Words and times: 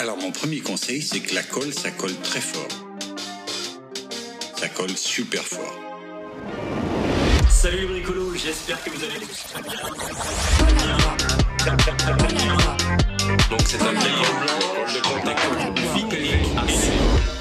Alors 0.00 0.16
mon 0.16 0.30
premier 0.30 0.60
conseil, 0.60 1.02
c'est 1.02 1.20
que 1.20 1.34
la 1.34 1.42
colle, 1.42 1.74
ça 1.74 1.90
colle 1.90 2.14
très 2.22 2.40
fort. 2.40 2.68
Ça 4.56 4.66
colle 4.70 4.96
super 4.96 5.42
fort. 5.42 5.78
Salut 7.50 7.80
les 7.80 7.86
bricolos, 7.86 8.34
j'espère 8.34 8.82
que 8.82 8.88
vous 8.88 9.04
allez 9.04 9.26
tous 9.26 9.44
très 9.52 9.62
bien. 9.62 9.72
Donc 13.50 13.60
c'est 13.66 13.82
un 13.82 13.92
décor 13.92 14.40
blanc 14.40 14.86
de 14.94 15.00
contact 15.02 15.40
vinylique 15.94 16.50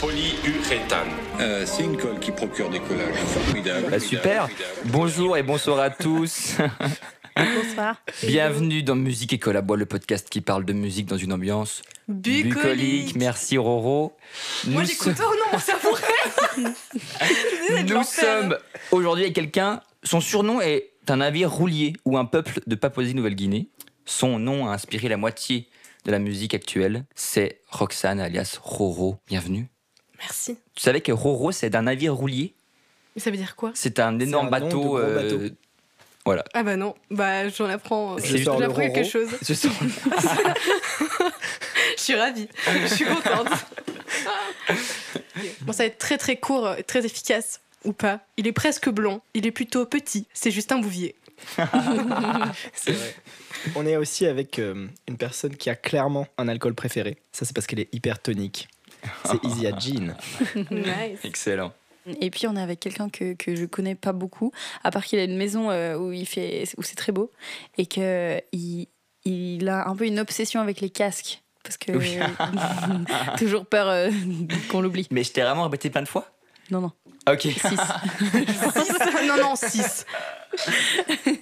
polyuréthane. 0.01 1.07
Euh, 1.39 1.65
c'est 1.65 1.83
une 1.83 1.95
colle 1.95 2.19
qui 2.19 2.33
procure 2.33 2.69
des 2.69 2.81
collages 2.81 3.15
formidables. 3.15 3.89
Bah, 3.89 4.01
super. 4.01 4.49
Bonjour 4.83 5.37
et 5.37 5.43
bonsoir 5.43 5.79
à 5.79 5.89
tous. 5.89 6.57
Bonsoir. 7.45 7.95
Bienvenue 8.23 8.83
dans 8.83 8.95
Musique 8.95 9.31
et 9.31 9.39
Collabo, 9.39 9.75
le 9.75 9.85
podcast 9.85 10.27
qui 10.29 10.41
parle 10.41 10.65
de 10.65 10.73
musique 10.73 11.05
dans 11.05 11.17
une 11.17 11.31
ambiance 11.31 11.81
bucolique. 12.09 13.15
Merci 13.15 13.57
Roro. 13.57 14.17
Moi 14.67 14.83
j'écoute. 14.83 15.15
Oh 15.23 15.33
non, 15.53 15.57
ça 15.59 15.75
pourrait. 15.75 16.73
Nous 17.83 18.03
sommes 18.03 18.57
aujourd'hui 18.91 19.23
avec 19.23 19.35
quelqu'un. 19.35 19.81
Son 20.03 20.19
surnom 20.19 20.59
est 20.59 20.91
un 21.07 21.17
navire 21.17 21.49
roulier 21.49 21.93
ou 22.03 22.17
un 22.17 22.25
peuple 22.25 22.59
de 22.67 22.75
Papouasie-Nouvelle-Guinée. 22.75 23.69
Son 24.05 24.37
nom 24.37 24.67
a 24.67 24.73
inspiré 24.73 25.07
la 25.07 25.17
moitié 25.17 25.69
de 26.03 26.11
la 26.11 26.19
musique 26.19 26.53
actuelle. 26.53 27.05
C'est 27.15 27.61
Roxane 27.69 28.19
alias 28.19 28.59
Roro. 28.61 29.17
Bienvenue. 29.27 29.69
Merci. 30.17 30.57
Tu 30.75 30.83
savais 30.83 30.99
que 30.99 31.13
Roro 31.13 31.53
c'est 31.53 31.69
d'un 31.69 31.83
navire 31.83 32.13
roulier? 32.13 32.53
Mais 33.15 33.21
ça 33.21 33.31
veut 33.31 33.37
dire 33.37 33.55
quoi? 33.55 33.71
C'est 33.75 33.99
un 33.99 34.19
énorme 34.19 34.53
un 34.53 34.57
euh, 34.57 34.59
bateau. 34.59 35.55
Voilà. 36.29 36.43
Ah 36.53 36.61
bah 36.61 36.75
non, 36.75 36.93
bah 37.09 37.49
j'en 37.49 37.65
apprends. 37.69 38.17
Appris 38.61 38.93
quelque 38.93 39.09
chose. 39.09 39.29
Je 39.41 39.53
sens- 39.55 39.71
Je 41.97 42.03
suis 42.03 42.13
ravie. 42.13 42.47
Je 42.67 42.85
suis 42.93 43.05
contente. 43.05 43.47
bon, 45.61 45.71
ça 45.73 45.83
va 45.83 45.85
être 45.85 45.97
très 45.97 46.19
très 46.19 46.35
court, 46.35 46.67
euh, 46.67 46.75
très 46.85 47.03
efficace 47.03 47.61
ou 47.83 47.93
pas. 47.93 48.19
Il 48.37 48.45
est 48.45 48.51
presque 48.51 48.89
blond. 48.89 49.21
Il 49.33 49.47
est 49.47 49.51
plutôt 49.51 49.87
petit. 49.87 50.27
C'est 50.35 50.51
Justin 50.51 50.77
Bouvier. 50.77 51.15
C'est 52.75 52.91
vrai. 52.91 53.15
On 53.75 53.87
est 53.87 53.97
aussi 53.97 54.27
avec 54.27 54.59
euh, 54.59 54.85
une 55.07 55.17
personne 55.17 55.55
qui 55.57 55.71
a 55.71 55.75
clairement 55.75 56.27
un 56.37 56.47
alcool 56.47 56.75
préféré. 56.75 57.17
Ça, 57.31 57.43
c'est 57.45 57.55
parce 57.55 57.65
qu'elle 57.65 57.79
est 57.79 57.89
hyper 57.91 58.19
tonique. 58.19 58.67
C'est 59.25 59.43
Easy 59.43 59.65
à 59.65 59.71
Jean. 59.79 60.15
Nice. 60.69 61.19
Excellent. 61.23 61.73
Et 62.21 62.29
puis 62.29 62.47
on 62.47 62.55
est 62.55 62.61
avec 62.61 62.79
quelqu'un 62.79 63.09
que, 63.09 63.33
que 63.33 63.55
je 63.55 63.65
connais 63.65 63.95
pas 63.95 64.11
beaucoup, 64.13 64.51
à 64.83 64.91
part 64.91 65.03
qu'il 65.05 65.19
a 65.19 65.23
une 65.23 65.37
maison 65.37 65.69
euh, 65.71 65.97
où 65.97 66.11
il 66.11 66.25
fait 66.25 66.65
où 66.77 66.83
c'est 66.83 66.95
très 66.95 67.11
beau 67.11 67.31
et 67.77 67.85
que 67.85 68.41
il, 68.51 68.87
il 69.25 69.67
a 69.69 69.87
un 69.87 69.95
peu 69.95 70.05
une 70.05 70.19
obsession 70.19 70.61
avec 70.61 70.81
les 70.81 70.89
casques 70.89 71.41
parce 71.63 71.77
que 71.77 71.91
Oui. 71.91 72.17
toujours 73.37 73.65
peur 73.65 73.87
euh, 73.89 74.09
qu'on 74.69 74.81
l'oublie. 74.81 75.07
Mais 75.11 75.23
je 75.23 75.31
t'ai 75.31 75.41
vraiment 75.41 75.63
répété 75.63 75.89
plein 75.89 76.01
de 76.01 76.07
fois? 76.07 76.25
Non 76.71 76.81
non. 76.81 76.91
Ok. 77.29 77.41
Six. 77.41 77.59
Non, 79.27 79.37
non, 79.37 79.55
6. 79.55 80.05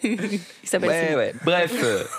Il 0.03 0.39
s'appelle 0.63 0.89
Ouais, 0.89 1.15
ouais. 1.15 1.33
Bref, 1.43 1.71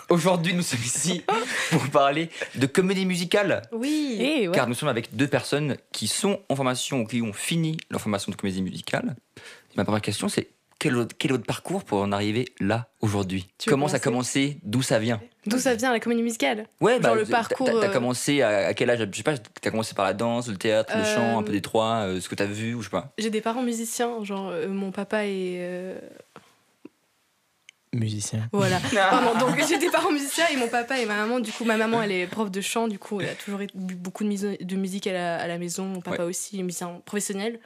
aujourd'hui, 0.09 0.55
nous 0.55 0.63
sommes 0.63 0.83
ici 0.83 1.23
pour 1.71 1.89
parler 1.91 2.31
de 2.55 2.67
comédie 2.67 3.07
musicale. 3.07 3.63
Oui. 3.73 4.49
Car 4.53 4.67
nous 4.67 4.75
sommes 4.75 4.89
avec 4.89 5.15
deux 5.15 5.29
personnes 5.29 5.77
qui 5.93 6.09
sont 6.09 6.41
en 6.49 6.57
formation 6.57 7.01
ou 7.01 7.07
qui 7.07 7.23
ont 7.23 7.33
fini 7.33 7.77
leur 7.91 8.01
formation 8.01 8.31
de 8.33 8.37
comédie 8.37 8.63
musicale. 8.63 9.17
Ma 9.77 9.85
première 9.85 10.03
question, 10.03 10.29
c'est 10.29 10.49
quel 10.79 10.97
autre, 10.97 11.15
quel 11.19 11.33
autre 11.33 11.45
parcours 11.45 11.83
pour 11.85 12.01
en 12.01 12.13
arriver 12.13 12.47
là, 12.61 12.89
aujourd'hui 13.01 13.49
Comment 13.67 13.89
ça 13.89 13.97
a 13.97 13.99
commencer 13.99 14.51
commencé 14.51 14.61
D'où 14.63 14.83
ça 14.83 14.99
vient 14.99 15.21
D'où 15.47 15.59
ça 15.59 15.75
vient 15.75 15.91
la 15.93 15.99
comédie 16.01 16.23
musicale 16.23 16.67
Ouais, 16.81 17.01
Genre 17.03 17.15
le 17.15 17.25
t'as- 17.25 17.31
parcours, 17.31 17.67
T'as 17.67 17.89
euh, 17.89 17.93
commencé 17.93 18.43
à, 18.43 18.69
à 18.69 18.75
quel 18.75 18.89
âge 18.91 19.07
Je 19.11 19.17
sais 19.17 19.23
pas, 19.23 19.37
t'as 19.39 19.71
commencé 19.71 19.95
par 19.95 20.05
la 20.05 20.15
danse, 20.15 20.49
le 20.49 20.57
théâtre, 20.57 20.93
le 20.97 21.03
chant, 21.05 21.39
un 21.39 21.43
peu 21.43 21.51
Euh, 21.51 21.55
des 21.55 21.63
trois, 21.63 22.05
euh, 22.07 22.21
ce 22.21 22.29
que 22.29 22.35
t'as 22.35 22.45
vu 22.45 22.75
ou 22.75 22.81
je 22.83 22.87
sais 22.87 22.91
pas. 22.91 23.13
J'ai 23.19 23.31
des 23.31 23.41
parents 23.41 23.63
musiciens, 23.63 24.23
genre 24.25 24.51
euh, 24.51 24.69
mon 24.69 24.93
papa 24.93 25.25
est. 25.27 25.59
euh, 25.61 25.99
Musicien. 27.95 28.49
Voilà. 28.53 28.79
Pardon, 28.95 29.39
donc 29.47 29.57
j'ai 29.67 29.79
des 29.79 29.89
parents 29.91 30.13
musiciens 30.13 30.45
et 30.53 30.57
mon 30.57 30.69
papa 30.69 30.99
et 30.99 31.07
ma 31.07 31.17
maman. 31.17 31.41
Du 31.41 31.51
coup, 31.51 31.65
ma 31.65 31.79
maman, 31.79 32.03
elle 32.03 32.13
est 32.13 32.27
prof 32.27 32.51
de 32.51 32.61
chant. 32.61 32.87
Du 32.87 32.99
coup, 32.99 33.21
elle 33.21 33.31
a 33.31 33.35
toujours 33.35 33.61
eu 33.63 33.67
beaucoup 33.75 34.25
de, 34.25 34.77
musique 34.77 35.07
à 35.07 35.13
la, 35.13 35.37
à 35.41 35.47
la 35.47 35.57
maison. 35.59 35.85
Mon 35.87 36.01
papa 36.03 36.25
aussi 36.25 36.61
est 36.61 36.63
musicien 36.63 37.01
professionnel. 37.07 37.59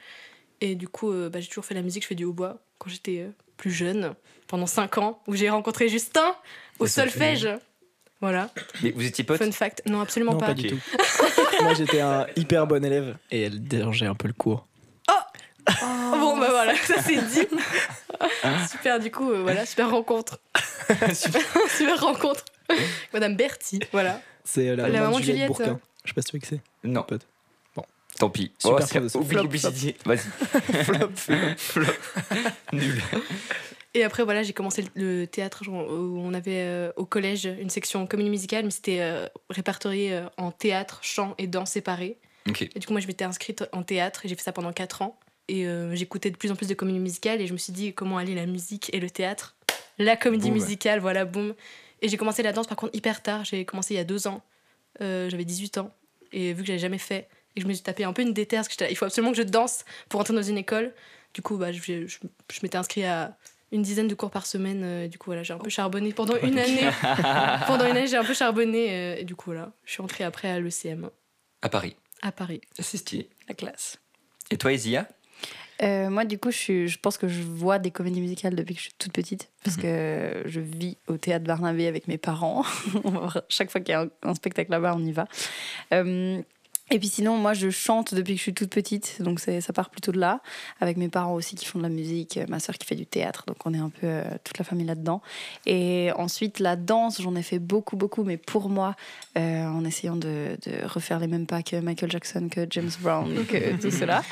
Et 0.62 0.76
du 0.76 0.86
coup, 0.88 1.10
euh, 1.10 1.28
bah, 1.28 1.40
j'ai 1.40 1.48
toujours 1.48 1.64
fait 1.64 1.74
la 1.74 1.82
musique. 1.82 2.04
Je 2.04 2.08
fais 2.08 2.14
du 2.14 2.24
hautbois 2.24 2.62
quand 2.78 2.88
j'étais 2.88 3.18
euh, 3.18 3.30
plus 3.56 3.72
jeune, 3.72 4.14
pendant 4.46 4.66
5 4.66 4.98
ans, 4.98 5.20
où 5.26 5.34
j'ai 5.34 5.50
rencontré 5.50 5.88
Justin 5.88 6.34
au 6.78 6.86
solfège. 6.86 7.48
Voilà. 8.20 8.50
Mais 8.82 8.92
vous 8.92 9.04
étiez 9.04 9.24
potes 9.24 9.38
Fun 9.38 9.50
fact. 9.50 9.82
Non, 9.86 10.00
absolument 10.00 10.32
Non, 10.32 10.38
pas. 10.38 10.46
pas 10.46 10.54
du 10.54 10.68
tout. 10.68 10.78
Moi, 11.62 11.74
j'étais 11.74 12.00
un 12.00 12.26
hyper 12.36 12.68
bon 12.68 12.84
élève 12.84 13.16
et 13.32 13.42
elle 13.42 13.64
dérangeait 13.64 14.06
un 14.06 14.14
peu 14.14 14.28
le 14.28 14.34
cours. 14.34 14.68
Oh, 15.10 15.12
bon, 16.12 16.38
bah 16.38 16.48
voilà, 16.50 16.76
ça 16.76 17.02
c'est 17.02 17.16
dit. 17.16 17.48
super, 18.70 19.00
du 19.00 19.10
coup, 19.10 19.32
euh, 19.32 19.42
voilà, 19.42 19.66
super 19.66 19.90
rencontre. 19.90 20.38
super, 21.12 21.42
super 21.76 22.00
rencontre. 22.00 22.44
Madame 23.12 23.34
Bertie, 23.36 23.80
voilà. 23.90 24.20
C'est 24.44 24.68
euh, 24.68 24.76
la, 24.76 24.84
La 24.84 25.00
maman 25.00 25.04
maman 25.06 25.16
de 25.16 25.20
de 25.20 25.26
Juliette, 25.26 25.52
Juliette. 25.52 25.68
Bourquin. 25.68 25.80
Je 26.04 26.10
sais 26.10 26.14
pas 26.14 26.22
si 26.22 26.26
tu 26.30 26.36
vois 26.36 26.40
que 26.40 26.46
c'est. 26.46 26.60
Non. 26.88 27.02
Pote. 27.02 27.26
Tant 28.22 28.30
pis. 28.30 28.52
Super 28.56 28.86
Oh, 29.14 29.24
Flop, 29.24 29.42
publicité. 29.42 29.96
Vas-y. 30.04 30.18
Flop, 30.84 31.10
flop. 31.16 31.36
Flop. 31.56 31.92
Nul. 32.72 33.02
Et 33.94 34.04
après, 34.04 34.22
voilà, 34.22 34.44
j'ai 34.44 34.52
commencé 34.52 34.84
le 34.94 35.24
théâtre 35.26 35.64
genre, 35.64 35.90
où 35.90 36.20
on 36.20 36.32
avait 36.32 36.60
euh, 36.60 36.92
au 36.94 37.04
collège 37.04 37.46
une 37.46 37.68
section 37.68 38.06
comédie 38.06 38.30
musicale, 38.30 38.64
mais 38.64 38.70
c'était 38.70 39.00
euh, 39.00 39.26
répertorié 39.50 40.12
euh, 40.12 40.26
en 40.36 40.52
théâtre, 40.52 41.00
chant 41.02 41.34
et 41.36 41.48
danse 41.48 41.72
séparés. 41.72 42.16
Ok. 42.48 42.62
Et 42.62 42.78
du 42.78 42.86
coup, 42.86 42.92
moi, 42.92 43.00
je 43.00 43.08
m'étais 43.08 43.24
inscrite 43.24 43.64
en 43.72 43.82
théâtre 43.82 44.24
et 44.24 44.28
j'ai 44.28 44.36
fait 44.36 44.44
ça 44.44 44.52
pendant 44.52 44.72
4 44.72 45.02
ans. 45.02 45.18
Et 45.48 45.66
euh, 45.66 45.92
j'écoutais 45.96 46.30
de 46.30 46.36
plus 46.36 46.52
en 46.52 46.54
plus 46.54 46.68
de 46.68 46.74
comédie 46.74 47.00
musicale 47.00 47.40
et 47.40 47.48
je 47.48 47.52
me 47.52 47.58
suis 47.58 47.72
dit 47.72 47.92
comment 47.92 48.18
aller 48.18 48.36
la 48.36 48.46
musique 48.46 48.88
et 48.94 49.00
le 49.00 49.10
théâtre. 49.10 49.56
La 49.98 50.14
comédie 50.14 50.52
musicale, 50.52 51.00
voilà, 51.00 51.24
boum. 51.24 51.54
Et 52.02 52.08
j'ai 52.08 52.16
commencé 52.16 52.44
la 52.44 52.52
danse 52.52 52.68
par 52.68 52.76
contre 52.76 52.94
hyper 52.94 53.20
tard. 53.20 53.44
J'ai 53.44 53.64
commencé 53.64 53.94
il 53.94 53.96
y 53.96 54.00
a 54.00 54.04
deux 54.04 54.28
ans. 54.28 54.42
Euh, 55.00 55.28
J'avais 55.28 55.44
18 55.44 55.78
ans. 55.78 55.92
Et 56.32 56.52
vu 56.52 56.62
que 56.62 56.68
j'avais 56.68 56.78
jamais 56.78 56.98
fait, 56.98 57.28
et 57.56 57.60
je 57.60 57.66
me 57.66 57.72
suis 57.72 57.82
tapé 57.82 58.04
un 58.04 58.12
peu 58.12 58.22
une 58.22 58.32
déterre, 58.32 58.62
parce 58.62 58.74
que 58.74 58.84
il 58.90 58.96
faut 58.96 59.04
absolument 59.04 59.32
que 59.32 59.38
je 59.38 59.42
danse 59.42 59.84
pour 60.08 60.20
entrer 60.20 60.34
dans 60.34 60.42
une 60.42 60.58
école. 60.58 60.92
Du 61.34 61.42
coup, 61.42 61.56
bah, 61.56 61.72
je, 61.72 61.80
je, 61.80 62.06
je 62.06 62.60
m'étais 62.62 62.76
inscrit 62.76 63.04
à 63.04 63.36
une 63.72 63.80
dizaine 63.82 64.06
de 64.08 64.14
cours 64.14 64.30
par 64.30 64.44
semaine. 64.44 64.82
euh, 64.84 65.08
du 65.08 65.16
coup, 65.18 65.26
voilà, 65.30 65.42
j'ai 65.42 65.54
un 65.54 65.58
peu 65.58 65.70
charbonné 65.70 66.12
pendant 66.12 66.36
une 66.36 66.58
année. 66.58 66.88
pendant 67.66 67.86
une 67.86 67.96
année, 67.96 68.06
j'ai 68.06 68.16
un 68.18 68.24
peu 68.24 68.34
charbonné. 68.34 68.88
euh, 68.90 69.16
et 69.18 69.24
du 69.24 69.34
coup, 69.34 69.46
voilà, 69.46 69.72
je 69.84 69.92
suis 69.92 70.02
entrée 70.02 70.24
après 70.24 70.50
à 70.50 70.60
l'ECM 70.60 71.08
À 71.62 71.68
Paris. 71.70 71.96
à 72.20 72.32
Paris. 72.32 72.60
C'est 72.78 72.98
stylé. 72.98 73.30
La 73.48 73.54
classe. 73.54 73.98
Et 74.50 74.58
toi, 74.58 74.72
Isia? 74.72 75.08
Euh, 75.82 76.10
moi, 76.10 76.24
du 76.26 76.38
coup, 76.38 76.50
je, 76.50 76.56
suis, 76.58 76.86
je 76.88 76.98
pense 77.00 77.16
que 77.18 77.26
je 77.26 77.40
vois 77.42 77.78
des 77.78 77.90
comédies 77.90 78.20
musicales 78.20 78.54
depuis 78.54 78.74
que 78.74 78.78
je 78.80 78.84
suis 78.84 78.94
toute 78.98 79.12
petite, 79.12 79.50
parce 79.64 79.76
que 79.78 80.42
je 80.44 80.60
vis 80.60 80.96
au 81.08 81.16
théâtre 81.16 81.44
Barnabé 81.46 81.86
avec 81.88 82.06
mes 82.06 82.18
parents. 82.18 82.64
Chaque 83.48 83.70
fois 83.70 83.80
qu'il 83.80 83.92
y 83.92 83.96
a 83.96 84.02
un, 84.02 84.08
un 84.22 84.34
spectacle 84.34 84.70
là-bas, 84.70 84.94
on 84.94 85.04
y 85.04 85.10
va. 85.12 85.26
Et 86.92 86.98
puis 86.98 87.08
sinon, 87.08 87.38
moi, 87.38 87.54
je 87.54 87.70
chante 87.70 88.14
depuis 88.14 88.34
que 88.34 88.38
je 88.38 88.42
suis 88.42 88.54
toute 88.54 88.68
petite, 88.68 89.22
donc 89.22 89.40
ça 89.40 89.72
part 89.72 89.88
plutôt 89.88 90.12
de 90.12 90.20
là, 90.20 90.40
avec 90.78 90.98
mes 90.98 91.08
parents 91.08 91.32
aussi 91.32 91.56
qui 91.56 91.64
font 91.64 91.78
de 91.78 91.84
la 91.84 91.88
musique, 91.88 92.38
ma 92.48 92.60
soeur 92.60 92.76
qui 92.76 92.86
fait 92.86 92.94
du 92.94 93.06
théâtre, 93.06 93.44
donc 93.46 93.56
on 93.64 93.72
est 93.72 93.78
un 93.78 93.88
peu 93.88 94.06
euh, 94.06 94.24
toute 94.44 94.58
la 94.58 94.64
famille 94.64 94.86
là-dedans. 94.86 95.22
Et 95.64 96.10
ensuite, 96.16 96.58
la 96.58 96.76
danse, 96.76 97.22
j'en 97.22 97.34
ai 97.34 97.42
fait 97.42 97.58
beaucoup, 97.58 97.96
beaucoup, 97.96 98.24
mais 98.24 98.36
pour 98.36 98.68
moi, 98.68 98.94
euh, 99.38 99.64
en 99.64 99.86
essayant 99.86 100.16
de, 100.16 100.58
de 100.66 100.86
refaire 100.86 101.18
les 101.18 101.28
mêmes 101.28 101.46
pas 101.46 101.62
que 101.62 101.76
Michael 101.76 102.10
Jackson, 102.10 102.48
que 102.50 102.66
James 102.68 102.90
Brown, 103.00 103.46
que 103.48 103.80
tout 103.80 103.90
cela. 103.90 104.22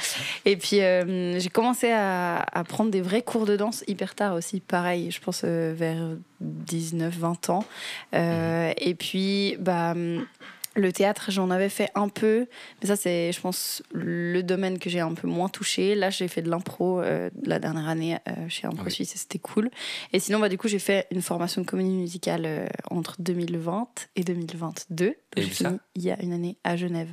Et 0.45 0.59
puis, 0.59 0.83
euh, 0.83 1.41
j'ai 1.41 1.49
commencé 1.49 1.91
à, 1.91 2.45
à 2.53 2.63
prendre 2.65 2.91
des 2.91 3.01
vrais 3.01 3.23
cours 3.23 3.47
de 3.47 3.57
danse 3.57 3.85
hyper 3.87 4.15
tard 4.15 4.35
aussi, 4.35 4.61
pareil, 4.61 5.11
je 5.11 5.21
pense 5.23 5.45
vers 5.45 6.11
19, 6.41 7.17
20 7.17 7.49
ans. 7.49 7.65
Euh, 8.15 8.73
et 8.77 8.95
puis, 8.95 9.57
bah. 9.59 9.95
Le 10.81 10.93
théâtre, 10.93 11.31
j'en 11.31 11.51
avais 11.51 11.69
fait 11.69 11.91
un 11.95 12.09
peu, 12.09 12.47
mais 12.81 12.89
ça, 12.89 12.97
c'est, 12.97 13.33
je 13.33 13.41
pense, 13.41 13.83
le 13.93 14.43
domaine 14.43 14.79
que 14.79 14.89
j'ai 14.89 15.01
un 15.01 15.13
peu 15.13 15.29
moins 15.29 15.49
touché. 15.49 15.95
Là, 15.95 16.09
j'ai 16.11 16.27
fait 16.27 16.41
de 16.41 16.49
l'impro 16.49 17.01
euh, 17.01 17.29
la 17.45 17.59
dernière 17.59 17.89
année 17.89 18.17
euh, 18.29 18.49
chez 18.49 18.67
Impro 18.67 18.85
Oui. 18.87 18.91
Suisse 18.91 19.15
et 19.15 19.19
c'était 19.19 19.39
cool. 19.39 19.71
Et 20.13 20.21
sinon, 20.21 20.39
bah, 20.41 20.49
du 20.49 20.57
coup, 20.57 20.69
j'ai 20.69 20.79
fait 20.79 21.07
une 21.11 21.21
formation 21.23 21.61
de 21.61 21.67
comédie 21.67 21.91
musicale 21.91 22.43
euh, 22.47 22.67
entre 22.91 23.17
2020 23.21 24.09
et 24.17 24.25
2022. 24.25 25.07
Donc, 25.07 25.15
Et 25.37 25.43
j'ai 25.43 25.49
fini 25.51 25.79
il 25.95 26.03
y 26.03 26.11
a 26.11 26.21
une 26.23 26.33
année 26.33 26.57
à 26.65 26.77
Genève 26.77 27.11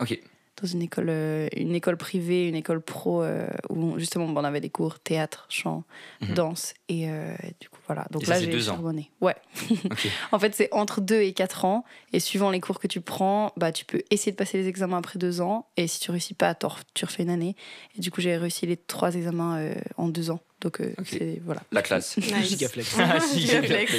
Ok. 0.00 0.18
Dans 0.62 0.68
une 0.68 0.82
école, 0.82 1.08
euh, 1.08 1.48
une 1.56 1.74
école 1.74 1.96
privée, 1.96 2.48
une 2.48 2.54
école 2.54 2.80
pro, 2.80 3.22
euh, 3.22 3.46
où 3.68 3.98
justement 3.98 4.26
on 4.26 4.36
avait 4.44 4.60
des 4.60 4.70
cours 4.70 4.98
théâtre, 5.00 5.46
chant, 5.48 5.84
Mhm. 6.20 6.34
danse. 6.34 6.74
Et 6.88 7.10
euh, 7.10 7.34
du 7.60 7.68
coup, 7.68 7.78
voilà. 7.86 8.06
Donc 8.10 8.24
Et 8.24 8.26
là, 8.26 8.40
j'ai 8.40 8.46
deux 8.48 8.68
ans. 8.68 8.74
charbonné. 8.74 9.10
Ouais. 9.20 9.34
En 10.32 10.38
fait, 10.38 10.54
c'est 10.54 10.68
entre 10.72 11.00
2 11.00 11.20
et 11.22 11.32
4 11.32 11.64
ans. 11.64 11.84
Et 12.12 12.20
suivant 12.20 12.50
les 12.50 12.60
cours 12.60 12.78
que 12.78 12.86
tu 12.86 13.00
prends, 13.00 13.52
bah, 13.56 13.72
tu 13.72 13.84
peux 13.84 14.02
essayer 14.10 14.32
de 14.32 14.36
passer 14.36 14.58
les 14.58 14.68
examens 14.68 14.98
après 14.98 15.18
2 15.18 15.40
ans. 15.40 15.66
Et 15.76 15.86
si 15.88 16.00
tu 16.00 16.10
réussis 16.10 16.34
pas, 16.34 16.54
tu 16.54 17.04
refais 17.04 17.22
une 17.22 17.30
année. 17.30 17.56
Et 17.96 18.00
du 18.00 18.10
coup, 18.10 18.20
j'ai 18.20 18.36
réussi 18.36 18.66
les 18.66 18.76
trois 18.76 19.14
examens 19.14 19.58
euh, 19.58 19.74
en 19.96 20.08
2 20.08 20.30
ans. 20.30 20.40
Donc, 20.60 20.80
euh, 20.80 20.92
c'est. 21.06 21.40
Voilà. 21.44 21.62
La 21.72 21.82
classe. 21.82 22.16
Nice. 22.18 22.26
Gigaflex. 22.48 22.96
Gigaflex. 23.34 23.92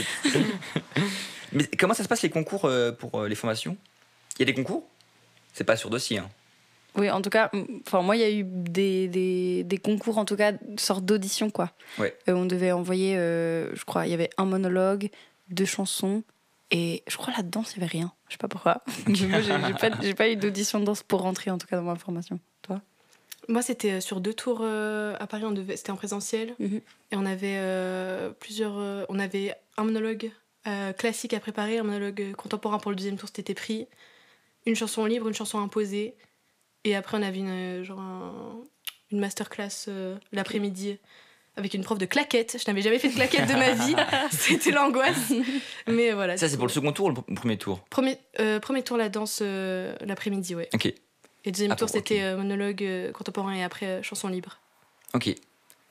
Mais 1.53 1.65
comment 1.77 1.93
ça 1.93 2.03
se 2.03 2.07
passe 2.07 2.21
les 2.21 2.29
concours 2.29 2.65
euh, 2.65 2.91
pour 2.91 3.15
euh, 3.19 3.27
les 3.27 3.35
formations? 3.35 3.75
Il 4.37 4.39
y 4.39 4.43
a 4.43 4.45
des 4.45 4.53
concours? 4.53 4.83
C'est 5.53 5.65
pas 5.65 5.75
sur 5.75 5.89
dossier. 5.89 6.19
Hein. 6.19 6.29
Oui, 6.95 7.09
en 7.09 7.21
tout 7.21 7.29
cas, 7.29 7.49
enfin 7.87 8.01
moi, 8.01 8.15
il 8.17 8.19
y 8.19 8.23
a 8.25 8.29
eu 8.31 8.43
des, 8.43 9.07
des, 9.07 9.63
des 9.63 9.77
concours, 9.77 10.17
en 10.17 10.25
tout 10.25 10.35
cas, 10.35 10.53
sorte 10.77 11.05
d'audition, 11.05 11.49
quoi. 11.49 11.71
Ouais. 11.97 12.15
Euh, 12.27 12.33
on 12.33 12.45
devait 12.45 12.71
envoyer, 12.73 13.15
euh, 13.17 13.73
je 13.75 13.85
crois, 13.85 14.05
il 14.07 14.11
y 14.11 14.13
avait 14.13 14.29
un 14.37 14.45
monologue, 14.45 15.09
deux 15.49 15.65
chansons, 15.65 16.23
et 16.69 17.03
je 17.07 17.15
crois 17.17 17.33
la 17.35 17.43
danse, 17.43 17.73
il 17.73 17.79
y 17.79 17.83
avait 17.83 17.91
rien. 17.91 18.11
Je 18.27 18.33
sais 18.33 18.37
pas 18.37 18.47
pourquoi. 18.49 18.81
J'ai 19.07 19.27
pas, 19.27 19.89
j'ai 20.01 20.13
pas 20.13 20.29
eu 20.29 20.35
d'audition 20.35 20.79
de 20.79 20.85
danse 20.85 21.03
pour 21.03 21.21
rentrer, 21.21 21.49
en 21.51 21.57
tout 21.57 21.67
cas, 21.67 21.77
dans 21.77 21.83
ma 21.83 21.95
formation. 21.95 22.39
Toi? 22.61 22.81
Moi, 23.47 23.61
c'était 23.61 23.93
euh, 23.93 24.01
sur 24.01 24.21
deux 24.21 24.33
tours 24.33 24.59
euh, 24.61 25.15
à 25.19 25.27
Paris. 25.27 25.43
On 25.45 25.51
devait, 25.51 25.75
c'était 25.77 25.91
en 25.91 25.95
présentiel. 25.95 26.55
Mhm. 26.59 26.81
Et 27.11 27.15
on 27.15 27.25
avait 27.25 27.55
euh, 27.57 28.31
plusieurs. 28.39 28.77
euh, 28.77 29.05
on 29.09 29.17
avait 29.17 29.55
un 29.77 29.83
monologue 29.83 30.29
euh, 30.67 30.93
classique 30.93 31.33
à 31.33 31.39
préparer, 31.39 31.77
un 31.79 31.83
monologue 31.83 32.33
contemporain 32.37 32.77
pour 32.77 32.91
le 32.91 32.95
deuxième 32.97 33.17
tour, 33.17 33.29
c'était 33.33 33.53
pris. 33.53 33.87
Une 34.65 34.75
chanson 34.75 35.05
libre, 35.05 35.27
une 35.27 35.33
chanson 35.33 35.59
imposée. 35.59 36.13
Et 36.83 36.95
après, 36.95 37.17
on 37.17 37.21
avait 37.21 37.37
une, 37.39 37.49
euh, 37.49 37.83
genre 37.83 37.99
un- 37.99 38.61
une 39.11 39.19
masterclass 39.19 39.85
euh, 39.87 40.15
l'après-midi 40.31 40.97
avec 41.57 41.73
une 41.73 41.83
prof 41.83 41.97
de 41.97 42.05
claquettes. 42.05 42.57
Je 42.59 42.69
n'avais 42.69 42.81
jamais 42.81 42.97
fait 42.97 43.09
de 43.09 43.13
claquettes 43.13 43.47
de 43.49 43.53
ma 43.53 43.71
vie. 43.73 43.95
C'était 44.31 44.71
l'angoisse. 44.71 45.33
Mais 45.87 46.11
voilà. 46.13 46.37
Ça, 46.37 46.47
c'est 46.49 46.57
pour 46.57 46.65
le 46.67 46.71
second 46.71 46.91
tour 46.93 47.07
ou 47.07 47.09
le 47.09 47.15
pr- 47.15 47.35
premier 47.35 47.57
tour 47.57 47.79
Premier, 47.89 48.17
euh, 48.39 48.59
premier 48.59 48.83
tour, 48.83 48.97
la 48.97 49.09
danse 49.09 49.39
euh, 49.41 49.95
l'après-midi, 50.01 50.55
ouais. 50.55 50.69
Ok, 50.73 50.85
Et 50.85 51.51
deuxième 51.51 51.71
Ah, 51.71 51.75
tour, 51.75 51.89
c'était 51.89 52.21
euh, 52.23 52.37
monologue 52.37 52.81
euh, 52.83 53.11
contemporain 53.11 53.53
et 53.53 53.63
après 53.63 53.85
euh, 53.85 54.01
chanson 54.03 54.27
libre. 54.29 54.59
ok. 55.13 55.35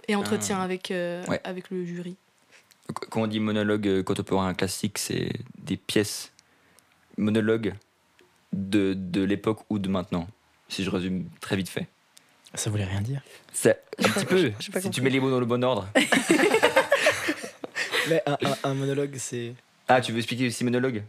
Et 0.08 0.16
entretien 0.16 0.58
Ah. 0.60 0.64
avec, 0.64 0.90
euh, 0.90 1.24
Ouais. 1.26 1.40
avec 1.44 1.70
le 1.70 1.84
jury. 1.84 2.16
Qu- 2.88 3.06
Quand 3.10 3.22
on 3.22 3.26
dit 3.28 3.38
monologue 3.38 4.02
contemporain 4.02 4.54
classique, 4.54 4.98
c'est 4.98 5.30
des 5.58 5.76
pièces 5.76 6.32
monologues 7.18 7.74
de, 8.52 8.94
de 8.96 9.22
l'époque 9.22 9.60
ou 9.68 9.78
de 9.78 9.88
maintenant, 9.88 10.26
si 10.70 10.82
je 10.84 10.90
résume 10.90 11.26
très 11.40 11.56
vite 11.56 11.68
fait. 11.68 11.86
Ça 12.54 12.70
voulait 12.70 12.84
rien 12.84 13.00
dire. 13.02 13.20
C'est 13.52 13.80
un 14.04 14.08
petit 14.08 14.24
peu, 14.26 14.52
si 14.80 14.90
tu 14.90 15.02
mets 15.02 15.10
les 15.10 15.20
mots 15.20 15.30
dans 15.30 15.38
le 15.40 15.46
bon 15.46 15.62
ordre. 15.62 15.86
Mais 18.08 18.22
un, 18.26 18.32
un- 18.44 18.56
un 18.70 18.74
monologue, 18.74 19.14
c'est. 19.18 19.54
Ah, 19.88 20.00
tu 20.00 20.12
veux 20.12 20.18
expliquer 20.18 20.46
aussi 20.48 20.64
monologue 20.64 21.02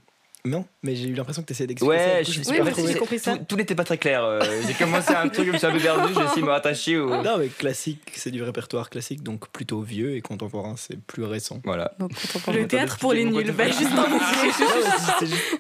Non, 0.44 0.66
mais 0.82 0.96
j'ai 0.96 1.08
eu 1.08 1.14
l'impression 1.14 1.44
que 1.44 1.48
tu 1.48 1.54
essayais 1.54 1.68
d'expliquer. 1.68 1.94
Ouais, 1.96 2.20
du 2.24 2.26
coup, 2.26 2.32
je 2.34 2.40
me 2.40 2.44
suis 2.44 2.54
Oui, 2.54 2.72
pas 2.72 2.88
j'ai 2.88 2.98
compris 2.98 3.20
ça. 3.20 3.38
Tout, 3.38 3.44
tout 3.50 3.56
n'était 3.58 3.76
pas 3.76 3.84
très 3.84 3.98
clair. 4.00 4.24
euh, 4.24 4.42
J'ai 4.66 4.74
commencé 4.74 5.14
un 5.14 5.30
truc, 5.30 5.46
je 5.48 5.52
me 5.52 5.58
suis 5.58 5.68
un 5.68 5.72
peu 5.72 5.80
perdu, 5.80 6.14
j'ai 6.16 6.24
essayé 6.24 6.42
de 6.42 6.46
me 6.48 6.52
rattacher 6.52 6.98
au. 6.98 7.22
Non, 7.22 7.38
mais 7.38 7.48
classique, 7.48 8.12
c'est 8.16 8.32
du 8.32 8.42
répertoire 8.42 8.90
classique, 8.90 9.22
donc 9.22 9.48
plutôt 9.50 9.82
vieux, 9.82 10.16
et 10.16 10.22
contemporain, 10.22 10.76
c'est 10.78 11.00
plus 11.00 11.24
récent. 11.24 11.62
Voilà. 11.64 11.94
Donc. 12.00 12.12
Le 12.54 12.68
théâtre 12.68 12.98
pour 12.98 13.14
les 13.14 13.26
nuls. 13.26 13.52
Bah, 13.52 13.68
juste 13.68 13.82
juste- 15.22 15.58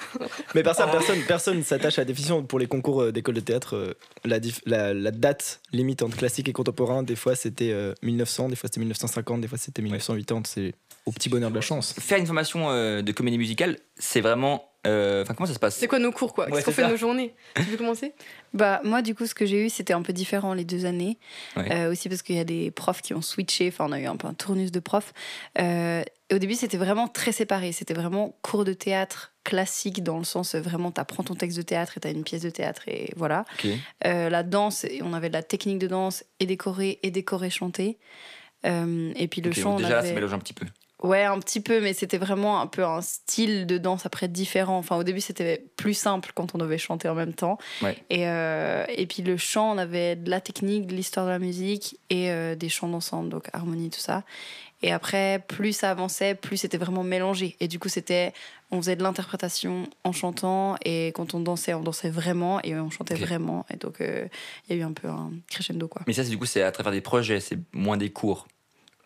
Mais 0.55 0.63
par 0.63 0.75
ça, 0.75 0.87
personne 0.87 1.21
personne 1.27 1.63
s'attache 1.63 1.97
à 1.99 2.01
la 2.01 2.05
définition. 2.05 2.43
Pour 2.43 2.59
les 2.59 2.67
concours 2.67 3.03
euh, 3.03 3.11
d'école 3.11 3.35
de 3.35 3.39
théâtre, 3.41 3.75
euh, 3.75 3.93
la, 4.25 4.39
dif- 4.39 4.61
la, 4.65 4.93
la 4.93 5.11
date 5.11 5.61
limite 5.71 6.01
entre 6.01 6.17
classique 6.17 6.49
et 6.49 6.53
contemporain, 6.53 7.03
des 7.03 7.15
fois 7.15 7.35
c'était 7.35 7.71
euh, 7.71 7.93
1900, 8.03 8.49
des 8.49 8.55
fois 8.55 8.67
c'était 8.67 8.79
1950, 8.79 9.41
des 9.41 9.47
fois 9.47 9.57
c'était 9.57 9.81
1980. 9.81 10.41
C'est 10.45 10.73
au 11.05 11.11
petit 11.11 11.29
bonheur 11.29 11.49
de 11.49 11.55
la 11.55 11.61
chance. 11.61 11.93
Faire 11.99 12.17
une 12.17 12.25
formation 12.25 12.69
euh, 12.71 13.01
de 13.01 13.11
comédie 13.11 13.37
musicale, 13.37 13.77
c'est 13.97 14.21
vraiment. 14.21 14.70
Euh, 14.87 15.21
Enfin, 15.23 15.33
comment 15.33 15.47
ça 15.47 15.53
se 15.53 15.59
passe 15.59 15.75
C'est 15.75 15.87
quoi 15.87 15.99
nos 15.99 16.11
cours, 16.11 16.33
quoi 16.33 16.45
Ouais, 16.45 16.51
Qu'est-ce 16.51 16.65
qu'on 16.65 16.71
fait 16.71 16.81
ça. 16.81 16.89
nos 16.89 16.97
journées 16.97 17.33
Tu 17.55 17.63
veux 17.63 17.77
commencer 17.77 18.13
Bah, 18.53 18.81
moi, 18.83 19.01
du 19.01 19.15
coup, 19.15 19.25
ce 19.25 19.35
que 19.35 19.45
j'ai 19.45 19.65
eu, 19.65 19.69
c'était 19.69 19.93
un 19.93 20.01
peu 20.01 20.13
différent 20.13 20.53
les 20.53 20.65
deux 20.65 20.85
années. 20.85 21.17
Ouais. 21.55 21.71
Euh, 21.71 21.91
aussi 21.91 22.09
parce 22.09 22.21
qu'il 22.21 22.35
y 22.35 22.39
a 22.39 22.43
des 22.43 22.71
profs 22.71 23.01
qui 23.01 23.13
ont 23.13 23.21
switché. 23.21 23.67
Enfin, 23.67 23.85
on 23.87 23.91
a 23.91 23.99
eu 23.99 24.05
un 24.05 24.15
peu 24.17 24.27
un 24.27 24.33
tournus 24.33 24.71
de 24.71 24.79
profs. 24.79 25.13
Euh, 25.59 26.03
et 26.29 26.35
au 26.35 26.37
début, 26.39 26.55
c'était 26.55 26.77
vraiment 26.77 27.07
très 27.07 27.31
séparé. 27.31 27.71
C'était 27.71 27.93
vraiment 27.93 28.35
cours 28.41 28.65
de 28.65 28.73
théâtre 28.73 29.33
classique, 29.43 30.03
dans 30.03 30.17
le 30.17 30.23
sens 30.23 30.55
vraiment, 30.55 30.91
t'apprends 30.91 31.23
ton 31.23 31.33
texte 31.35 31.57
de 31.57 31.63
théâtre 31.63 31.97
et 31.97 31.99
t'as 31.99 32.11
une 32.11 32.23
pièce 32.23 32.43
de 32.43 32.49
théâtre 32.51 32.83
et 32.87 33.11
voilà. 33.17 33.43
Euh, 34.05 34.29
la 34.29 34.43
danse, 34.43 34.85
on 35.01 35.13
avait 35.13 35.29
de 35.29 35.33
la 35.33 35.41
technique 35.43 35.79
de 35.79 35.87
danse 35.87 36.23
et 36.39 36.45
des 36.45 36.57
chorés 36.57 36.99
et 37.01 37.09
des 37.11 37.23
chorés 37.23 37.49
chantés. 37.49 37.97
Euh, 38.65 39.11
et 39.15 39.27
puis 39.27 39.41
le 39.41 39.51
chant, 39.51 39.71
donc 39.71 39.73
on 39.73 39.77
déjà, 39.77 39.89
là, 39.89 39.97
avait... 39.99 40.09
ça 40.09 40.13
mélange 40.13 40.33
un 40.33 40.39
petit 40.39 40.53
peu. 40.53 40.67
Ouais, 41.01 41.23
un 41.23 41.39
petit 41.39 41.61
peu, 41.61 41.81
mais 41.81 41.93
c'était 41.93 42.19
vraiment 42.19 42.61
un 42.61 42.67
peu 42.67 42.85
un 42.85 43.01
style 43.01 43.65
de 43.65 43.77
danse 43.77 44.05
après 44.05 44.27
différent. 44.27 44.77
Enfin, 44.77 44.97
au 44.97 45.03
début, 45.03 45.21
c'était 45.21 45.65
plus 45.75 45.95
simple 45.95 46.31
quand 46.35 46.53
on 46.53 46.59
devait 46.59 46.77
chanter 46.77 47.09
en 47.09 47.15
même 47.15 47.33
temps. 47.33 47.57
Ouais. 47.81 47.97
Et, 48.09 48.27
euh, 48.27 48.85
et 48.89 49.07
puis 49.07 49.23
le 49.23 49.35
chant, 49.35 49.73
on 49.73 49.77
avait 49.79 50.15
de 50.15 50.29
la 50.29 50.41
technique, 50.41 50.85
de 50.85 50.95
l'histoire 50.95 51.25
de 51.25 51.31
la 51.31 51.39
musique 51.39 51.97
et 52.09 52.29
euh, 52.29 52.55
des 52.55 52.69
chants 52.69 52.87
d'ensemble, 52.87 53.29
donc 53.29 53.47
harmonie, 53.51 53.89
tout 53.89 53.99
ça. 53.99 54.23
Et 54.83 54.91
après, 54.91 55.43
plus 55.47 55.73
ça 55.73 55.91
avançait, 55.91 56.35
plus 56.35 56.57
c'était 56.57 56.77
vraiment 56.77 57.03
mélangé. 57.03 57.55
Et 57.59 57.67
du 57.67 57.79
coup, 57.79 57.89
c'était, 57.89 58.33
on 58.71 58.77
faisait 58.77 58.95
de 58.95 59.03
l'interprétation 59.03 59.87
en 60.03 60.11
chantant, 60.11 60.75
et 60.83 61.11
quand 61.13 61.33
on 61.33 61.39
dansait, 61.39 61.73
on 61.73 61.81
dansait 61.81 62.09
vraiment, 62.09 62.61
et 62.63 62.75
on 62.75 62.89
chantait 62.89 63.15
vraiment. 63.15 63.65
Et 63.71 63.77
donc, 63.77 64.01
euh, 64.01 64.27
il 64.67 64.75
y 64.75 64.79
a 64.79 64.81
eu 64.81 64.85
un 64.85 64.93
peu 64.93 65.07
un 65.07 65.31
crescendo, 65.49 65.87
quoi. 65.87 66.01
Mais 66.07 66.13
ça, 66.13 66.23
c'est 66.23 66.31
du 66.31 66.37
coup, 66.37 66.47
c'est 66.47 66.63
à 66.63 66.71
travers 66.71 66.91
des 66.91 67.01
projets, 67.01 67.39
c'est 67.39 67.59
moins 67.73 67.97
des 67.97 68.11
cours. 68.11 68.47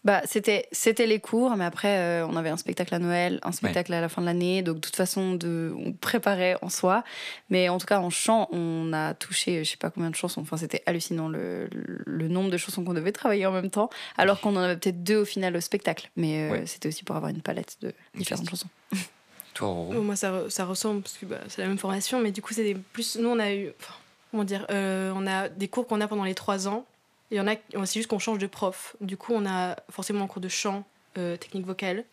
Bah, 0.05 0.21
c'était, 0.25 0.67
c'était 0.71 1.07
les 1.07 1.19
cours, 1.19 1.55
mais 1.57 1.65
après, 1.65 1.97
euh, 1.97 2.27
on 2.27 2.35
avait 2.37 2.49
un 2.49 2.57
spectacle 2.57 2.93
à 2.93 2.99
Noël, 2.99 3.39
un 3.41 3.51
spectacle 3.51 3.91
à 3.91 3.99
la 4.01 4.07
fin 4.07 4.21
de 4.21 4.27
l'année. 4.27 4.61
Donc, 4.61 4.75
de 4.75 4.81
toute 4.81 4.95
façon, 4.95 5.33
de, 5.33 5.73
on 5.83 5.93
préparait 5.93 6.55
en 6.61 6.69
soi. 6.69 7.03
Mais 7.49 7.69
en 7.69 7.79
tout 7.79 7.87
cas, 7.87 7.99
en 7.99 8.11
chant, 8.11 8.47
on 8.51 8.93
a 8.93 9.15
touché 9.15 9.63
je 9.63 9.71
sais 9.71 9.77
pas 9.77 9.89
combien 9.89 10.11
de 10.11 10.15
chansons. 10.15 10.41
Enfin, 10.41 10.57
c'était 10.57 10.83
hallucinant 10.85 11.27
le, 11.27 11.67
le- 11.71 12.27
nombre 12.27 12.51
de 12.51 12.57
chansons 12.57 12.83
qu'on 12.83 12.93
devait 12.93 13.11
travailler 13.11 13.45
en 13.47 13.51
même 13.51 13.69
temps, 13.71 13.89
alors 14.17 14.39
qu'on 14.41 14.55
en 14.55 14.59
avait 14.59 14.77
peut-être 14.77 15.03
deux 15.03 15.17
au 15.17 15.25
final 15.25 15.55
au 15.57 15.61
spectacle. 15.61 16.09
Mais 16.15 16.49
euh, 16.49 16.51
Ouais. 16.51 16.65
c'était 16.67 16.87
aussi 16.89 17.03
pour 17.03 17.15
avoir 17.15 17.31
une 17.31 17.41
palette 17.41 17.77
de 17.81 17.91
différentes 18.13 18.47
chansons. 18.49 18.67
Toi, 19.55 19.67
Roro 19.69 19.93
Oh, 19.97 20.01
Moi, 20.01 20.15
ça, 20.15 20.43
ça 20.49 20.65
ressemble, 20.65 21.01
parce 21.01 21.17
que 21.17 21.25
bah, 21.25 21.37
c'est 21.47 21.61
la 21.61 21.67
même 21.67 21.77
formation, 21.79 22.19
mais 22.21 22.31
du 22.31 22.41
coup, 22.43 22.53
c'est 22.53 22.75
plus. 22.93 23.15
Nous, 23.17 23.29
on 23.29 23.39
a 23.39 23.51
eu. 23.53 23.69
enfin, 23.79 23.93
comment 24.29 24.43
dire 24.43 24.67
euh, 24.69 25.11
On 25.15 25.25
a 25.25 25.49
des 25.49 25.67
cours 25.67 25.87
qu'on 25.87 26.01
a 26.01 26.07
pendant 26.07 26.25
les 26.25 26.35
trois 26.35 26.67
ans. 26.67 26.85
Il 27.31 27.37
y 27.37 27.39
en 27.39 27.47
a, 27.47 27.55
c'est 27.85 27.99
juste 27.99 28.07
qu'on 28.07 28.19
change 28.19 28.37
de 28.37 28.47
prof. 28.47 28.95
Du 29.01 29.17
coup, 29.17 29.33
on 29.33 29.45
a 29.45 29.75
forcément 29.89 30.25
un 30.25 30.27
cours 30.27 30.41
de 30.41 30.47
chant, 30.47 30.85
euh, 31.17 31.37
technique 31.37 31.65
vocale. 31.65 32.05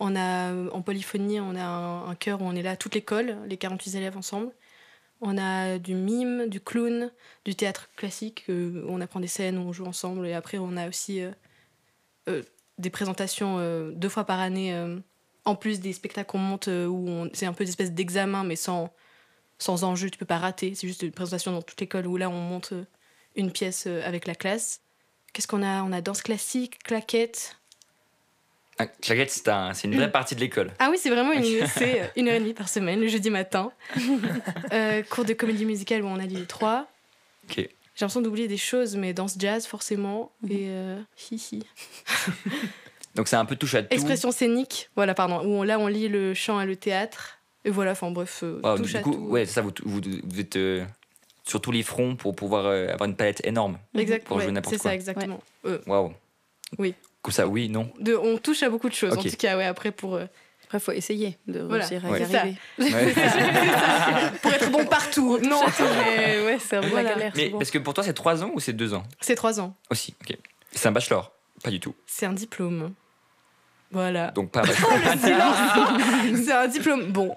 On 0.00 0.16
a, 0.16 0.52
en 0.72 0.82
polyphonie, 0.82 1.40
on 1.40 1.54
a 1.56 1.64
un, 1.64 2.14
chœur 2.14 2.42
où 2.42 2.44
on 2.44 2.54
est 2.54 2.62
là, 2.62 2.76
toute 2.76 2.94
l'école, 2.94 3.36
les 3.46 3.56
48 3.56 3.94
élèves 3.96 4.16
ensemble. 4.16 4.52
On 5.20 5.38
a 5.38 5.78
du 5.78 5.94
mime, 5.94 6.48
du 6.48 6.60
clown, 6.60 7.10
du 7.46 7.54
théâtre 7.54 7.88
classique, 7.96 8.44
euh, 8.50 8.84
on 8.88 9.00
apprend 9.00 9.20
des 9.20 9.26
scènes, 9.26 9.58
on 9.58 9.72
joue 9.72 9.86
ensemble. 9.86 10.26
Et 10.26 10.34
après, 10.34 10.58
on 10.58 10.76
a 10.76 10.88
aussi 10.88 11.22
euh, 12.28 12.42
des 12.78 12.90
présentations 12.90 13.58
deux 13.90 14.08
fois 14.10 14.24
par 14.24 14.40
année, 14.40 14.74
en 15.44 15.54
plus 15.54 15.80
des 15.80 15.92
spectacles 15.92 16.30
qu'on 16.30 16.38
monte, 16.38 16.68
où 16.68 17.28
c'est 17.32 17.46
un 17.46 17.54
peu 17.54 17.64
des 17.64 17.70
espèces 17.70 17.92
d'examen, 17.92 18.44
mais 18.44 18.56
sans, 18.56 18.92
sans 19.58 19.84
enjeu, 19.84 20.10
tu 20.10 20.18
peux 20.18 20.26
pas 20.26 20.38
rater. 20.38 20.74
C'est 20.74 20.86
juste 20.86 21.02
une 21.02 21.12
présentation 21.12 21.52
dans 21.52 21.62
toute 21.62 21.80
l'école 21.80 22.06
où 22.06 22.16
là, 22.18 22.28
on 22.28 22.40
monte 22.40 22.74
une 23.36 23.52
pièce 23.52 23.84
euh, 23.86 24.02
avec 24.06 24.26
la 24.26 24.34
classe. 24.34 24.80
Qu'est-ce 25.32 25.46
qu'on 25.46 25.62
a? 25.62 25.82
On 25.82 25.92
a 25.92 26.00
danse 26.00 26.22
classique, 26.22 26.82
claquette. 26.82 27.56
Ah, 28.78 28.86
Claquette, 28.86 29.30
c'est 29.30 29.48
un- 29.48 29.72
c'est 29.72 29.88
une 29.88 29.96
vraie 29.96 30.10
partie 30.12 30.34
de 30.34 30.40
l'école. 30.40 30.70
Ah 30.78 30.88
oui, 30.90 30.98
c'est 31.00 31.08
vraiment 31.08 31.32
une, 31.32 31.66
c'est 31.66 32.02
euh, 32.02 32.06
une 32.16 32.28
heure 32.28 32.34
et 32.34 32.40
demie 32.40 32.52
par 32.54 32.68
semaine, 32.68 33.00
le 33.00 33.08
jeudi 33.08 33.30
matin. 33.30 33.72
Euh, 34.72 35.02
cours 35.04 35.24
de 35.24 35.32
comédie 35.32 35.64
musicale 35.64 36.02
où 36.02 36.06
on 36.06 36.18
a 36.18 36.26
dit 36.26 36.36
les 36.36 36.44
trois. 36.46 36.86
Ok. 37.48 37.56
J'ai 37.56 37.70
l'impression 38.04 38.20
d'oublier 38.20 38.48
des 38.48 38.58
choses, 38.58 38.94
mais 38.96 39.14
danse 39.14 39.36
jazz 39.38 39.66
forcément. 39.66 40.30
Et 40.50 40.66
euh, 40.68 41.00
hi, 41.30 41.36
hi. 41.52 41.62
Donc 43.14 43.28
c'est 43.28 43.36
un 43.36 43.46
peu 43.46 43.56
touche 43.56 43.74
à 43.76 43.82
tout. 43.82 43.88
Expression 43.94 44.30
scénique, 44.30 44.90
voilà, 44.94 45.14
pardon. 45.14 45.40
Où 45.42 45.60
on- 45.60 45.62
là, 45.62 45.78
on 45.78 45.86
lit 45.86 46.08
le 46.08 46.34
chant 46.34 46.60
et 46.60 46.66
le 46.66 46.76
théâtre. 46.76 47.38
Et 47.64 47.70
voilà, 47.70 47.92
enfin 47.92 48.10
bref, 48.10 48.40
euh, 48.42 48.60
Wow, 48.62 48.76
touche 48.76 48.90
du 48.90 48.96
à 48.98 49.00
coup, 49.00 49.12
tout. 49.14 49.20
ouais, 49.20 49.46
c'est 49.46 49.54
ça, 49.54 49.62
vous, 49.62 49.72
vous, 49.84 50.00
vous 50.22 50.38
êtes 50.40 50.56
euh, 50.56 50.84
sur 51.46 51.60
tous 51.60 51.70
les 51.72 51.82
fronts 51.82 52.16
pour 52.16 52.34
pouvoir 52.34 52.66
euh, 52.66 52.88
avoir 52.92 53.08
une 53.08 53.16
palette 53.16 53.40
énorme. 53.46 53.78
Exact, 53.96 54.26
pour 54.26 54.38
jouer 54.38 54.46
ouais, 54.48 54.52
n'importe 54.52 54.74
c'est 54.74 54.80
quoi. 54.80 54.90
ça, 54.90 54.94
exactement. 54.94 55.40
Euh, 55.64 55.78
Waouh. 55.86 56.12
Oui. 56.78 56.94
Comme 57.22 57.32
ça, 57.32 57.46
oui, 57.46 57.68
non. 57.68 57.90
de, 58.00 58.14
on 58.14 58.38
touche 58.38 58.62
à 58.62 58.70
beaucoup 58.70 58.88
de 58.88 58.94
choses, 58.94 59.16
en 59.16 59.22
tout 59.22 59.36
cas, 59.38 59.56
ouais, 59.56 59.64
après, 59.64 59.92
pour, 59.92 60.16
euh, 60.16 60.26
Après, 60.64 60.78
il 60.78 60.80
faut 60.80 60.92
essayer 60.92 61.38
de 61.46 61.60
Voilà. 61.60 61.86
réussir 61.86 62.04
à 62.04 62.10
Ouais. 62.10 62.20
y 62.22 62.26
C'est 62.26 62.32
ça. 62.32 62.40
arriver. 62.40 62.58
Ouais. 62.78 63.14
pour 64.42 64.52
être 64.52 64.70
bon 64.70 64.84
partout. 64.86 65.38
Non, 65.38 65.60
Mais 66.16 66.44
ouais, 66.44 66.58
c'est 66.58 66.76
un 66.76 66.80
peu 66.82 66.88
Voilà. 66.88 67.10
la 67.10 67.14
galère. 67.14 67.32
Mais 67.36 67.50
parce 67.50 67.70
que 67.70 67.78
pour 67.78 67.94
toi, 67.94 68.02
c'est 68.02 68.12
3 68.14 68.42
ans 68.44 68.50
ou 68.54 68.58
c'est 68.60 68.72
2 68.72 68.94
ans? 68.94 69.04
C'est 69.20 69.36
trois 69.36 69.60
ans. 69.60 69.74
Aussi, 69.90 70.14
ok. 70.22 70.36
C'est 70.72 70.88
un 70.88 70.92
bachelor? 70.92 71.32
Pas 71.62 71.70
du 71.70 71.78
tout. 71.80 71.94
C'est 72.06 72.26
un 72.26 72.32
diplôme. 72.32 72.92
Voilà. 73.92 74.30
Donc 74.32 74.50
pas 74.50 74.62
bachelor. 75.04 75.54
c'est 76.44 76.52
un 76.52 76.68
diplôme. 76.68 77.12
Bon, 77.12 77.34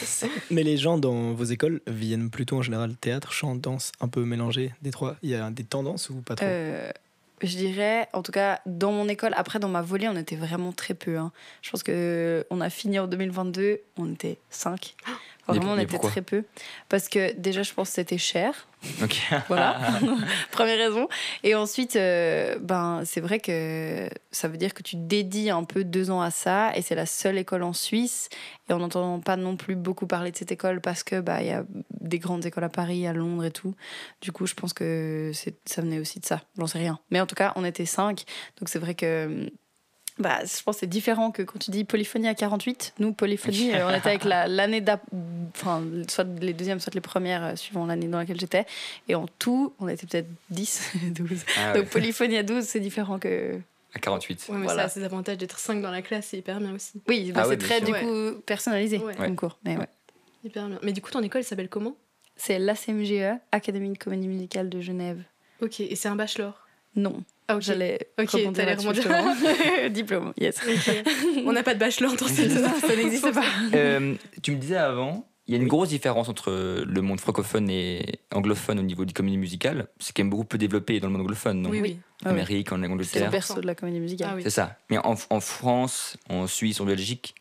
Mais 0.50 0.62
les 0.62 0.76
gens 0.76 0.98
dans 0.98 1.32
vos 1.32 1.44
écoles 1.44 1.80
viennent 1.86 2.30
plutôt 2.30 2.58
en 2.58 2.62
général 2.62 2.94
théâtre, 2.96 3.32
chant, 3.32 3.54
danse, 3.54 3.92
un 4.00 4.08
peu 4.08 4.24
mélangé 4.24 4.72
des 4.82 4.90
trois. 4.90 5.16
Il 5.22 5.30
y 5.30 5.34
a 5.34 5.50
des 5.50 5.64
tendances 5.64 6.10
ou 6.10 6.16
pas 6.22 6.34
trop? 6.34 6.46
Euh, 6.46 6.90
je 7.40 7.56
dirais, 7.56 8.08
en 8.12 8.22
tout 8.22 8.30
cas, 8.32 8.60
dans 8.66 8.92
mon 8.92 9.08
école, 9.08 9.32
après 9.36 9.58
dans 9.58 9.68
ma 9.68 9.82
volée, 9.82 10.08
on 10.08 10.16
était 10.16 10.36
vraiment 10.36 10.72
très 10.72 10.94
peu. 10.94 11.18
hein. 11.18 11.32
Je 11.62 11.70
pense 11.70 11.82
que 11.82 12.46
on 12.50 12.60
a 12.60 12.70
fini 12.70 12.98
en 12.98 13.06
2022, 13.06 13.80
on 13.96 14.12
était 14.12 14.38
5. 14.50 14.94
Mais- 15.48 15.56
Vraiment, 15.58 15.72
on 15.72 15.78
était 15.78 15.98
très 16.08 16.22
peu. 16.22 16.44
Parce 16.88 17.08
que 17.08 17.32
déjà, 17.32 17.62
je 17.62 17.72
pense 17.74 17.88
que 17.88 17.94
c'était 17.96 18.18
cher. 18.18 18.68
Ok. 19.02 19.20
Voilà, 19.48 19.76
première 20.52 20.78
raison. 20.78 21.08
Et 21.42 21.54
ensuite, 21.54 21.96
euh, 21.96 22.58
ben, 22.60 23.02
c'est 23.04 23.20
vrai 23.20 23.38
que 23.40 24.08
ça 24.30 24.48
veut 24.48 24.56
dire 24.56 24.72
que 24.74 24.82
tu 24.82 24.96
dédies 24.96 25.50
un 25.50 25.64
peu 25.64 25.84
deux 25.84 26.10
ans 26.10 26.20
à 26.20 26.30
ça, 26.30 26.70
et 26.76 26.82
c'est 26.82 26.94
la 26.94 27.06
seule 27.06 27.38
école 27.38 27.62
en 27.64 27.72
Suisse. 27.72 28.28
Et 28.68 28.72
on 28.72 28.78
n'entend 28.78 29.20
pas 29.20 29.36
non 29.36 29.56
plus 29.56 29.74
beaucoup 29.76 30.06
parler 30.06 30.30
de 30.30 30.36
cette 30.36 30.52
école 30.52 30.80
parce 30.80 31.02
que 31.02 31.20
bah 31.20 31.42
il 31.42 31.48
y 31.48 31.52
a 31.52 31.64
des 32.00 32.18
grandes 32.18 32.46
écoles 32.46 32.64
à 32.64 32.68
Paris, 32.68 33.06
à 33.06 33.12
Londres 33.12 33.44
et 33.44 33.50
tout. 33.50 33.74
Du 34.20 34.30
coup, 34.32 34.46
je 34.46 34.54
pense 34.54 34.72
que 34.72 35.32
ça 35.64 35.82
venait 35.82 35.98
aussi 35.98 36.20
de 36.20 36.24
ça. 36.26 36.40
J'en 36.58 36.66
sais 36.68 36.78
rien. 36.78 36.98
Mais 37.10 37.20
en 37.20 37.26
tout 37.26 37.34
cas, 37.34 37.52
on 37.56 37.64
était 37.64 37.86
cinq, 37.86 38.24
donc 38.58 38.68
c'est 38.68 38.78
vrai 38.78 38.94
que. 38.94 39.50
Bah, 40.18 40.40
je 40.44 40.62
pense 40.62 40.76
que 40.76 40.80
c'est 40.80 40.86
différent 40.86 41.30
que 41.30 41.42
quand 41.42 41.58
tu 41.58 41.70
dis 41.70 41.84
polyphonie 41.84 42.28
à 42.28 42.34
48. 42.34 42.94
Nous, 42.98 43.12
polyphonie, 43.12 43.72
euh, 43.74 43.86
on 43.90 43.94
était 43.96 44.10
avec 44.10 44.24
la- 44.24 44.46
l'année 44.46 44.80
d'ap... 44.80 45.02
Enfin, 45.56 45.82
soit 46.08 46.26
les 46.40 46.52
deuxièmes, 46.52 46.80
soit 46.80 46.94
les 46.94 47.00
premières, 47.00 47.42
euh, 47.44 47.56
suivant 47.56 47.86
l'année 47.86 48.08
dans 48.08 48.18
laquelle 48.18 48.38
j'étais. 48.40 48.66
Et 49.08 49.14
en 49.14 49.26
tout, 49.38 49.72
on 49.80 49.88
était 49.88 50.06
peut-être 50.06 50.28
10, 50.50 50.92
12. 51.12 51.28
Ah 51.58 51.72
ouais, 51.72 51.80
Donc 51.80 51.88
polyphonie 51.90 52.36
à 52.36 52.42
12, 52.42 52.64
c'est 52.64 52.80
différent 52.80 53.18
que... 53.18 53.58
à 53.94 53.98
48. 53.98 54.46
Ouais, 54.50 54.56
mais 54.58 54.64
Voilà. 54.64 54.82
ça 54.82 54.86
a 54.86 54.88
ses 54.90 55.04
avantages 55.04 55.38
d'être 55.38 55.58
5 55.58 55.80
dans 55.80 55.90
la 55.90 56.02
classe, 56.02 56.26
c'est 56.30 56.38
hyper 56.38 56.60
bien 56.60 56.74
aussi. 56.74 57.00
Oui, 57.08 57.32
bah, 57.32 57.42
Ah 57.44 57.48
c'est 57.48 57.56
très, 57.58 57.80
du 57.80 57.92
Ouais. 57.92 58.00
coup, 58.02 58.40
personnalisé 58.46 58.98
Ouais. 58.98 59.14
comme 59.16 59.34
cours. 59.36 59.58
Mais 59.64 59.76
ouais. 59.78 59.88
Hyper 60.44 60.68
bien. 60.68 60.78
Mais 60.82 60.92
du 60.92 61.00
coup, 61.00 61.10
ton 61.10 61.22
école 61.22 61.42
s'appelle 61.44 61.68
comment? 61.68 61.96
C'est 62.36 62.58
l'ACMGE, 62.58 63.38
Académie 63.52 63.90
de 63.92 63.98
comédie 63.98 64.28
musicale 64.28 64.68
de 64.68 64.80
Genève. 64.80 65.22
Ok, 65.60 65.80
et 65.80 65.94
c'est 65.96 66.08
un 66.08 66.16
bachelor? 66.16 66.61
Non, 66.94 67.22
Ah, 67.48 67.56
ok. 67.56 67.62
j'allais 67.62 67.98
Ok, 68.18 68.30
rebondir 68.30 68.52
t'allais 68.52 68.74
rebondir. 68.74 69.90
Diplôme, 69.90 70.32
yes. 70.38 70.60
On 71.46 71.52
n'a 71.52 71.62
pas 71.62 71.74
de 71.74 71.78
bachelor 71.80 72.14
dans 72.16 72.26
cette 72.28 72.50
Non, 72.62 72.68
ça 72.80 72.94
n'existe 72.96 73.32
pas. 73.32 73.44
Euh, 73.74 74.14
tu 74.42 74.52
me 74.52 74.56
disais 74.56 74.76
avant, 74.76 75.26
il 75.46 75.54
y 75.54 75.58
a 75.58 75.60
une 75.60 75.68
grosse 75.68 75.88
différence 75.88 76.28
entre 76.28 76.84
le 76.86 77.00
monde 77.02 77.18
francophone 77.20 77.68
et 77.70 78.20
anglophone 78.32 78.78
au 78.78 78.82
niveau 78.82 79.04
du 79.04 79.14
comédie 79.14 79.38
musicale. 79.38 79.86
C'est 79.98 80.14
quand 80.14 80.22
même 80.22 80.30
beaucoup 80.30 80.44
plus 80.44 80.58
développé 80.58 81.00
dans 81.00 81.06
le 81.08 81.12
monde 81.12 81.22
anglophone, 81.22 81.62
non? 81.62 81.70
Oui, 81.70 81.80
oui. 81.80 81.98
Ah 82.24 82.26
oui. 82.28 82.30
Amérique, 82.32 82.72
en 82.72 82.76
C'est 82.76 82.86
le 82.86 82.92
Angleterre. 82.92 83.30
berceau 83.30 83.60
de 83.60 83.66
la 83.66 83.74
comédie 83.74 84.00
musicale. 84.00 84.28
Ah 84.32 84.36
oui. 84.36 84.42
C'est 84.44 84.50
ça. 84.50 84.76
Mais 84.90 84.98
en, 84.98 85.14
en 85.30 85.40
France, 85.40 86.16
en 86.28 86.46
Suisse, 86.46 86.80
en 86.80 86.84
Belgique, 86.84 87.34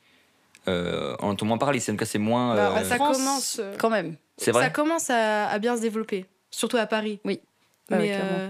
euh, 0.68 1.16
on 1.20 1.30
entend 1.30 1.46
moins 1.46 1.58
parler. 1.58 1.80
C'est 1.80 2.02
c'est 2.06 2.20
moins. 2.20 2.56
Bah, 2.56 2.78
euh, 2.78 2.84
ça 2.86 2.96
France, 2.96 3.18
commence, 3.18 3.62
Quand 3.80 3.90
même. 3.90 4.16
c'est 4.38 4.46
Ça 4.46 4.52
vrai. 4.54 4.72
commence 4.72 5.10
à, 5.10 5.48
à 5.50 5.60
bien 5.60 5.76
se 5.76 5.82
développer, 5.82 6.26
surtout 6.52 6.78
à 6.78 6.86
Paris. 6.86 7.20
Oui. 7.26 7.40
Mais 7.90 8.14
euh, 8.14 8.50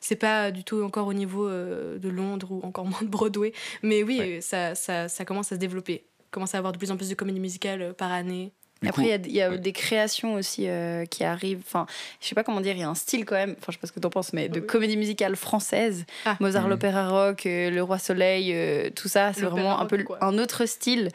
c'est 0.00 0.16
pas 0.16 0.50
du 0.50 0.64
tout 0.64 0.82
encore 0.82 1.06
au 1.06 1.14
niveau 1.14 1.48
euh, 1.48 1.98
de 1.98 2.08
Londres 2.08 2.48
ou 2.50 2.60
encore 2.64 2.84
moins 2.86 3.02
de 3.02 3.08
Broadway. 3.08 3.52
Mais 3.82 4.02
oui, 4.02 4.18
Ouais. 4.18 4.38
ça, 4.40 4.74
ça, 4.74 5.08
ça 5.08 5.24
commence 5.24 5.52
à 5.52 5.56
se 5.56 5.60
développer. 5.60 6.04
Commence 6.30 6.54
à 6.54 6.58
avoir 6.58 6.72
de 6.72 6.78
plus 6.78 6.90
en 6.90 6.96
plus 6.96 7.08
de 7.08 7.14
comédies 7.14 7.40
musicales 7.40 7.82
euh, 7.82 7.92
par 7.92 8.12
année. 8.12 8.52
Du 8.80 8.88
Après, 8.88 9.02
il 9.02 9.08
y 9.08 9.12
a, 9.12 9.16
il 9.16 9.32
y 9.32 9.42
a 9.42 9.50
ouais. 9.50 9.58
des 9.58 9.72
créations 9.72 10.34
aussi 10.34 10.68
euh, 10.68 11.04
qui 11.04 11.24
arrivent. 11.24 11.62
Enfin, 11.66 11.86
je 12.20 12.28
sais 12.28 12.36
pas 12.36 12.44
comment 12.44 12.60
dire, 12.60 12.76
il 12.76 12.78
y 12.78 12.82
a 12.84 12.88
un 12.88 12.94
style 12.94 13.24
quand 13.24 13.34
même, 13.34 13.56
enfin, 13.58 13.66
je 13.70 13.72
sais 13.72 13.78
pas 13.80 13.88
ce 13.88 13.92
que 13.92 13.98
t'en 13.98 14.08
penses, 14.08 14.32
mais 14.32 14.48
de 14.48 14.60
Oui. 14.60 14.66
comédie 14.68 14.96
musicale 14.96 15.34
française. 15.34 16.04
Ah. 16.26 16.36
Mozart, 16.38 16.62
Mhm. 16.62 16.70
l'opéra 16.70 17.08
rock, 17.08 17.44
euh, 17.46 17.70
Le 17.70 17.82
Roi 17.82 17.98
Soleil, 17.98 18.52
euh, 18.54 18.88
tout 18.94 19.08
ça, 19.08 19.32
c'est 19.32 19.40
vraiment 19.46 19.80
un 19.80 19.86
peu 19.86 20.00
quoi. 20.04 20.22
un 20.24 20.38
autre 20.38 20.64
style 20.66 21.08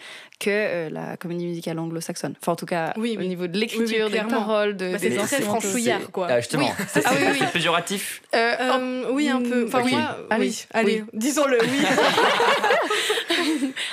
que 0.43 0.50
euh, 0.50 0.89
la 0.89 1.17
comédie 1.17 1.45
musicale 1.45 1.79
anglo-saxonne. 1.79 2.35
Enfin, 2.41 2.53
en 2.53 2.55
tout 2.55 2.65
cas, 2.65 2.93
Oui, 2.97 3.17
au 3.19 3.23
niveau 3.23 3.47
de 3.47 3.57
l'écriture, 3.57 4.07
oui, 4.07 4.12
des 4.12 4.21
paroles, 4.21 4.75
de, 4.77 4.91
Bah, 4.93 4.97
des 4.97 5.12
c'est 5.12 5.19
instruments, 5.19 5.59
franchouillard, 5.59 6.12
quoi. 6.12 6.27
Ah, 6.29 6.39
justement, 6.39 6.71
c'est 6.88 7.03
Ah 7.05 7.12
oui, 7.19 7.27
oui. 7.31 7.38
c'est 7.39 7.51
péjoratif. 7.51 8.21
Euh, 8.35 8.53
Euh, 8.59 9.05
oui, 9.12 9.29
un 9.29 9.41
peu. 9.41 9.65
Enfin, 9.67 9.81
Ok. 9.83 9.91
moi, 9.91 10.17
Allez, 10.29 10.47
oui. 10.47 10.65
Allez, 10.73 11.01
oui. 11.01 11.09
disons-le, 11.19 11.57
oui. 11.62 11.67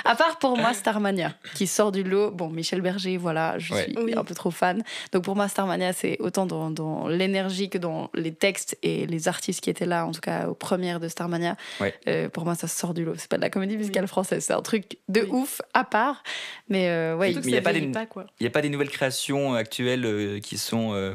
À 0.04 0.16
part 0.16 0.38
pour 0.38 0.56
moi, 0.56 0.72
Starmania, 0.74 1.34
qui 1.54 1.66
sort 1.66 1.92
du 1.92 2.02
lot. 2.02 2.30
Bon, 2.30 2.48
Michel 2.48 2.80
Berger, 2.80 3.16
voilà, 3.16 3.58
je 3.58 3.74
Ouais. 3.74 3.84
suis 3.84 3.94
Oui. 3.98 4.14
un 4.16 4.24
peu 4.24 4.34
trop 4.34 4.50
fan. 4.50 4.82
Donc 5.12 5.24
pour 5.24 5.36
moi, 5.36 5.48
Starmania, 5.48 5.92
c'est 5.92 6.16
autant 6.20 6.46
dans, 6.46 6.70
dans 6.70 7.08
l'énergie 7.08 7.68
que 7.70 7.78
dans 7.78 8.10
les 8.14 8.32
textes 8.32 8.76
et 8.82 9.06
les 9.06 9.28
artistes 9.28 9.60
qui 9.60 9.70
étaient 9.70 9.86
là, 9.86 10.06
en 10.06 10.12
tout 10.12 10.20
cas 10.20 10.46
aux 10.48 10.54
premières 10.54 11.00
de 11.00 11.08
Starmania. 11.08 11.56
Ouais. 11.80 11.94
Euh, 12.08 12.28
pour 12.28 12.44
moi, 12.44 12.54
ça 12.54 12.68
sort 12.68 12.94
du 12.94 13.04
lot. 13.04 13.14
C'est 13.16 13.28
pas 13.28 13.36
de 13.36 13.42
la 13.42 13.50
comédie 13.50 13.76
musicale 13.76 14.06
française, 14.08 14.44
c'est 14.46 14.52
un 14.52 14.62
truc 14.62 14.98
de 15.08 15.20
Oui. 15.22 15.28
ouf 15.30 15.62
à 15.74 15.84
part. 15.84 16.22
Mais 16.68 16.88
euh, 16.88 17.16
ouais, 17.16 17.32
Surtout 17.32 17.42
que 17.42 17.46
mais 17.46 17.52
y 17.52 17.58
a 17.58 17.62
pas 17.62 17.72
des- 17.72 17.78
vieillit 17.80 17.92
pas, 17.92 18.06
quoi. 18.06 18.26
Il 18.38 18.44
n'y 18.44 18.46
a 18.46 18.50
pas 18.50 18.62
des 18.62 18.68
nouvelles 18.68 18.90
créations 18.90 19.54
actuelles 19.54 20.04
euh, 20.04 20.40
qui 20.40 20.58
sont 20.58 20.94
euh, 20.94 21.14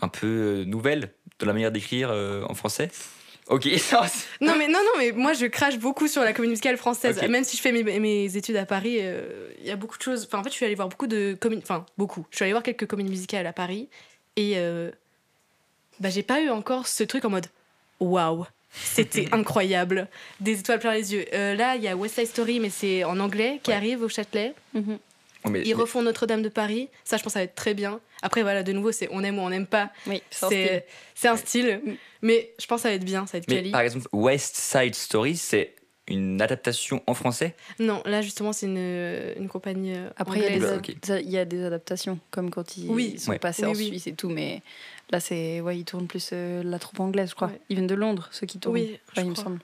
un 0.00 0.08
peu 0.08 0.64
nouvelles 0.66 1.10
de 1.40 1.46
la 1.46 1.52
manière 1.52 1.72
d'écrire 1.72 2.10
en 2.10 2.54
français? 2.54 2.90
Ok, 3.48 3.66
non, 4.40 4.56
mais 4.56 4.68
non 4.68 4.78
non 4.78 4.98
mais 4.98 5.12
moi 5.12 5.34
je 5.34 5.44
crache 5.44 5.78
beaucoup 5.78 6.08
sur 6.08 6.22
la 6.22 6.32
comédie 6.32 6.52
musicale 6.52 6.78
française. 6.78 7.18
Ok. 7.22 7.28
Même 7.28 7.44
si 7.44 7.58
je 7.58 7.62
fais 7.62 7.72
mes, 7.72 7.82
mes 8.00 8.36
études 8.38 8.56
à 8.56 8.64
Paris, 8.64 8.96
euh, 9.00 9.50
il 9.58 9.66
y 9.66 9.70
a 9.70 9.76
beaucoup 9.76 9.98
de 9.98 10.02
choses. 10.02 10.24
Enfin 10.24 10.38
en 10.38 10.42
fait 10.42 10.48
je 10.48 10.54
suis 10.54 10.64
allée 10.64 10.74
voir 10.74 10.88
beaucoup 10.88 11.06
de 11.06 11.36
comédies, 11.38 11.62
enfin 11.62 11.84
beaucoup. 11.98 12.24
Je 12.30 12.36
suis 12.36 12.42
allée 12.44 12.52
voir 12.52 12.62
quelques 12.62 12.86
comédies 12.86 13.10
musicales 13.10 13.46
à 13.46 13.52
Paris 13.52 13.90
et 14.36 14.54
euh, 14.56 14.90
bah 16.00 16.08
j'ai 16.08 16.22
pas 16.22 16.40
eu 16.40 16.48
encore 16.48 16.86
ce 16.88 17.04
truc 17.04 17.24
en 17.26 17.30
mode 17.30 17.46
waouh. 18.00 18.46
C'était 18.74 19.28
incroyable, 19.32 20.08
des 20.40 20.58
étoiles 20.60 20.80
plein 20.80 20.94
les 20.94 21.14
yeux. 21.14 21.24
Euh, 21.32 21.54
là, 21.54 21.76
il 21.76 21.82
y 21.82 21.88
a 21.88 21.96
West 21.96 22.16
Side 22.16 22.26
Story, 22.26 22.60
mais 22.60 22.70
c'est 22.70 23.04
en 23.04 23.18
anglais, 23.20 23.60
qui 23.62 23.70
Ouais. 23.70 23.76
arrive 23.76 24.02
au 24.02 24.08
Châtelet. 24.08 24.54
Mhm. 24.74 24.98
Oh, 25.46 25.50
mais- 25.50 25.62
Ils 25.64 25.74
refont 25.74 26.02
Notre-Dame 26.02 26.42
de 26.42 26.48
Paris. 26.48 26.88
Ça, 27.04 27.16
je 27.18 27.22
pense, 27.22 27.34
ça 27.34 27.38
va 27.40 27.44
être 27.44 27.54
très 27.54 27.74
bien. 27.74 28.00
Après, 28.22 28.42
voilà, 28.42 28.62
de 28.62 28.72
nouveau, 28.72 28.92
c'est 28.92 29.08
on 29.12 29.22
aime 29.22 29.38
ou 29.38 29.42
on 29.42 29.50
n'aime 29.50 29.66
pas. 29.66 29.90
oui, 30.06 30.22
c'est 30.30 30.44
un 30.46 30.48
style. 30.48 30.66
C'est 30.66 30.86
c'est 31.14 31.28
un 31.28 31.36
style, 31.36 31.80
mais 32.22 32.50
je 32.58 32.66
pense 32.66 32.78
que 32.78 32.82
ça 32.84 32.88
va 32.88 32.94
être 32.94 33.04
bien, 33.04 33.26
ça 33.26 33.32
va 33.32 33.38
être 33.38 33.48
mais 33.48 33.56
quali. 33.56 33.70
par 33.70 33.82
exemple, 33.82 34.06
West 34.12 34.56
Side 34.56 34.94
Story, 34.94 35.36
c'est 35.36 35.74
une 36.08 36.40
adaptation 36.42 37.02
en 37.06 37.14
français 37.14 37.54
Non, 37.78 38.02
là 38.04 38.20
justement, 38.22 38.52
c'est 38.52 38.66
une, 38.66 38.76
une 39.42 39.48
compagnie 39.48 39.94
euh, 39.96 40.10
Après, 40.16 40.38
il 40.38 40.42
y, 40.42 40.46
a 40.46 40.50
anglaise. 40.56 40.70
des 40.70 40.76
Ok. 40.92 41.10
ad- 41.10 41.22
il 41.24 41.30
y 41.30 41.38
a 41.38 41.44
des 41.44 41.62
adaptations, 41.64 42.18
comme 42.30 42.50
quand 42.50 42.76
ils, 42.76 42.90
Oui. 42.90 43.12
ils 43.14 43.20
sont 43.20 43.30
Ouais. 43.30 43.38
passés 43.38 43.62
Oui, 43.64 43.68
en 43.70 43.74
oui. 43.74 43.86
Suisse 43.88 44.06
et 44.08 44.12
tout, 44.14 44.28
mais 44.28 44.60
là, 45.10 45.20
c'est 45.20 45.60
ouais, 45.62 45.78
ils 45.78 45.84
tournent 45.84 46.06
plus 46.06 46.30
euh, 46.32 46.62
la 46.62 46.78
troupe 46.78 47.00
anglaise, 47.00 47.30
je 47.30 47.34
crois. 47.34 47.48
Ouais. 47.48 47.60
Ils 47.70 47.76
viennent 47.76 47.86
de 47.86 47.94
Londres, 47.94 48.28
ceux 48.32 48.46
qui 48.46 48.58
tournent. 48.58 48.74
Oui, 48.74 48.98
Enfin, 49.10 49.22
je 49.22 49.26
il 49.26 49.30
me 49.30 49.34
semble. 49.34 49.60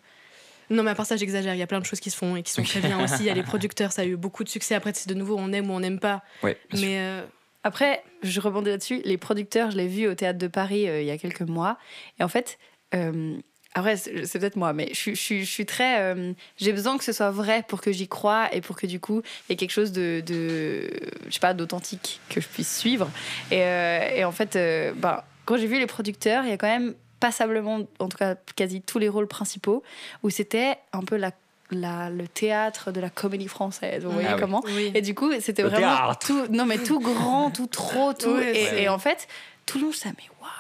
Non, 0.71 0.83
mais 0.85 0.93
à 0.93 0.95
part 0.95 1.05
ça, 1.07 1.17
j'exagère. 1.17 1.55
Il 1.55 1.59
y 1.59 1.63
a 1.63 1.67
plein 1.67 1.81
de 1.81 1.85
choses 1.85 1.99
qui 2.01 2.11
se 2.11 2.17
font 2.17 2.37
et 2.37 2.43
qui 2.45 2.53
sont 2.53 2.63
très 2.63 2.81
bien 2.81 3.03
aussi. 3.03 3.17
Il 3.21 3.27
y 3.27 3.31
a 3.31 3.35
les 3.35 3.43
producteurs, 3.43 3.91
ça 3.93 4.03
a 4.03 4.05
eu 4.05 4.17
beaucoup 4.17 4.45
de 4.45 4.49
succès. 4.49 4.75
Après, 4.77 4.93
c'est 4.95 5.09
de 5.09 5.15
nouveau, 5.15 5.37
on 5.37 5.53
aime 5.53 5.69
ou 5.69 5.75
on 5.75 5.81
n'aime 5.81 5.99
pas. 5.99 6.23
Mais 6.45 6.99
euh, 7.01 7.23
Après, 7.65 8.03
je 8.23 8.41
rebondis 8.41 8.71
là-dessus. 8.71 9.03
Les 9.05 9.19
producteurs, 9.19 9.73
je 9.73 9.77
l'ai 9.77 9.89
vu 9.89 10.07
au 10.09 10.15
théâtre 10.15 10.39
de 10.39 10.47
Paris 10.47 10.89
euh, 10.89 11.03
il 11.03 11.07
y 11.09 11.11
a 11.11 11.19
quelques 11.19 11.41
mois. 11.43 11.77
Et 12.21 12.23
en 12.23 12.29
fait, 12.29 12.59
euh, 12.95 13.37
après, 13.75 13.97
c'est 13.97 14.39
peut-être 14.39 14.57
moi, 14.57 14.73
mais 14.73 14.89
je, 14.91 14.95
suis- 14.97 15.15
je, 15.15 15.21
suis- 15.21 15.45
je 15.45 15.51
suis 15.51 15.67
très. 15.67 16.01
euh, 16.01 16.33
J'ai 16.57 16.73
besoin 16.73 16.99
que 16.99 17.05
ce 17.05 17.13
soit 17.13 17.31
vrai 17.31 17.65
pour 17.69 17.81
que 17.81 17.93
j'y 17.93 18.09
croie 18.09 18.49
et 18.53 18.61
pour 18.61 18.77
que 18.77 18.87
du 18.87 18.99
coup, 18.99 19.23
il 19.49 19.51
y 19.51 19.53
ait 19.53 19.57
quelque 19.57 19.71
chose 19.71 19.93
de, 19.93 20.23
de 20.27 20.91
je 21.29 21.33
sais 21.33 21.41
pas, 21.41 21.55
d'authentique 21.55 22.21
que 22.29 22.41
je 22.41 22.49
puisse 22.49 22.77
suivre. 22.79 23.09
Et, 23.53 23.63
euh, 23.63 24.09
et 24.17 24.25
en 24.25 24.33
fait, 24.33 24.57
euh, 24.57 24.93
bah, 24.97 25.25
quand 25.45 25.57
j'ai 25.57 25.67
vu 25.69 25.79
les 25.79 25.87
producteurs, 25.87 26.43
il 26.45 26.51
y 26.51 26.53
a 26.53 26.57
quand 26.57 26.67
même 26.67 26.95
passablement, 27.21 27.81
en 27.99 28.09
tout 28.09 28.17
cas 28.19 28.35
quasi 28.57 28.81
tous 28.83 28.99
les 28.99 29.09
rôles 29.09 29.29
principaux, 29.29 29.83
où 30.23 30.31
c'était 30.31 30.77
un 30.93 31.03
peu 31.03 31.17
la, 31.17 31.31
la- 31.71 32.11
le 32.11 32.27
théâtre 32.27 32.91
de 32.91 33.01
la 33.01 33.11
comédie 33.11 33.47
française. 33.47 34.05
Vous 34.05 34.11
voyez 34.11 34.29
Ah 34.33 34.37
comment 34.41 34.63
oui. 34.67 34.91
et 34.95 35.03
du 35.03 35.15
coup, 35.15 35.31
c'était 35.41 35.63
vraiment 35.63 35.97
théâtre. 35.97 36.19
tout, 36.27 36.47
non 36.51 36.67
mais 36.67 36.79
tout 36.79 36.99
grand, 36.99 37.51
tout 37.53 37.67
trop, 37.69 38.15
tout. 38.15 38.37
Et, 38.39 38.89
en 38.89 38.99
fait, 38.99 39.29
tout 39.67 39.79
le 39.79 39.85
long, 39.85 39.93
je 39.93 39.99
disais, 39.99 40.09
mais 40.17 40.25
waouh, 40.41 40.51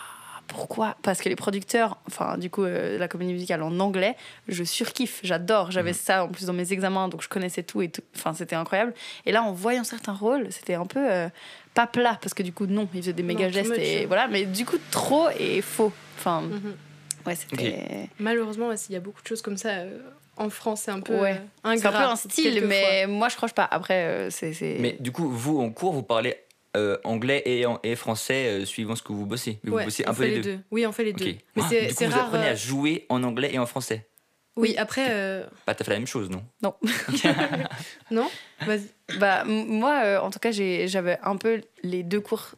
pourquoi 0.51 0.97
Parce 1.03 1.21
que 1.21 1.29
les 1.29 1.37
producteurs, 1.37 1.97
enfin, 2.09 2.37
du 2.37 2.51
coup, 2.51 2.65
euh, 2.65 2.99
la 2.99 3.09
comédie 3.09 3.33
musicale 3.33 3.63
en 3.63 3.79
anglais, 3.81 4.17
je 4.49 4.65
surkiffe, 4.65 5.21
j'adore. 5.23 5.71
J'avais 5.71 5.91
Mhm. 5.93 5.97
ça 5.97 6.25
en 6.25 6.29
plus 6.29 6.45
dans 6.47 6.53
mes 6.53 6.73
examens, 6.73 7.09
donc 7.09 7.23
je 7.23 7.29
connaissais 7.29 7.63
tout 7.63 7.81
et 7.83 7.89
tout. 7.89 8.03
Enfin, 8.17 8.35
c'était 8.35 8.57
incroyable. 8.57 8.93
Et 9.27 9.33
là, 9.33 9.43
en 9.43 9.53
voyant 9.53 9.85
certains 9.85 10.13
rôles, 10.13 10.49
c'était 10.51 10.75
un 10.75 10.87
peu 10.87 11.01
euh, 11.11 11.29
pas 11.75 11.87
plat, 11.87 12.19
parce 12.21 12.35
que 12.35 12.43
du 12.43 12.53
coup, 12.53 12.67
non, 12.67 12.89
ils 12.95 13.01
faisaient 13.01 13.13
des 13.13 13.23
méga 13.23 13.47
too 13.47 13.53
gestes 13.53 13.71
much. 13.71 13.79
et 13.81 14.07
voilà, 14.07 14.27
mais 14.29 14.45
du 14.45 14.65
coup, 14.67 14.77
trop 14.91 15.29
et 15.39 15.63
faux. 15.63 15.93
Enfin, 16.19 16.43
Mhm. 16.43 16.75
ouais, 17.27 17.35
c'était. 17.37 18.09
Malheureusement, 18.19 18.69
ouais, 18.69 18.77
il 18.89 18.93
y 18.93 18.97
a 18.97 19.01
beaucoup 19.01 19.23
de 19.23 19.27
choses 19.29 19.43
comme 19.43 19.57
ça 19.57 19.69
euh, 19.71 19.99
en 20.37 20.51
France. 20.51 20.83
C'est 20.87 20.91
un 20.91 21.01
peu 21.01 21.19
Ouais. 21.21 21.41
un 21.65 21.71
ingrat. 21.71 21.93
peu 21.93 21.99
un 21.99 22.17
style, 22.17 22.65
mais 22.67 23.07
moi, 23.07 23.29
je 23.29 23.37
croche 23.37 23.53
pas. 23.53 23.69
Après, 23.71 24.05
euh, 24.05 24.31
c'est- 24.31 24.77
Mais 24.81 24.97
du 24.99 25.13
coup, 25.13 25.29
vous, 25.31 25.61
en 25.61 25.71
cours, 25.71 25.93
vous 25.93 26.03
parlez 26.03 26.37
euh, 26.77 26.97
anglais 27.05 27.43
et, 27.83 27.97
français 27.97 28.47
euh, 28.63 28.65
suivant 28.65 28.95
ce 28.97 29.03
que 29.03 29.13
vous 29.13 29.27
bossez. 29.27 29.59
Mais 29.65 29.71
Ouais, 29.71 29.83
vous 29.83 29.87
bossez 29.87 30.05
un 30.05 30.15
peu 30.15 30.23
fait 30.23 30.31
les 30.31 30.41
deux. 30.41 30.59
Oui, 30.71 30.87
on 30.87 30.93
fait 30.93 31.05
les 31.05 31.13
deux. 31.13 31.25
Mais 31.57 31.63
Ah, 31.65 31.69
du 31.69 31.95
coup, 31.95 32.05
vous 32.05 32.11
rare. 32.11 32.27
apprenez 32.27 32.47
euh, 32.47 32.53
à 32.53 32.55
jouer 32.55 33.07
en 33.09 33.23
anglais 33.23 33.51
et 33.53 33.59
en 33.59 33.67
français. 33.67 34.07
Oui, 34.57 34.75
après, 34.77 35.07
euh, 35.11 35.45
Pas 35.65 35.75
tout 35.75 35.83
à 35.83 35.85
fait 35.85 35.93
la 35.93 35.99
même 35.99 36.07
chose, 36.07 36.29
non? 36.29 36.43
Non. 36.63 36.75
non? 38.11 38.29
Vas-y. 38.67 38.89
Bah, 39.19 39.45
moi, 39.45 40.03
euh, 40.05 40.19
en 40.21 40.31
tout 40.31 40.39
cas, 40.39 40.51
j'avais 40.51 41.19
un 41.23 41.37
peu 41.37 41.63
les 41.83 42.03
deux 42.03 42.21
cours 42.21 42.51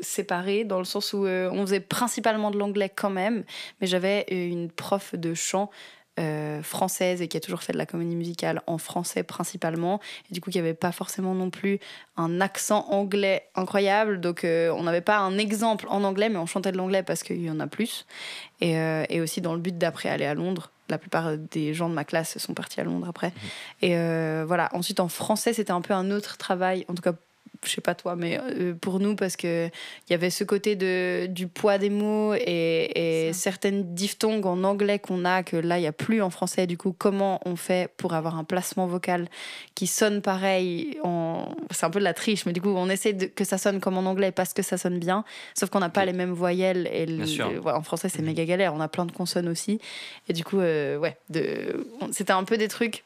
séparés, 0.00 0.64
dans 0.64 0.78
le 0.78 0.84
sens 0.84 1.12
où 1.12 1.26
euh, 1.26 1.48
on 1.50 1.62
faisait 1.62 1.80
principalement 1.80 2.50
de 2.50 2.58
l'anglais 2.58 2.90
quand 2.94 3.10
même, 3.10 3.44
mais 3.80 3.86
j'avais 3.86 4.26
euh, 4.30 4.48
une 4.48 4.70
prof 4.70 5.14
de 5.14 5.32
chant 5.34 5.70
euh, 6.18 6.62
française 6.62 7.22
et 7.22 7.28
qui 7.28 7.36
a 7.36 7.40
toujours 7.40 7.62
fait 7.62 7.72
de 7.72 7.78
la 7.78 7.86
comédie 7.86 8.16
musicale 8.16 8.60
en 8.66 8.76
français 8.76 9.22
principalement, 9.22 10.00
et 10.30 10.34
du 10.34 10.40
coup 10.40 10.50
qui 10.50 10.58
avait 10.58 10.74
pas 10.74 10.92
forcément 10.92 11.34
non 11.34 11.50
plus 11.50 11.78
un 12.16 12.40
accent 12.40 12.86
anglais 12.90 13.44
incroyable, 13.54 14.20
donc 14.20 14.44
euh, 14.44 14.70
on 14.76 14.82
n'avait 14.82 15.00
pas 15.00 15.18
un 15.18 15.38
exemple 15.38 15.86
en 15.88 16.04
anglais, 16.04 16.28
mais 16.28 16.38
on 16.38 16.46
chantait 16.46 16.72
de 16.72 16.76
l'anglais 16.76 17.02
parce 17.02 17.22
qu'il 17.22 17.42
y 17.42 17.50
en 17.50 17.60
a 17.60 17.66
plus, 17.66 18.06
et, 18.60 18.76
euh, 18.76 19.04
et 19.08 19.20
aussi 19.20 19.40
dans 19.40 19.54
le 19.54 19.60
but 19.60 19.78
d'après 19.78 20.08
aller 20.08 20.26
à 20.26 20.34
Londres. 20.34 20.70
La 20.90 20.96
plupart 20.96 21.36
des 21.36 21.74
gens 21.74 21.90
de 21.90 21.94
ma 21.94 22.04
classe 22.04 22.38
sont 22.38 22.54
partis 22.54 22.80
à 22.80 22.84
Londres 22.84 23.06
après. 23.06 23.34
Et 23.82 23.94
euh, 23.94 24.44
voilà. 24.48 24.70
Ensuite, 24.72 25.00
en 25.00 25.08
français, 25.08 25.52
c'était 25.52 25.70
un 25.70 25.82
peu 25.82 25.92
un 25.92 26.10
autre 26.10 26.38
travail, 26.38 26.86
en 26.88 26.94
tout 26.94 27.02
cas 27.02 27.12
je 27.64 27.70
sais 27.70 27.80
pas 27.80 27.94
toi, 27.94 28.16
mais 28.16 28.38
euh, 28.40 28.74
pour 28.74 29.00
nous, 29.00 29.16
parce 29.16 29.36
que 29.36 29.66
il 29.66 30.12
y 30.12 30.14
avait 30.14 30.30
ce 30.30 30.44
côté 30.44 30.76
de, 30.76 31.26
du 31.26 31.48
poids 31.48 31.78
des 31.78 31.90
mots 31.90 32.34
et, 32.34 33.28
et 33.28 33.32
certaines 33.32 33.94
diphtongues 33.94 34.46
en 34.46 34.64
anglais 34.64 34.98
qu'on 34.98 35.24
a, 35.24 35.42
que 35.42 35.56
là, 35.56 35.78
il 35.78 35.82
n'y 35.82 35.86
a 35.86 35.92
plus 35.92 36.22
en 36.22 36.30
français. 36.30 36.66
Du 36.66 36.76
coup, 36.76 36.94
comment 36.96 37.40
on 37.44 37.56
fait 37.56 37.90
pour 37.96 38.14
avoir 38.14 38.38
un 38.38 38.44
placement 38.44 38.86
vocal 38.86 39.28
qui 39.74 39.86
sonne 39.86 40.22
pareil 40.22 40.98
en... 41.02 41.48
C'est 41.70 41.86
un 41.86 41.90
peu 41.90 41.98
de 41.98 42.04
la 42.04 42.14
triche, 42.14 42.46
mais 42.46 42.52
du 42.52 42.60
coup, 42.60 42.70
on 42.70 42.88
essaie 42.88 43.12
de, 43.12 43.26
que 43.26 43.44
ça 43.44 43.58
sonne 43.58 43.80
comme 43.80 43.98
en 43.98 44.06
anglais 44.08 44.32
parce 44.32 44.52
que 44.52 44.62
ça 44.62 44.78
sonne 44.78 44.98
bien, 44.98 45.24
sauf 45.54 45.70
qu'on 45.70 45.80
n'a 45.80 45.90
pas 45.90 46.04
les 46.04 46.12
mêmes 46.12 46.32
voyelles. 46.32 46.88
Et 46.92 47.06
le- 47.06 47.26
sûr. 47.26 47.50
ouais, 47.64 47.72
en 47.72 47.82
français, 47.82 48.08
c'est 48.08 48.22
méga 48.22 48.44
galère. 48.44 48.74
On 48.74 48.80
a 48.80 48.88
plein 48.88 49.06
de 49.06 49.12
consonnes 49.12 49.48
aussi. 49.48 49.80
Et 50.28 50.32
du 50.32 50.44
coup, 50.44 50.60
euh, 50.60 50.96
ouais, 50.98 51.16
de... 51.30 51.86
c'était 52.12 52.32
un 52.32 52.44
peu 52.44 52.56
des 52.56 52.68
trucs 52.68 53.04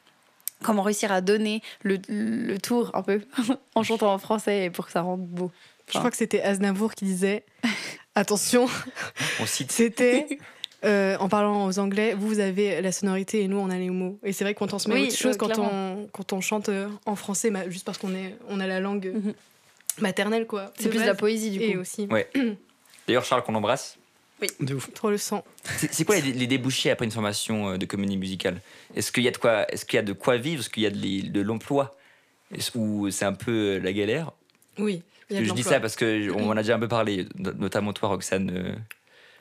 comment 0.63 0.81
réussir 0.81 1.11
à 1.11 1.21
donner 1.21 1.61
le, 1.83 1.99
le 2.07 2.57
tour 2.57 2.91
un 2.93 3.03
peu 3.03 3.21
en 3.75 3.83
chantant 3.83 4.13
en 4.13 4.17
français 4.17 4.65
et 4.65 4.69
pour 4.69 4.85
que 4.87 4.91
ça 4.91 5.01
rende 5.01 5.25
beau. 5.27 5.51
Je 5.91 5.97
crois 5.99 6.09
que 6.09 6.17
c'était 6.17 6.41
Aznavour 6.41 6.95
qui 6.95 7.05
disait 7.05 7.43
attention, 8.15 8.67
On 9.39 9.45
cite. 9.45 9.71
c'était 9.73 10.39
euh, 10.85 11.15
en 11.19 11.29
parlant 11.29 11.65
aux 11.65 11.79
Anglais, 11.79 12.13
vous, 12.13 12.27
vous 12.27 12.39
avez 12.39 12.81
la 12.81 12.91
sonorité 12.91 13.41
et 13.41 13.47
nous, 13.47 13.57
on 13.57 13.69
a 13.69 13.77
les 13.77 13.89
mots. 13.89 14.19
Et 14.23 14.33
c'est 14.33 14.43
vrai 14.43 14.53
qu'on 14.53 14.67
se 14.79 14.89
met 14.89 14.95
Oui, 14.95 15.07
autre 15.07 15.15
chose 15.15 15.35
euh, 15.35 15.37
quand, 15.37 15.57
on, 15.59 16.07
quand 16.11 16.33
on 16.33 16.41
chante 16.41 16.67
euh, 16.69 16.89
en 17.05 17.15
français, 17.15 17.51
bah, 17.51 17.69
juste 17.69 17.85
parce 17.85 17.97
qu'on 17.97 18.13
est, 18.13 18.35
on 18.49 18.59
a 18.59 18.67
la 18.67 18.79
langue 18.81 19.11
Mhm. 19.13 19.33
maternelle, 20.01 20.45
quoi. 20.47 20.73
C'est 20.77 20.89
plus 20.89 20.99
de 20.99 21.05
la 21.05 21.15
poésie 21.15 21.51
du 21.51 21.61
Et 21.61 21.73
coup. 21.73 21.79
aussi, 21.79 22.07
Ouais. 22.11 22.27
D'ailleurs, 23.07 23.23
Charles, 23.25 23.43
qu'on 23.43 23.55
embrasse. 23.55 23.97
De 24.59 24.75
ouf. 24.75 24.91
trop 24.93 25.09
le 25.09 25.17
sang. 25.17 25.43
C'est 25.63 26.03
quoi 26.03 26.19
les, 26.19 26.33
les 26.33 26.47
débouchés 26.47 26.91
après 26.91 27.05
une 27.05 27.11
formation 27.11 27.69
euh, 27.71 27.77
de 27.77 27.85
comédie 27.85 28.17
musicale? 28.17 28.59
Est-ce 28.95 29.11
qu'il 29.11 29.23
y 29.23 29.27
a 29.27 29.31
de 29.31 29.37
quoi, 29.37 29.71
est-ce 29.71 29.85
qu'il 29.85 29.95
y 29.95 29.99
a 29.99 30.03
de 30.03 30.11
quoi 30.13 30.35
vivre? 30.37 30.59
Est-ce 30.61 30.69
qu'il 30.69 30.83
y 30.83 30.85
a 30.85 30.89
de, 30.89 31.29
de 31.29 31.41
l'emploi? 31.41 31.97
Est-ce- 32.53 32.77
Ou 32.77 33.09
c'est 33.09 33.23
un 33.25 33.33
peu 33.33 33.51
euh, 33.51 33.79
la 33.79 33.93
galère? 33.93 34.31
Oui. 34.77 35.01
il 35.29 35.35
y 35.35 35.37
a 35.37 35.41
de 35.41 35.45
Je 35.45 35.53
dis 35.53 35.63
ça 35.63 35.79
parce 35.79 35.95
que 35.95 36.29
on 36.31 36.49
en 36.49 36.57
a 36.57 36.61
déjà 36.61 36.75
un 36.75 36.79
peu 36.79 36.89
parlé, 36.89 37.25
no- 37.37 37.53
notamment 37.53 37.93
toi, 37.93 38.09
Roxane. 38.09 38.51
euh. 38.53 38.75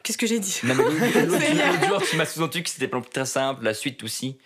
Qu'est-ce 0.05 0.19
que 0.19 0.27
j'ai 0.27 0.39
dit? 0.39 0.61
Non, 0.65 0.75
mais 0.77 0.85
l'autre- 0.85 0.95
l'autre 1.27 1.73
l'autre 1.73 1.89
jour, 1.89 2.03
tu 2.09 2.17
m'as 2.17 2.27
sous-entendu 2.27 2.63
que 2.63 2.71
c'était 2.71 2.89
très 3.11 3.27
simple, 3.27 3.65
la 3.65 3.75
suite 3.75 4.03
aussi. 4.05 4.39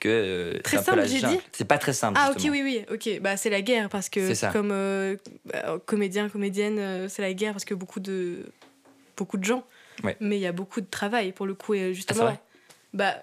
Que 0.00 0.08
euh, 0.08 0.58
Très 0.64 0.82
simple, 0.82 1.06
j'ai 1.06 1.20
dit? 1.20 1.38
C'est 1.52 1.66
pas 1.66 1.78
très 1.78 1.92
simple. 1.92 2.18
Ah 2.20 2.32
ok 2.34 2.42
oui 2.50 2.62
oui 2.64 2.84
ok 2.90 3.20
bah 3.20 3.36
c'est 3.36 3.50
la 3.50 3.60
guerre 3.60 3.88
parce 3.90 4.08
que 4.08 4.50
comme 4.50 4.70
euh, 4.72 5.16
bah, 5.44 5.78
comédien 5.84 6.28
comédienne 6.30 7.06
c'est 7.10 7.20
la 7.20 7.34
guerre 7.34 7.52
parce 7.52 7.66
que 7.66 7.74
beaucoup 7.74 8.00
de 8.00 8.38
beaucoup 9.18 9.36
de 9.36 9.44
gens 9.44 9.62
Ouais. 10.02 10.16
mais 10.20 10.36
il 10.38 10.40
y 10.40 10.46
a 10.46 10.52
beaucoup 10.52 10.80
de 10.80 10.86
travail 10.86 11.32
pour 11.32 11.46
le 11.46 11.54
coup 11.54 11.74
et 11.74 11.90
Ah, 11.90 11.92
justement 11.92 12.38
bah 12.92 13.14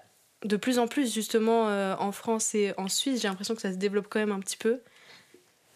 de 0.46 0.56
plus 0.56 0.78
en 0.80 0.88
plus 0.88 1.14
justement 1.14 1.68
euh, 1.70 1.96
en 2.00 2.12
France 2.12 2.54
et 2.56 2.74
en 2.78 2.88
Suisse 2.88 3.22
j'ai 3.22 3.28
l'impression 3.28 3.56
que 3.56 3.62
ça 3.62 3.72
se 3.72 3.78
développe 3.78 4.08
quand 4.10 4.20
même 4.20 4.32
un 4.32 4.40
petit 4.40 4.58
peu 4.58 4.82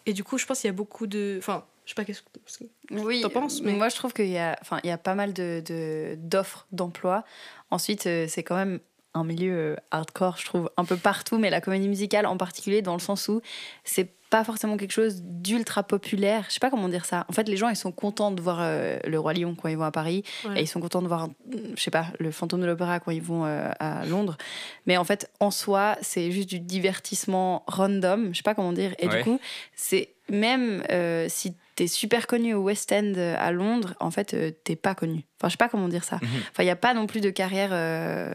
et 0.06 0.12
du 0.12 0.22
coup 0.24 0.38
je 0.38 0.46
pense 0.46 0.60
qu'il 0.60 0.68
y 0.68 0.70
a 0.70 0.76
beaucoup 0.76 1.06
de 1.06 1.36
enfin 1.38 1.64
je 1.84 1.90
sais 1.90 1.94
pas 1.96 2.04
qu'est-ce 2.04 2.22
que 2.22 2.64
Oui, 2.92 3.22
T'en 3.22 3.30
penses, 3.30 3.60
mais- 3.60 3.72
moi 3.72 3.88
je 3.88 3.96
trouve 3.96 4.12
qu'il 4.12 4.28
y 4.28 4.38
a, 4.38 4.56
enfin, 4.60 4.78
il 4.84 4.88
y 4.88 4.92
a 4.92 4.98
pas 4.98 5.16
mal 5.16 5.32
de, 5.32 5.60
de- 5.66 6.14
d'offres 6.16 6.64
d'emploi. 6.70 7.24
Ensuite, 7.72 8.06
euh, 8.06 8.26
c'est 8.28 8.44
quand 8.44 8.54
même 8.54 8.78
un 9.14 9.24
milieu 9.24 9.52
euh, 9.52 9.76
hardcore, 9.90 10.36
je 10.38 10.46
trouve, 10.46 10.70
un 10.76 10.84
peu 10.84 10.96
partout, 10.96 11.38
mais 11.38 11.50
la 11.50 11.60
comédie 11.60 11.88
musicale 11.88 12.26
en 12.26 12.36
particulier, 12.36 12.82
dans 12.82 12.94
le 12.94 13.00
sens 13.00 13.28
où 13.28 13.40
c'est 13.84 14.10
pas 14.30 14.44
forcément 14.44 14.78
quelque 14.78 14.92
chose 14.92 15.20
d'ultra 15.22 15.82
populaire. 15.82 16.46
Je 16.48 16.54
sais 16.54 16.60
pas 16.60 16.70
comment 16.70 16.88
dire 16.88 17.04
ça. 17.04 17.26
En 17.28 17.34
fait, 17.34 17.46
les 17.50 17.58
gens, 17.58 17.68
ils 17.68 17.76
sont 17.76 17.92
contents 17.92 18.30
de 18.30 18.40
voir 18.40 18.60
euh, 18.62 18.98
le 19.06 19.20
Roi 19.20 19.34
Lion 19.34 19.54
quand 19.54 19.68
ils 19.68 19.76
vont 19.76 19.84
à 19.84 19.90
Paris, 19.90 20.24
Ouais. 20.48 20.60
et 20.60 20.62
ils 20.62 20.66
sont 20.66 20.80
contents 20.80 21.02
de 21.02 21.08
voir, 21.08 21.28
je 21.76 21.82
sais 21.82 21.90
pas, 21.90 22.06
le 22.18 22.30
Fantôme 22.30 22.62
de 22.62 22.66
l'Opéra 22.66 22.98
quand 22.98 23.10
ils 23.10 23.20
vont 23.20 23.44
euh, 23.44 23.68
à 23.78 24.06
Londres. 24.06 24.38
Mais 24.86 24.96
en 24.96 25.04
fait, 25.04 25.30
en 25.40 25.50
soi, 25.50 25.98
c'est 26.00 26.30
juste 26.30 26.48
du 26.48 26.60
divertissement 26.60 27.62
random. 27.66 28.30
Je 28.32 28.38
sais 28.38 28.42
pas 28.42 28.54
comment 28.54 28.72
dire. 28.72 28.94
Et 28.98 29.06
Ouais. 29.08 29.18
du 29.18 29.24
coup, 29.24 29.38
c'est 29.74 30.14
même 30.30 30.82
euh, 30.90 31.26
si 31.28 31.54
t'es 31.76 31.86
super 31.86 32.26
connu 32.26 32.54
au 32.54 32.62
West 32.62 32.92
End 32.92 33.12
euh, 33.16 33.34
à 33.38 33.52
Londres, 33.52 33.94
en 34.00 34.10
fait, 34.10 34.34
euh, 34.34 34.50
t'es 34.64 34.76
pas 34.76 34.94
connu. 34.94 35.24
Enfin, 35.38 35.48
je 35.48 35.52
sais 35.52 35.56
pas 35.56 35.68
comment 35.68 35.88
dire 35.88 36.04
ça. 36.04 36.16
Mhm. 36.16 36.28
Enfin, 36.50 36.62
il 36.62 36.66
y 36.66 36.70
a 36.70 36.76
pas 36.76 36.94
non 36.94 37.06
plus 37.06 37.20
de 37.20 37.30
carrière 37.30 37.70
euh, 37.72 38.32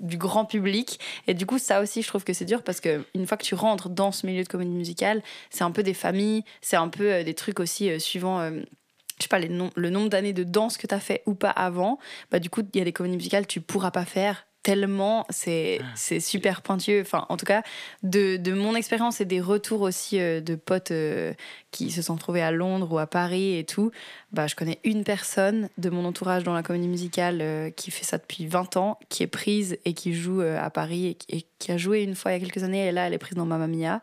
du 0.00 0.16
grand 0.16 0.44
public. 0.44 1.00
Et 1.26 1.34
du 1.34 1.46
coup, 1.46 1.58
ça 1.58 1.80
aussi, 1.80 2.02
je 2.02 2.08
trouve 2.08 2.24
que 2.24 2.32
c'est 2.32 2.44
dur 2.44 2.62
parce 2.62 2.80
que 2.80 3.04
une 3.14 3.26
fois 3.26 3.36
que 3.36 3.44
tu 3.44 3.54
rentres 3.54 3.88
dans 3.88 4.12
ce 4.12 4.26
milieu 4.26 4.42
de 4.42 4.48
comédie 4.48 4.70
musicale, 4.76 5.22
c'est 5.50 5.64
un 5.64 5.70
peu 5.70 5.82
des 5.82 5.94
familles, 5.94 6.44
c'est 6.60 6.76
un 6.76 6.88
peu 6.88 7.12
euh, 7.12 7.24
des 7.24 7.34
trucs 7.34 7.60
aussi 7.60 7.98
suivant. 8.00 8.40
je 8.48 9.22
sais 9.22 9.28
pas, 9.28 9.38
les 9.38 9.48
nom- 9.48 9.70
le 9.76 9.90
nombre 9.90 10.08
d'années 10.08 10.32
de 10.32 10.44
danse 10.44 10.76
que 10.76 10.86
tu 10.86 10.94
as 10.94 11.00
fait 11.00 11.22
ou 11.26 11.34
pas 11.34 11.50
avant, 11.50 11.98
bah 12.30 12.38
du 12.40 12.50
coup, 12.50 12.62
il 12.72 12.78
y 12.78 12.82
a 12.82 12.84
des 12.84 12.92
comédies 12.92 13.16
musicales 13.16 13.46
que 13.46 13.52
tu 13.52 13.60
pourras 13.60 13.90
pas 13.90 14.04
faire 14.04 14.46
tellement 14.64 15.26
c'est 15.30 15.80
c'est 15.94 16.18
super 16.18 16.62
pointueux. 16.62 17.02
Enfin, 17.02 17.26
en 17.28 17.36
tout 17.36 17.46
cas, 17.46 17.62
de, 18.02 18.36
de 18.36 18.52
mon 18.52 18.74
expérience 18.74 19.20
et 19.20 19.24
des 19.24 19.40
retours 19.40 19.82
aussi 19.82 20.18
euh, 20.18 20.40
de 20.40 20.56
potes 20.56 20.90
euh, 20.90 21.32
qui 21.70 21.90
se 21.90 22.02
sont 22.02 22.16
trouvés 22.16 22.42
à 22.42 22.50
Londres 22.50 22.92
ou 22.92 22.98
à 22.98 23.06
Paris 23.06 23.58
et 23.58 23.64
tout, 23.64 23.90
bah, 24.30 24.46
je 24.46 24.54
connais 24.54 24.78
une 24.84 25.02
personne 25.02 25.68
de 25.76 25.90
mon 25.90 26.04
entourage 26.04 26.44
dans 26.44 26.54
la 26.54 26.62
comédie 26.62 26.88
musicale 26.88 27.38
euh, 27.40 27.70
qui 27.70 27.90
fait 27.90 28.04
ça 28.04 28.16
depuis 28.16 28.46
20 28.46 28.76
ans, 28.76 28.98
qui 29.08 29.22
est 29.22 29.28
prise 29.28 29.76
et 29.84 29.92
qui 29.92 30.14
joue 30.14 30.40
euh, 30.40 30.56
à 30.58 30.70
Paris 30.70 31.06
et 31.08 31.14
qui, 31.14 31.36
et 31.36 31.46
qui 31.58 31.72
a 31.72 31.76
joué 31.76 32.02
une 32.02 32.14
fois 32.14 32.32
il 32.32 32.34
y 32.34 32.36
a 32.36 32.44
quelques 32.44 32.62
années. 32.62 32.86
Et 32.86 32.92
là, 32.92 33.08
elle 33.08 33.12
est 33.12 33.18
prise 33.18 33.36
dans 33.36 33.44
Mamma 33.44 33.66
Mia, 33.66 34.00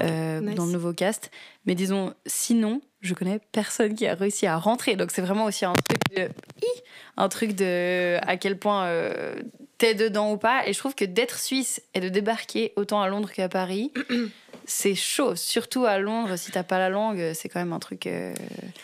euh, 0.00 0.40
nice. 0.40 0.54
dans 0.54 0.66
le 0.66 0.72
nouveau 0.72 0.92
cast. 0.92 1.32
Mais 1.66 1.74
disons, 1.74 2.14
sinon, 2.26 2.80
je 3.00 3.14
connais 3.14 3.40
personne 3.52 3.94
qui 3.94 4.06
a 4.06 4.14
réussi 4.14 4.46
à 4.46 4.56
rentrer. 4.56 4.94
Donc 4.94 5.10
c'est 5.10 5.22
vraiment 5.22 5.44
aussi 5.44 5.64
un 5.64 5.72
truc 5.72 5.98
de, 6.16 6.22
Hi 6.62 6.82
un 7.16 7.28
truc 7.28 7.54
de 7.54 8.18
à 8.22 8.36
quel 8.36 8.58
point 8.58 8.84
euh, 8.86 9.34
t'es 9.80 9.94
dedans 9.94 10.32
ou 10.32 10.36
pas. 10.36 10.68
Et 10.68 10.72
je 10.72 10.78
trouve 10.78 10.94
que 10.94 11.04
d'être 11.04 11.38
suisse 11.40 11.82
et 11.94 12.00
de 12.00 12.08
débarquer 12.08 12.72
autant 12.76 13.02
à 13.02 13.08
Londres 13.08 13.32
qu'à 13.32 13.48
Paris, 13.48 13.92
c'est 14.66 14.94
chaud. 14.94 15.34
Surtout 15.34 15.86
à 15.86 15.98
Londres, 15.98 16.36
si 16.36 16.52
t'as 16.52 16.62
pas 16.62 16.78
la 16.78 16.90
langue, 16.90 17.32
c'est 17.34 17.48
quand 17.48 17.58
même 17.58 17.72
un 17.72 17.78
truc. 17.80 18.06
euh, 18.06 18.34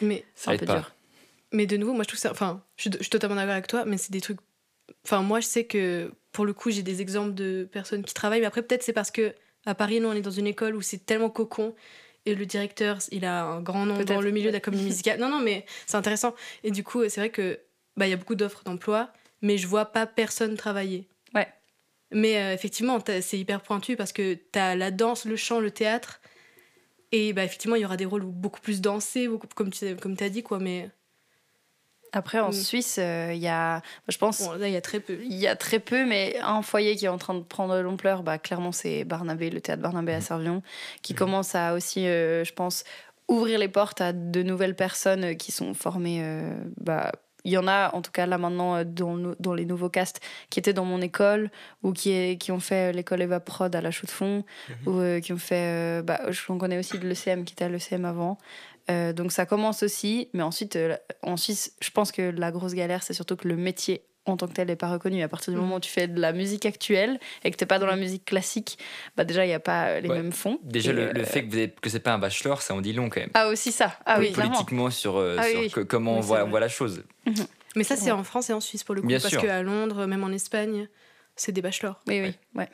mais 0.01 0.25
un 0.47 0.57
peu 0.57 0.67
pas. 0.67 0.75
dur. 0.75 0.93
Mais 1.53 1.67
de 1.67 1.77
nouveau, 1.77 1.93
moi 1.93 2.03
je 2.03 2.09
trouve 2.09 2.19
ça. 2.19 2.31
Enfin, 2.33 2.63
je 2.77 2.83
suis, 2.83 2.91
je 2.93 3.03
suis 3.03 3.11
totalement 3.11 3.37
d'accord 3.37 3.53
avec 3.53 3.67
toi, 3.67 3.85
mais 3.85 3.99
c'est 3.99 4.11
des 4.11 4.23
trucs. 4.23 4.39
Enfin, 5.05 5.21
moi 5.23 5.41
je 5.41 5.47
sais 5.47 5.65
que 5.65 6.11
pour 6.33 6.47
le 6.47 6.55
coup, 6.55 6.71
j'ai 6.71 6.83
des 6.83 7.03
exemples 7.03 7.35
de 7.35 7.69
personnes 7.71 8.03
qui 8.03 8.15
travaillent, 8.15 8.41
mais 8.41 8.47
après, 8.47 8.63
peut-être 8.63 8.83
c'est 8.83 8.93
parce 8.95 9.11
que 9.11 9.35
à 9.67 9.75
Paris, 9.75 10.01
nous 10.01 10.09
on 10.09 10.13
est 10.13 10.23
dans 10.23 10.31
une 10.31 10.47
école 10.47 10.75
où 10.77 10.83
c'est 10.83 11.05
tellement 11.05 11.31
cocon 11.31 11.75
et 12.25 12.35
le 12.35 12.47
directeur, 12.47 12.99
il 13.13 13.25
a 13.25 13.45
un 13.45 13.61
grand 13.61 13.87
nom 13.87 14.03
dans 14.03 14.21
le 14.21 14.31
milieu 14.31 14.49
de 14.49 14.55
la 14.55 14.61
comédie 14.61 14.85
musicale. 14.85 15.21
Non, 15.21 15.29
non, 15.29 15.41
mais 15.41 15.65
c'est 15.87 15.97
intéressant. 15.97 16.35
Et 16.65 16.73
du 16.73 16.83
coup, 16.83 17.03
c'est 17.09 17.21
vrai 17.21 17.31
que 17.31 17.61
bah, 17.97 18.07
il 18.07 18.11
y 18.11 18.13
a 18.13 18.17
beaucoup 18.17 18.35
d'offres 18.35 18.65
d'emploi, 18.65 19.11
mais 19.43 19.59
je 19.59 19.67
vois 19.67 19.87
pas 19.87 20.07
personne 20.07 20.57
travailler. 20.57 21.09
Ouais. 21.35 21.49
Mais 22.13 22.37
euh, 22.39 22.55
effectivement, 22.55 22.99
c'est 23.21 23.39
hyper 23.39 23.61
pointu 23.63 23.97
parce 23.97 24.13
que 24.13 24.35
tu 24.35 24.59
as 24.59 24.77
la 24.77 24.91
danse, 24.91 25.25
le 25.25 25.37
chant, 25.37 25.61
le 25.61 25.71
théâtre. 25.71 26.21
Et 27.13 27.33
bah, 27.33 27.45
effectivement, 27.45 27.77
il 27.77 27.83
y 27.83 27.85
aura 27.85 27.97
des 27.97 28.05
rôles 28.05 28.25
où 28.25 28.33
beaucoup 28.33 28.61
plus 28.61 28.81
dansés, 28.81 29.29
beaucoup, 29.29 29.47
comme 29.55 29.71
tu 29.71 29.95
comme 29.97 30.17
as 30.21 30.29
dit, 30.29 30.43
quoi. 30.43 30.59
Mais 30.59 30.91
Après, 32.13 32.41
en 32.41 32.49
Mm. 32.49 32.53
Suisse, 32.53 32.97
euh, 32.99 33.33
il 33.35 33.41
y 33.41 33.49
a, 33.49 33.83
je 34.09 34.17
pense, 34.17 34.41
bon, 34.43 34.53
là, 34.53 34.69
il 34.69 34.73
y 34.73 34.77
a 34.77 34.81
très 34.81 35.01
peu. 35.01 35.19
il 35.23 35.35
y 35.35 35.47
a 35.47 35.55
très 35.57 35.81
peu, 35.81 36.07
mais 36.07 36.39
un 36.41 36.63
foyer 36.63 36.97
qui 36.97 37.05
est 37.05 37.09
en 37.09 37.19
train 37.19 37.35
de 37.35 37.43
prendre 37.43 37.79
l'ampleur, 37.81 38.23
bah, 38.23 38.39
clairement, 38.39 38.73
c'est 38.73 39.05
Barnabé, 39.05 39.51
le 39.51 39.61
théâtre 39.61 39.83
Barnabé 39.83 40.13
à 40.15 40.21
Servion, 40.21 40.63
qui 41.03 41.15
commence 41.15 41.55
à 41.55 41.75
aussi, 41.75 42.07
euh, 42.07 42.43
je 42.45 42.53
pense, 42.55 42.85
ouvrir 43.29 43.59
les 43.59 43.69
portes 43.69 44.01
à 44.01 44.13
de 44.13 44.43
nouvelles 44.43 44.77
personnes 44.77 45.37
qui 45.37 45.53
sont 45.53 45.75
formées. 45.75 46.21
euh, 46.23 46.55
bah, 46.79 47.13
il 47.47 47.53
y 47.53 47.59
en 47.59 47.69
a, 47.69 47.95
en 47.95 48.03
tout 48.03 48.11
cas, 48.11 48.27
là 48.27 48.37
maintenant, 48.39 48.77
euh, 48.77 48.85
dans, 48.85 49.55
les 49.55 49.65
nouveaux 49.65 49.89
castes, 49.89 50.21
qui 50.51 50.59
étaient 50.59 50.73
dans 50.73 50.85
mon 50.85 51.01
école, 51.01 51.51
ou 51.83 51.93
qui, 51.93 52.11
est- 52.11 52.37
qui 52.39 52.53
ont 52.53 52.61
fait 52.61 52.91
euh, 52.91 52.93
l'école 52.93 53.23
Eva 53.23 53.41
Prod 53.41 53.75
à 53.75 53.81
la 53.81 53.91
Chaux 53.91 54.07
de 54.07 54.11
Fonds, 54.11 54.45
ou 54.87 54.99
euh, 54.99 55.21
qui 55.21 55.33
ont 55.33 55.39
fait. 55.39 56.01
euh, 56.01 56.03
bah, 56.03 56.21
j'en 56.31 56.59
connais 56.59 56.79
aussi 56.79 56.99
de 56.99 57.07
l'ECM, 57.09 57.45
qui 57.45 57.55
était 57.55 57.65
à 57.65 57.69
l'ECM 57.69 58.05
avant. 58.05 58.37
Euh, 58.91 59.13
donc 59.13 59.33
ça 59.33 59.47
commence 59.47 59.83
aussi, 59.83 60.29
mais 60.33 60.43
ensuite, 60.43 60.79
en 61.23 61.37
Suisse, 61.37 61.75
je 61.81 61.91
pense 61.91 62.13
que 62.13 62.23
la 62.23 62.51
grosse 62.53 62.75
galère, 62.75 63.03
c'est 63.03 63.15
surtout 63.15 63.37
que 63.37 63.49
le 63.49 63.57
métier 63.57 64.03
en 64.27 64.37
tant 64.37 64.47
que 64.49 64.53
tel 64.53 64.67
n'est 64.69 64.77
pas 64.77 64.89
reconnu. 64.91 65.23
À 65.23 65.29
partir 65.29 65.53
du 65.53 65.57
Mhm. 65.59 65.63
moment 65.65 65.77
où 65.77 65.81
tu 65.81 65.91
fais 65.91 66.09
de 66.09 66.21
la 66.21 66.33
musique 66.33 66.67
actuelle 66.67 67.19
et 67.45 67.51
que 67.51 67.57
tu 67.57 67.63
n'es 67.65 67.67
pas 67.67 67.79
dans 67.79 67.87
la 67.87 67.97
musique 67.97 68.25
classique, 68.25 68.79
bah 69.17 69.25
déjà, 69.25 69.45
il 69.45 69.49
n'y 69.49 69.55
a 69.55 69.61
pas 69.61 69.87
euh, 69.89 70.01
les 70.01 70.09
Ouais. 70.09 70.17
mêmes 70.17 70.33
fonds. 70.33 70.59
Déjà, 70.63 70.93
le, 70.93 71.13
le 71.13 71.21
euh, 71.21 71.25
fait 71.25 71.45
que, 71.45 71.51
vous 71.51 71.57
avez- 71.57 71.71
que 71.71 71.89
c'est 71.89 72.01
pas 72.01 72.13
un 72.13 72.19
bachelor, 72.19 72.61
ça 72.63 72.75
en 72.75 72.81
dit 72.81 72.93
long 72.93 73.09
quand 73.09 73.21
même. 73.21 73.31
Ah, 73.35 73.49
aussi 73.49 73.73
ça. 73.73 73.97
Ah 74.05 74.19
oui, 74.19 74.33
clairement. 74.33 74.53
Politiquement, 74.53 74.91
sur, 74.91 75.17
euh, 75.17 75.37
Ah 75.39 75.45
sur 75.45 75.61
oui. 75.61 75.71
que- 75.71 75.81
comment 75.81 76.13
Oui, 76.15 76.19
on, 76.19 76.23
voit, 76.23 76.45
on 76.45 76.49
voit 76.51 76.61
la 76.61 76.69
chose. 76.69 77.03
Mais 77.77 77.85
ça, 77.85 77.95
c'est 77.97 78.07
Ouais. 78.07 78.11
en 78.13 78.25
France 78.25 78.51
et 78.51 78.53
en 78.53 78.61
Suisse 78.61 78.85
pour 78.85 78.95
le 78.95 79.03
coup. 79.03 79.07
Bien 79.07 79.19
parce 79.19 79.31
sûr. 79.31 79.41
qu'à 79.43 79.63
Londres, 79.63 80.07
même 80.07 80.25
en 80.25 80.31
Espagne, 80.31 80.89
c'est 81.37 81.53
des 81.53 81.63
bachelors. 81.63 82.01
Oui, 82.07 82.21
oui. 82.23 82.35
Ouais. 82.55 82.69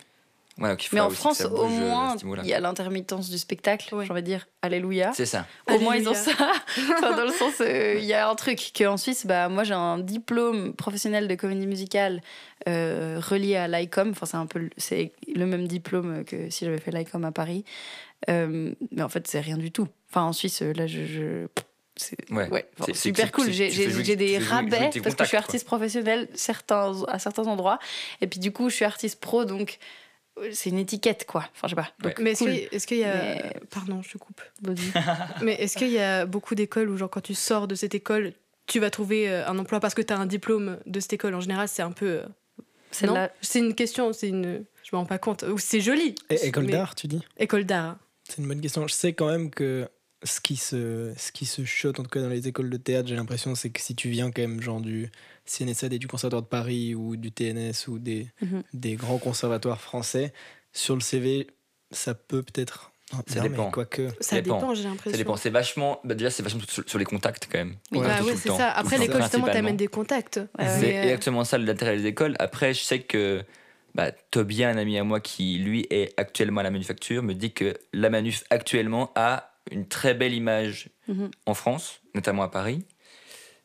Voilà, 0.59 0.77
Mais 0.93 1.01
en 1.01 1.09
France, 1.09 1.41
au 1.41 1.65
euh, 1.65 1.69
moins, 1.69 2.15
il 2.43 2.47
y 2.47 2.53
a 2.53 2.61
l'intermittence 2.61 3.31
du 3.31 3.39
spectacle. 3.39 3.95
Ouais. 3.95 4.05
J'ai 4.05 4.13
envie 4.13 4.21
de 4.21 4.27
dire, 4.27 4.47
Alléluia. 4.61 5.11
C'est 5.15 5.25
ça. 5.27 5.47
Au 5.71 5.79
moins, 5.79 5.97
ils 5.97 6.07
ont 6.09 6.15
ça. 6.15 6.33
Enfin, 6.99 7.17
dans 7.17 7.25
le 7.25 7.33
sens, 7.33 7.55
euh, 7.61 7.95
il 7.99 8.05
y 8.05 8.13
a 8.13 8.29
un 8.29 8.35
truc 8.35 8.73
qu'en 8.77 8.99
Suisse, 8.99 9.25
bah, 9.27 9.49
moi, 9.49 9.65
j'ai 9.65 9.73
un 9.75 9.99
diplôme 9.99 10.75
professionnel 10.75 11.27
de 11.27 11.35
comédie 11.37 11.67
musicale 11.67 12.21
euh, 12.69 13.19
relié 13.21 13.57
à 13.57 13.67
l'ICOM. 13.67 14.11
Enfin, 14.11 14.27
c'est 14.27 14.37
un 14.37 14.47
peu 14.47 14.59
le- 14.59 14.71
c'est 14.77 15.13
le 15.35 15.47
même 15.47 15.67
diplôme 15.67 16.23
que 16.25 16.51
si 16.51 16.65
j'avais 16.67 16.79
fait 16.79 16.91
l'ICOM 16.93 17.25
à 17.25 17.33
Paris. 17.33 17.65
Euh, 18.29 18.73
mais 18.93 19.03
en 19.03 19.09
fait, 19.09 19.27
c'est 19.27 19.41
rien 19.41 19.57
du 19.57 19.73
tout. 19.73 19.89
Enfin, 20.11 20.23
en 20.25 20.33
Suisse, 20.35 20.61
là, 20.61 20.87
je. 20.87 21.07
je- 21.07 21.47
c'est 21.97 22.17
Ouais. 22.31 22.49
ouais, 22.51 22.67
enfin, 22.79 22.87
C'est- 22.87 22.95
c'est- 22.95 23.09
super 23.09 23.33
cool. 23.33 23.51
J'ai 23.51 24.17
des 24.17 24.39
rabais 24.39 24.71
parce 24.79 24.93
que 24.93 24.99
je 24.99 25.01
suis 25.01 25.03
contacts, 25.03 25.31
quoi. 25.31 25.39
artiste 25.41 25.67
professionnel 25.67 26.29
certains, 26.35 26.93
à 27.09 27.19
certains 27.19 27.47
endroits. 27.47 27.79
Et 28.21 28.27
puis, 28.27 28.39
du 28.39 28.53
coup, 28.53 28.69
je 28.71 28.75
suis 28.77 28.85
artiste 28.85 29.19
pro, 29.21 29.45
donc 29.45 29.79
c'est 30.53 30.71
une 30.71 30.79
étiquette, 30.79 31.27
quoi. 31.27 31.41
Enfin, 31.55 31.69
je 31.69 31.71
sais 31.71 31.77
pas. 31.77 31.89
Donc, 32.01 32.19
Mais 32.19 32.33
est-ce 32.33 32.45
cool. 32.45 32.53
que- 32.53 32.75
est-ce 32.75 32.87
qu'il 32.87 32.99
y 32.99 33.05
a. 33.05 33.15
Mais- 33.15 33.53
Pardon, 33.71 34.03
je 34.03 34.13
te 34.13 34.19
coupe. 34.19 34.41
Mais 35.43 35.55
est-ce 35.55 35.77
qu'il 35.77 35.91
y 35.91 35.99
a 35.99 36.27
beaucoup 36.27 36.55
d'écoles 36.55 36.89
où, 36.91 36.97
genre, 36.97 37.11
quand 37.11 37.21
tu 37.21 37.35
sors 37.35 37.69
de 37.69 37.75
cette 37.75 37.95
école, 37.95 38.33
tu 38.67 38.81
vas 38.81 38.91
trouver 38.91 39.29
euh, 39.29 39.47
un 39.47 39.59
emploi 39.59 39.81
parce 39.81 39.95
que 39.95 40.03
tu 40.03 40.13
as 40.13 40.19
un 40.19 40.27
diplôme 40.27 40.79
de 40.87 41.01
cette 41.01 41.13
école? 41.15 41.35
En 41.35 41.41
général, 41.41 41.69
c'est 41.69 41.83
un 41.83 41.93
peu. 41.93 42.23
euh, 43.03 43.29
C'est 43.41 43.59
une 43.59 43.75
question, 43.75 44.13
c'est 44.13 44.29
une. 44.29 44.65
Je 44.85 44.91
me 44.93 44.99
rends 44.99 45.07
pas 45.07 45.19
compte. 45.19 45.43
Ou 45.45 45.59
c'est 45.59 45.81
joli. 45.81 46.15
Et 46.31 46.47
école 46.47 46.65
mais- 46.65 46.73
d'art, 46.73 46.95
tu 46.95 47.07
dis? 47.07 47.23
École 47.39 47.65
d'art. 47.65 47.97
C'est 48.29 48.39
une 48.41 48.49
bonne 48.49 48.61
question. 48.61 48.87
Je 48.87 48.95
sais 48.95 49.13
quand 49.13 49.27
même 49.29 49.51
que 49.51 49.89
ce 50.25 50.41
qui 50.41 50.57
se, 50.57 51.13
ce 51.17 51.33
qui 51.33 51.47
se 51.47 51.65
chote, 51.65 51.99
en 52.01 52.03
tout 52.05 52.11
cas 52.11 52.21
dans 52.21 52.29
les 52.29 52.47
écoles 52.49 52.71
de 52.71 52.77
théâtre, 52.77 53.09
j'ai 53.09 53.17
l'impression, 53.17 53.55
c'est 53.55 53.71
que 53.71 53.81
si 53.81 53.95
tu 53.95 54.09
viens 54.09 54.31
quand 54.31 54.43
même 54.43 54.61
genre 54.61 54.81
du 54.81 55.11
CNSAD 55.47 55.93
et 55.95 55.99
du 55.99 56.07
Conservatoire 56.09 56.43
de 56.43 56.49
Paris 56.49 56.95
ou 56.95 57.17
du 57.17 57.33
TNS 57.33 57.89
ou 57.89 57.99
des, 57.99 58.29
Mhm. 58.41 58.63
des 58.73 58.95
grands 58.95 59.19
conservatoires 59.19 59.81
français, 59.81 60.33
sur 60.73 60.95
le 60.95 61.01
CV, 61.01 61.49
ça 61.91 62.15
peut 62.15 62.43
peut-être. 62.43 62.93
Ça 63.27 63.41
Non, 63.41 63.43
dépend. 63.43 63.71
Quoique. 63.71 64.09
Ça 64.21 64.41
dépend. 64.41 64.57
dépend, 64.59 64.75
j'ai 64.75 64.85
l'impression. 64.85 65.11
Ça 65.11 65.17
dépend. 65.19 65.37
C'est 65.37 65.51
vachement. 65.51 66.01
bah, 66.03 66.15
déjà, 66.15 66.31
c'est 66.31 66.43
vachement 66.43 66.63
sur, 66.67 66.89
sur 66.89 66.99
les 66.99 67.05
contacts 67.05 67.47
quand 67.53 67.59
même. 67.59 67.77
Oui. 67.91 67.99
Ouais. 67.99 68.07
Bah 68.07 68.23
ouais, 68.23 68.31
le 68.33 68.37
c'est 68.39 68.49
ça. 68.49 68.71
Après, 68.71 68.97
l'école, 68.97 69.21
justement, 69.21 69.43
principalement. 69.43 69.53
t'amène 69.53 69.77
des 69.77 69.89
contacts. 69.89 70.39
Ouais, 70.59 70.67
C'est 70.81 70.97
euh, 70.97 71.03
exactement 71.03 71.45
ça 71.45 71.59
l'intérêt 71.59 71.99
des 71.99 72.07
écoles. 72.07 72.37
Après, 72.39 72.73
je 72.73 72.81
sais 72.81 73.01
que 73.01 73.43
bah, 73.95 74.13
Toby, 74.31 74.65
un 74.65 74.79
ami 74.79 74.97
à 74.97 75.05
moi 75.05 75.21
qui, 75.21 75.59
lui, 75.59 75.87
est 75.91 76.15
actuellement 76.19 76.61
à 76.61 76.65
la 76.65 76.71
manufacture, 76.71 77.23
me 77.23 77.35
dit 77.35 77.53
que 77.53 77.75
la 77.93 78.09
manuf 78.09 78.45
actuellement 78.49 79.13
a 79.15 79.52
une 79.71 79.87
très 79.87 80.15
belle 80.15 80.35
image 80.35 80.91
Mhm. 81.09 81.31
en 81.47 81.55
France, 81.55 82.01
notamment 82.15 82.43
à 82.43 82.49
Paris. 82.49 82.85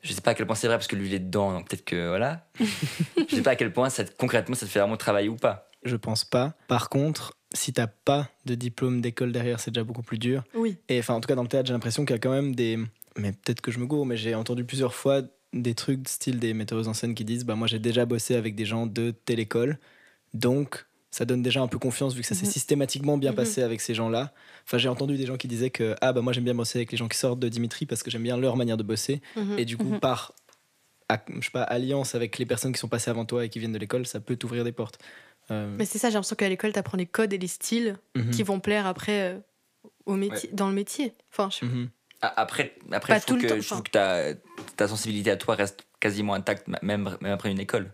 Je 0.02 0.14
sais 0.14 0.22
pas 0.22 0.32
à 0.32 0.34
quel 0.36 0.46
point 0.46 0.56
c'est 0.56 0.68
vrai 0.68 0.78
parce 0.78 0.88
que 0.88 0.96
lui 0.96 1.08
il 1.08 1.14
est 1.14 1.20
dedans, 1.20 1.52
donc 1.52 1.70
peut-être 1.70 1.84
que 1.86 2.10
voilà. 2.10 2.48
je 3.28 3.36
sais 3.36 3.42
pas 3.42 3.52
à 3.52 3.56
quel 3.56 3.74
point 3.74 3.90
ça, 3.90 4.04
te- 4.06 4.16
concrètement 4.16 4.56
ça 4.56 4.66
te 4.66 4.72
fait 4.72 4.80
vraiment 4.80 4.98
travailler 4.98 5.30
ou 5.30 5.36
pas. 5.36 5.68
Je 5.84 5.96
pense 5.96 6.24
pas. 6.24 6.54
Par 6.68 6.90
contre, 6.90 7.38
si 7.54 7.74
t'as 7.74 7.88
pas 7.88 8.30
de 8.46 8.56
diplôme 8.56 9.02
d'école 9.02 9.32
derrière, 9.32 9.60
c'est 9.60 9.72
déjà 9.72 9.84
beaucoup 9.84 10.02
plus 10.04 10.18
dur. 10.20 10.44
Oui. 10.54 10.78
Et 10.90 11.00
enfin, 11.00 11.14
en 11.16 11.22
tout 11.22 11.28
cas, 11.28 11.36
dans 11.36 11.44
le 11.44 11.48
théâtre, 11.48 11.68
j'ai 11.68 11.74
l'impression 11.74 12.04
qu'il 12.06 12.14
y 12.14 12.18
a 12.18 12.20
quand 12.20 12.32
même 12.32 12.56
des. 12.56 12.78
Mais 13.16 13.32
peut-être 13.32 13.62
que 13.62 13.72
je 13.72 13.80
me 13.80 13.86
gourre, 13.86 14.06
mais 14.06 14.18
j'ai 14.18 14.36
entendu 14.36 14.64
plusieurs 14.66 14.94
fois 14.94 15.22
des 15.54 15.74
trucs 15.76 16.08
style 16.10 16.40
des 16.40 16.54
metteuses 16.54 16.88
en 16.88 16.94
scène 16.94 17.16
qui 17.16 17.24
disent 17.26 17.46
Bah, 17.46 17.56
moi, 17.56 17.68
j'ai 17.68 17.80
déjà 17.80 18.06
bossé 18.06 18.36
avec 18.36 18.56
des 18.56 18.66
gens 18.66 18.86
de 18.86 19.12
telle 19.12 19.40
école. 19.40 19.80
Donc, 20.34 20.86
ça 21.12 21.26
donne 21.26 21.42
déjà 21.42 21.62
un 21.62 21.68
peu 21.68 21.80
confiance 21.80 22.14
vu 22.14 22.22
que 22.22 22.28
ça 22.28 22.36
s'est 22.36 22.46
Mhm. 22.46 22.52
systématiquement 22.52 23.18
bien 23.18 23.32
Mhm. 23.32 23.38
passé 23.38 23.64
avec 23.64 23.82
ces 23.82 23.94
gens-là. 23.94 24.34
Enfin, 24.66 24.78
j'ai 24.78 24.90
entendu 24.90 25.18
des 25.18 25.26
gens 25.26 25.38
qui 25.38 25.48
disaient 25.48 25.70
que 25.70 25.96
Ah, 26.02 26.12
bah, 26.14 26.22
moi, 26.22 26.34
j'aime 26.34 26.44
bien 26.44 26.54
bosser 26.56 26.80
avec 26.80 26.92
les 26.92 26.98
gens 26.98 27.08
qui 27.08 27.18
sortent 27.18 27.40
de 27.40 27.50
Dimitri 27.50 27.86
parce 27.86 28.04
que 28.04 28.12
j'aime 28.12 28.24
bien 28.24 28.38
leur 28.38 28.56
manière 28.58 28.78
de 28.78 28.84
bosser. 28.84 29.22
Mhm. 29.36 29.58
Et 29.60 29.66
du 29.66 29.78
coup, 29.78 29.98
par 30.00 30.34
à- 31.10 31.24
je 31.40 31.46
sais 31.46 31.52
pas, 31.52 31.64
alliance 31.64 32.16
avec 32.16 32.38
les 32.38 32.46
personnes 32.46 32.74
qui 32.74 32.80
sont 32.80 32.90
passées 32.90 33.10
avant 33.10 33.24
toi 33.24 33.46
et 33.46 33.50
qui 33.50 33.60
viennent 33.60 33.72
de 33.72 33.78
l'école, 33.78 34.06
ça 34.06 34.20
peut 34.20 34.36
t'ouvrir 34.36 34.66
des 34.66 34.74
portes. 34.74 35.00
Euh, 35.52 35.74
Mais 35.78 35.86
c'est 35.86 35.98
ça, 36.00 36.10
j'ai 36.10 36.16
l'impression 36.16 36.36
qu'à 36.36 36.50
l'école, 36.50 36.74
t'apprends 36.74 36.98
les 36.98 37.06
codes 37.06 37.32
et 37.32 37.38
les 37.38 37.48
styles 37.48 37.98
qui 38.34 38.44
vont 38.44 38.60
plaire 38.60 38.86
après 38.86 39.34
euh, 39.34 39.40
au 40.06 40.16
métier, 40.16 40.50
dans 40.52 40.68
le 40.68 40.74
métier. 40.76 41.14
Enfin, 41.32 41.50
je-. 41.50 41.66
Ah, 42.22 42.34
Après, 42.36 42.76
après 42.92 43.14
Pas 43.14 43.20
je 43.20 43.26
trouve 43.26 43.38
tout 43.38 43.44
le 43.44 43.48
que, 43.48 43.54
temps, 43.54 43.62
je 43.62 43.68
trouve 43.70 43.84
que 43.84 43.92
ta, 43.92 44.34
ta 44.76 44.88
sensibilité 44.90 45.32
à 45.32 45.38
toi 45.38 45.56
reste 45.56 45.86
quasiment 46.02 46.34
intacte, 46.34 46.68
même, 46.68 46.82
même 47.22 47.32
après 47.32 47.52
une 47.52 47.60
école. 47.62 47.94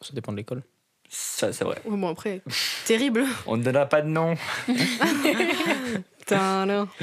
Ça 0.00 0.12
dépend 0.14 0.32
de 0.32 0.38
l'école. 0.38 0.64
Ça, 1.14 1.52
c'est 1.52 1.64
vrai. 1.64 1.76
Ouais, 1.84 1.96
bon, 1.96 2.08
après, 2.08 2.40
terrible. 2.86 3.24
On 3.46 3.58
ne 3.58 3.62
donnera 3.62 3.84
pas 3.86 4.00
de 4.00 4.08
nom. 4.08 4.34
Putain, 6.18 6.64
non. 6.66 6.88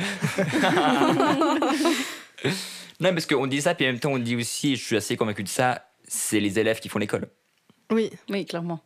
Non, 3.01 3.13
parce 3.13 3.25
qu'on 3.25 3.47
dit 3.47 3.61
ça, 3.61 3.75
puis 3.75 3.85
en 3.85 3.91
même 3.91 3.99
temps, 3.99 4.11
on 4.11 4.19
dit 4.19 4.35
aussi, 4.35 4.73
et 4.73 4.75
je 4.75 4.83
suis 4.83 4.97
assez 4.97 5.15
convaincu 5.15 5.43
de 5.43 5.47
ça, 5.47 5.85
c'est 6.05 6.39
les 6.41 6.59
élèves 6.59 6.79
qui 6.81 6.89
font 6.89 6.99
l'école. 6.99 7.29
Oui, 7.91 8.09
Oui, 8.29 8.45
clairement. 8.45 8.81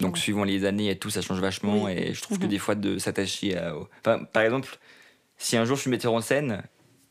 Donc, 0.00 0.18
suivant 0.18 0.42
les 0.44 0.64
années 0.64 0.90
et 0.90 0.98
tout, 0.98 1.10
ça 1.10 1.20
change 1.22 1.38
vachement. 1.38 1.84
Oui. 1.84 1.92
Et 1.92 2.14
je 2.14 2.20
trouve 2.22 2.38
que 2.38 2.44
Mhm. 2.44 2.48
des 2.50 2.58
fois, 2.58 2.74
de 2.74 2.98
s'attacher 2.98 3.56
à. 3.58 3.74
Enfin, 4.00 4.24
par 4.24 4.42
exemple, 4.42 4.76
si 5.36 5.56
un 5.56 5.64
jour 5.64 5.76
je 5.76 5.82
suis 5.82 5.90
metteur 5.90 6.12
en 6.12 6.20
scène, 6.20 6.62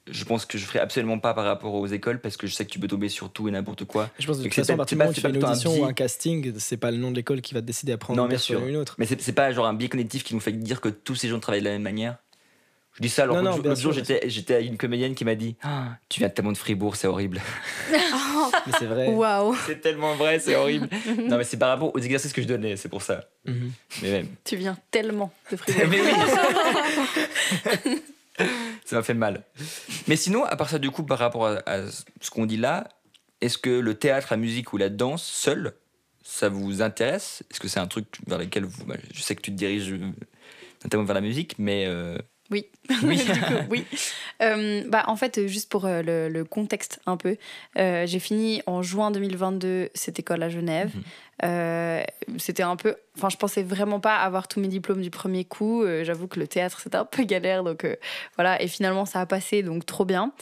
je 0.10 0.24
pense 0.26 0.46
que 0.46 0.58
je 0.58 0.66
ferai 0.66 0.80
absolument 0.80 1.20
pas 1.20 1.34
par 1.34 1.46
rapport 1.46 1.74
aux 1.74 1.86
écoles 1.88 2.20
parce 2.20 2.36
que 2.38 2.48
je 2.48 2.54
sais 2.54 2.66
que 2.66 2.72
tu 2.72 2.80
peux 2.80 2.88
tomber 2.88 3.08
sur 3.10 3.30
tout 3.32 3.48
et 3.48 3.52
n'importe 3.52 3.86
quoi. 3.86 4.10
Je 4.20 4.26
pense 4.28 4.38
que 4.38 4.44
de 4.44 4.48
toute 4.48 4.56
façon, 4.56 4.74
à 4.74 4.74
pas- 4.74 4.78
partir 4.78 4.98
c'est 4.98 4.98
du 4.98 4.98
pas- 4.98 5.04
moment 5.04 5.12
où 5.12 5.14
tu 5.14 5.22
c'est 5.22 5.28
fais 5.28 5.32
pas 5.34 5.38
une 5.40 5.46
un 5.46 5.52
audition 5.52 5.76
ou 5.82 5.86
un 5.86 5.94
casting, 5.94 6.54
c'est 6.58 6.78
pas 6.78 6.92
le 6.92 6.98
nom 6.98 7.12
de 7.12 7.16
l'école 7.16 7.42
qui 7.42 7.54
va 7.54 7.62
te 7.62 7.66
décider 7.68 7.92
à 7.94 7.98
prendre 7.98 8.18
Non, 8.18 8.24
une 8.24 8.30
bien 8.30 8.38
personne 8.38 8.58
sûr. 8.58 8.66
ou 8.66 8.70
une 8.70 8.78
autre. 8.78 8.96
Mais 8.98 9.06
c'est 9.06 9.34
pas 9.34 9.52
genre 9.52 9.68
un 9.68 9.74
biais 9.74 9.90
cognitif 9.90 10.24
qui 10.24 10.34
nous 10.34 10.40
fait 10.40 10.52
dire 10.54 10.82
que 10.82 10.90
tous 10.90 11.16
ces 11.16 11.30
gens 11.30 11.40
travaillent 11.40 11.62
de 11.62 11.66
la 11.66 11.72
même 11.72 11.82
manière. 11.84 12.18
Je 12.96 13.02
dis 13.04 13.08
ça 13.10 13.24
alors 13.24 13.38
Non, 13.38 13.42
que 13.56 13.62
non, 13.62 13.70
l'autre 13.70 13.80
jour, 13.80 13.94
j'étais 13.94 14.54
avec 14.54 14.68
une 14.68 14.78
comédienne 14.78 15.16
qui 15.16 15.24
m'a 15.24 15.36
dit 15.36 15.56
Ah, 15.64 15.96
Tu 16.10 16.20
viens 16.20 16.28
tellement 16.30 16.52
de 16.52 16.58
Fribourg, 16.58 16.98
c'est 16.98 17.08
horrible. 17.08 17.40
Mais 17.92 18.74
c'est 18.78 18.86
vrai. 18.86 19.08
waouh. 19.08 19.56
c'est 19.66 19.80
tellement 19.80 20.16
vrai, 20.16 20.40
c'est 20.40 20.56
horrible. 20.56 20.90
non, 21.26 21.38
mais 21.38 21.46
c'est 21.46 21.56
par 21.58 21.70
rapport 21.70 21.96
aux 21.96 22.00
exercices 22.00 22.34
que 22.34 22.42
je 22.42 22.48
donnais, 22.48 22.76
c'est 22.76 22.90
pour 22.90 23.02
ça. 23.02 23.24
Mhm. 23.46 23.72
Mais 24.02 24.12
même. 24.12 24.28
Tu 24.44 24.58
viens 24.58 24.78
tellement 24.92 25.32
de 25.52 25.56
Fribourg. 25.58 25.88
Mais 25.90 26.02
oui. 27.86 28.02
ça 28.86 28.96
m'a 28.96 29.04
fait 29.04 29.14
mal. 29.14 29.44
Mais 30.08 30.16
sinon, 30.16 30.44
à 30.44 30.56
part 30.56 30.70
ça, 30.70 30.80
du 30.80 30.92
coup, 30.92 31.04
par 31.04 31.20
rapport 31.20 31.48
à, 31.48 31.88
ce 32.20 32.30
qu'on 32.30 32.46
dit 32.46 32.58
là, 32.58 32.88
est-ce 33.42 33.58
que 33.58 33.70
le 33.70 33.96
théâtre, 33.96 34.28
la 34.32 34.38
musique 34.38 34.74
ou 34.74 34.78
la 34.78 34.90
danse, 34.90 35.24
seul, 35.24 35.74
ça 36.24 36.50
vous 36.50 36.82
intéresse? 36.82 37.44
Est-ce 37.50 37.60
que 37.60 37.68
c'est 37.68 37.80
un 37.80 37.88
truc 37.88 38.08
vers 38.28 38.38
lequel 38.38 38.66
vous. 38.66 38.86
bah, 38.86 38.96
je 39.14 39.22
sais 39.22 39.36
que 39.36 39.42
tu 39.42 39.52
te 39.52 39.58
diriges 39.58 39.92
euh, 39.92 40.12
notamment 40.84 41.04
vers 41.04 41.16
la 41.16 41.22
musique, 41.22 41.56
mais. 41.58 41.86
euh, 41.88 42.18
Oui. 42.52 42.66
Oui. 43.04 43.18
Du 43.34 43.40
coup, 43.40 43.54
oui. 43.70 43.86
Euh, 44.42 44.84
bah, 44.88 45.06
en 45.08 45.16
fait, 45.16 45.48
juste 45.48 45.72
pour 45.72 45.86
euh, 45.86 46.02
le, 46.02 46.30
le 46.30 46.44
contexte 46.44 47.00
un 47.06 47.16
peu, 47.16 47.38
euh, 47.78 48.06
j'ai 48.06 48.20
fini 48.20 48.62
en 48.66 48.82
juin 48.82 49.12
2022 49.12 49.90
cette 49.94 50.20
école 50.20 50.44
à 50.44 50.50
Genève. 50.50 50.92
Mhm. 50.94 51.04
C'était 52.38 52.64
un 52.64 52.76
peu. 52.76 52.96
Enfin, 53.18 53.30
je 53.30 53.38
pensais 53.38 53.64
vraiment 53.64 54.00
pas 54.00 54.18
avoir 54.18 54.48
tous 54.48 54.60
mes 54.60 54.68
diplômes 54.68 55.02
du 55.02 55.10
premier 55.10 55.44
coup. 55.44 55.84
J'avoue 56.04 56.28
que 56.28 56.40
le 56.40 56.48
théâtre, 56.48 56.80
c'était 56.84 56.98
un 56.98 57.06
peu 57.06 57.24
galère. 57.24 57.64
Donc 57.64 57.88
voilà. 58.36 58.62
Et 58.62 58.68
finalement, 58.68 59.06
ça 59.06 59.22
a 59.22 59.26
passé, 59.26 59.64
donc 59.64 59.86
trop 59.86 60.06
bien. 60.06 60.34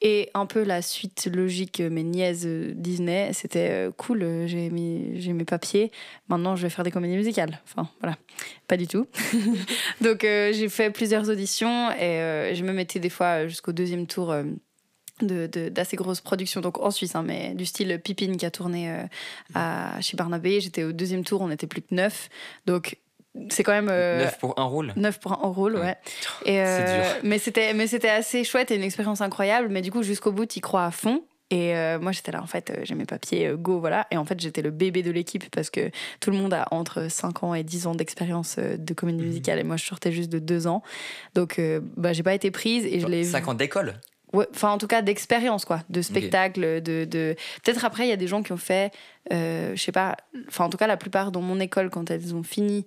Et 0.00 0.30
un 0.34 0.46
peu 0.46 0.62
la 0.62 0.80
suite 0.80 1.28
logique, 1.34 1.80
euh, 1.80 1.90
mes 1.90 2.04
niaises 2.04 2.46
euh, 2.46 2.72
Disney, 2.72 3.32
c'était 3.32 3.68
euh, 3.70 3.90
cool, 3.90 4.24
j'ai 4.46 4.70
mes, 4.70 5.20
j'ai 5.20 5.32
mes 5.32 5.44
papiers, 5.44 5.90
maintenant 6.28 6.54
je 6.54 6.62
vais 6.62 6.70
faire 6.70 6.84
des 6.84 6.92
comédies 6.92 7.16
musicales. 7.16 7.60
Enfin, 7.64 7.88
voilà, 8.00 8.16
pas 8.68 8.76
du 8.76 8.86
tout. 8.86 9.08
Donc 10.00 10.20
j'ai 10.22 10.68
fait 10.68 10.90
plusieurs 10.90 11.28
auditions 11.28 11.90
et 11.90 12.20
euh, 12.20 12.54
je 12.54 12.62
me 12.62 12.72
mettais 12.72 13.00
des 13.00 13.10
fois 13.10 13.48
jusqu'au 13.48 13.72
deuxième 13.72 14.06
tour 14.06 14.30
euh, 14.30 14.44
de- 15.20 15.68
d'assez 15.68 15.96
grosses 15.96 16.20
productions, 16.20 16.60
donc 16.60 16.78
en 16.78 16.92
Suisse, 16.92 17.16
hein, 17.16 17.24
mais 17.26 17.54
du 17.54 17.66
style 17.66 18.00
Pipine 18.00 18.36
qui 18.36 18.46
a 18.46 18.52
tourné 18.52 19.04
à, 19.52 20.00
chez 20.00 20.16
Barnabé. 20.16 20.60
J'étais 20.60 20.84
au 20.84 20.92
deuxième 20.92 21.24
tour, 21.24 21.40
on 21.40 21.50
était 21.50 21.66
plus 21.66 21.82
que 21.82 21.92
neuf. 21.92 22.28
Donc 22.66 22.98
c'est 23.50 23.62
quand 23.62 23.72
même... 23.72 23.88
euh, 23.90 24.18
Neuf 24.24 24.38
pour 24.38 24.58
un 24.58 24.64
rôle 24.64 24.92
9 24.96 25.20
pour 25.20 25.32
un 25.32 25.48
rôle, 25.48 25.74
Ouais. 25.76 25.80
ouais. 25.82 25.96
Et, 26.44 26.60
euh, 26.60 26.86
C'est 26.86 26.94
dur. 27.14 27.20
Mais 27.24 27.38
c'était, 27.38 27.74
mais 27.74 27.86
c'était 27.86 28.08
assez 28.08 28.44
chouette 28.44 28.70
et 28.70 28.76
une 28.76 28.82
expérience 28.82 29.20
incroyable. 29.20 29.68
Mais 29.70 29.80
du 29.82 29.90
coup, 29.90 30.02
jusqu'au 30.02 30.32
bout, 30.32 30.46
tu 30.46 30.60
crois 30.60 30.84
à 30.84 30.90
fond. 30.90 31.22
Et 31.50 31.74
euh, 31.74 31.98
moi, 31.98 32.12
j'étais 32.12 32.30
là, 32.30 32.42
en 32.42 32.46
fait, 32.46 32.68
euh, 32.70 32.80
j'ai 32.82 32.94
mes 32.94 33.06
papiers, 33.06 33.52
go, 33.56 33.80
voilà. 33.80 34.06
Et 34.10 34.18
en 34.18 34.24
fait, 34.26 34.38
j'étais 34.38 34.60
le 34.60 34.70
bébé 34.70 35.02
de 35.02 35.10
l'équipe 35.10 35.48
parce 35.50 35.70
que 35.70 35.90
tout 36.20 36.30
le 36.30 36.36
monde 36.36 36.52
a 36.52 36.66
entre 36.72 37.10
5 37.10 37.42
ans 37.42 37.54
et 37.54 37.62
10 37.64 37.86
ans 37.86 37.94
d'expérience 37.94 38.58
de 38.58 38.94
comédie 38.94 39.24
musicale. 39.24 39.58
Et 39.58 39.62
moi, 39.64 39.76
je 39.78 39.86
sortais 39.86 40.12
juste 40.12 40.28
de 40.30 40.38
2 40.40 40.66
ans. 40.66 40.82
Donc, 41.34 41.58
bah, 41.96 42.12
j'ai 42.12 42.22
pas 42.22 42.34
été 42.34 42.50
prise 42.50 42.84
et 42.84 43.00
je 43.00 43.06
l'ai 43.06 43.24
5 43.24 43.48
ans 43.48 43.54
d'école 43.54 43.94
Ouais, 44.32 44.46
enfin, 44.50 44.70
en 44.70 44.78
tout 44.78 44.86
cas, 44.86 45.02
d'expérience, 45.02 45.64
quoi. 45.64 45.82
De 45.88 46.02
spectacle, 46.02 46.82
de. 46.82 47.04
de... 47.04 47.34
Peut-être 47.64 47.84
après, 47.84 48.06
il 48.06 48.10
y 48.10 48.12
a 48.12 48.16
des 48.16 48.26
gens 48.26 48.42
qui 48.42 48.52
ont 48.52 48.56
fait, 48.58 48.92
euh, 49.32 49.74
je 49.74 49.82
sais 49.82 49.92
pas, 49.92 50.16
enfin, 50.48 50.64
en 50.66 50.68
tout 50.70 50.76
cas, 50.76 50.86
la 50.86 50.96
plupart 50.96 51.32
dans 51.32 51.40
mon 51.40 51.60
école, 51.60 51.88
quand 51.90 52.10
elles 52.10 52.34
ont 52.34 52.42
fini 52.42 52.84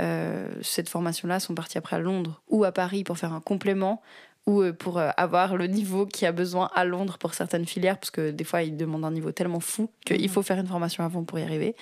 euh, 0.00 0.48
cette 0.62 0.88
formation-là, 0.88 1.40
sont 1.40 1.54
parties 1.54 1.78
après 1.78 1.96
à 1.96 1.98
Londres 1.98 2.42
ou 2.48 2.64
à 2.64 2.72
Paris 2.72 3.04
pour 3.04 3.16
faire 3.18 3.32
un 3.32 3.40
complément 3.40 4.02
ou 4.46 4.60
euh, 4.60 4.72
pour 4.72 4.98
euh, 4.98 5.10
avoir 5.16 5.56
le 5.56 5.66
niveau 5.68 6.04
qui 6.04 6.26
a 6.26 6.32
besoin 6.32 6.68
à 6.74 6.84
Londres 6.84 7.16
pour 7.18 7.32
certaines 7.34 7.64
filières, 7.66 7.98
parce 7.98 8.10
que 8.10 8.30
des 8.30 8.44
fois, 8.44 8.62
ils 8.62 8.76
demandent 8.76 9.04
un 9.04 9.12
niveau 9.12 9.30
tellement 9.32 9.60
fou 9.60 9.88
qu'il 10.04 10.20
Mhm. 10.20 10.28
faut 10.28 10.42
faire 10.42 10.58
une 10.58 10.66
formation 10.66 11.04
avant 11.04 11.22
pour 11.24 11.38
y 11.38 11.42
arriver. 11.42 11.76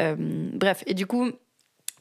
Euh, 0.00 0.16
bref, 0.18 0.82
et 0.86 0.94
du 0.94 1.06
coup, 1.06 1.30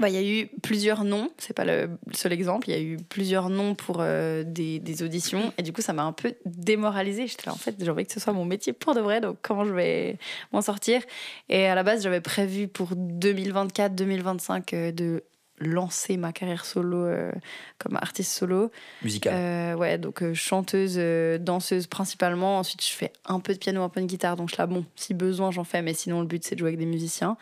bah, 0.02 0.10
il 0.10 0.16
y 0.16 0.18
a 0.18 0.24
eu 0.24 0.50
plusieurs 0.62 1.04
noms, 1.04 1.30
c'est 1.38 1.54
pas 1.54 1.64
le 1.64 1.90
seul 2.14 2.34
exemple, 2.34 2.70
il 2.70 2.74
y 2.74 2.78
a 2.78 2.82
eu 2.82 2.98
plusieurs 2.98 3.50
noms 3.50 3.76
pour 3.76 3.98
euh, 4.00 4.44
des, 4.44 4.80
des 4.80 5.04
auditions, 5.04 5.54
et 5.58 5.64
du 5.64 5.72
coup, 5.72 5.82
ça 5.82 5.94
m'a 5.94 6.04
un 6.04 6.12
peu 6.12 6.34
démoralisée. 6.46 7.28
J'étais 7.28 7.46
là, 7.46 7.54
en 7.54 7.58
fait, 7.58 7.76
j'ai 7.80 7.90
envie 7.90 8.06
que 8.06 8.12
ce 8.12 8.20
soit 8.20 8.34
mon 8.34 8.46
métier 8.46 8.74
pour 8.74 8.94
de 8.96 9.00
vrai, 9.00 9.22
donc 9.22 9.38
comment 9.42 9.64
je 9.64 9.74
vais 9.74 10.18
m'en 10.52 10.62
sortir? 10.62 11.02
Et 11.48 11.68
à 11.68 11.76
la 11.76 11.84
base, 11.84 12.04
j'avais 12.04 12.22
prévu 12.22 12.68
pour 12.68 12.92
2024-2025 12.96 14.64
euh, 14.74 14.92
de 14.92 15.24
lancer 15.62 16.18
ma 16.18 16.34
carrière 16.34 16.66
solo 16.66 17.06
euh, 17.06 17.32
comme 17.78 17.96
artiste 17.96 18.32
solo. 18.32 18.72
musicale. 19.04 19.34
Euh, 19.36 19.76
ouais, 19.76 19.98
donc 19.98 20.24
euh, 20.24 20.34
chanteuse, 20.34 20.98
danseuse 21.40 21.88
principalement. 21.88 22.60
Ensuite, 22.60 22.84
je 22.86 22.92
fais 22.92 23.14
un 23.26 23.40
peu 23.40 23.54
de 23.54 23.60
piano, 23.60 23.82
un 23.84 23.90
peu 23.90 24.02
de 24.02 24.06
guitare. 24.06 24.36
Donc 24.36 24.50
je 24.50 24.56
suis 24.56 24.62
là, 24.62 24.68
bon, 24.68 24.86
si 24.96 25.14
besoin, 25.14 25.52
j'en 25.52 25.64
fais, 25.64 25.82
mais 25.82 25.94
sinon, 25.94 26.22
le 26.22 26.28
but, 26.28 26.44
c'est 26.44 26.56
de 26.56 26.60
jouer 26.60 26.70
avec 26.70 26.80
des 26.80 26.86
musiciens. 26.86 27.38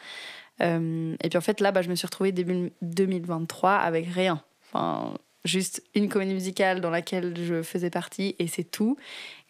Euh, 0.62 1.16
et 1.24 1.30
puis 1.30 1.38
en 1.38 1.42
fait, 1.42 1.62
là, 1.62 1.72
bah, 1.72 1.82
je 1.82 1.90
me 1.90 1.96
suis 1.96 2.06
retrouvée 2.06 2.32
début 2.32 2.72
2023 2.82 3.72
avec 3.72 4.08
rien. 4.08 4.44
Juste 5.46 5.82
une 5.96 6.10
comédie 6.10 6.34
musicale 6.34 6.82
dans 6.82 6.90
laquelle 6.90 7.34
je 7.42 7.62
faisais 7.64 7.90
partie 7.90 8.36
et 8.40 8.48
c'est 8.48 8.64
tout. 8.66 8.98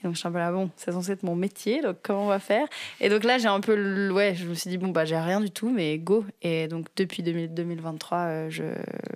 Et 0.01 0.03
donc 0.07 0.13
je 0.13 0.19
suis 0.19 0.27
un 0.27 0.31
peu 0.31 0.37
là, 0.37 0.51
bon, 0.51 0.69
c'est 0.77 0.91
censé 0.93 1.11
être 1.11 1.23
mon 1.23 1.35
métier, 1.35 1.81
donc 1.81 1.97
comment 2.03 2.23
on 2.23 2.27
va 2.27 2.39
faire? 2.39 2.67
Et 3.01 3.09
donc 3.09 3.23
là, 3.25 3.37
j'ai 3.37 3.47
un 3.47 3.59
peu, 3.59 3.75
le- 3.75 4.11
ouais, 4.13 4.33
je 4.35 4.45
me 4.45 4.53
suis 4.53 4.69
dit, 4.69 4.77
bon, 4.77 4.89
bah, 4.89 5.03
j'ai 5.03 5.17
rien 5.17 5.41
du 5.41 5.51
tout, 5.51 5.69
mais 5.69 5.97
go. 5.97 6.23
Et 6.41 6.67
donc 6.67 6.87
depuis 6.95 7.21
2000 7.23 7.53
2023, 7.53 8.17
euh, 8.17 8.49
je, 8.49 8.63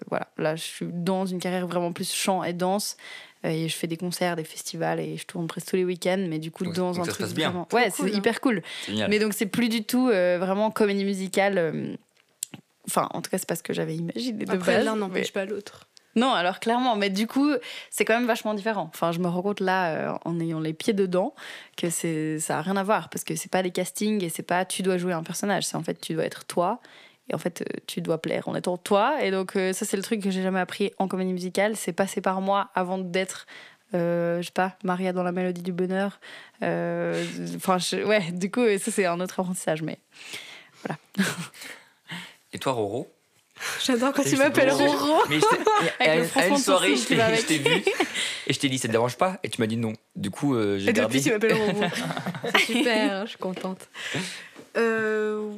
voilà, 0.09 0.27
là, 0.37 0.55
je 0.55 0.63
suis 0.63 0.85
dans 0.91 1.25
une 1.25 1.39
carrière 1.39 1.67
vraiment 1.67 1.93
plus 1.93 2.11
chant 2.13 2.43
et 2.43 2.53
danse. 2.53 2.97
Euh, 3.45 3.49
Et 3.49 3.67
je 3.67 3.75
fais 3.75 3.87
des 3.87 3.97
concerts, 3.97 4.35
des 4.37 4.43
festivals 4.45 4.99
et 5.01 5.17
je 5.17 5.25
tourne 5.25 5.47
presque 5.47 5.67
tous 5.69 5.75
les 5.75 5.83
week-ends, 5.85 6.25
mais 6.29 6.39
du 6.39 6.49
coup, 6.49 6.63
Donc- 6.63 6.75
dans 6.75 6.91
donc 6.91 6.99
un 7.01 7.03
ça 7.03 7.11
se 7.11 7.15
truc 7.17 7.25
passe 7.27 7.33
bien. 7.35 7.49
vraiment- 7.49 7.67
Ouais, 7.73 7.91
cool, 7.91 8.07
c'est 8.09 8.15
hein. 8.15 8.17
hyper 8.17 8.39
cool. 8.41 8.61
Génial. 8.87 9.09
Mais 9.09 9.19
donc, 9.19 9.33
c'est 9.33 9.45
plus 9.47 9.67
du 9.69 9.83
tout 9.83 10.07
euh, 10.09 10.37
vraiment 10.39 10.71
comédie 10.71 11.03
musicale. 11.05 11.57
euh, 11.57 11.95
Enfin, 12.87 13.07
en 13.13 13.21
tout 13.21 13.29
cas, 13.31 13.37
c'est 13.37 13.47
pas 13.47 13.55
ce 13.55 13.63
que 13.63 13.71
j'avais 13.73 13.95
imaginé 13.95 14.43
de 14.45 14.51
Après, 14.51 14.75
base. 14.75 14.85
l'un 14.85 14.93
mais- 14.95 14.99
n'empêche 14.99 15.31
pas 15.31 15.45
l'autre. 15.45 15.87
Non, 16.15 16.31
alors 16.31 16.59
clairement, 16.59 16.95
mais 16.95 17.09
du 17.09 17.27
coup, 17.27 17.51
c'est 17.89 18.05
quand 18.05 18.13
même 18.13 18.27
vachement 18.27 18.53
différent. 18.53 18.89
Enfin, 18.93 19.11
je 19.11 19.19
me 19.19 19.27
rends 19.27 19.41
compte 19.41 19.59
là, 19.59 19.95
euh, 19.95 20.17
en 20.25 20.39
ayant 20.39 20.59
les 20.59 20.73
pieds 20.73 20.93
dedans, 20.93 21.33
que 21.75 21.89
c'est 21.89 22.39
ça 22.39 22.59
a 22.59 22.61
rien 22.61 22.77
à 22.77 22.83
voir 22.83 23.09
parce 23.09 23.23
que 23.23 23.35
c'est 23.35 23.51
pas 23.51 23.63
des 23.63 23.71
castings 23.71 24.23
et 24.23 24.29
c'est 24.29 24.43
pas 24.43 24.65
tu 24.65 24.83
dois 24.83 24.97
jouer 24.97 25.13
un 25.13 25.23
personnage. 25.23 25.65
C'est 25.65 25.75
en 25.75 25.83
fait 25.83 25.99
tu 25.99 26.13
dois 26.13 26.25
être 26.25 26.45
toi. 26.45 26.79
Et 27.29 27.35
en 27.35 27.37
fait, 27.37 27.61
euh, 27.61 27.79
tu 27.87 28.01
dois 28.01 28.17
plaire 28.21 28.47
en 28.49 28.55
étant 28.55 28.77
toi. 28.77 29.23
Et 29.23 29.31
donc, 29.31 29.55
euh, 29.55 29.71
ça, 29.73 29.85
c'est 29.85 29.97
le 29.97 30.03
truc 30.03 30.21
que 30.21 30.29
j'ai 30.29 30.41
jamais 30.41 30.59
appris 30.59 30.91
en 30.97 31.07
comédie 31.07 31.31
musicale. 31.31 31.75
C'est 31.75 31.93
passer 31.93 32.19
par 32.19 32.41
moi 32.41 32.69
avant 32.75 32.97
d'être, 32.97 33.47
euh, 33.93 34.41
je 34.41 34.47
sais 34.47 34.51
pas, 34.51 34.75
Maria 34.83 35.13
dans 35.13 35.23
la 35.23 35.31
mélodie 35.31 35.61
du 35.61 35.71
bonheur. 35.71 36.19
Enfin, 36.61 37.77
ouais, 38.05 38.31
du 38.31 38.51
coup, 38.51 38.65
ça, 38.77 38.91
c'est 38.91 39.05
un 39.05 39.19
autre 39.21 39.39
apprentissage. 39.39 39.81
Mais 39.83 39.99
Et 42.51 42.59
toi, 42.59 42.73
Roro? 42.73 43.12
J'adore 43.83 44.13
quand 44.13 44.23
Et 44.23 44.29
tu 44.29 44.35
m'appelles 44.37 44.71
Roro. 44.71 45.23
Mais 45.29 45.39
à, 46.07 46.11
à 46.13 46.23
froncement 46.23 46.55
une 46.55 46.61
soirée, 46.61 46.95
je 46.95 47.05
t'ai 47.45 47.57
vu 47.57 47.83
et 48.47 48.53
je 48.53 48.59
t'ai 48.59 48.69
dit 48.69 48.77
ça 48.77 48.87
te 48.87 48.91
dérange 48.93 49.17
pas 49.17 49.39
et 49.43 49.49
tu 49.49 49.61
m'as 49.61 49.67
dit 49.67 49.77
non. 49.77 49.93
Du 50.15 50.29
coup, 50.31 50.55
euh, 50.55 50.77
j'ai 50.77 50.89
Et 50.89 50.93
gardé. 50.93 51.17
depuis, 51.19 51.29
tu 51.29 51.33
m'appelles 51.33 51.53
Roro. 51.53 51.83
C'est 52.57 52.73
super, 52.73 53.25
je 53.25 53.29
suis 53.29 53.37
contente. 53.39 53.87
Euh, 54.77 55.51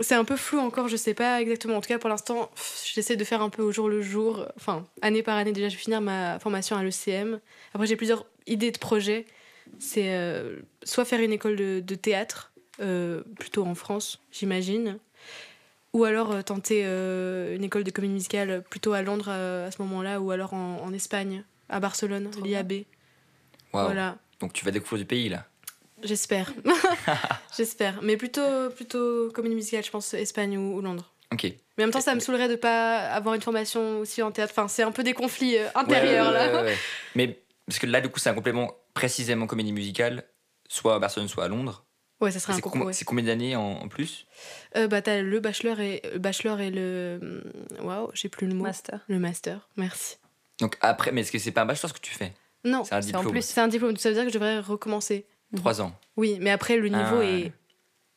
c'est 0.00 0.14
un 0.14 0.24
peu 0.24 0.36
flou 0.36 0.58
encore, 0.58 0.88
je 0.88 0.96
sais 0.96 1.14
pas 1.14 1.40
exactement. 1.40 1.76
En 1.76 1.80
tout 1.80 1.88
cas, 1.88 1.98
pour 1.98 2.10
l'instant, 2.10 2.50
j'essaie 2.94 3.16
de 3.16 3.24
faire 3.24 3.40
un 3.42 3.48
peu 3.48 3.62
au 3.62 3.72
jour 3.72 3.88
le 3.88 4.02
jour. 4.02 4.46
Enfin, 4.56 4.84
année 5.02 5.22
par 5.22 5.36
année, 5.36 5.52
déjà, 5.52 5.68
je 5.68 5.74
vais 5.76 5.80
finir 5.80 6.00
ma 6.00 6.38
formation 6.38 6.76
à 6.76 6.82
l'ECM. 6.82 7.40
Après, 7.74 7.86
j'ai 7.86 7.96
plusieurs 7.96 8.26
idées 8.46 8.70
de 8.72 8.78
projets. 8.78 9.24
C'est 9.78 10.14
euh, 10.14 10.56
soit 10.84 11.04
faire 11.04 11.20
une 11.20 11.32
école 11.32 11.56
de, 11.56 11.80
de 11.80 11.94
théâtre, 11.94 12.52
euh, 12.80 13.22
plutôt 13.38 13.64
en 13.64 13.74
France, 13.74 14.20
j'imagine. 14.30 14.98
Ou 15.96 16.04
alors 16.04 16.30
euh, 16.30 16.42
tenter 16.42 16.82
euh, 16.84 17.56
une 17.56 17.64
école 17.64 17.82
de 17.82 17.90
comédie 17.90 18.12
musicale 18.12 18.62
plutôt 18.68 18.92
à 18.92 19.00
Londres 19.00 19.28
euh, 19.30 19.66
à 19.66 19.70
ce 19.70 19.80
moment-là, 19.80 20.20
ou 20.20 20.30
alors 20.30 20.52
en, 20.52 20.82
en 20.82 20.92
Espagne, 20.92 21.42
à 21.70 21.80
Barcelone, 21.80 22.30
l'IAB. 22.44 22.82
Voilà. 23.72 24.18
Donc 24.38 24.52
tu 24.52 24.62
vas 24.66 24.72
découvrir 24.72 24.98
du 24.98 25.06
pays 25.06 25.30
là. 25.30 25.46
J'espère. 26.02 26.52
J'espère. 27.56 28.02
Mais 28.02 28.18
plutôt, 28.18 28.68
plutôt 28.76 29.30
comédie 29.32 29.54
musicale, 29.54 29.84
je 29.84 29.90
pense, 29.90 30.12
Espagne 30.12 30.58
ou, 30.58 30.76
ou 30.76 30.82
Londres. 30.82 31.14
Ok. 31.32 31.44
Mais 31.44 31.84
en 31.84 31.86
même 31.86 31.90
temps, 31.92 32.02
ça 32.02 32.14
me 32.14 32.20
saoulerait 32.20 32.50
de 32.50 32.56
pas 32.56 32.98
avoir 32.98 33.34
une 33.34 33.40
formation 33.40 34.00
aussi 34.00 34.20
en 34.20 34.32
théâtre. 34.32 34.52
Enfin, 34.54 34.68
c'est 34.68 34.82
un 34.82 34.92
peu 34.92 35.02
des 35.02 35.14
conflits 35.14 35.56
intérieurs, 35.74 36.26
Ouais, 36.30 36.32
ouais, 36.38 36.46
là. 36.52 36.60
ouais, 36.60 36.62
ouais. 36.72 36.76
Mais 37.14 37.42
parce 37.66 37.78
que 37.78 37.86
là, 37.86 38.02
du 38.02 38.10
coup, 38.10 38.18
c'est 38.18 38.28
un 38.28 38.34
complément 38.34 38.70
précisément 38.92 39.46
comédie 39.46 39.72
musicale, 39.72 40.24
soit 40.68 40.94
à 40.94 40.98
Barcelone, 40.98 41.28
soit 41.28 41.44
à 41.44 41.48
Londres. 41.48 41.85
Ouais, 42.20 42.30
ça 42.30 42.38
serait 42.40 42.52
un 42.52 42.56
C'est 42.56 42.62
concours. 42.62 42.80
com- 42.80 42.86
ouais. 42.88 42.92
c'est 42.94 43.04
combien 43.04 43.24
d'années 43.24 43.56
en, 43.56 43.62
en 43.72 43.88
plus? 43.88 44.26
Euh, 44.76 44.88
bah, 44.88 45.02
t'as 45.02 45.20
le 45.20 45.38
bachelor 45.40 45.80
et, 45.80 46.00
le 46.12 46.18
bachelor 46.18 46.60
et 46.60 46.70
le. 46.70 47.18
hum, 47.80 47.86
Waouh, 47.86 48.10
j'ai 48.14 48.28
plus 48.28 48.46
le 48.46 48.54
mot. 48.54 48.64
master. 48.64 49.00
Le 49.08 49.18
master, 49.18 49.68
merci. 49.76 50.16
Donc 50.60 50.78
après, 50.80 51.12
mais 51.12 51.20
est-ce 51.20 51.32
que 51.32 51.38
c'est 51.38 51.52
pas 51.52 51.62
un 51.62 51.66
bachelor 51.66 51.90
ce 51.90 51.94
que 51.94 52.00
tu 52.00 52.14
fais? 52.14 52.32
Non, 52.64 52.84
C'est 52.84 52.94
un 52.94 52.98
en 52.98 53.00
diplôme. 53.00 53.30
plus. 53.30 53.42
c'est 53.44 53.60
un 53.60 53.68
diplôme. 53.68 53.96
Ça 53.98 54.08
veut 54.08 54.14
dire 54.14 54.24
que 54.24 54.30
je 54.30 54.34
devrais 54.34 54.60
recommencer. 54.60 55.26
Trois 55.54 55.80
ans, 55.80 55.92
Oui, 56.16 56.38
mais 56.40 56.50
après, 56.50 56.76
le 56.76 56.88
niveau 56.88 57.18
Ah, 57.20 57.24
est 57.24 57.52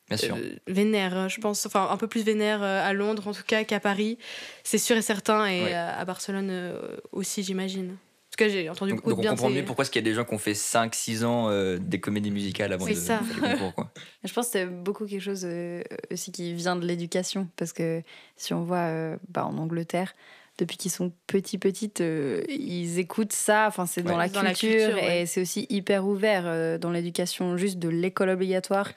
bien 0.08 0.16
sûr. 0.16 0.34
euh, 0.36 0.56
vénère, 0.66 1.16
hein, 1.16 1.28
je 1.28 1.38
pense. 1.40 1.64
Enfin, 1.66 1.86
un 1.90 1.96
peu 1.96 2.08
plus 2.08 2.24
vénère 2.24 2.62
euh, 2.62 2.82
à 2.84 2.92
Londres, 2.92 3.28
en 3.28 3.32
tout 3.32 3.44
cas, 3.46 3.62
qu'à 3.64 3.78
Paris. 3.80 4.18
C'est 4.64 4.78
sûr 4.78 4.96
et 4.96 5.02
certain. 5.02 5.46
Et 5.46 5.72
à, 5.74 5.96
à 5.96 6.04
Barcelone 6.04 6.48
euh, 6.50 6.96
aussi, 7.12 7.42
j'imagine. 7.44 7.96
Cas, 8.40 8.48
j'ai 8.48 8.68
entendu 8.68 8.90
donc, 8.92 8.98
beaucoup 8.98 9.10
donc 9.10 9.16
de 9.16 9.20
on 9.20 9.22
bien. 9.22 9.30
comprend 9.32 9.48
c'est- 9.48 9.54
mieux 9.54 9.64
pourquoi 9.64 9.82
est-ce 9.82 9.90
qu'il 9.90 10.02
y 10.02 10.04
a 10.04 10.10
des 10.10 10.14
gens 10.14 10.24
qui 10.24 10.34
ont 10.34 10.38
fait 10.38 10.54
5-6 10.54 11.24
ans 11.24 11.48
euh, 11.50 11.78
des 11.80 12.00
comédies 12.00 12.30
musicales 12.30 12.72
avant 12.72 12.86
de 12.86 12.94
ça. 12.94 13.18
faire 13.20 13.52
concours. 13.52 13.74
Quoi. 13.74 13.90
Je 14.24 14.32
pense 14.32 14.46
que 14.46 14.52
c'est 14.52 14.66
beaucoup 14.66 15.06
quelque 15.06 15.20
chose 15.22 15.42
euh, 15.44 15.82
aussi 16.12 16.32
qui 16.32 16.52
vient 16.54 16.76
de 16.76 16.86
l'éducation. 16.86 17.48
Parce 17.56 17.72
que 17.72 18.02
si 18.36 18.52
on 18.54 18.62
voit 18.62 18.78
euh, 18.78 19.16
bah, 19.28 19.44
en 19.46 19.56
Angleterre, 19.58 20.14
depuis 20.58 20.76
qu'ils 20.76 20.90
sont 20.90 21.10
petits, 21.26 21.56
petites, 21.56 22.02
euh, 22.02 22.42
ils 22.50 22.98
écoutent 22.98 23.32
ça. 23.32 23.64
Enfin, 23.66 23.86
c'est 23.86 24.02
dans, 24.02 24.18
la 24.18 24.28
Dans 24.28 24.42
la 24.42 24.52
culture, 24.52 24.94
ouais. 24.94 25.22
et 25.22 25.26
c'est 25.26 25.40
aussi 25.40 25.64
hyper 25.70 26.06
ouvert 26.06 26.42
euh, 26.44 26.76
dans 26.76 26.90
l'éducation 26.90 27.56
juste 27.56 27.78
de 27.78 27.88
l'école 27.88 28.28
obligatoire. 28.28 28.90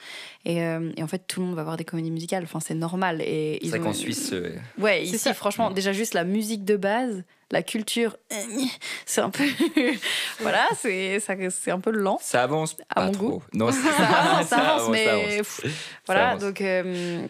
Et, 0.43 0.61
euh, 0.61 0.91
et 0.97 1.03
en 1.03 1.07
fait, 1.07 1.21
tout 1.25 1.39
le 1.39 1.45
monde 1.47 1.55
va 1.55 1.63
voir 1.63 1.77
des 1.77 1.85
comédies 1.85 2.11
musicales. 2.11 2.43
Enfin, 2.43 2.59
c'est 2.59 2.73
normal. 2.75 3.21
Et 3.21 3.59
C'est 3.61 3.67
ils 3.67 3.69
vrai 3.69 3.79
ont- 3.79 3.83
qu'en 3.83 3.93
Suisse, 3.93 4.31
euh, 4.33 4.49
Ouais, 4.77 4.99
C'est 5.05 5.15
ici, 5.15 5.17
ça. 5.19 5.33
franchement, 5.33 5.71
déjà 5.71 5.93
juste 5.93 6.13
la 6.15 6.25
musique 6.25 6.65
de 6.65 6.75
base, 6.75 7.23
la 7.53 7.63
culture, 7.63 8.17
c'est 9.05 9.21
un 9.21 9.29
peu. 9.29 9.43
voilà, 10.41 10.67
c'est 10.77 11.19
ça- 11.21 11.35
c'est 11.49 11.71
un 11.71 11.79
peu 11.79 11.91
lent. 11.91 12.19
ça 12.21 12.43
avance 12.43 12.75
À 12.89 12.95
pas 12.95 13.05
mon 13.05 13.11
trop. 13.13 13.29
goût. 13.29 13.43
Non, 13.53 13.71
Ça 13.71 13.79
avance, 13.79 14.47
ça 14.47 14.57
avance, 14.57 14.81
ça 14.85 14.91
mais. 14.91 15.07
avance. 15.07 15.25
pff, 15.37 15.61
Ça 15.63 15.69
voilà, 16.05 16.29
avance. 16.31 16.41
donc. 16.41 16.61
euh, 16.61 17.25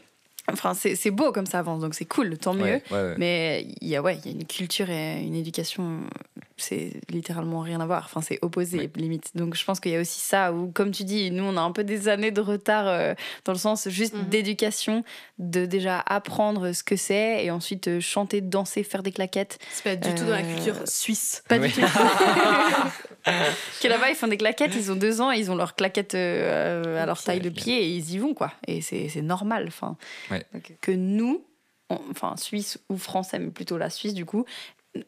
Enfin, 0.52 0.74
c'est 0.74 0.96
c'est 0.98 1.10
beau 1.10 1.32
comme 1.32 1.46
ça 1.46 1.60
avance, 1.60 1.80
donc 1.80 1.96
c'est 1.96 2.04
cool, 2.04 2.38
tant 2.38 2.54
mieux. 2.54 2.64
Ouais, 2.64 2.84
ouais, 2.92 2.98
ouais. 3.02 3.16
Mais 3.18 3.66
il 3.80 3.88
y 3.88 3.96
a 3.96 4.02
ouais, 4.02 4.18
il 4.26 4.26
y 4.30 4.34
a 4.34 4.38
une 4.38 4.46
culture 4.46 4.90
et 4.90 5.22
une 5.22 5.36
éducation, 5.36 6.02
c'est 6.64 6.94
littéralement 7.10 7.60
rien 7.60 7.80
à 7.82 7.86
voir. 7.86 8.04
Enfin, 8.06 8.22
c'est 8.22 8.40
opposé 8.42 8.78
Ouais. 8.80 8.90
limite. 8.96 9.32
Donc 9.36 9.56
je 9.56 9.64
pense 9.66 9.80
qu'il 9.80 9.92
y 9.92 9.96
a 9.96 10.00
aussi 10.02 10.20
ça 10.20 10.52
où, 10.54 10.72
comme 10.72 10.92
tu 10.92 11.04
dis, 11.04 11.30
nous 11.32 11.44
on 11.44 11.58
a 11.58 11.62
un 11.62 11.72
peu 11.72 11.84
des 11.84 12.08
années 12.08 12.32
de 12.32 12.42
retard 12.42 12.88
euh, 12.88 13.14
dans 13.46 13.54
le 13.54 13.58
sens 13.60 13.90
juste 13.90 14.14
Mhm. 14.16 14.30
d'éducation, 14.30 15.04
de 15.40 15.66
déjà 15.66 16.00
apprendre 16.00 16.72
ce 16.72 16.84
que 16.84 16.96
c'est 16.96 17.44
et 17.46 17.52
ensuite 17.52 17.88
euh, 17.88 18.00
chanter, 18.00 18.42
danser, 18.42 18.84
faire 18.84 19.04
des 19.04 19.12
claquettes. 19.12 19.60
C'est 19.72 19.84
pas 19.84 19.96
du 19.96 20.14
tout 20.16 20.24
dans 20.24 20.32
la 20.32 20.38
Euh, 20.44 20.56
culture 20.56 20.76
suisse. 20.88 21.44
Pas 21.48 21.60
du 21.60 21.72
tout. 21.72 21.82
que 23.82 23.88
là-bas 23.88 24.10
ils 24.10 24.16
font 24.16 24.28
des 24.28 24.38
claquettes, 24.38 24.74
ils 24.76 24.92
ont 24.92 24.96
deux 24.96 25.22
ans, 25.22 25.32
ils 25.32 25.50
ont 25.52 25.56
leurs 25.56 25.76
claquettes 25.76 26.16
euh, 26.16 27.02
à 27.02 27.06
leur 27.06 27.22
taille 27.24 27.40
de 27.40 27.50
pied 27.50 27.84
et 27.84 27.90
ils 27.90 28.12
y 28.12 28.18
vont 28.18 28.34
quoi. 28.34 28.52
Et 28.68 28.82
c'est 28.82 29.10
c'est 29.10 29.22
normal. 29.22 29.66
Enfin, 29.68 29.98
Ouais. 30.32 30.46
que 30.82 30.92
nous, 30.92 31.46
on- 31.90 32.00
enfin 32.12 32.36
Suisse 32.38 32.80
ou 32.90 32.98
français, 32.98 33.40
mais 33.40 33.52
plutôt 33.52 33.78
la 33.78 33.90
Suisse 33.90 34.14
du 34.14 34.26
coup. 34.26 34.46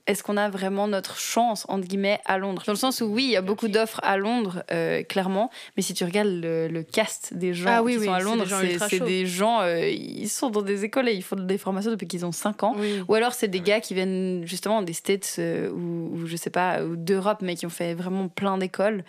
Est-ce 0.08 0.24
qu'on 0.24 0.38
a 0.38 0.50
vraiment 0.50 0.88
notre 0.88 1.20
chance, 1.20 1.66
entre 1.70 1.88
guillemets, 1.88 2.20
à 2.26 2.40
Londres? 2.40 2.64
Dans 2.66 2.74
le 2.74 2.78
sens 2.78 3.02
où, 3.02 3.06
oui, 3.06 3.26
il 3.26 3.30
y 3.32 3.36
a 3.36 3.44
beaucoup 3.44 3.68
d'offres 3.68 4.00
à 4.04 4.18
Londres, 4.18 4.64
euh, 4.72 5.04
clairement, 5.04 5.52
mais 5.78 5.84
si 5.84 5.94
tu 5.94 6.04
regardes 6.04 6.28
le, 6.28 6.68
le 6.68 6.82
cast 6.82 7.36
des 7.36 7.54
gens 7.54 7.70
Ah 7.70 7.84
oui, 7.84 7.94
qui 7.94 8.00
oui, 8.00 8.06
sont 8.06 8.14
à 8.14 8.18
c'est 8.18 8.24
Londres, 8.26 8.44
des 8.44 8.50
gens 8.50 8.88
c'est 8.90 9.00
des 9.00 9.26
gens, 9.28 9.62
euh, 9.62 9.88
ils 9.88 10.28
sont 10.28 10.50
dans 10.50 10.64
des 10.64 10.86
écoles 10.86 11.08
et 11.08 11.14
ils 11.14 11.22
font 11.22 11.36
des 11.36 11.60
formations 11.60 11.92
depuis 11.92 12.08
qu'ils 12.08 12.26
ont 12.26 12.32
5 12.32 12.64
ans. 12.64 12.74
Oui. 12.78 13.04
Ou 13.08 13.14
alors 13.14 13.34
c'est 13.34 13.48
des 13.48 13.62
gars 13.62 13.80
qui 13.80 13.94
viennent 13.94 14.42
justement 14.46 14.82
des 14.82 14.94
States 14.94 15.36
euh, 15.38 15.70
ou, 15.70 16.16
ou 16.16 16.26
je 16.26 16.36
sais 16.36 16.50
pas, 16.50 16.84
ou 16.84 16.96
d'Europe, 16.96 17.40
mais 17.42 17.56
qui 17.56 17.68
ont 17.68 17.70
fait 17.70 17.94
vraiment 17.94 18.28
plein 18.28 18.58
d'écoles. 18.58 19.04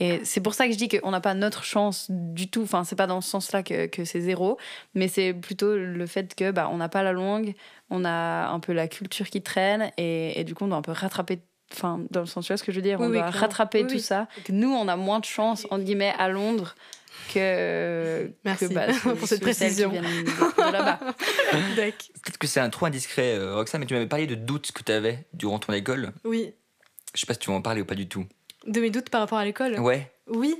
Et 0.00 0.20
c'est 0.24 0.40
pour 0.40 0.54
ça 0.54 0.66
que 0.66 0.72
je 0.72 0.78
dis 0.78 0.88
qu'on 0.88 1.10
n'a 1.10 1.20
pas 1.20 1.34
notre 1.34 1.64
chance 1.64 2.06
du 2.10 2.48
tout. 2.48 2.62
Enfin, 2.62 2.84
c'est 2.84 2.96
pas 2.96 3.06
dans 3.06 3.20
ce 3.20 3.30
sens-là 3.30 3.62
que, 3.62 3.86
que 3.86 4.04
c'est 4.04 4.20
zéro, 4.20 4.58
mais 4.94 5.08
c'est 5.08 5.32
plutôt 5.32 5.74
le 5.76 6.06
fait 6.06 6.34
que 6.34 6.50
bah, 6.50 6.68
on 6.70 6.76
n'a 6.76 6.88
pas 6.88 7.02
la 7.02 7.12
langue, 7.12 7.54
on 7.90 8.04
a 8.04 8.48
un 8.48 8.60
peu 8.60 8.72
la 8.72 8.88
culture 8.88 9.28
qui 9.28 9.42
traîne, 9.42 9.90
et, 9.96 10.38
et 10.40 10.44
du 10.44 10.54
coup 10.54 10.64
on 10.64 10.68
doit 10.68 10.76
un 10.78 10.82
peu 10.82 10.92
rattraper. 10.92 11.38
Enfin, 11.72 12.00
dans 12.10 12.20
le 12.20 12.26
sens, 12.26 12.46
tu 12.46 12.52
vois 12.52 12.58
ce 12.58 12.62
que 12.64 12.70
je 12.70 12.76
veux 12.76 12.82
dire 12.82 13.00
Oui, 13.00 13.06
On 13.06 13.10
oui, 13.10 13.16
doit 13.16 13.22
clairement. 13.26 13.40
rattraper 13.40 13.80
Oui, 13.82 13.86
tout 13.88 13.94
oui. 13.94 14.00
ça. 14.00 14.28
Que 14.44 14.52
nous, 14.52 14.72
on 14.72 14.86
a 14.86 14.94
moins 14.94 15.18
de 15.18 15.24
chance, 15.24 15.66
entre 15.70 15.82
guillemets, 15.82 16.14
à 16.16 16.28
Londres 16.28 16.76
que, 17.34 18.30
Merci 18.44 18.68
que 18.68 18.72
bah, 18.74 18.86
pour 19.18 19.26
cette 19.26 19.40
précision. 19.40 19.90
de 19.90 20.72
là-bas. 20.72 21.00
Peut-être 21.50 22.38
que 22.38 22.46
c'est 22.46 22.60
un 22.60 22.70
trop 22.70 22.86
indiscret, 22.86 23.34
euh, 23.34 23.56
Roxane, 23.56 23.80
mais 23.80 23.86
tu 23.86 23.94
m'avais 23.94 24.06
parlé 24.06 24.26
de 24.28 24.36
doutes 24.36 24.70
que 24.72 24.82
tu 24.84 24.92
avais 24.92 25.26
durant 25.32 25.58
ton 25.58 25.72
école. 25.72 26.12
Oui. 26.24 26.52
Je 27.14 27.20
sais 27.20 27.26
pas 27.26 27.32
si 27.34 27.40
tu 27.40 27.50
vas 27.50 27.56
en 27.56 27.62
parler 27.62 27.80
ou 27.80 27.84
pas 27.84 27.94
du 27.96 28.08
tout. 28.08 28.24
De 28.66 28.80
mes 28.80 28.90
doutes 28.90 29.10
par 29.10 29.20
rapport 29.22 29.38
à 29.38 29.44
l'école 29.44 29.78
Ouais. 29.80 30.10
Oui. 30.28 30.54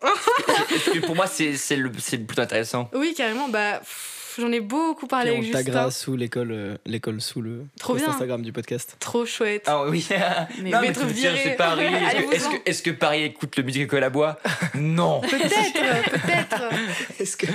Parce 0.00 0.84
que 0.92 1.04
pour 1.04 1.16
moi, 1.16 1.26
c'est 1.26 1.54
c'est 1.56 1.76
le- 1.76 1.90
c'est 1.98 2.18
plutôt 2.18 2.42
intéressant. 2.42 2.90
Oui, 2.94 3.14
carrément. 3.16 3.48
Bah, 3.48 3.78
pff, 3.78 4.15
j'en 4.38 4.52
ai 4.52 4.60
beaucoup 4.60 5.06
parlé 5.06 5.30
on 5.30 5.34
avec 5.34 5.44
Justin. 5.46 5.58
taguera 5.64 5.90
sous 5.90 6.16
l'école, 6.16 6.50
euh, 6.52 6.76
l'école 6.86 7.20
sous 7.20 7.40
le 7.40 7.64
Trop 7.78 7.94
bien. 7.94 8.08
Instagram 8.08 8.42
du 8.42 8.52
podcast. 8.52 8.96
Trop 9.00 9.24
chouette. 9.26 9.64
Ah 9.66 9.84
oui. 9.86 10.06
Mais 10.62 10.70
non, 10.70 10.80
mais 10.80 10.92
tu 10.92 11.00
c'est 11.14 11.56
Paris. 11.56 11.84
Est-ce 11.84 11.94
que- 12.00 12.06
Allez-vous-en. 12.16 12.32
Est-ce 12.32 12.48
que, 12.48 12.56
est-ce 12.70 12.82
que 12.82 12.90
Paris 12.90 13.22
écoute 13.24 13.56
le 13.56 13.62
musique 13.62 13.82
école 13.82 14.04
à 14.04 14.10
bois? 14.10 14.38
Non. 14.74 15.20
Peut-être, 15.20 16.10
peut-être. 16.10 16.62
Est-ce 17.20 17.36
que 17.36 17.46
Je 17.46 17.52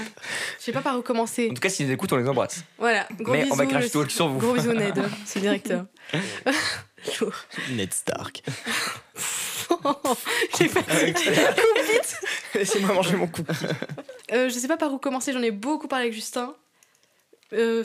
sais 0.63 0.71
pas 0.71 0.81
par 0.81 0.97
où 0.97 1.01
commencer. 1.01 1.49
En 1.51 1.53
tout 1.53 1.61
cas, 1.61 1.69
s'ils 1.69 1.87
nous 1.87 1.93
écoutent, 1.93 2.13
on 2.13 2.17
les 2.17 2.27
embrasse. 2.27 2.63
Voilà. 2.77 3.07
Gros 3.19 3.31
Mais 3.33 3.47
on 3.51 3.55
va 3.55 3.65
cracher 3.65 3.85
le- 3.85 3.91
tout 3.91 4.09
sur 4.09 4.27
vous. 4.27 4.39
Gros 4.39 4.53
bisous, 4.53 4.73
Ned, 4.73 5.01
ce 5.25 5.39
directeur. 5.39 5.85
Ned 7.71 7.93
Stark 7.93 8.43
J'ai 10.59 10.67
pas- 10.67 10.81
Laissez-moi 12.55 12.93
manger 12.93 13.15
mon 13.15 13.27
coup. 13.27 13.43
Euh, 14.33 14.49
je 14.49 14.53
sais 14.59 14.67
pas 14.67 14.77
par 14.77 14.93
où 14.93 14.97
commencer, 14.97 15.31
j'en 15.33 15.41
ai 15.41 15.51
beaucoup 15.51 15.87
parlé 15.87 16.05
avec 16.05 16.13
Justin. 16.13 16.53
Euh, 17.53 17.83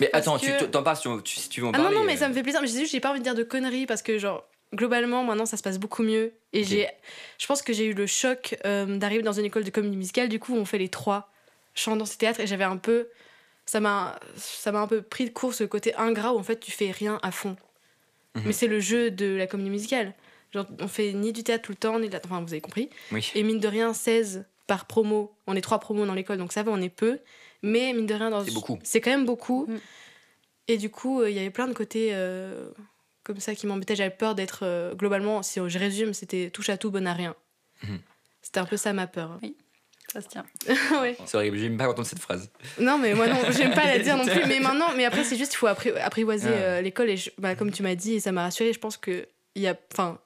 Mais 0.00 0.08
Parce 0.08 0.26
attends, 0.26 0.38
tu 0.38 0.50
que- 0.52 0.64
tu- 0.64 0.70
t'en 0.70 0.82
parles 0.82 0.96
si 0.96 1.08
tu, 1.24 1.36
si 1.40 1.48
tu 1.48 1.60
veux 1.60 1.68
en 1.68 1.72
Ah 1.72 1.78
non, 1.78 1.84
parler. 1.84 1.96
non, 1.98 2.04
mais 2.04 2.14
euh, 2.14 2.18
ça 2.18 2.28
me 2.28 2.34
fait 2.34 2.42
plaisir. 2.42 2.60
Mais 2.60 2.66
juste, 2.68 2.90
j'ai 2.92 3.00
pas 3.00 3.10
envie 3.10 3.20
de 3.20 3.24
dire 3.24 3.34
de 3.34 3.42
conneries 3.42 3.86
parce 3.86 4.02
que, 4.02 4.18
genre, 4.18 4.46
globalement, 4.74 5.24
maintenant, 5.24 5.46
ça 5.46 5.56
se 5.56 5.62
passe 5.62 5.78
beaucoup 5.78 6.02
mieux. 6.02 6.34
Et 6.52 6.64
j'ai. 6.64 6.88
Je 7.38 7.46
pense 7.46 7.62
que 7.62 7.72
j'ai 7.72 7.86
eu 7.86 7.94
le 7.94 8.06
choc 8.06 8.56
euh, 8.66 8.98
d'arriver 8.98 9.22
dans 9.22 9.32
une 9.32 9.44
école 9.46 9.64
de 9.64 9.70
comédie 9.70 9.96
musicale. 9.96 10.28
Du 10.28 10.38
coup, 10.38 10.54
on 10.54 10.64
fait 10.64 10.78
les 10.78 10.88
trois 10.88 11.30
chants, 11.74 11.96
danse 11.96 12.14
et 12.14 12.18
théâtre. 12.18 12.40
Et 12.40 12.46
j'avais 12.46 12.64
un 12.64 12.76
peu. 12.76 13.08
Ça 13.64 13.80
m'a 13.80 14.18
ça 14.36 14.70
m'a 14.70 14.80
un 14.80 14.86
peu 14.86 15.02
pris 15.02 15.24
de 15.24 15.30
court 15.30 15.52
ce 15.54 15.64
côté 15.64 15.92
ingrat 15.96 16.32
où 16.34 16.38
en 16.38 16.42
fait 16.44 16.60
tu 16.60 16.70
fais 16.70 16.92
rien 16.92 17.18
à 17.22 17.32
fond. 17.32 17.56
Mhm. 18.36 18.42
Mais 18.46 18.52
c'est 18.52 18.68
le 18.68 18.78
jeu 18.78 19.10
de 19.10 19.34
la 19.34 19.46
comédie 19.48 19.70
musicale. 19.70 20.14
Genre, 20.54 20.66
on 20.80 20.86
fait 20.88 21.12
ni 21.12 21.32
du 21.32 21.42
théâtre 21.42 21.64
tout 21.64 21.72
le 21.72 21.76
temps, 21.76 21.98
ni 21.98 22.08
de 22.08 22.12
la. 22.12 22.20
Enfin, 22.24 22.40
vous 22.42 22.52
avez 22.52 22.60
compris. 22.60 22.90
Oui. 23.10 23.28
Et 23.34 23.42
mine 23.42 23.58
de 23.58 23.66
rien, 23.66 23.92
16 23.92 24.44
par 24.68 24.84
promo. 24.86 25.34
On 25.48 25.56
est 25.56 25.60
trois 25.62 25.80
promos 25.80 26.06
dans 26.06 26.14
l'école, 26.14 26.38
donc 26.38 26.52
ça 26.52 26.62
va, 26.62 26.70
on 26.70 26.80
est 26.80 26.88
peu. 26.88 27.18
Mais 27.62 27.92
mine 27.92 28.06
de 28.06 28.14
rien, 28.14 28.30
dans 28.30 28.44
C'est 28.44 28.52
beaucoup. 28.52 28.78
C'est 28.82 29.00
quand 29.00 29.10
même 29.10 29.26
beaucoup. 29.26 29.66
Mm. 29.66 29.78
Et 30.68 30.76
du 30.78 30.90
coup, 30.90 31.20
euh, 31.20 31.30
il 31.30 31.36
y 31.36 31.38
avait 31.38 31.50
plein 31.50 31.68
de 31.68 31.72
côtés 31.72 32.10
euh, 32.12 32.68
comme 33.24 33.38
ça 33.40 33.54
qui 33.54 33.66
m'embêtaient. 33.66 33.96
J'avais 33.96 34.10
peur 34.14 34.34
d'être. 34.34 34.60
euh, 34.62 34.94
globalement, 34.94 35.42
si 35.42 35.60
je 35.66 35.78
résume, 35.78 36.12
c'était 36.14 36.50
touche 36.50 36.68
à 36.70 36.76
tout, 36.76 36.90
bon 36.90 37.06
à 37.06 37.12
rien. 37.12 37.34
Mhm. 37.82 37.98
C'était 38.42 38.60
un 38.60 38.64
peu 38.64 38.76
ça 38.76 38.92
ma 38.92 39.06
peur. 39.06 39.38
Ça 40.12 40.20
se 40.20 40.28
tient. 40.28 40.46
ouais. 41.02 41.16
C'est 41.26 41.36
horrible, 41.36 41.58
j'aime 41.58 41.76
pas 41.76 41.88
entendre 41.88 42.06
cette 42.06 42.20
phrase. 42.20 42.48
Non, 42.78 42.96
mais 42.96 43.12
moi 43.14 43.26
non, 43.26 43.38
j'aime 43.50 43.74
pas 43.74 43.84
la 43.86 43.98
dire 43.98 44.16
non 44.16 44.24
plus. 44.24 44.46
Mais 44.46 44.60
maintenant, 44.60 44.86
mais 44.96 45.04
après, 45.04 45.24
c'est 45.24 45.36
juste 45.36 45.54
il 45.54 45.56
faut 45.56 45.66
appri- 45.66 45.96
apprivoiser 45.98 46.48
Ah. 46.50 46.56
euh, 46.62 46.80
l'école. 46.80 47.10
Et 47.10 47.16
je- 47.16 47.30
bah, 47.38 47.56
comme 47.56 47.72
tu 47.72 47.82
m'as 47.82 47.96
dit, 47.96 48.14
et 48.14 48.20
ça 48.20 48.30
m'a 48.32 48.42
rassuré, 48.42 48.72
je 48.72 48.78
pense 48.78 48.96
que 48.96 49.26
il 49.56 49.62
y 49.62 49.66
a. 49.68 49.76
Enfin, 49.92 50.20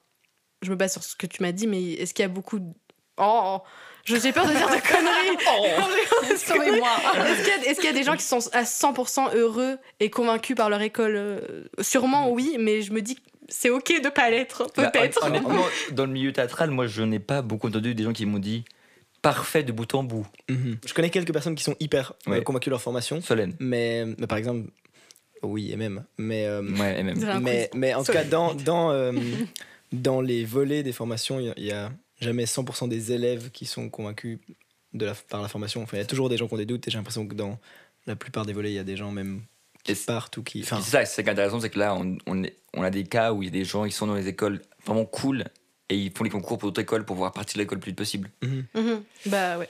je 0.61 0.69
me 0.69 0.75
base 0.75 0.91
sur 0.93 1.03
ce 1.03 1.15
que 1.15 1.25
tu 1.25 1.41
m'as 1.41 1.51
dit, 1.51 1.65
mais 1.65 1.81
est-ce 1.93 2.13
qu'il 2.13 2.21
y 2.23 2.25
a 2.25 2.29
beaucoup 2.29 2.59
de. 2.59 2.71
Oh 3.17 3.59
J'ai 4.05 4.31
peur 4.31 4.45
de 4.47 4.51
dire 4.53 4.67
de 4.67 4.81
conneries. 4.81 6.37
Sauvez-moi. 6.37 6.89
Est-ce 7.27 7.43
qu'il 7.43 7.63
y, 7.63 7.67
a- 7.67 7.69
est-ce 7.71 7.79
qu'il 7.79 7.85
y 7.89 7.93
a 7.93 7.93
des 7.93 8.03
gens 8.03 8.15
qui 8.15 8.23
sont 8.23 8.39
à 8.53 8.63
100% 8.63 9.35
heureux 9.35 9.77
et 9.99 10.09
convaincus 10.09 10.55
par 10.55 10.69
leur 10.69 10.81
école? 10.81 11.13
Euh, 11.15 11.63
Sûrement 11.81 12.29
oui, 12.31 12.57
mais 12.59 12.81
je 12.81 12.91
me 12.93 13.01
dis 13.01 13.15
que 13.15 13.21
c'est 13.49 13.69
ok 13.69 14.01
de 14.01 14.09
pas 14.09 14.29
l'être, 14.29 14.67
Bah, 14.77 14.89
peut-être. 14.91 15.29
dans 15.91 16.05
le 16.05 16.11
milieu 16.11 16.31
théâtral, 16.33 16.71
moi, 16.71 16.87
je 16.87 17.01
n'ai 17.03 17.19
pas 17.19 17.41
beaucoup 17.41 17.67
entendu 17.67 17.93
des 17.95 18.03
gens 18.03 18.13
qui 18.13 18.25
m'ont 18.25 18.39
dit 18.39 18.63
parfait 19.21 19.61
de 19.63 19.71
bout 19.71 19.93
en 19.93 20.03
bout. 20.03 20.25
Mhm. 20.49 20.77
Je 20.85 20.93
connais 20.93 21.09
quelques 21.11 21.31
personnes 21.33 21.55
qui 21.55 21.63
sont 21.63 21.75
hyper 21.79 22.13
euh, 22.27 22.31
Ouais. 22.31 22.43
convaincues 22.43 22.69
de 22.69 22.71
leur 22.71 22.81
formation, 22.81 23.21
Solène. 23.21 23.55
mais, 23.59 24.05
mais 24.17 24.25
par 24.25 24.37
exemple, 24.39 24.69
oui, 25.43 25.71
et 25.71 25.75
même, 25.75 26.03
mais, 26.17 26.45
euh, 26.47 26.61
Ouais, 26.63 26.99
et 26.99 27.03
même. 27.03 27.19
Mais, 27.41 27.69
mais 27.75 27.93
en 27.93 28.03
tout 28.03 28.11
cas, 28.13 28.23
dans, 28.23 28.53
dans, 28.55 28.91
euh, 28.91 29.11
dans 29.91 30.21
les 30.21 30.43
volets 30.45 30.81
des 30.81 30.91
formations, 30.91 31.39
il 31.39 31.45
y 31.45 31.49
a- 31.49 31.53
il 31.57 31.65
y, 31.65 31.71
a 31.71 31.91
jamais 32.21 32.45
100% 32.45 32.87
des 32.87 33.11
élèves 33.11 33.51
qui 33.51 33.65
sont 33.65 33.89
convaincus 33.89 34.39
de 34.93 35.05
la, 35.05 35.13
par 35.15 35.41
la 35.41 35.47
formation. 35.47 35.81
Enfin, 35.83 35.97
il 35.97 35.99
y 35.99 36.03
a 36.03 36.05
toujours 36.07 36.29
des 36.29 36.37
gens 36.37 36.47
qui 36.47 36.53
ont 36.53 36.57
des 36.57 36.65
doutes, 36.65 36.87
et 36.87 36.91
j'ai 36.91 36.97
l'impression 36.97 37.27
que 37.27 37.33
dans 37.35 37.59
la 38.07 38.15
plupart 38.15 38.45
des 38.45 38.53
volets, 38.53 38.71
il 38.71 38.75
y 38.75 38.79
a 38.79 38.83
des 38.83 38.97
gens 38.97 39.11
même 39.11 39.41
qui 39.83 39.95
partent 39.95 40.37
ou 40.37 40.43
qui. 40.43 40.61
Enfin, 40.61 40.79
c'est 40.81 40.91
ça, 40.91 41.05
c'est 41.05 41.27
intéressant, 41.27 41.59
c'est 41.59 41.69
que 41.69 41.79
là, 41.79 41.95
on, 41.95 42.17
on, 42.27 42.43
est- 42.43 42.55
on 42.73 42.83
a 42.83 42.89
des 42.91 43.03
cas 43.03 43.33
où 43.33 43.41
il 43.41 43.45
y 43.45 43.49
a 43.49 43.51
des 43.51 43.65
gens 43.65 43.85
qui 43.85 43.91
sont 43.91 44.07
dans 44.07 44.15
les 44.15 44.27
écoles 44.27 44.61
vraiment 44.85 45.05
cool 45.05 45.45
et 45.89 45.97
ils 45.97 46.11
font 46.15 46.23
les 46.23 46.29
concours 46.29 46.57
pour 46.57 46.69
d'autres 46.69 46.81
écoles 46.81 47.03
pour 47.05 47.15
pouvoir 47.15 47.31
partir 47.33 47.57
de 47.57 47.63
l'école 47.63 47.77
le 47.77 47.81
plus 47.81 47.89
vite 47.91 47.97
possible. 47.97 48.29
mhm. 48.43 48.65
Mhm. 48.75 49.03
Bah 49.25 49.57
ouais. 49.57 49.69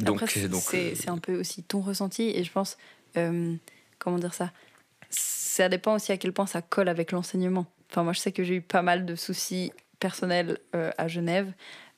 Donc, 0.00 0.22
Après, 0.22 0.40
c'est 0.40 0.48
donc 0.48 0.62
c'est- 0.62 0.92
euh, 0.92 0.94
c'est 0.96 1.08
un 1.08 1.18
peu 1.18 1.38
aussi 1.38 1.62
ton 1.62 1.80
ressenti 1.80 2.22
et 2.34 2.42
je 2.42 2.50
pense, 2.50 2.76
euh, 3.16 3.54
comment 4.00 4.18
dire 4.18 4.34
ça, 4.34 4.52
ça 5.10 5.68
dépend 5.68 5.94
aussi 5.94 6.10
à 6.10 6.16
quel 6.16 6.32
point 6.32 6.46
ça 6.46 6.62
colle 6.62 6.88
avec 6.88 7.12
l'enseignement. 7.12 7.66
Enfin, 7.90 8.02
moi, 8.02 8.12
je 8.12 8.18
sais 8.18 8.32
que 8.32 8.42
j'ai 8.42 8.56
eu 8.56 8.60
pas 8.60 8.82
mal 8.82 9.06
de 9.06 9.14
soucis 9.14 9.72
personnels 10.00 10.58
euh, 10.74 10.90
à 10.98 11.06
Genève 11.06 11.52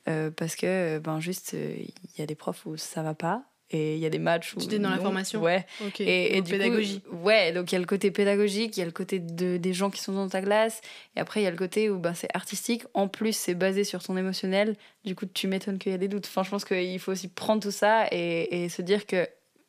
euh, 0.07 0.31
parce 0.31 0.55
que, 0.55 0.65
euh, 0.65 0.99
ben, 0.99 1.19
juste, 1.19 1.53
euh, 1.53 1.75
il 1.77 2.19
y 2.19 2.21
a 2.21 2.25
des 2.25 2.35
profs 2.35 2.65
où 2.65 2.77
ça 2.77 3.03
va 3.03 3.13
pas 3.13 3.43
et 3.69 3.95
il 3.95 3.99
y 3.99 4.05
a 4.05 4.09
des 4.09 4.19
matchs 4.19 4.55
où. 4.55 4.61
Tu 4.61 4.67
dis 4.67 4.79
dans 4.79 4.89
la 4.89 4.97
formation 4.97 5.41
Ouais. 5.41 5.65
Ok. 5.85 5.99
Et, 5.99 6.37
et 6.37 6.41
du 6.41 6.51
pédagogie. 6.51 7.01
Coup, 7.01 7.17
ouais, 7.17 7.51
donc 7.51 7.71
il 7.71 7.75
y 7.75 7.77
a 7.77 7.79
le 7.79 7.85
côté 7.85 8.11
pédagogique, 8.11 8.77
il 8.77 8.79
y 8.79 8.83
a 8.83 8.85
le 8.85 8.91
côté 8.91 9.19
de, 9.19 9.57
des 9.57 9.73
gens 9.73 9.89
qui 9.89 10.01
sont 10.01 10.13
dans 10.13 10.29
ta 10.29 10.41
classe, 10.41 10.81
et 11.15 11.19
après 11.19 11.41
il 11.41 11.43
y 11.43 11.47
a 11.47 11.51
le 11.51 11.57
côté 11.57 11.89
où 11.89 11.99
ben, 11.99 12.13
c'est 12.13 12.29
artistique. 12.33 12.83
En 12.93 13.09
plus, 13.09 13.35
c'est 13.35 13.55
basé 13.55 13.83
sur 13.83 14.01
ton 14.01 14.15
émotionnel. 14.15 14.77
Du 15.03 15.15
coup, 15.15 15.25
tu 15.25 15.47
m'étonnes 15.47 15.79
qu'il 15.79 15.91
y 15.91 15.95
a 15.95 15.97
des 15.97 16.07
doutes. 16.07 16.27
Enfin, 16.27 16.43
je 16.43 16.49
pense 16.49 16.63
qu'il 16.63 16.99
faut 16.99 17.11
aussi 17.11 17.27
prendre 17.27 17.61
tout 17.61 17.71
ça 17.71 18.07
et, 18.11 18.63
et 18.63 18.69
se 18.69 18.81
dire 18.81 19.05
que, 19.05 19.27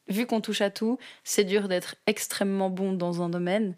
vu 0.09 0.27
qu'on 0.27 0.41
touche 0.41 0.61
à 0.61 0.71
tout, 0.71 0.99
c'est 1.25 1.45
dur 1.45 1.67
d'être 1.67 1.97
extrêmement 2.07 2.71
bon 2.71 2.93
dans 2.93 3.21
un 3.23 3.29
domaine. 3.29 3.75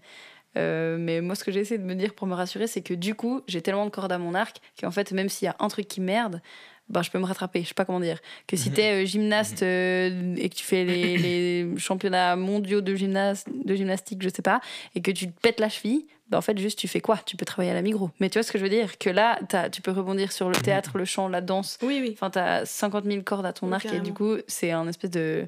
Euh, 0.57 0.97
mais 0.99 1.21
moi, 1.21 1.35
ce 1.35 1.45
que 1.45 1.53
j'essaie 1.53 1.79
de 1.79 1.85
me 1.85 1.95
dire 1.95 2.15
pour 2.15 2.27
me 2.27 2.35
rassurer, 2.35 2.67
c'est 2.67 2.81
que 2.83 2.95
du 2.95 3.15
coup, 3.15 3.41
j'ai 3.47 3.63
tellement 3.63 3.85
de 3.85 3.91
cordes 3.91 4.13
à 4.13 4.19
mon 4.19 4.35
arc 4.35 4.59
qu'en 4.81 4.91
fait, 4.91 5.13
même 5.13 5.29
s'il 5.29 5.47
y 5.47 5.49
a 5.49 5.57
un 5.61 5.69
truc 5.69 5.87
qui 5.87 6.01
merde, 6.01 6.41
ben, 6.89 7.03
je 7.03 7.11
peux 7.13 7.21
me 7.21 7.25
rattraper. 7.25 7.63
Je 7.63 7.69
sais 7.69 7.75
pas 7.75 7.85
comment 7.85 8.01
dire. 8.01 8.19
Que 8.49 8.57
si 8.57 8.71
t'es 8.73 9.03
euh, 9.03 9.07
gymnaste 9.07 9.63
euh, 9.63 10.35
et 10.37 10.49
que 10.49 10.55
tu 10.57 10.65
fais 10.65 10.85
les, 10.85 11.17
les 11.67 11.79
championnats 11.79 12.35
mondiaux 12.35 12.81
de, 12.81 12.97
gymnas- 12.97 13.45
de 13.49 13.75
gymnastique, 13.77 14.23
je 14.23 14.29
sais 14.29 14.43
pas, 14.43 14.61
et 14.97 15.01
que 15.03 15.13
tu 15.13 15.29
te 15.31 15.41
pètes 15.41 15.61
la 15.61 15.69
cheville, 15.69 16.07
ben, 16.31 16.39
en 16.39 16.43
fait, 16.43 16.59
juste 16.59 16.79
tu 16.81 16.89
fais 16.89 17.01
quoi? 17.01 17.19
Tu 17.27 17.37
peux 17.37 17.45
travailler 17.45 17.71
à 17.71 17.75
la 17.75 17.83
migro. 17.83 18.11
Mais 18.19 18.29
tu 18.29 18.39
vois 18.39 18.43
ce 18.43 18.51
que 18.51 18.59
je 18.59 18.65
veux 18.65 18.69
dire? 18.71 18.99
Que 18.99 19.11
là, 19.11 19.39
t'as- 19.49 19.71
tu 19.71 19.83
peux 19.83 19.93
rebondir 19.93 20.33
sur 20.33 20.49
le 20.49 20.57
théâtre, 20.57 20.99
le 20.99 21.05
chant, 21.05 21.29
la 21.29 21.41
danse. 21.41 21.79
Oui, 21.83 21.99
oui. 22.03 22.11
Enfin, 22.15 22.31
t'as 22.31 22.65
50 22.65 23.05
000 23.05 23.23
cordes 23.23 23.47
à 23.47 23.53
ton 23.53 23.69
Oui, 23.69 23.75
arc 23.75 23.87
et 23.87 24.01
du 24.01 24.13
coup, 24.13 24.35
c'est 24.49 24.73
un 24.73 24.89
espèce 24.89 25.11
de. 25.11 25.47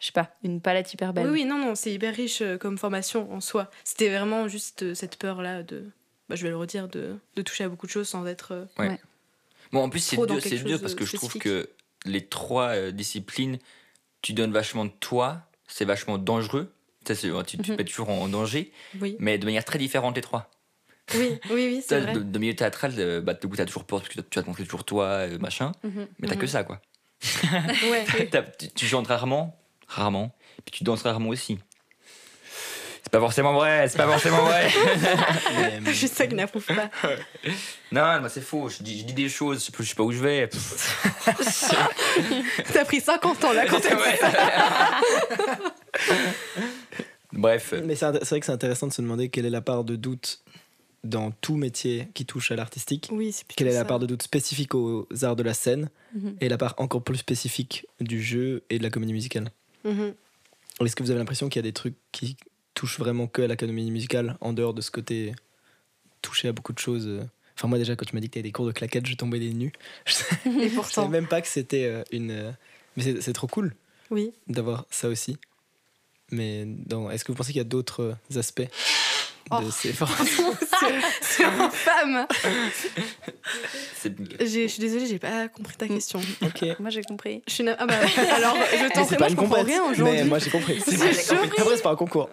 Je 0.00 0.06
sais 0.06 0.12
pas, 0.12 0.30
une 0.44 0.60
palette 0.60 0.92
hyper 0.92 1.12
belle. 1.12 1.26
Oui, 1.26 1.32
oui, 1.32 1.44
non, 1.44 1.58
non, 1.58 1.74
c'est 1.74 1.92
hyper 1.92 2.14
riche 2.14 2.40
euh, 2.42 2.56
comme 2.56 2.78
formation 2.78 3.32
en 3.32 3.40
soi. 3.40 3.70
C'était 3.84 4.08
vraiment 4.08 4.46
juste 4.48 4.82
euh, 4.84 4.94
cette 4.94 5.16
peur-là 5.16 5.62
de. 5.64 5.90
Bah, 6.28 6.36
je 6.36 6.42
vais 6.44 6.50
le 6.50 6.56
redire, 6.56 6.88
de, 6.88 7.16
de 7.36 7.42
toucher 7.42 7.64
à 7.64 7.68
beaucoup 7.68 7.86
de 7.86 7.90
choses 7.90 8.08
sans 8.08 8.24
être. 8.26 8.52
euh, 8.52 8.88
Bon, 9.72 9.82
en 9.82 9.88
plus, 9.90 10.00
c'est 10.00 10.16
dur, 10.16 10.38
c'est 10.42 10.62
dur 10.64 10.80
parce 10.80 10.94
que 10.94 11.04
je 11.04 11.16
trouve 11.16 11.36
que 11.38 11.68
les 12.04 12.24
trois 12.26 12.90
disciplines, 12.90 13.58
tu 14.22 14.32
donnes 14.34 14.52
vachement 14.52 14.84
de 14.84 14.90
toi, 15.00 15.42
c'est 15.66 15.84
vachement 15.84 16.16
dangereux. 16.18 16.72
Ça, 17.06 17.14
tu, 17.16 17.32
tu 17.46 17.58
te 17.58 17.70
Mhm. 17.72 17.76
mets 17.78 17.84
toujours 17.84 18.10
en, 18.10 18.18
en 18.22 18.28
danger, 18.28 18.72
Oui, 19.00 19.16
mais 19.18 19.38
de 19.38 19.44
manière 19.46 19.64
très 19.64 19.78
différente, 19.78 20.14
les 20.16 20.22
trois. 20.22 20.50
oui, 21.14 21.38
oui, 21.50 21.66
oui, 21.68 21.82
c'est 21.84 22.00
vrai. 22.00 22.12
de, 22.12 22.20
de 22.20 22.38
milieu 22.38 22.54
théâtral, 22.54 22.92
bah, 23.22 23.32
du 23.34 23.48
coup, 23.48 23.56
t'as 23.56 23.64
toujours 23.64 23.84
peur 23.84 24.00
parce 24.00 24.14
que 24.14 24.20
tu 24.20 24.38
vas 24.38 24.42
te 24.42 24.46
montrer 24.46 24.64
toujours 24.64 24.84
toi, 24.84 25.26
machin, 25.40 25.72
Mhm. 25.82 26.06
mais 26.18 26.28
t'as 26.28 26.36
que 26.36 26.44
Mhm. 26.46 26.52
ça, 26.52 26.64
quoi. 26.64 26.80
Ouais. 27.82 28.04
Tu, 28.58 28.68
tu 28.70 28.86
chantes 28.86 29.06
rarement, 29.06 29.58
rarement, 29.88 30.32
puis 30.64 30.70
tu 30.78 30.84
danses 30.84 31.02
rarement 31.02 31.30
aussi. 31.30 31.58
C'est 33.02 33.10
pas 33.12 33.20
forcément 33.20 33.54
vrai, 33.54 33.88
c'est 33.88 33.96
pas 33.96 34.06
forcément 34.06 34.42
vrai. 34.44 34.68
Juste 35.92 36.14
ça 36.14 36.26
qui 36.26 36.34
n'approuve 36.34 36.66
pas. 36.66 36.90
non, 37.92 38.20
moi 38.20 38.28
c'est 38.28 38.42
faux, 38.42 38.68
je 38.68 38.82
dis, 38.82 39.00
je 39.00 39.04
dis 39.06 39.14
des 39.14 39.30
choses, 39.30 39.60
je 39.60 39.64
sais, 39.64 39.72
je 39.78 39.82
sais 39.88 39.94
pas 39.94 40.02
où 40.02 40.12
je 40.12 40.22
vais. 40.22 40.48
T'as 42.72 42.84
pris 42.84 43.00
50 43.00 43.44
ans 43.44 43.52
là 43.54 43.66
quand 43.66 43.80
t'as 43.80 43.96
Ouais. 43.96 44.20
Bref, 47.32 47.74
mais 47.84 47.94
c'est 47.94 48.06
vrai 48.10 48.40
que 48.40 48.46
c'est 48.46 48.52
intéressant 48.52 48.86
de 48.88 48.92
se 48.92 49.02
demander 49.02 49.28
quelle 49.28 49.46
est 49.46 49.50
la 49.50 49.60
part 49.60 49.84
de 49.84 49.96
doute 49.96 50.40
dans 51.04 51.30
tout 51.30 51.56
métier 51.56 52.08
qui 52.14 52.26
touche 52.26 52.50
à 52.50 52.56
l'artistique. 52.56 53.08
Oui, 53.12 53.34
Quelle 53.56 53.68
est 53.68 53.72
la 53.72 53.80
ça. 53.80 53.84
part 53.84 53.98
de 54.00 54.06
doute 54.06 54.22
spécifique 54.22 54.74
aux 54.74 55.06
arts 55.22 55.36
de 55.36 55.42
la 55.42 55.54
scène 55.54 55.90
Mhm. 56.14 56.36
et 56.40 56.48
la 56.48 56.56
part 56.58 56.74
encore 56.78 57.02
plus 57.04 57.18
spécifique 57.18 57.86
du 58.00 58.22
jeu 58.22 58.64
et 58.70 58.78
de 58.78 58.82
la 58.82 58.90
comédie 58.90 59.12
musicale? 59.12 59.50
Mhm. 59.84 60.14
Est-ce 60.84 60.94
que 60.96 61.02
vous 61.02 61.10
avez 61.10 61.18
l'impression 61.18 61.48
qu'il 61.48 61.58
y 61.58 61.64
a 61.64 61.68
des 61.68 61.72
trucs 61.72 61.96
qui 62.12 62.36
touchent 62.74 62.98
vraiment 62.98 63.26
que 63.26 63.42
à 63.42 63.46
la 63.48 63.56
comédie 63.56 63.90
musicale 63.90 64.36
en 64.40 64.52
dehors 64.52 64.74
de 64.74 64.80
ce 64.80 64.90
côté 64.90 65.34
touché 66.22 66.48
à 66.48 66.52
beaucoup 66.52 66.72
de 66.72 66.78
choses 66.78 67.06
euh? 67.06 67.24
Enfin, 67.56 67.66
moi, 67.66 67.78
déjà, 67.78 67.96
quand 67.96 68.04
tu 68.06 68.14
m'as 68.14 68.20
dit 68.20 68.28
que 68.30 68.34
tu 68.38 68.42
des 68.42 68.52
cours 68.52 68.66
de 68.66 68.70
claquettes, 68.72 69.06
je 69.06 69.16
tombais 69.16 69.40
des 69.40 69.52
nues. 69.52 69.72
Je 70.06 70.12
Et 70.46 70.50
savais 70.68 70.70
pourtant. 70.70 71.08
même 71.08 71.26
pas 71.26 71.40
que 71.42 71.48
c'était 71.48 71.86
euh, 71.86 72.04
une. 72.12 72.30
euh, 72.30 72.52
Mais 72.96 73.02
c'est 73.02 73.20
c'est 73.20 73.32
trop 73.32 73.48
cool 73.48 73.74
Oui. 74.10 74.32
d'avoir 74.46 74.86
ça 74.90 75.08
aussi. 75.08 75.38
Mais 76.30 76.66
est-ce 77.10 77.24
que 77.24 77.32
vous 77.32 77.36
pensez 77.36 77.50
qu'il 77.52 77.58
y 77.58 77.60
a 77.60 77.64
d'autres 77.64 78.00
euh, 78.04 78.14
aspects 79.50 79.64
de 79.64 79.68
Oh. 79.68 79.72
ces 79.72 79.92
formations 79.92 80.54
C'est 81.20 81.42
une 81.44 81.70
femme. 81.70 82.26
c'est 83.96 84.12
J'ai- 84.40 84.68
Je 84.68 84.72
suis 84.72 84.80
désolée, 84.80 85.06
j'ai 85.06 85.18
pas 85.18 85.48
compris 85.48 85.76
ta 85.76 85.88
question. 85.88 86.20
Ok. 86.42 86.64
Moi, 86.80 86.90
j'ai 86.90 87.02
compris. 87.02 87.42
Je 87.48 87.52
suis 87.54 87.64
na- 87.64 87.76
Ah 87.78 87.86
bah, 87.86 87.94
alors, 88.34 88.56
je 88.72 88.76
t'en 88.76 88.82
Mais 88.82 88.88
prie, 88.90 89.04
c'est 89.08 89.10
moi 89.10 89.18
pas 89.18 89.26
je 89.28 89.30
une 89.32 89.36
comprends 89.36 89.56
compète, 89.60 89.66
rien 89.66 89.82
mais 89.86 89.90
aujourd'hui. 89.92 90.24
moi 90.24 90.38
j'ai 90.38 90.50
compris. 90.50 90.80
C'est 90.84 91.32
Après, 91.32 91.76
c'est 91.76 91.82
pas 91.82 91.90
un 91.92 91.96
concours. 91.96 92.28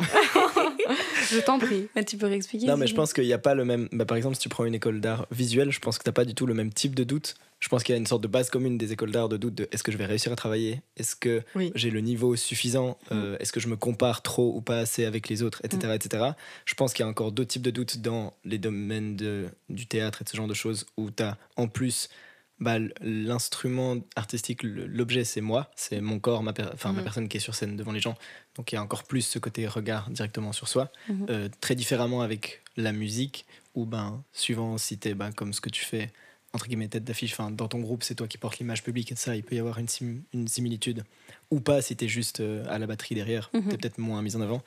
Je 1.31 1.39
t'en 1.39 1.57
prie. 1.59 1.87
Mais 1.95 2.03
tu 2.03 2.17
peux 2.17 2.27
réexpliquer 2.27 2.67
Non, 2.67 2.77
mais 2.77 2.87
je 2.87 2.93
pense 2.95 3.13
qu'il 3.13 3.23
n'y 3.25 3.33
a 3.33 3.37
pas 3.39 3.55
le 3.55 3.65
même. 3.65 3.87
Bah, 3.91 4.05
par 4.05 4.17
exemple, 4.17 4.35
si 4.35 4.41
tu 4.41 4.49
prends 4.49 4.65
une 4.65 4.75
école 4.75 5.01
d'art 5.01 5.25
visuel, 5.31 5.71
je 5.71 5.79
pense 5.79 5.97
que 5.97 6.03
tu 6.03 6.09
n'as 6.09 6.13
pas 6.13 6.25
du 6.25 6.35
tout 6.35 6.45
le 6.45 6.53
même 6.53 6.71
type 6.71 6.93
de 6.95 7.03
doute. 7.03 7.35
Je 7.61 7.69
pense 7.69 7.83
qu'il 7.83 7.93
y 7.93 7.95
a 7.95 7.99
une 7.99 8.05
sorte 8.05 8.21
de 8.21 8.27
base 8.27 8.49
commune 8.49 8.77
des 8.77 8.91
écoles 8.91 9.11
d'art 9.11 9.29
de 9.29 9.37
doute 9.37 9.55
de 9.55 9.67
est-ce 9.71 9.81
que 9.81 9.91
je 9.91 9.97
vais 9.97 10.05
réussir 10.05 10.31
à 10.31 10.35
travailler? 10.35 10.81
Est-ce 10.97 11.15
que 11.15 11.41
Oui. 11.55 11.71
j'ai 11.73 11.89
le 11.89 12.01
niveau 12.01 12.35
suffisant? 12.35 12.97
Euh, 13.11 13.37
Est-ce 13.39 13.51
que 13.53 13.59
je 13.59 13.67
me 13.69 13.75
compare 13.77 14.21
trop 14.21 14.53
ou 14.55 14.61
pas 14.61 14.77
assez 14.79 15.05
avec 15.05 15.29
les 15.29 15.41
autres? 15.41 15.61
Etc. 15.63 15.91
etc. 15.95 16.23
Je 16.65 16.73
pense 16.75 16.93
qu'il 16.93 17.03
y 17.03 17.04
a 17.04 17.04
encore 17.05 17.31
d'autres 17.31 17.49
types 17.49 17.61
de 17.61 17.71
doutes 17.71 17.97
dans 17.99 18.33
les 18.43 18.57
domaines 18.57 19.15
de, 19.15 19.49
du 19.69 19.85
théâtre 19.87 20.21
et 20.21 20.23
de 20.25 20.29
ce 20.29 20.37
genre 20.37 20.47
de 20.47 20.53
choses 20.53 20.85
où 20.97 21.11
tu 21.11 21.23
as 21.23 21.37
en 21.55 21.67
plus. 21.67 22.09
bah, 22.57 22.77
l'instrument 23.01 23.97
artistique, 24.15 24.63
l'objet, 24.63 25.23
c'est 25.25 25.41
moi, 25.41 25.69
c'est 25.75 25.99
mon 25.99 26.19
corps, 26.19 26.41
ma, 26.43 26.53
per- 26.53 26.69
ma 26.85 26.91
Mhm. 26.93 27.03
personne 27.03 27.27
qui 27.27 27.35
est 27.35 27.41
sur 27.41 27.53
scène 27.53 27.75
devant 27.75 27.91
les 27.91 27.99
gens. 27.99 28.15
Donc 28.55 28.71
il 28.71 28.75
y 28.75 28.77
a 28.77 28.81
encore 28.81 29.03
plus 29.03 29.23
ce 29.23 29.39
côté 29.39 29.67
regard 29.67 30.09
directement 30.09 30.53
sur 30.53 30.67
soi. 30.69 30.89
Mhm. 31.09 31.25
Euh, 31.29 31.49
très 31.59 31.75
différemment 31.75 32.21
avec 32.21 32.61
la 32.77 32.93
musique, 32.93 33.45
où 33.73 33.85
ben, 33.85 34.23
suivant 34.31 34.77
si 34.77 34.97
t'es 34.97 35.13
ben, 35.15 35.31
comme 35.33 35.51
ce 35.53 35.59
que 35.59 35.69
tu 35.69 35.83
fais, 35.83 36.11
entre 36.53 36.67
guillemets, 36.67 36.87
tête 36.87 37.03
d'affiche, 37.03 37.35
dans 37.37 37.67
ton 37.67 37.79
groupe, 37.81 38.03
c'est 38.03 38.15
toi 38.15 38.27
qui 38.29 38.37
portes 38.37 38.59
l'image 38.59 38.83
publique 38.83 39.11
et 39.11 39.15
ça, 39.17 39.35
il 39.35 39.43
peut 39.43 39.55
y 39.55 39.59
avoir 39.59 39.77
une, 39.77 39.89
sim- 39.89 40.21
une 40.33 40.47
similitude. 40.47 41.03
Ou 41.51 41.59
pas 41.59 41.81
si 41.81 41.97
t'es 41.97 42.07
juste 42.07 42.39
euh, 42.39 42.63
à 42.69 42.79
la 42.79 42.87
batterie 42.87 43.15
derrière, 43.15 43.49
Mhm. 43.53 43.67
t'es 43.67 43.77
peut-être 43.77 43.97
moins 43.97 44.21
mis 44.21 44.37
en 44.37 44.41
avant. 44.41 44.63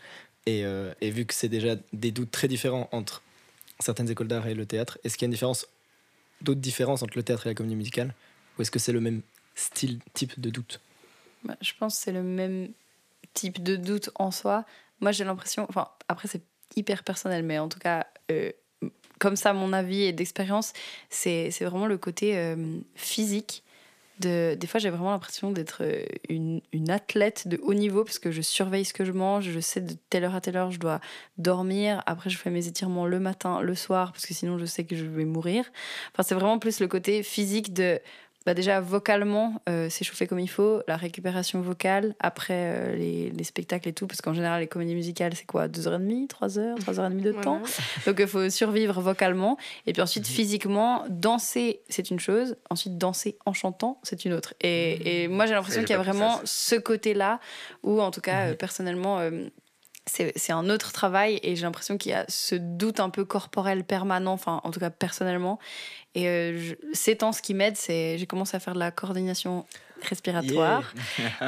Et, 0.49 0.65
euh, 0.65 0.95
et 1.03 1.11
vu 1.11 1.27
que 1.27 1.35
c'est 1.35 1.51
déjà 1.51 1.77
des 1.93 2.11
doutes 2.11 2.31
très 2.31 2.49
différents 2.49 2.89
entre 2.91 3.21
certaines 3.81 4.09
écoles 4.09 4.29
d'art 4.29 4.47
et 4.47 4.55
le 4.55 4.65
théâtre, 4.65 4.99
est-ce 5.05 5.19
qu'il 5.19 5.25
y 5.25 5.27
a 5.27 5.29
une 5.29 5.33
différence, 5.33 5.67
d'autres 6.41 6.61
différences 6.61 7.03
entre 7.03 7.19
le 7.19 7.23
théâtre 7.23 7.47
et 7.47 7.51
la 7.51 7.55
comédie 7.55 7.77
musicale? 7.77 8.15
Ou 8.57 8.63
est-ce 8.63 8.71
que 8.71 8.79
c'est 8.79 8.93
le 8.93 9.03
même 9.03 9.21
style, 9.55 9.99
type 10.15 10.41
de 10.41 10.49
doute? 10.49 10.81
Bah, 11.45 11.55
je 11.61 11.73
pense 11.79 11.99
que 11.99 12.05
c'est 12.05 12.13
le 12.13 12.23
même 12.23 12.71
type 13.35 13.63
de 13.63 13.77
doute 13.77 14.09
en 14.15 14.31
soi. 14.31 14.65
Moi, 15.01 15.13
j'ai 15.13 15.25
l'impression, 15.25 15.67
enfin, 15.69 15.89
après, 16.09 16.29
c'est 16.29 16.41
hyper 16.77 17.05
personnel, 17.05 17.43
mais 17.43 17.59
en 17.59 17.69
tout 17.69 17.79
cas, 17.79 18.07
euh, 18.31 18.51
comme 19.19 19.37
ça, 19.37 19.53
mon 19.53 19.75
avis 19.75 20.05
et 20.05 20.13
d'expérience, 20.15 20.73
c'est 21.11 21.51
c'est 21.51 21.67
vraiment 21.67 21.87
le 21.87 21.99
côté 21.99 22.39
euh, 22.39 22.79
physique. 22.95 23.65
De, 24.21 24.55
des 24.55 24.66
fois, 24.66 24.81
j'ai 24.81 24.91
vraiment 24.91 25.11
l'impression 25.11 25.51
d'être 25.51 25.83
euh, 25.83 26.05
une, 26.29 26.61
une 26.73 26.91
athlète 26.91 27.47
de 27.47 27.59
haut 27.62 27.75
niveau 27.75 28.05
parce 28.05 28.19
que 28.19 28.31
je 28.31 28.43
surveille 28.43 28.85
ce 28.85 28.93
que 28.93 29.05
je 29.05 29.12
mange, 29.12 29.51
je 29.51 29.61
sais 29.61 29.81
de 29.81 29.95
telle 30.11 30.25
heure 30.25 30.35
à 30.35 30.41
telle 30.41 30.57
heure 30.57 30.71
je 30.71 30.79
dois 30.79 31.01
dormir. 31.37 32.03
Après, 32.07 32.31
je 32.31 32.39
fais 32.39 32.51
mes 32.51 32.66
étirements 32.66 33.07
le 33.07 33.21
matin, 33.21 33.61
le 33.61 33.75
soir 33.75 34.12
parce 34.12 34.27
que 34.27 34.35
sinon 34.35 34.59
je 34.59 34.66
sais 34.66 34.85
que 34.85 34.97
je 34.97 35.05
vais 35.05 35.25
mourir. 35.25 35.64
Enfin, 36.12 36.23
c'est 36.23 36.35
vraiment 36.35 36.59
plus 36.59 36.81
le 36.81 36.89
côté 36.89 37.23
physique 37.23 37.73
de 37.73 38.01
bah 38.49 38.55
déjà 38.55 38.81
vocalement 38.81 39.61
euh, 39.69 39.91
s'échauffer 39.91 40.27
comme 40.27 40.39
il 40.39 40.49
faut, 40.49 40.81
la 40.89 40.97
récupération 40.97 41.61
vocale 41.61 42.15
après 42.19 42.55
euh, 42.55 42.97
les, 42.97 43.29
les 43.29 43.45
spectacles 43.45 43.91
et 43.91 43.93
tout, 43.93 44.07
parce 44.07 44.23
qu'en 44.23 44.33
général 44.33 44.63
les 44.63 44.67
comédies 44.67 44.95
musicales 44.95 45.35
c'est 45.35 45.45
quoi 45.45 45.69
2h30, 45.69 46.29
3h, 46.29 46.79
3h30 46.79 47.21
de 47.21 47.33
temps. 47.33 47.61
Donc 48.07 48.17
il 48.21 48.27
faut 48.27 48.49
survivre 48.49 49.03
vocalement. 49.03 49.59
Et 49.87 49.93
puis 49.93 50.01
ensuite 50.01 50.27
physiquement, 50.27 51.05
danser 51.11 51.83
c'est 51.91 52.09
une 52.09 52.21
chose, 52.21 52.57
ensuite 52.71 52.97
danser 52.97 53.37
en 53.45 53.53
chantant 53.53 54.01
c'est 54.03 54.25
une 54.25 54.33
autre. 54.33 54.55
Et, 54.63 55.25
et 55.25 55.29
moi 55.29 55.45
j'ai 55.45 55.53
l'impression 55.53 55.83
qu'il 55.83 55.91
y 55.91 55.93
a 55.93 56.03
vraiment 56.03 56.39
ça. 56.39 56.43
ce 56.47 56.77
côté-là, 56.77 57.41
où 57.83 58.01
en 58.01 58.11
tout 58.11 58.23
cas 58.23 58.47
euh, 58.47 58.55
personnellement... 58.55 59.21
c'est 60.09 60.53
un 60.53 60.69
autre 60.71 60.93
travail 60.93 61.39
et 61.43 61.55
j'ai 61.57 61.63
l'impression 61.63 61.97
qu'il 61.99 62.11
y 62.13 62.15
a 62.15 62.25
ce 62.29 62.55
doute 62.55 63.01
un 63.01 63.11
peu 63.11 63.25
corporel 63.25 63.85
permanent, 63.85 64.33
enfin 64.33 64.61
en 64.65 64.71
tout 64.71 64.81
cas 64.81 64.91
personnellement. 64.91 65.59
Et 66.15 66.27
euh, 66.29 66.59
je- 66.59 66.75
ces 66.93 67.17
temps, 67.17 67.33
ce 67.33 67.43
qui 67.43 67.55
m'aide, 67.55 67.77
c'est 67.77 68.19
j'ai 68.19 68.27
commencé 68.27 68.57
à 68.57 68.61
faire 68.61 68.75
de 68.75 68.79
la 68.79 68.91
coordination 68.91 69.67
respiratoire. 70.03 70.93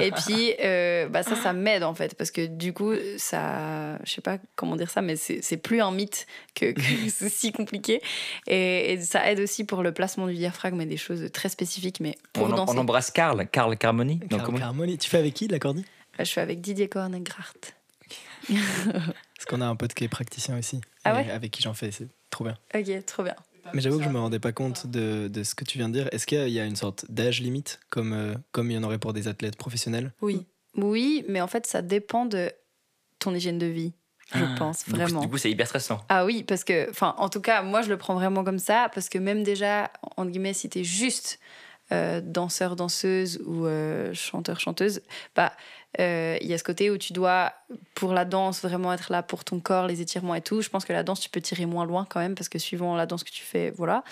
Et 0.00 0.10
puis 0.10 0.54
euh, 0.60 1.08
bah 1.08 1.22
ça, 1.22 1.36
ça 1.36 1.52
m'aide 1.52 1.82
en 1.84 1.94
fait 1.94 2.14
parce 2.16 2.30
que 2.30 2.46
du 2.46 2.72
coup, 2.72 2.92
ça, 3.16 3.98
je 4.04 4.10
sais 4.12 4.20
pas 4.20 4.38
comment 4.56 4.76
dire 4.76 4.90
ça, 4.90 5.02
mais 5.02 5.16
c'est 5.16 5.56
plus 5.56 5.80
un 5.80 5.90
mythe 5.92 6.26
que, 6.54 6.72
que 6.72 6.80
c'est 7.08 7.28
si 7.30 7.52
compliqué. 7.52 8.02
Et, 8.46 8.92
et 8.92 9.00
ça 9.00 9.30
aide 9.30 9.40
aussi 9.40 9.64
pour 9.64 9.82
le 9.82 9.92
placement 9.92 10.26
du 10.26 10.34
diaphragme 10.34 10.80
et 10.80 10.86
des 10.86 10.96
choses 10.96 11.30
très 11.32 11.48
spécifiques, 11.48 12.00
mais 12.00 12.16
pour 12.32 12.44
On, 12.48 12.52
en- 12.52 12.56
danser. 12.56 12.74
on 12.76 12.80
embrasse 12.80 13.10
Karl, 13.10 13.46
Karl 13.48 13.76
Carmoni. 13.78 14.20
Carl 14.28 14.58
Carmoni. 14.58 14.98
Tu 14.98 15.08
fais 15.08 15.18
avec 15.18 15.34
qui 15.34 15.46
de 15.46 15.52
l'accordie 15.52 15.84
Je 16.18 16.24
suis 16.24 16.40
avec 16.40 16.60
Didier 16.60 16.88
Cornegrart. 16.88 17.54
Parce 18.48 19.46
qu'on 19.48 19.60
a 19.60 19.66
un 19.66 19.76
pote 19.76 19.94
qui 19.94 20.04
est 20.04 20.08
praticien 20.08 20.58
aussi. 20.58 20.80
Ah 21.04 21.14
ouais 21.14 21.30
Avec 21.30 21.50
qui 21.50 21.62
j'en 21.62 21.74
fais, 21.74 21.90
c'est 21.90 22.08
trop 22.30 22.44
bien. 22.44 22.56
Ok, 22.74 23.04
trop 23.06 23.22
bien. 23.22 23.34
Mais 23.72 23.80
j'avoue 23.80 23.98
que 23.98 24.04
je 24.04 24.08
me 24.08 24.18
rendais 24.18 24.40
pas 24.40 24.52
compte 24.52 24.86
de, 24.86 25.28
de 25.28 25.42
ce 25.44 25.54
que 25.54 25.64
tu 25.64 25.78
viens 25.78 25.88
de 25.88 25.94
dire. 25.94 26.08
Est-ce 26.12 26.26
qu'il 26.26 26.48
y 26.48 26.58
a 26.60 26.64
une 26.64 26.76
sorte 26.76 27.04
d'âge 27.10 27.40
limite, 27.40 27.78
comme, 27.88 28.12
euh, 28.12 28.34
comme 28.52 28.70
il 28.70 28.74
y 28.74 28.78
en 28.78 28.82
aurait 28.82 28.98
pour 28.98 29.12
des 29.12 29.28
athlètes 29.28 29.56
professionnels? 29.56 30.12
Oui. 30.22 30.46
Oui, 30.76 31.24
mais 31.28 31.40
en 31.40 31.46
fait, 31.46 31.66
ça 31.66 31.82
dépend 31.82 32.26
de 32.26 32.50
ton 33.18 33.34
hygiène 33.34 33.58
de 33.58 33.66
vie, 33.66 33.92
je 34.34 34.44
Ah, 34.44 34.54
pense, 34.56 34.84
du 34.84 34.90
coup, 34.92 34.96
vraiment. 34.96 35.20
Du 35.20 35.28
coup, 35.28 35.36
c'est 35.38 35.50
hyper 35.50 35.66
stressant. 35.66 36.00
Ah 36.08 36.24
oui, 36.24 36.42
parce 36.42 36.64
que, 36.64 36.88
enfin, 36.90 37.14
en 37.18 37.28
tout 37.28 37.40
cas, 37.40 37.62
moi, 37.62 37.82
je 37.82 37.88
le 37.88 37.96
prends 37.96 38.14
vraiment 38.14 38.44
comme 38.44 38.58
ça, 38.58 38.90
parce 38.94 39.08
que 39.08 39.18
même 39.18 39.42
déjà, 39.42 39.90
entre 40.16 40.30
guillemets, 40.30 40.54
si 40.54 40.68
t'es 40.68 40.84
juste 40.84 41.38
euh, 41.92 42.20
danseur, 42.20 42.76
danseuse 42.76 43.40
ou 43.44 43.66
euh, 43.66 44.14
chanteur, 44.14 44.58
chanteuse, 44.60 45.02
bah, 45.34 45.52
euh, 45.98 46.38
il 46.40 46.46
y 46.46 46.54
a 46.54 46.58
ce 46.58 46.62
côté 46.62 46.90
où 46.90 46.98
tu 46.98 47.12
dois, 47.12 47.52
pour 47.94 48.12
la 48.12 48.24
danse, 48.24 48.62
vraiment 48.62 48.92
être 48.92 49.10
là 49.10 49.22
pour 49.22 49.44
ton 49.44 49.58
corps, 49.58 49.86
les 49.86 50.00
étirements 50.00 50.34
et 50.34 50.40
tout. 50.40 50.62
Je 50.62 50.68
pense 50.68 50.84
que 50.84 50.92
la 50.92 51.02
danse, 51.02 51.20
tu 51.20 51.28
peux 51.28 51.40
tirer 51.40 51.66
moins 51.66 51.84
loin 51.84 52.06
quand 52.08 52.20
même, 52.20 52.34
parce 52.34 52.48
que 52.48 52.58
suivant 52.58 52.94
la 52.94 53.06
danse 53.06 53.24
que 53.24 53.30
tu 53.30 53.42
fais, 53.42 53.70
voilà. 53.70 54.04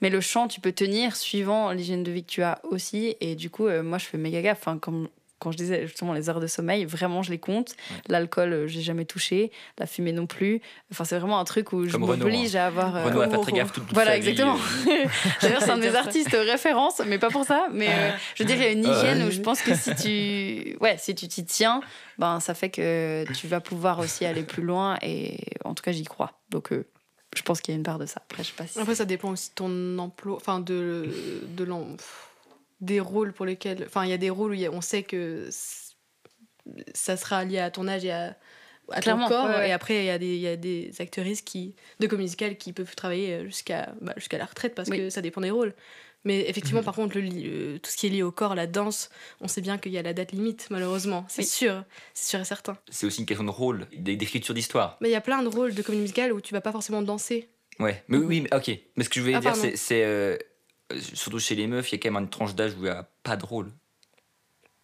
Mais 0.00 0.10
le 0.10 0.20
chant, 0.20 0.46
tu 0.46 0.60
peux 0.60 0.72
tenir 0.72 1.16
suivant 1.16 1.72
l'hygiène 1.72 2.04
de 2.04 2.12
vie 2.12 2.24
que 2.24 2.30
tu 2.30 2.42
as 2.42 2.60
aussi. 2.64 3.16
Et 3.20 3.34
du 3.34 3.50
coup, 3.50 3.66
euh, 3.66 3.82
moi, 3.82 3.98
je 3.98 4.06
fais 4.06 4.18
méga 4.18 4.42
gaffe. 4.42 4.60
Enfin, 4.60 4.78
comme 4.78 5.08
quand 5.38 5.52
je 5.52 5.56
disais 5.58 5.86
justement 5.86 6.12
les 6.12 6.30
heures 6.30 6.40
de 6.40 6.46
sommeil, 6.46 6.84
vraiment, 6.84 7.22
je 7.22 7.30
les 7.30 7.38
compte. 7.38 7.74
L'alcool, 8.08 8.52
euh, 8.52 8.66
j'ai 8.66 8.80
jamais 8.80 9.04
touché. 9.04 9.50
La 9.78 9.86
fumée 9.86 10.12
non 10.12 10.26
plus. 10.26 10.60
Enfin, 10.90 11.04
c'est 11.04 11.18
vraiment 11.18 11.38
un 11.38 11.44
truc 11.44 11.72
où 11.72 11.86
je 11.86 11.96
m'oblige 11.96 12.56
à 12.56 12.66
avoir. 12.66 12.96
euh, 12.96 13.04
Renaud 13.04 13.20
a 13.20 13.28
fait 13.28 13.36
oh, 13.36 13.42
très 13.42 13.52
gaffe 13.52 13.72
toute, 13.72 13.84
toute 13.86 13.94
voilà, 13.94 14.16
exactement. 14.16 14.56
euh. 14.56 15.04
D'ailleurs, 15.42 15.62
c'est 15.62 15.70
un 15.70 15.76
de 15.76 15.80
mes 15.82 15.86
Dire 15.88 15.94
ça. 15.94 16.00
artistes 16.00 16.30
référence, 16.32 17.02
mais 17.06 17.18
pas 17.18 17.30
pour 17.30 17.44
ça. 17.44 17.68
Mais 17.72 17.88
euh, 17.88 18.10
je 18.34 18.42
veux 18.42 18.46
dire, 18.46 18.56
il 18.56 18.62
y 18.62 18.66
a 18.66 18.70
une 18.70 18.84
hygiène 18.84 19.22
où 19.26 19.30
je 19.30 19.40
pense 19.40 19.60
que 19.60 19.74
si 19.74 19.94
tu, 19.94 20.76
ouais, 20.80 20.96
si 20.98 21.14
tu 21.14 21.28
t'y 21.28 21.44
tiens, 21.44 21.80
ben 22.18 22.40
ça 22.40 22.54
fait 22.54 22.70
que 22.70 23.24
tu 23.34 23.46
vas 23.48 23.60
pouvoir 23.60 23.98
aussi 23.98 24.24
aller 24.24 24.42
plus 24.44 24.62
loin. 24.62 24.96
Et 25.02 25.38
en 25.64 25.74
tout 25.74 25.82
cas, 25.82 25.92
j'y 25.92 26.04
crois. 26.04 26.32
Donc, 26.50 26.72
euh, 26.72 26.86
je 27.36 27.42
pense 27.42 27.60
qu'il 27.60 27.72
y 27.72 27.74
a 27.74 27.78
une 27.78 27.82
part 27.84 27.98
de 27.98 28.06
ça. 28.06 28.22
Après, 28.30 28.42
je 28.44 28.48
sais 28.48 28.54
pas 28.56 28.66
si. 28.66 28.78
Après, 28.78 28.94
ça 28.94 29.04
dépend 29.04 29.30
aussi 29.30 29.50
de 29.50 29.54
ton 29.54 29.98
emploi, 29.98 30.36
enfin, 30.36 30.60
de, 30.60 31.08
de 31.56 31.64
pff, 31.64 32.28
des 32.80 33.00
rôles 33.00 33.32
pour 33.32 33.46
lesquels. 33.46 33.84
Enfin, 33.86 34.04
il 34.04 34.10
y 34.10 34.14
a 34.14 34.18
des 34.18 34.30
rôles 34.30 34.52
où 34.54 34.64
a- 34.64 34.70
on 34.70 34.80
sait 34.80 35.02
que 35.02 35.48
ça 36.94 37.16
sera 37.16 37.44
lié 37.44 37.58
à 37.58 37.70
ton 37.70 37.86
âge 37.88 38.04
et 38.04 38.10
à, 38.12 38.36
à 38.90 39.00
ton 39.00 39.18
corps. 39.28 39.46
ouais, 39.46 39.56
ouais. 39.56 39.68
Et 39.68 39.72
après, 39.72 40.04
il 40.04 40.06
y, 40.06 40.10
a 40.10 40.18
des- 40.18 40.34
il 40.34 40.40
y 40.40 40.48
a 40.48 40.56
des 40.56 40.90
actrices 40.98 41.42
qui, 41.42 41.74
de 42.00 42.06
comédie 42.06 42.24
musicale 42.24 42.56
qui 42.56 42.72
peuvent 42.72 42.94
travailler 42.94 43.44
jusqu'à 43.44 43.94
bah, 44.00 44.12
jusqu'à 44.16 44.38
la 44.38 44.46
retraite 44.46 44.74
parce 44.74 44.88
Oui. 44.88 44.96
que 44.98 45.10
ça 45.10 45.20
dépend 45.20 45.40
des 45.40 45.50
rôles. 45.50 45.74
Mais 46.26 46.48
effectivement, 46.48 46.82
par 46.82 46.94
contre, 46.94 47.18
le, 47.18 47.28
euh, 47.28 47.78
tout 47.78 47.90
ce 47.90 47.98
qui 47.98 48.06
est 48.06 48.10
lié 48.10 48.22
au 48.22 48.32
corps, 48.32 48.54
la 48.54 48.66
danse, 48.66 49.10
on 49.42 49.48
sait 49.48 49.60
bien 49.60 49.76
qu'il 49.76 49.92
y 49.92 49.98
a 49.98 50.02
la 50.02 50.14
date 50.14 50.32
limite, 50.32 50.68
malheureusement. 50.70 51.26
C'est 51.28 51.42
Oui. 51.42 51.46
sûr, 51.48 51.84
c'est 52.14 52.30
sûr 52.30 52.40
et 52.40 52.44
certain. 52.46 52.78
C'est 52.88 53.04
aussi 53.06 53.20
une 53.20 53.26
question 53.26 53.44
de 53.44 53.50
rôle, 53.50 53.86
d'écriture 53.92 54.54
d'histoire. 54.54 54.96
Mais 55.02 55.10
il 55.10 55.12
y 55.12 55.16
a 55.16 55.20
plein 55.20 55.42
de 55.42 55.48
rôles 55.48 55.74
de 55.74 55.82
comédie 55.82 56.00
musicale 56.00 56.32
où 56.32 56.40
tu 56.40 56.54
vas 56.54 56.62
pas 56.62 56.72
forcément 56.72 57.02
danser. 57.02 57.50
Ouais, 57.78 58.02
mais 58.08 58.16
oui, 58.16 58.40
mais 58.40 58.54
ok. 58.56 58.70
Mais 58.96 59.04
ce 59.04 59.10
que 59.10 59.16
je 59.16 59.20
voulais 59.20 59.34
Ah, 59.34 59.40
dire, 59.40 59.54
c'est, 59.54 59.76
c'est, 59.76 60.02
euh, 60.02 60.06
euh, 60.06 60.38
surtout 61.12 61.38
chez 61.38 61.54
les 61.54 61.66
meufs, 61.66 61.90
il 61.92 61.96
y 61.96 61.98
a 61.98 62.02
quand 62.02 62.10
même 62.12 62.22
une 62.22 62.30
tranche 62.30 62.54
d'âge 62.54 62.72
où 62.74 62.78
il 62.78 62.82
n'y 62.84 62.88
a 62.90 63.08
pas 63.22 63.36
de 63.36 63.44
rôle. 63.44 63.70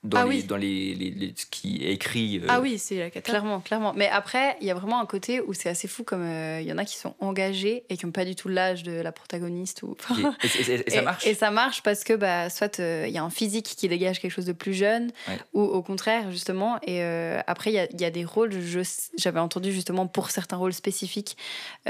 Dans, 0.03 0.17
Ah 0.21 0.25
les, 0.25 0.29
oui. 0.31 0.45
dans 0.45 0.57
les, 0.57 0.95
les- 0.95 1.11
les- 1.11 1.35
ce 1.37 1.45
qui 1.45 1.85
est 1.85 1.93
écrit. 1.93 2.39
euh, 2.39 2.47
Ah 2.49 2.63
oui, 2.63 2.79
c'est 2.79 2.99
la 2.99 3.11
cata. 3.11 3.21
Clairement, 3.29 3.61
clairement. 3.61 3.93
Mais 3.95 4.09
après, 4.09 4.57
il 4.63 4.67
y 4.67 4.71
a 4.71 4.75
vraiment 4.75 4.99
un 4.99 5.05
côté 5.05 5.43
où 5.43 5.53
c'est 5.53 5.69
assez 5.69 5.89
fou, 5.89 6.05
comme 6.05 6.23
euh, 6.23 6.59
il 6.63 6.67
y 6.67 6.73
en 6.73 6.79
a 6.79 6.87
qui 6.87 6.97
sont 6.97 7.15
engagés 7.21 7.85
et 7.91 7.99
qui 7.99 8.07
n'ont 8.07 8.13
pas 8.13 8.25
du 8.25 8.35
tout 8.35 8.49
l'âge 8.49 8.83
de 8.83 8.93
la 8.93 9.13
protagoniste. 9.13 9.83
Ou... 9.83 9.95
et, 10.43 10.47
et- 10.59 10.73
et- 10.73 10.85
et 10.87 10.91
ça 10.91 11.03
marche 11.03 11.27
Et 11.27 11.35
ça 11.35 11.51
marche 11.51 11.83
parce 11.83 12.03
que 12.03 12.15
bah, 12.15 12.49
soit 12.49 12.81
euh, 12.81 13.05
il 13.09 13.13
y 13.13 13.19
a 13.19 13.23
un 13.23 13.29
physique 13.29 13.67
qui 13.77 13.89
dégage 13.89 14.21
quelque 14.21 14.33
chose 14.33 14.47
de 14.47 14.55
plus 14.55 14.73
jeune, 14.73 15.13
Ouais. 15.29 15.39
ou 15.53 15.61
au 15.61 15.83
contraire, 15.83 16.31
justement. 16.33 16.79
Et 16.81 17.03
euh, 17.03 17.39
après, 17.47 17.71
il 17.71 17.75
y 17.75 17.79
a, 17.79 17.85
il 17.93 18.01
y 18.01 18.07
a 18.07 18.11
des 18.11 18.25
rôles, 18.25 18.59
je- 18.59 18.81
j'avais 19.19 19.41
entendu 19.41 19.71
justement 19.71 20.07
pour 20.07 20.31
certains 20.31 20.57
rôles 20.57 20.73
spécifiques, 20.73 21.37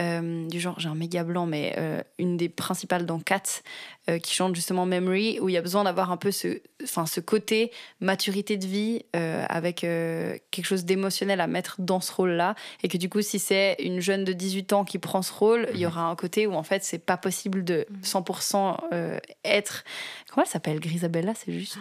euh, 0.00 0.48
du 0.48 0.58
genre, 0.58 0.80
j'ai 0.80 0.88
un 0.88 0.96
méga 0.96 1.22
blanc, 1.22 1.46
mais 1.46 1.74
euh, 1.78 2.02
une 2.18 2.36
des 2.36 2.48
principales 2.48 3.06
dans 3.06 3.20
Cat, 3.20 3.62
euh, 4.10 4.18
qui 4.18 4.34
chante 4.34 4.54
justement 4.54 4.86
Memory, 4.86 5.38
où 5.40 5.48
il 5.48 5.52
y 5.52 5.56
a 5.56 5.62
besoin 5.62 5.84
d'avoir 5.84 6.10
un 6.10 6.16
peu 6.16 6.30
ce, 6.30 6.60
enfin, 6.82 7.06
ce 7.06 7.20
côté 7.20 7.70
maturité 8.00 8.56
de 8.56 8.66
vie 8.66 9.04
euh, 9.16 9.44
avec 9.48 9.84
euh, 9.84 10.36
quelque 10.50 10.66
chose 10.66 10.84
d'émotionnel 10.84 11.40
à 11.40 11.46
mettre 11.46 11.76
dans 11.80 12.00
ce 12.00 12.12
rôle-là. 12.12 12.54
Et 12.82 12.88
que 12.88 12.98
du 12.98 13.08
coup, 13.08 13.22
si 13.22 13.38
c'est 13.38 13.76
une 13.80 14.00
jeune 14.00 14.24
de 14.24 14.32
18 14.32 14.72
ans 14.72 14.84
qui 14.84 14.98
prend 14.98 15.22
ce 15.22 15.32
rôle, 15.32 15.68
il 15.74 15.80
y 15.80 15.86
aura 15.86 16.02
un 16.02 16.16
côté 16.16 16.46
où 16.46 16.54
en 16.54 16.62
fait, 16.62 16.84
c'est 16.84 16.98
pas 16.98 17.16
possible 17.16 17.64
de 17.64 17.86
100% 18.02 18.76
euh, 18.92 19.18
être. 19.44 19.84
Comment 20.30 20.44
elle 20.44 20.50
s'appelle 20.50 20.80
Grisabella, 20.80 21.32
c'est 21.34 21.52
juste? 21.52 21.78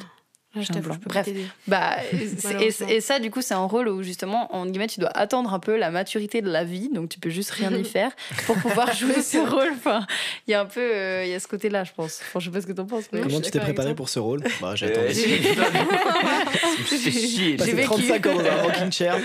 Ah, 0.56 0.62
je 0.62 0.80
blanc. 0.80 0.96
Bref. 1.06 1.30
bah, 1.68 1.98
et, 2.60 2.72
et 2.96 3.02
ça, 3.02 3.20
du 3.20 3.30
coup, 3.30 3.42
c'est 3.44 3.54
un 3.54 3.66
rôle 3.66 3.88
où 3.88 4.02
justement, 4.02 4.54
en 4.56 4.66
guillemets, 4.66 4.88
tu 4.88 5.00
dois 5.00 5.12
attendre 5.16 5.54
un 5.54 5.60
peu 5.60 5.78
la 5.78 5.92
maturité 5.92 6.42
de 6.42 6.50
la 6.50 6.64
vie, 6.64 6.90
donc 6.92 7.10
tu 7.10 7.20
peux 7.20 7.30
juste 7.30 7.52
rien 7.52 7.72
y 7.72 7.84
faire 7.98 8.12
pour 8.48 8.56
pouvoir 8.58 8.92
jouer 8.96 9.22
ce 9.22 9.38
rôle. 9.38 9.70
Enfin, 9.76 10.08
il 10.48 10.52
y 10.52 10.54
a 10.56 10.62
un 10.62 10.66
peu, 10.66 10.80
euh, 10.82 11.24
il 11.24 11.30
y 11.30 11.36
a 11.36 11.40
ce 11.40 11.48
côté-là, 11.48 11.84
je 11.84 11.92
pense. 11.96 12.22
Enfin, 12.24 12.40
je 12.40 12.46
sais 12.46 12.52
pas 12.52 12.62
ce 12.62 12.68
que 12.68 12.72
t'en 12.72 12.86
penses. 12.86 13.06
mais- 13.14 13.22
Comment 13.22 13.42
tu 13.42 13.52
t'es 13.52 13.60
préparé 13.60 13.94
pour 13.94 14.10
ce 14.10 14.18
rôle? 14.18 14.42
Bah, 14.60 14.74
J'ai 14.76 14.88
Euh, 14.88 15.08
attendu. 15.10 15.14
j'ai- 16.90 17.56
vécu. 17.58 17.84
35 17.84 18.26
ans 18.26 18.34
dans 18.36 18.46
un 18.46 18.62
rocking 18.64 18.92
chair 18.92 19.18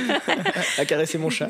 à 0.76 0.84
caresser 0.84 1.16
mon 1.16 1.30
chat. 1.30 1.48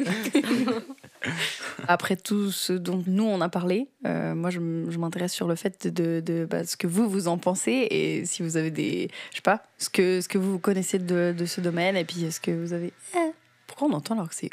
Après 1.89 2.17
tout 2.17 2.51
ce 2.51 2.73
dont 2.73 3.03
nous 3.07 3.25
on 3.25 3.41
a 3.41 3.49
parlé, 3.49 3.89
euh, 4.07 4.35
moi 4.35 4.51
je, 4.51 4.59
m'intéresse 4.61 5.33
sur 5.33 5.47
le 5.49 5.55
fait 5.55 5.87
de, 5.87 6.21
de 6.21 6.47
bah, 6.49 6.65
ce 6.65 6.77
que 6.77 6.87
vous 6.87 7.09
vous 7.09 7.29
en 7.29 7.39
pensez 7.39 7.73
et 7.91 8.25
si 8.27 8.43
vous 8.43 8.57
avez 8.57 8.71
des, 8.71 9.09
je 9.31 9.37
sais 9.37 9.43
pas, 9.43 9.63
ce 9.79 9.89
que 9.91 10.21
ce 10.21 10.29
que 10.29 10.39
vous 10.39 10.59
connaissez 10.59 10.99
de, 10.99 11.35
de 11.37 11.45
ce 11.47 11.61
domaine 11.61 11.97
et 11.97 12.05
puis 12.05 12.25
est-ce 12.25 12.41
que 12.41 12.51
vous 12.51 12.73
avez, 12.73 12.93
Eh, 13.17 13.31
pourquoi 13.67 13.89
on 13.89 13.93
entend 13.93 14.15
alors 14.15 14.29
que 14.29 14.35
c'est 14.35 14.51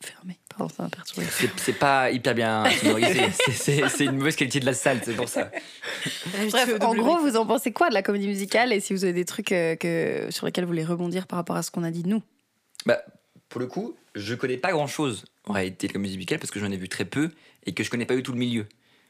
fermé? 0.00 0.38
Pardon, 0.48 0.72
ça 0.74 0.84
m'a 0.84 0.88
perturbé. 0.88 1.26
C'est, 1.30 1.50
c'est 1.58 1.72
pas 1.72 2.10
hyper 2.10 2.34
bien 2.34 2.64
sonorisé. 2.80 3.20
C'est, 3.32 3.52
c'est- 3.52 3.88
c'est 3.88 4.04
une 4.04 4.16
mauvaise 4.16 4.36
qualité 4.36 4.60
de 4.60 4.66
la 4.66 4.74
salle, 4.74 5.00
c'est 5.04 5.14
pour 5.14 5.28
ça. 5.28 5.50
Bref, 6.50 6.74
en 6.80 6.94
gros, 6.94 7.18
vous 7.18 7.36
en 7.36 7.46
pensez 7.46 7.72
quoi 7.72 7.88
de 7.88 7.94
la 7.94 8.02
comédie 8.02 8.28
musicale 8.28 8.72
et 8.72 8.80
si 8.80 8.92
vous 8.92 9.04
avez 9.04 9.12
des 9.12 9.24
trucs 9.24 9.52
euh, 9.52 9.74
que, 9.76 10.26
sur 10.30 10.46
lesquels 10.46 10.64
vous 10.64 10.68
voulez 10.70 10.84
rebondir 10.84 11.26
par 11.26 11.36
rapport 11.38 11.56
à 11.56 11.62
ce 11.62 11.70
qu'on 11.70 11.82
a 11.84 11.90
dit 11.90 12.02
de 12.02 12.08
nous? 12.08 12.22
Bah, 12.86 13.00
pour 13.48 13.60
le 13.60 13.66
coup, 13.66 13.96
je 14.14 14.34
connais 14.34 14.56
pas 14.56 14.70
grand 14.72 14.86
chose 14.86 15.24
en 15.48 15.52
réalité 15.52 15.88
de 15.88 15.92
comédie 15.92 16.14
musicale 16.16 16.38
parce 16.38 16.50
que 16.50 16.60
j'en 16.60 16.70
ai 16.70 16.76
vu 16.76 16.88
très 16.88 17.04
peu 17.04 17.30
et 17.66 17.72
que 17.72 17.82
je 17.82 17.90
connais 17.90 18.06
pas 18.06 18.14
du 18.16 18.22
tout 18.22 18.32
le 18.32 18.38
milieu. 18.38 18.66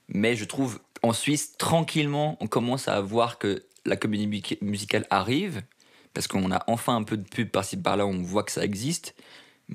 Mais 0.09 0.37
je 0.37 0.45
trouve 0.45 0.81
en 1.03 1.13
Suisse, 1.13 1.57
tranquillement, 1.59 2.37
on 2.41 2.47
commence 2.47 2.89
à 2.89 3.01
voir 3.01 3.39
que 3.39 3.63
la 3.85 3.97
comédie 3.97 4.27
mu- 4.27 4.43
musicale 4.63 5.07
arrive 5.11 5.63
parce 6.15 6.27
qu'on 6.27 6.51
a 6.51 6.65
enfin 6.67 6.97
un 6.97 7.03
peu 7.03 7.17
de 7.17 7.29
pub 7.29 7.49
par-ci 7.51 7.77
par-là, 7.77 8.07
on 8.07 8.23
voit 8.23 8.43
que 8.43 8.53
ça 8.53 8.65
existe. 8.65 9.15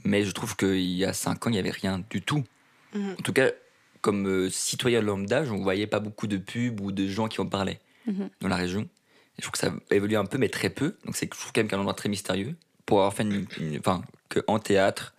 Mais 0.04 0.26
je 0.26 0.32
trouve 0.32 0.56
qu'il 0.56 0.80
y 0.82 1.06
a 1.06 1.14
5 1.14 1.46
ans, 1.46 1.50
il 1.50 1.54
n'y 1.54 1.60
avait 1.60 1.70
rien 1.70 2.04
du 2.10 2.22
tout. 2.22 2.44
Mhm. 2.96 3.12
En 3.20 3.22
tout 3.22 3.32
cas, 3.34 3.52
comme 4.02 4.28
euh, 4.28 4.50
citoyen 4.50 5.02
lambda, 5.02 5.46
je 5.46 5.54
ne 5.54 5.62
voyais 5.62 5.88
pas 5.88 6.00
beaucoup 6.00 6.26
de 6.28 6.38
pubs 6.38 6.82
ou 6.82 6.92
de 6.92 7.08
gens 7.08 7.28
qui 7.28 7.40
en 7.42 7.46
parlaient 7.46 7.80
Mhm. 8.08 8.30
dans 8.42 8.48
la 8.50 8.56
région. 8.58 8.82
Et 8.82 8.88
je 9.38 9.42
trouve 9.44 9.52
que 9.54 9.58
ça 9.60 9.72
a 9.92 9.96
évolué 9.96 10.16
un 10.18 10.26
peu, 10.26 10.38
mais 10.38 10.50
très 10.50 10.70
peu. 10.70 10.98
Donc 11.06 11.16
c'est 11.16 11.26
je 11.34 11.40
trouve 11.40 11.54
quand 11.54 11.62
même 11.62 11.68
qu'un 11.70 11.78
endroit 11.80 11.94
très 11.94 12.10
mystérieux. 12.10 12.56
Pour 12.86 12.98
avoir 13.00 13.14
fait 13.14 13.24
une, 13.24 13.46
enfin, 13.80 14.02
que 14.30 14.40
en 14.48 14.60
théâtre, 14.60 15.14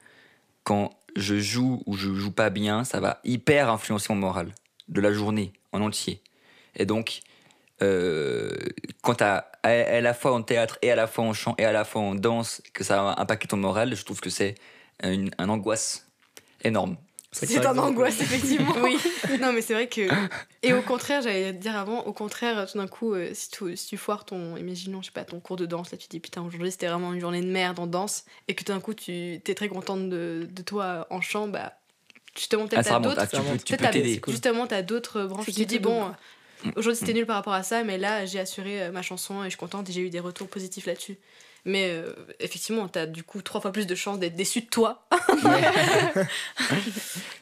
quand 0.64 0.90
je 1.16 1.38
joue 1.38 1.82
ou 1.86 1.96
je 1.96 2.12
joue 2.12 2.30
pas 2.32 2.50
bien, 2.50 2.84
ça 2.84 3.00
va 3.00 3.20
hyper 3.24 3.70
influencer 3.70 4.12
mon 4.12 4.18
moral 4.18 4.54
de 4.88 5.00
la 5.00 5.12
journée 5.12 5.52
en 5.72 5.80
entier. 5.80 6.22
Et 6.76 6.86
donc, 6.86 7.20
euh, 7.82 8.52
quand 9.02 9.16
tu 9.16 9.24
à, 9.24 9.46
à 9.62 10.00
la 10.00 10.14
fois 10.14 10.34
en 10.34 10.42
théâtre 10.42 10.78
et 10.82 10.90
à 10.90 10.96
la 10.96 11.06
fois 11.06 11.24
en 11.24 11.32
chant 11.32 11.54
et 11.58 11.64
à 11.64 11.72
la 11.72 11.84
fois 11.84 12.02
en 12.02 12.14
danse, 12.14 12.62
que 12.72 12.84
ça 12.84 13.02
va 13.02 13.14
impacter 13.18 13.48
ton 13.48 13.56
moral, 13.56 13.94
je 13.94 14.04
trouve 14.04 14.20
que 14.20 14.30
c'est 14.30 14.54
une, 15.02 15.30
un 15.38 15.48
angoisse 15.48 16.08
énorme. 16.62 16.96
C'est 17.34 17.66
un 17.66 17.76
angoisse, 17.78 18.20
effectivement. 18.20 18.74
oui. 18.82 18.96
Non, 19.40 19.52
mais 19.52 19.60
c'est 19.60 19.74
vrai 19.74 19.88
que. 19.88 20.08
Et 20.62 20.72
au 20.72 20.82
contraire, 20.82 21.20
j'allais 21.20 21.52
te 21.52 21.58
dire 21.58 21.76
avant, 21.76 22.00
au 22.04 22.12
contraire, 22.12 22.70
tout 22.70 22.78
d'un 22.78 22.86
coup, 22.86 23.12
euh, 23.14 23.30
si, 23.34 23.50
tu, 23.50 23.76
si 23.76 23.88
tu 23.88 23.96
foires 23.96 24.24
ton. 24.24 24.56
Imaginons, 24.56 25.02
je 25.02 25.06
sais 25.06 25.12
pas, 25.12 25.24
ton 25.24 25.40
cours 25.40 25.56
de 25.56 25.66
danse, 25.66 25.90
là, 25.90 25.98
tu 25.98 26.06
te 26.06 26.10
dis 26.12 26.20
putain, 26.20 26.42
aujourd'hui 26.42 26.70
c'était 26.70 26.86
vraiment 26.86 27.12
une 27.12 27.20
journée 27.20 27.40
de 27.40 27.50
merde 27.50 27.78
en 27.80 27.86
danse, 27.86 28.24
et 28.48 28.54
que 28.54 28.62
tout 28.64 28.72
d'un 28.72 28.80
coup, 28.80 28.94
tu 28.94 29.12
es 29.34 29.54
très 29.54 29.68
contente 29.68 30.08
de, 30.08 30.48
de 30.50 30.62
toi 30.62 31.06
en 31.10 31.20
chant, 31.20 31.48
bah. 31.48 31.74
Justement, 32.36 32.64
Ah, 32.64 32.68
peut-être 32.68 32.84
t'as 32.84 32.94
remonte. 32.96 33.10
d'autres. 33.14 33.20
Ah, 33.22 33.26
tu 33.26 33.36
peux, 33.36 33.42
tu 33.42 33.48
peut-être 33.48 33.68
peux 33.68 33.76
t'as- 33.84 33.90
t'aider. 33.92 34.20
Justement, 34.28 34.66
t'as 34.66 34.82
d'autres 34.82 35.22
branches. 35.24 35.44
Tu 35.46 35.52
te 35.52 35.62
dis, 35.62 35.78
bon, 35.78 36.12
aujourd'hui 36.76 36.96
c'était 36.98 37.12
nul 37.12 37.26
par 37.26 37.36
rapport 37.36 37.52
à 37.52 37.62
ça, 37.62 37.84
mais 37.84 37.98
là, 37.98 38.26
j'ai 38.26 38.40
assuré 38.40 38.82
euh, 38.84 38.90
ma 38.92 39.02
chanson 39.02 39.42
et 39.42 39.44
je 39.44 39.50
suis 39.50 39.58
contente 39.58 39.88
et 39.90 39.92
j'ai 39.92 40.00
eu 40.00 40.10
des 40.10 40.20
retours 40.20 40.48
positifs 40.48 40.86
là-dessus. 40.86 41.16
Mais 41.66 41.88
euh, 41.90 42.12
effectivement, 42.40 42.88
t'as 42.88 43.06
du 43.06 43.22
coup 43.24 43.40
trois 43.40 43.60
fois 43.60 43.72
plus 43.72 43.86
de 43.86 43.94
chances 43.94 44.18
d'être 44.18 44.36
déçu 44.36 44.60
de 44.60 44.66
toi. 44.66 45.06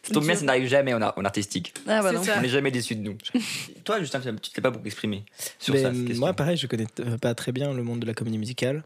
Ça 0.03 0.13
tombe 0.13 0.25
bien, 0.25 0.35
ça 0.35 0.45
n'arrive 0.45 0.67
jamais 0.69 0.95
en, 0.95 1.03
art- 1.03 1.15
en 1.17 1.25
artistique. 1.25 1.75
Ah 1.87 2.03
bah 2.03 2.13
non. 2.13 2.23
ça. 2.23 2.35
On 2.39 2.43
n'est 2.43 2.49
jamais 2.49 2.71
déçu 2.71 2.95
de 2.97 3.01
nous. 3.03 3.17
Toi, 3.85 4.01
Justin, 4.01 4.21
tu 4.21 4.51
t'es 4.51 4.61
pas 4.61 4.71
beaucoup 4.71 4.87
exprimé 4.87 5.25
sur 5.59 5.75
Mais, 5.75 5.83
ça. 5.83 5.93
moi, 5.93 6.33
pareil, 6.35 6.57
je 6.57 6.67
connais 6.67 6.87
pas 7.21 7.35
très 7.35 7.53
bien 7.53 7.73
le 7.73 7.83
monde 7.83 8.01
de 8.01 8.07
la 8.07 8.15
comédie 8.15 8.39
musicale. 8.39 8.85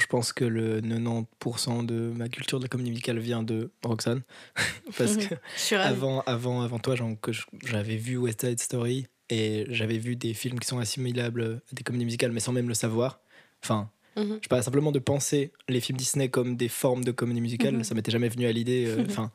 Je 0.00 0.06
pense 0.06 0.32
que 0.34 0.44
le 0.44 0.80
90% 0.82 1.86
de 1.86 2.12
ma 2.14 2.28
culture 2.28 2.58
de 2.58 2.64
la 2.64 2.68
comédie 2.68 2.90
musicale 2.90 3.18
vient 3.18 3.42
de 3.42 3.70
Roxane. 3.82 4.22
Parce 4.98 5.16
que 5.16 5.34
suis 5.56 5.74
ravie. 5.76 5.88
avant, 5.88 6.20
avant, 6.26 6.60
avant 6.62 6.78
toi, 6.78 6.94
que 7.22 7.32
j'avais 7.64 7.96
vu 7.96 8.16
West 8.18 8.42
Side 8.46 8.60
Story 8.60 9.06
et 9.30 9.64
j'avais 9.70 9.98
vu 9.98 10.14
des 10.16 10.34
films 10.34 10.60
qui 10.60 10.66
sont 10.68 10.78
assimilables 10.78 11.62
à 11.72 11.74
des 11.74 11.82
comédies 11.82 12.04
musicales, 12.04 12.32
mais 12.32 12.40
sans 12.40 12.52
même 12.52 12.68
le 12.68 12.74
savoir. 12.74 13.20
Enfin, 13.64 13.90
Mhm. 14.16 14.38
je 14.42 14.48
pas, 14.48 14.62
simplement 14.62 14.92
de 14.92 14.98
penser 14.98 15.52
les 15.68 15.80
films 15.80 15.98
Disney 15.98 16.28
comme 16.30 16.56
des 16.56 16.68
formes 16.68 17.04
de 17.04 17.12
comédie 17.12 17.40
musicale, 17.40 17.74
Mhm. 17.76 17.84
ça 17.84 17.94
m'était 17.94 18.10
jamais 18.12 18.28
venu 18.28 18.46
à 18.46 18.52
l'idée. 18.52 18.86
euh, 18.86 19.04
Enfin, 19.06 19.30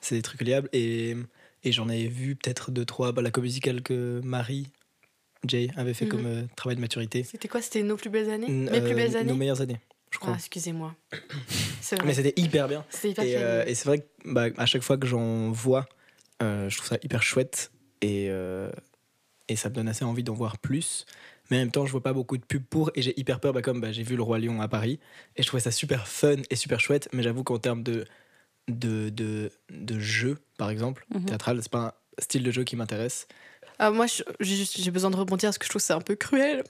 c'est 0.00 0.14
des 0.14 0.22
trucs 0.22 0.42
liables. 0.42 0.68
Et, 0.72 1.16
et 1.64 1.72
j'en 1.72 1.88
avais 1.88 2.06
vu 2.08 2.36
peut-être 2.36 2.70
deux, 2.70 2.84
trois. 2.84 3.12
Bah, 3.12 3.22
la 3.22 3.30
comédie 3.30 3.52
musicale 3.54 3.82
que 3.82 4.20
Marie, 4.24 4.68
Jay, 5.46 5.70
avait 5.76 5.94
fait 5.94 6.04
Mhm. 6.04 6.10
comme 6.10 6.26
euh, 6.26 6.42
travail 6.56 6.76
de 6.76 6.80
maturité. 6.80 7.22
C'était 7.22 7.48
quoi? 7.48 7.62
C'était 7.62 7.82
nos 7.82 7.96
plus 7.96 8.10
belles 8.10 8.30
années? 8.30 8.48
N- 8.48 8.68
Mes 8.70 8.80
plus 8.80 8.92
euh, 8.92 8.94
belles 8.94 9.16
années? 9.16 9.28
Nos 9.30 9.36
meilleures 9.36 9.60
années, 9.60 9.80
je 10.10 10.18
Ah, 10.18 10.20
crois. 10.20 10.34
excusez-moi. 10.34 10.94
C'est 11.80 11.96
vrai. 11.96 12.06
Mais 12.06 12.14
c'était 12.14 12.34
hyper 12.40 12.68
bien. 12.68 12.84
Hyper 13.04 13.24
Et, 13.24 13.36
euh, 13.36 13.64
c'est 13.74 13.84
vrai 13.84 13.98
que 14.00 14.04
bah, 14.24 14.46
à 14.56 14.66
chaque 14.66 14.82
fois 14.82 14.96
que 14.98 15.06
j'en 15.06 15.50
vois, 15.50 15.88
je 16.40 16.76
trouve 16.76 16.88
ça 16.88 16.98
hyper 17.02 17.22
chouette 17.22 17.70
et, 18.02 18.26
et 19.48 19.56
ça 19.56 19.68
me 19.70 19.74
donne 19.74 19.88
assez 19.88 20.04
envie 20.04 20.22
d'en 20.24 20.34
voir 20.34 20.58
plus. 20.58 21.06
Mais 21.50 21.56
en 21.58 21.60
même 21.60 21.70
temps, 21.70 21.86
je 21.86 21.92
vois 21.92 22.02
pas 22.02 22.12
beaucoup 22.12 22.36
de 22.36 22.44
pubs 22.44 22.64
pour 22.64 22.90
et 22.94 23.02
j'ai 23.02 23.18
hyper 23.18 23.40
peur, 23.40 23.52
bah, 23.52 23.62
comme 23.62 23.80
bah, 23.80 23.92
j'ai 23.92 24.02
vu 24.02 24.16
Le 24.16 24.22
Roi 24.22 24.38
Lion 24.38 24.60
à 24.60 24.68
Paris 24.68 24.98
et 25.36 25.42
je 25.42 25.46
trouvais 25.46 25.60
ça 25.62 25.70
super 25.70 26.08
fun 26.08 26.36
et 26.50 26.56
super 26.56 26.80
chouette. 26.80 27.08
Mais 27.12 27.22
j'avoue 27.22 27.44
qu'en 27.44 27.58
termes 27.58 27.82
de, 27.82 28.04
de, 28.68 29.10
de, 29.10 29.50
de 29.70 29.98
jeu, 30.00 30.38
par 30.58 30.70
exemple, 30.70 31.06
Mhm. 31.14 31.26
théâtral, 31.26 31.58
c'est 31.62 31.70
pas 31.70 31.78
un 31.78 31.92
style 32.22 32.42
de 32.42 32.50
jeu 32.50 32.64
qui 32.64 32.76
m'intéresse. 32.76 33.28
Ah, 33.78 33.90
moi, 33.90 34.06
j'ai 34.40 34.90
besoin 34.90 35.10
de 35.10 35.16
rebondir 35.16 35.48
parce 35.48 35.58
que 35.58 35.64
je 35.66 35.70
trouve 35.70 35.80
que 35.82 35.86
c'est 35.86 35.92
un 35.92 36.00
peu 36.00 36.14
cruel 36.16 36.64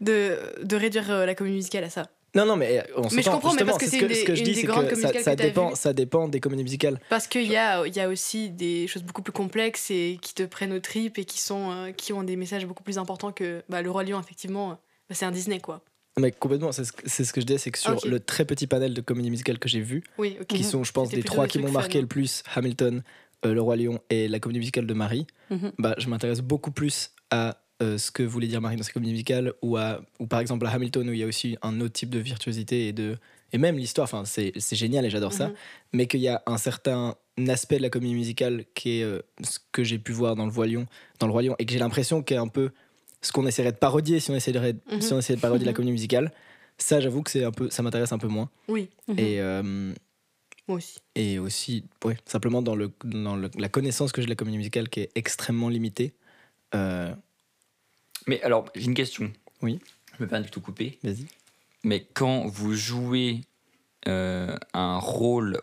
de, 0.00 0.38
de 0.62 0.76
réduire 0.76 1.10
euh, 1.10 1.26
la 1.26 1.34
comédie 1.34 1.56
musicale 1.56 1.84
à 1.84 1.90
ça. 1.90 2.08
Non, 2.36 2.46
non, 2.46 2.56
mais 2.56 2.84
on 2.96 3.02
Mais 3.12 3.22
je 3.22 3.30
comprends, 3.30 3.54
mais 3.54 3.64
parce 3.64 3.78
que 3.78 3.86
c'est 3.86 3.98
ce 3.98 4.04
une 4.04 4.14
ce 4.14 4.20
des- 4.20 4.24
que 4.24 4.34
je 4.34 4.40
une 4.40 4.44
dis, 4.44 4.52
des 4.54 4.60
c'est 4.60 4.66
grandes 4.66 4.88
que 4.88 4.94
ça, 4.94 5.12
ça 5.22 5.34
que 5.36 5.42
dépend, 5.42 5.74
ça 5.74 5.92
dépend 5.92 6.28
des 6.28 6.38
comédies 6.40 6.62
musicales. 6.62 7.00
Parce 7.08 7.26
qu'il 7.26 7.50
y 7.50 7.56
a, 7.56 7.86
y 7.86 8.00
a 8.00 8.08
aussi 8.08 8.50
des 8.50 8.86
choses 8.86 9.02
beaucoup 9.02 9.22
plus 9.22 9.32
complexes 9.32 9.90
et 9.90 10.18
qui 10.22 10.34
te 10.34 10.42
prennent 10.44 10.72
aux 10.72 10.80
tripes 10.80 11.18
et 11.18 11.24
qui, 11.24 11.40
sont, 11.40 11.70
euh, 11.72 11.92
qui 11.92 12.12
ont 12.12 12.22
des 12.22 12.36
messages 12.36 12.66
beaucoup 12.66 12.82
plus 12.84 12.98
importants 12.98 13.32
que 13.32 13.62
bah, 13.68 13.82
Le 13.82 13.90
Roi 13.90 14.04
Lion, 14.04 14.20
effectivement. 14.20 14.72
euh, 14.72 14.74
bah, 15.08 15.14
c'est 15.14 15.24
un 15.24 15.30
Disney, 15.32 15.60
quoi. 15.60 15.82
Mais 16.18 16.30
complètement, 16.32 16.72
c'est 16.72 16.84
ce, 16.84 16.92
que- 16.92 17.08
ce 17.08 17.32
que 17.32 17.40
je 17.40 17.46
dis, 17.46 17.58
c'est 17.58 17.70
que 17.70 17.78
sur 17.78 18.06
le 18.06 18.20
très 18.20 18.44
petit 18.44 18.66
panel 18.66 18.94
de 18.94 19.00
comédies 19.02 19.30
musicales 19.30 19.58
que 19.58 19.68
j'ai 19.68 19.80
vu, 19.80 20.02
Oui, 20.18 20.38
qui 20.48 20.64
sont, 20.64 20.82
je 20.84 20.92
pense, 20.92 21.10
plutôt 21.10 21.26
trois 21.26 21.46
qui 21.46 21.58
m'ont 21.58 21.70
marqué 21.70 21.98
fun, 21.98 22.00
le 22.02 22.06
plus 22.06 22.42
Hamilton, 22.54 23.02
euh, 23.44 23.52
Le 23.52 23.60
Roi 23.60 23.76
Lion 23.76 24.00
et 24.08 24.26
la 24.28 24.40
comédie 24.40 24.60
musicale 24.60 24.86
de 24.86 24.94
Marie. 24.94 25.26
Mhm. 25.50 25.72
Bah, 25.78 25.94
je 25.98 26.08
m'intéresse 26.08 26.40
beaucoup 26.40 26.70
plus 26.70 27.10
à 27.30 27.58
euh, 27.82 27.98
ce 27.98 28.10
que 28.10 28.22
voulait 28.22 28.46
dire 28.48 28.60
Marie 28.60 28.76
dans 28.76 28.82
sa 28.82 28.92
comédie 28.92 29.12
musicale 29.12 29.52
ou, 29.62 29.76
à, 29.76 30.00
ou 30.18 30.26
par 30.26 30.40
exemple 30.40 30.66
à 30.66 30.70
Hamilton 30.70 31.08
où 31.08 31.12
il 31.12 31.18
y 31.18 31.22
a 31.22 31.26
aussi 31.26 31.56
un 31.62 31.80
autre 31.80 31.92
type 31.92 32.10
de 32.10 32.18
virtuosité 32.18 32.88
et, 32.88 32.92
de, 32.92 33.16
et 33.52 33.58
même 33.58 33.76
l'histoire. 33.76 34.04
Enfin, 34.04 34.24
c'est 34.24 34.52
c'est 34.56 34.76
génial 34.76 35.04
et 35.04 35.10
j'adore 35.10 35.32
ça. 35.32 35.48
Mhm. 35.48 35.54
Mais 35.92 36.06
qu'il 36.06 36.20
y 36.20 36.28
a 36.28 36.42
un 36.46 36.56
certain 36.58 37.16
aspect 37.48 37.76
de 37.76 37.82
la 37.82 37.90
comédie 37.90 38.14
musicale 38.14 38.64
qui 38.74 39.00
est 39.00 39.02
euh, 39.02 39.20
ce 39.42 39.58
que 39.72 39.84
j'ai 39.84 39.98
pu 39.98 40.12
voir 40.12 40.36
dans 40.36 40.46
Le 40.46 40.52
Roi 40.52 40.66
Lion, 40.68 40.86
dans 41.20 41.26
le 41.26 41.32
Roi 41.32 41.42
Lion 41.42 41.54
et 41.58 41.66
que 41.66 41.72
j'ai 41.72 41.78
l'impression 41.78 42.22
qu'est 42.22 42.36
un 42.36 42.48
peu 42.48 42.70
ce 43.20 43.30
qu'on 43.32 43.46
essaierait 43.46 43.72
de 43.72 43.76
parodier 43.78 44.20
si 44.20 44.30
on 44.30 44.34
essaierait, 44.34 44.76
Mhm. 44.90 45.00
si 45.02 45.12
on 45.12 45.18
essayait 45.18 45.36
de 45.36 45.40
parodier 45.42 45.64
la 45.66 45.72
Mhm. 45.72 45.76
comédie 45.76 45.92
musicale. 45.92 46.32
Ça, 46.78 47.00
j'avoue 47.00 47.22
que 47.22 47.30
c'est 47.30 47.44
un 47.44 47.50
peu, 47.52 47.68
ça 47.70 47.82
m'intéresse 47.82 48.12
un 48.12 48.18
peu 48.18 48.28
moins. 48.28 48.48
Oui. 48.68 48.88
Et, 49.18 49.40
euh, 49.40 49.92
moi 50.68 50.78
aussi. 50.78 50.98
et 51.14 51.38
aussi, 51.38 51.84
ouais, 52.04 52.16
simplement 52.26 52.60
dans, 52.62 52.74
le, 52.76 52.90
dans 53.04 53.36
le- 53.36 53.50
la 53.58 53.68
connaissance 53.68 54.12
que 54.12 54.20
j'ai 54.20 54.26
de 54.26 54.30
la 54.30 54.36
comédie 54.36 54.58
musicale 54.58 54.88
qui 54.88 55.00
est 55.00 55.10
extrêmement 55.14 55.68
limitée. 55.68 56.12
Euh, 56.74 57.14
Mais 58.26 58.42
alors, 58.42 58.70
j'ai 58.74 58.86
une 58.86 58.94
question. 58.94 59.32
Oui. 59.62 59.80
Je 60.16 60.22
me 60.22 60.28
permets 60.28 60.46
de 60.46 60.50
tout 60.50 60.60
couper. 60.60 60.98
Vas-y. 61.02 61.26
Mais 61.84 62.06
quand 62.14 62.46
vous 62.46 62.74
jouez 62.74 63.42
euh, 64.08 64.56
un 64.72 64.98
rôle, 64.98 65.60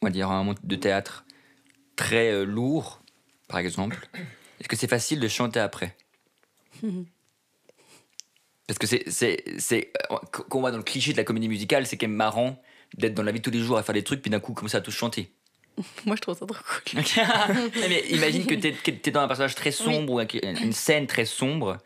on 0.00 0.06
va 0.06 0.10
dire 0.10 0.30
un 0.30 0.42
monde 0.44 0.58
de 0.62 0.76
théâtre 0.76 1.24
très 1.96 2.32
euh, 2.32 2.44
lourd, 2.44 3.02
par 3.48 3.58
exemple, 3.58 4.08
est-ce 4.60 4.68
que 4.68 4.76
c'est 4.76 4.88
facile 4.88 5.20
de 5.20 5.28
chanter 5.28 5.60
après? 5.60 5.96
Parce 8.66 8.78
que 8.78 8.86
c'est, 8.86 9.08
c'est, 9.10 9.44
c'est, 9.58 9.92
euh, 10.10 10.16
quand 10.30 10.58
on 10.58 10.62
va 10.62 10.70
dans 10.70 10.78
le 10.78 10.82
cliché 10.82 11.12
de 11.12 11.16
la 11.16 11.24
comédie 11.24 11.48
musicale, 11.48 11.86
c'est 11.86 11.96
quand 11.98 12.08
même 12.08 12.16
marrant 12.16 12.60
d'être 12.96 13.14
dans 13.14 13.22
la 13.22 13.32
vie 13.32 13.38
de 13.40 13.44
tous 13.44 13.50
les 13.50 13.60
jours 13.60 13.76
à 13.78 13.82
faire 13.82 13.94
des 13.94 14.04
trucs, 14.04 14.22
puis 14.22 14.30
d'un 14.30 14.40
coup 14.40 14.54
commencer 14.54 14.76
à 14.76 14.80
tous 14.80 14.92
chanter. 14.92 15.32
Moi, 16.06 16.16
je 16.16 16.20
trouve 16.20 16.36
ça 16.38 16.46
trop 16.46 16.58
cool. 16.90 17.02
Mais 17.88 18.00
imagine 18.10 18.46
que 18.46 18.54
t'es, 18.54 18.72
t'es 18.72 19.10
dans 19.10 19.20
un 19.20 19.26
personnage 19.28 19.54
très 19.54 19.70
sombre 19.72 20.12
ou 20.14 20.20
une 20.20 20.72
scène 20.72 21.06
très 21.06 21.24
sombre, 21.24 21.78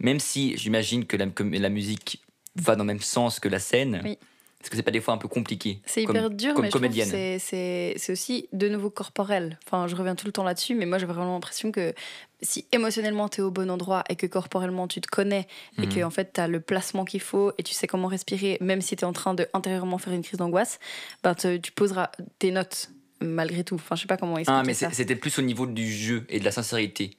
même 0.00 0.20
si 0.20 0.56
j'imagine 0.56 1.04
que 1.06 1.16
la, 1.16 1.26
que 1.26 1.42
la 1.42 1.68
musique 1.68 2.22
va 2.56 2.76
dans 2.76 2.84
le 2.84 2.88
même 2.88 3.00
sens 3.00 3.40
que 3.40 3.48
la 3.48 3.58
scène. 3.58 4.00
Oui. 4.04 4.18
Est-ce 4.60 4.70
que 4.70 4.76
c'est 4.76 4.82
pas 4.82 4.90
des 4.90 5.00
fois 5.00 5.14
un 5.14 5.18
peu 5.18 5.28
compliqué 5.28 5.78
C'est 5.86 6.02
hyper 6.02 6.30
dur, 6.30 6.52
comme 6.52 6.64
mais 6.64 6.70
comédienne. 6.70 7.08
c'est- 7.38 8.10
aussi 8.10 8.48
de 8.52 8.68
nouveau 8.68 8.90
corporel. 8.90 9.56
Enfin, 9.64 9.86
je 9.86 9.94
reviens 9.94 10.16
tout 10.16 10.26
le 10.26 10.32
temps 10.32 10.42
là-dessus, 10.42 10.74
mais 10.74 10.84
moi 10.84 10.98
j'ai 10.98 11.06
vraiment 11.06 11.32
l'impression 11.34 11.70
que 11.70 11.94
si 12.42 12.66
émotionnellement 12.72 13.28
tu 13.28 13.40
es 13.40 13.44
au 13.44 13.52
bon 13.52 13.70
endroit 13.70 14.02
et 14.08 14.16
que 14.16 14.26
corporellement 14.26 14.88
tu 14.88 15.00
te 15.00 15.06
connais 15.06 15.46
et 15.80 15.82
Mhm. 15.86 15.94
que 15.94 16.02
en 16.02 16.10
fait 16.10 16.32
tu 16.32 16.40
as 16.40 16.48
le 16.48 16.58
placement 16.60 17.04
qu'il 17.04 17.20
faut 17.20 17.52
et 17.56 17.62
tu 17.62 17.72
sais 17.72 17.86
comment 17.86 18.08
respirer, 18.08 18.58
même 18.60 18.80
si 18.80 18.96
tu 18.96 19.02
es 19.02 19.04
en 19.04 19.12
train 19.12 19.32
de 19.34 19.46
intérieurement 19.52 19.98
faire 19.98 20.12
une 20.12 20.22
crise 20.24 20.38
d'angoisse, 20.40 20.80
ben 21.22 21.36
tu 21.36 21.70
poseras 21.70 22.10
tes 22.40 22.50
notes 22.50 22.90
malgré 23.20 23.64
tout. 23.64 23.74
Enfin, 23.76 23.96
je 23.96 24.02
sais 24.02 24.06
pas 24.06 24.16
comment 24.16 24.38
expliquer 24.38 24.60
Ah, 24.60 24.64
mais 24.64 24.74
ça. 24.74 24.90
c'était 24.92 25.16
plus 25.16 25.38
au 25.38 25.42
niveau 25.42 25.66
du 25.66 25.90
jeu 25.92 26.24
et 26.28 26.38
de 26.40 26.44
la 26.44 26.52
sincérité 26.52 27.16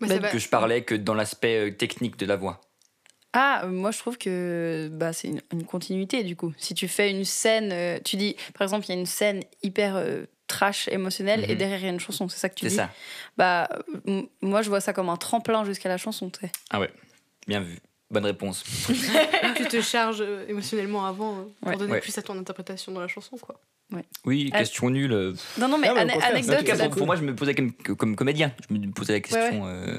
Mais 0.00 0.08
Bah, 0.08 0.18
va- 0.18 0.28
que 0.30 0.38
je 0.38 0.48
parlais 0.48 0.82
que 0.82 0.94
dans 0.94 1.14
l'aspect 1.14 1.68
euh, 1.68 1.70
technique 1.72 2.16
de 2.16 2.26
la 2.26 2.36
voix. 2.36 2.60
Ah, 3.32 3.64
moi 3.68 3.92
je 3.92 3.98
trouve 3.98 4.18
que 4.18 4.88
bah, 4.92 5.12
c'est 5.12 5.28
une, 5.28 5.40
une 5.52 5.64
continuité 5.64 6.24
du 6.24 6.34
coup. 6.36 6.52
Si 6.58 6.74
tu 6.74 6.88
fais 6.88 7.10
une 7.10 7.24
scène, 7.24 7.70
euh, 7.72 7.98
tu 8.04 8.16
dis 8.16 8.34
par 8.54 8.62
exemple 8.62 8.86
il 8.86 8.94
y 8.94 8.96
a 8.96 9.00
une 9.00 9.06
scène 9.06 9.42
hyper 9.62 9.94
euh, 9.96 10.24
trash 10.48 10.88
émotionnelle 10.88 11.44
et 11.44 11.52
Mhm. 11.52 11.58
derrière 11.58 11.78
il 11.78 11.84
y 11.84 11.88
a 11.88 11.92
une 11.92 12.00
chanson, 12.00 12.28
c'est 12.28 12.38
ça 12.40 12.48
que 12.48 12.56
tu 12.56 12.64
C'est 12.64 12.70
dis 12.70 12.74
ça. 12.76 12.90
Bah 13.36 13.68
moi 14.42 14.62
je 14.62 14.68
vois 14.68 14.80
ça 14.80 14.92
comme 14.92 15.08
un 15.10 15.16
tremplin 15.16 15.64
jusqu'à 15.64 15.88
la 15.88 15.96
chanson, 15.96 16.28
tu 16.28 16.40
sais. 16.40 16.50
Ah 16.70 16.80
ouais, 16.80 16.90
bien 17.46 17.60
vu. 17.60 17.78
Bonne 18.10 18.24
réponse. 18.24 18.64
tu 19.56 19.64
te 19.66 19.80
charges 19.80 20.24
émotionnellement 20.48 21.06
avant 21.06 21.38
euh, 21.38 21.42
pour 21.60 21.68
Ouais. 21.68 21.76
donner 21.76 21.92
Ouais. 21.92 22.00
plus 22.00 22.18
à 22.18 22.22
ton 22.22 22.36
interprétation 22.36 22.90
dans 22.90 23.00
la 23.00 23.06
chanson, 23.06 23.36
quoi. 23.38 23.60
Oui, 24.24 24.50
Ah. 24.52 24.58
question 24.58 24.90
nulle. 24.90 25.12
euh, 25.12 25.32
Non 25.58 25.68
non 25.68 25.78
mais 25.78 25.88
anecdote 25.88 26.58
tout 26.58 26.64
cas, 26.64 26.76
c'est 26.76 26.88
pour, 26.88 26.96
pour 26.98 27.06
moi, 27.06 27.16
je 27.16 27.22
me 27.22 27.34
posais 27.34 27.54
comme, 27.54 27.72
comme 27.72 28.16
comédien. 28.16 28.52
Je 28.68 28.74
me 28.74 28.92
posais 28.92 29.14
la 29.14 29.20
question. 29.20 29.66
euh, 29.66 29.98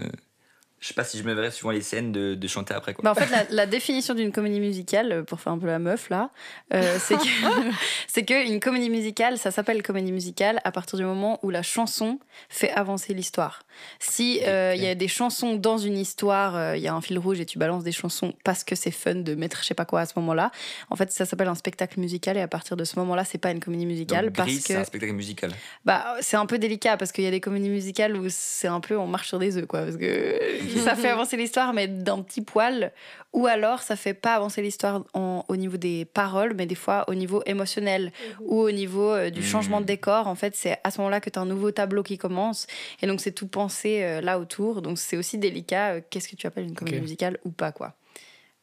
je 0.82 0.88
sais 0.88 0.94
pas 0.96 1.04
si 1.04 1.18
je 1.18 1.24
me 1.24 1.34
verrais 1.34 1.52
suivant 1.52 1.70
les 1.72 1.82
scènes 1.82 2.12
de, 2.12 2.34
de 2.34 2.48
chanter 2.48 2.74
après 2.74 2.94
quoi. 2.94 3.04
Bah, 3.04 3.12
en 3.12 3.16
fait, 3.16 3.30
la, 3.30 3.46
la 3.50 3.66
définition 3.68 4.16
d'une 4.16 4.32
comédie 4.32 4.60
musicale, 4.60 5.12
euh, 5.12 5.24
pour 5.24 5.40
faire 5.40 5.54
un 5.54 5.60
peu 5.60 5.68
la 5.68 5.78
meuf 5.80 6.10
là, 6.10 6.32
euh, 6.74 6.98
c'est 7.00 7.16
que 7.16 7.22
c'est 8.08 8.24
qu'une 8.26 8.60
comédie 8.60 8.90
musicale, 8.90 9.38
ça 9.38 9.52
s'appelle 9.52 9.84
comédie 9.84 10.12
musicale 10.12 10.60
à 10.64 10.72
partir 10.72 10.98
du 10.98 11.06
moment 11.06 11.40
où 11.44 11.52
la 11.52 11.62
chanson 11.62 12.20
fait 12.50 12.72
avancer 12.72 13.14
l'histoire. 13.14 13.64
Si 14.00 14.42
euh, 14.46 14.74
il 14.76 14.82
y 14.84 14.88
a 14.88 14.96
des 14.96 15.08
chansons 15.08 15.56
dans 15.56 15.78
une 15.78 15.98
histoire, 15.98 16.56
euh, 16.56 16.76
il 16.76 16.82
y 16.84 16.88
a 16.88 16.94
un 16.94 17.02
fil 17.02 17.18
rouge 17.20 17.40
et 17.40 17.46
tu 17.46 17.60
balances 17.60 17.84
des 17.84 17.92
chansons 17.92 18.34
parce 18.44 18.64
que 18.64 18.76
c'est 18.76 18.92
fun 18.92 19.16
de 19.16 19.36
mettre 19.36 19.60
je 19.62 19.68
sais 19.68 19.74
pas 19.74 19.86
quoi 19.86 20.02
à 20.02 20.06
ce 20.08 20.14
moment-là, 20.18 20.52
en 20.90 20.96
fait, 20.96 21.12
ça 21.12 21.26
s'appelle 21.26 21.48
un 21.48 21.56
spectacle 21.56 22.00
musical 22.00 22.38
et 22.38 22.42
à 22.42 22.48
partir 22.48 22.76
de 22.76 22.84
ce 22.84 22.98
moment-là, 23.00 23.24
c'est 23.24 23.38
pas 23.38 23.52
une 23.52 23.60
comédie 23.60 23.86
musicale 23.86 24.26
Donc, 24.26 24.36
parce 24.36 24.58
que 24.64 24.74
un 24.74 24.84
spectacle 24.84 25.14
musical. 25.14 25.52
bah, 25.86 26.16
c'est 26.22 26.38
un 26.38 26.46
peu 26.48 26.58
délicat 26.58 26.98
parce 26.98 27.12
qu'il 27.12 27.24
y 27.24 27.28
a 27.28 27.32
des 27.32 27.40
comédies 27.40 27.70
musicales 27.70 28.18
où 28.18 28.26
c'est 28.30 28.68
un 28.68 28.80
peu 28.80 28.98
on 28.98 29.08
marche 29.08 29.28
sur 29.28 29.38
des 29.38 29.58
œufs, 29.58 29.68
quoi. 29.68 29.84
Parce 29.84 29.98
que 29.98 30.40
ça 30.80 30.96
fait 30.96 31.10
avancer 31.16 31.38
l'histoire, 31.38 31.74
mais 31.74 31.88
d'un 31.88 32.22
petit 32.22 32.42
poil. 32.42 32.92
Ou 33.34 33.48
alors 33.48 33.82
ça 33.82 33.96
fait 33.96 34.14
pas 34.14 34.36
avancer 34.36 34.62
l'histoire 34.62 35.04
au 35.14 35.56
niveau 35.56 35.78
des 35.78 36.06
paroles, 36.06 36.54
mais 36.54 36.66
des 36.66 36.76
fois 36.76 37.06
au 37.08 37.14
niveau 37.14 37.42
émotionnel 37.46 38.12
ou 38.42 38.60
au 38.62 38.72
niveau 38.72 39.10
euh, 39.12 39.30
du 39.30 39.40
Mhm. 39.42 39.46
changement 39.46 39.82
de 39.82 39.86
décor. 39.86 40.28
En 40.28 40.36
fait, 40.36 40.56
c'est 40.56 40.78
à 40.84 40.92
ce 40.92 40.98
moment-là 41.00 41.22
que 41.22 41.30
tu 41.30 41.40
as 41.40 41.42
un 41.42 41.46
nouveau 41.46 41.72
tableau 41.72 42.04
qui 42.04 42.18
commence. 42.18 42.68
Et 43.02 43.08
donc, 43.08 43.22
c'est 43.22 43.32
tout 43.32 43.48
pensé 43.48 44.04
euh, 44.04 44.22
là 44.22 44.38
autour. 44.40 44.82
Donc, 44.82 44.98
c'est 45.00 45.18
aussi 45.18 45.38
délicat. 45.38 45.94
euh, 45.96 46.02
Qu'est-ce 46.10 46.28
que 46.28 46.36
tu 46.36 46.46
appelles 46.48 46.66
une 46.66 46.76
comédie 46.76 46.98
musicale 47.02 47.40
ou 47.46 47.52
pas, 47.52 47.72
quoi. 47.72 47.94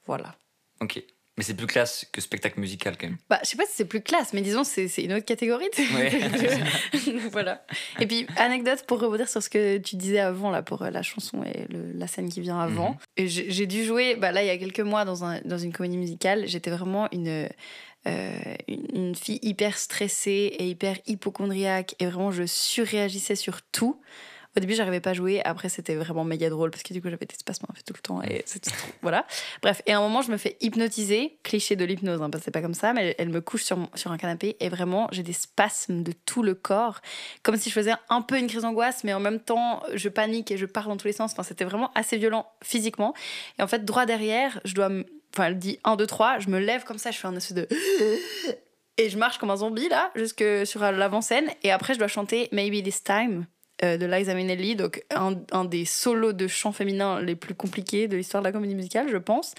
Voilà. 0.07 0.35
Ok. 0.81 1.03
Mais 1.39 1.45
c'est 1.45 1.55
plus 1.55 1.69
classe 1.69 2.05
que 2.13 2.21
spectacle 2.21 2.59
musical 2.59 2.97
quand 2.99 3.07
même. 3.07 3.17
Bah, 3.31 3.39
je 3.45 3.49
sais 3.49 3.57
pas 3.57 3.65
si 3.65 3.73
c'est 3.77 3.85
plus 3.85 4.01
classe, 4.03 4.33
mais 4.33 4.41
disons, 4.43 4.65
c'est 4.65 4.89
une 4.99 5.13
autre 5.13 5.25
catégorie. 5.25 5.69
Ouais. 5.95 6.11
voilà. 7.33 7.65
Et 8.01 8.07
puis, 8.07 8.27
anecdote 8.37 8.85
pour 8.87 9.01
rebondir 9.01 9.29
sur 9.29 9.41
ce 9.43 9.49
que 9.49 9.79
tu 9.79 9.95
disais 9.97 10.19
avant, 10.19 10.51
là, 10.51 10.63
pour 10.63 10.83
euh, 10.83 10.91
la 10.91 11.03
chanson 11.03 11.45
et 11.45 11.67
le- 11.73 11.93
la 11.93 12.07
scène 12.09 12.29
qui 12.29 12.41
vient 12.41 12.59
avant. 12.59 12.99
Mhm. 13.19 13.27
J'ai 13.29 13.67
dû 13.67 13.85
jouer, 13.85 14.17
bah, 14.17 14.33
là, 14.33 14.43
il 14.43 14.47
y 14.47 14.51
a 14.51 14.59
quelques 14.59 14.81
mois, 14.81 15.05
dans, 15.05 15.25
un, 15.25 15.41
dans 15.45 15.59
une 15.59 15.73
comédie 15.73 15.97
musicale. 15.97 16.45
J'étais 16.49 16.71
vraiment 16.71 17.09
une, 17.13 17.49
euh, 18.09 18.33
une, 18.67 18.87
une 18.95 19.15
fille 19.15 19.39
hyper 19.43 19.79
stressée 19.79 20.57
et 20.59 20.69
hyper 20.69 20.97
hypochondriaque. 21.07 21.95
Et 22.01 22.07
vraiment, 22.07 22.33
je 22.33 22.45
surréagissais 22.47 23.37
sur 23.37 23.63
tout. 23.63 24.01
Au 24.59 24.61
début, 24.61 24.75
j'arrivais 24.75 24.99
pas 24.99 25.11
à 25.11 25.15
jouer. 25.15 25.41
Après, 25.45 25.69
c'était 25.69 25.95
vraiment 25.95 26.25
méga 26.25 26.51
drôle 26.51 26.73
parce 26.73 26.83
que 26.83 26.93
du 26.93 27.01
coup, 27.01 27.09
j'avais 27.09 27.27
des 27.27 27.37
spasmes 27.37 27.67
en 27.71 27.75
fait 27.75 27.83
tout 27.85 27.93
le 27.95 28.01
temps. 28.01 28.21
Et 28.25 28.43
c'était 28.45 28.71
trop- 28.73 28.89
Voilà. 29.03 29.25
Bref. 29.63 29.83
Et 29.87 29.93
à 29.93 29.99
un 29.99 30.01
moment, 30.01 30.21
je 30.21 30.33
me 30.33 30.37
fais 30.37 30.57
hypnotiser. 30.61 31.39
Cliché 31.45 31.77
de 31.77 31.85
l'hypnose, 31.85 32.21
hein, 32.21 32.29
parce 32.29 32.41
que 32.41 32.47
c'est 32.47 32.51
pas 32.51 32.61
comme 32.61 32.75
ça. 32.75 32.93
Mais 32.93 33.15
elle 33.19 33.29
me 33.29 33.41
couche 33.41 33.63
sur, 33.63 33.77
mon- 33.77 33.89
sur 33.95 34.11
un 34.11 34.17
canapé. 34.19 34.57
Et 34.59 34.69
vraiment, 34.69 35.07
j'ai 35.13 35.23
des 35.23 35.33
spasmes 35.33 36.03
de 36.03 36.11
tout 36.27 36.43
le 36.43 36.55
corps. 36.55 37.01
Comme 37.45 37.57
si 37.57 37.69
je 37.71 37.75
faisais 37.75 37.93
un 38.09 38.21
peu 38.21 38.37
une 38.37 38.49
crise 38.49 38.63
d'angoisse. 38.63 39.05
Mais 39.05 39.15
en 39.15 39.21
même 39.21 39.39
temps, 39.39 39.81
je 39.95 40.09
panique 40.09 40.51
et 40.51 40.57
je 40.57 40.67
pars 40.67 40.89
dans 40.89 40.97
tous 40.97 41.07
les 41.07 41.13
sens. 41.13 41.31
Enfin, 41.31 41.45
c'était 41.45 41.65
vraiment 41.65 41.93
assez 41.95 42.17
violent 42.17 42.45
physiquement. 42.65 43.15
Et 43.61 43.63
en 43.63 43.69
fait, 43.69 43.85
droit 43.85 44.07
derrière, 44.07 44.61
je 44.65 44.75
dois. 44.75 44.91
Enfin, 45.35 45.45
elle 45.47 45.59
dit 45.59 45.79
1, 45.85 45.95
2, 45.95 46.05
3. 46.05 46.41
Je 46.41 46.49
me 46.49 46.59
lève 46.59 46.83
comme 46.83 46.99
ça. 46.99 47.13
Je 47.13 47.19
fais 47.19 47.29
un 47.29 47.37
espèce 47.37 47.55
de. 47.55 47.69
Et 49.01 49.11
je 49.11 49.17
marche 49.19 49.39
comme 49.39 49.51
un 49.51 49.57
zombie 49.57 49.89
là, 49.89 50.11
jusque 50.17 50.45
sur 50.67 50.81
l'avant-scène. 50.81 51.49
Et 51.63 51.71
après, 51.71 51.95
je 51.95 52.01
dois 52.01 52.09
chanter 52.09 52.49
Maybe 52.51 52.83
This 52.83 53.05
Time 53.05 53.47
euh, 53.83 53.97
de 53.97 54.07
Liza 54.07 54.35
Minnelli, 54.35 54.77
donc 54.77 55.05
un, 55.15 55.35
un 55.53 55.65
des 55.65 55.85
solos 55.85 56.33
de 56.33 56.47
chant 56.49 56.73
féminin 56.73 57.21
les 57.21 57.37
plus 57.37 57.55
compliqués 57.55 58.09
de 58.09 58.17
l'histoire 58.17 58.43
de 58.43 58.49
la 58.49 58.53
comédie 58.53 58.75
musicale, 58.75 59.09
je 59.11 59.17
pense. 59.17 59.55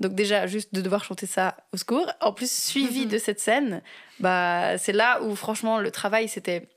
Donc 0.00 0.14
déjà, 0.14 0.46
juste 0.46 0.74
de 0.74 0.80
devoir 0.80 1.04
chanter 1.04 1.26
ça 1.26 1.56
au 1.72 1.76
secours. 1.76 2.10
En 2.20 2.32
plus, 2.32 2.50
suivi 2.50 3.06
de 3.06 3.18
cette 3.18 3.40
scène, 3.40 3.82
bah, 4.18 4.76
c'est 4.78 4.92
là 4.92 5.22
où 5.22 5.36
franchement 5.36 5.78
le 5.78 5.90
travail, 5.90 6.28
c'était 6.28 6.68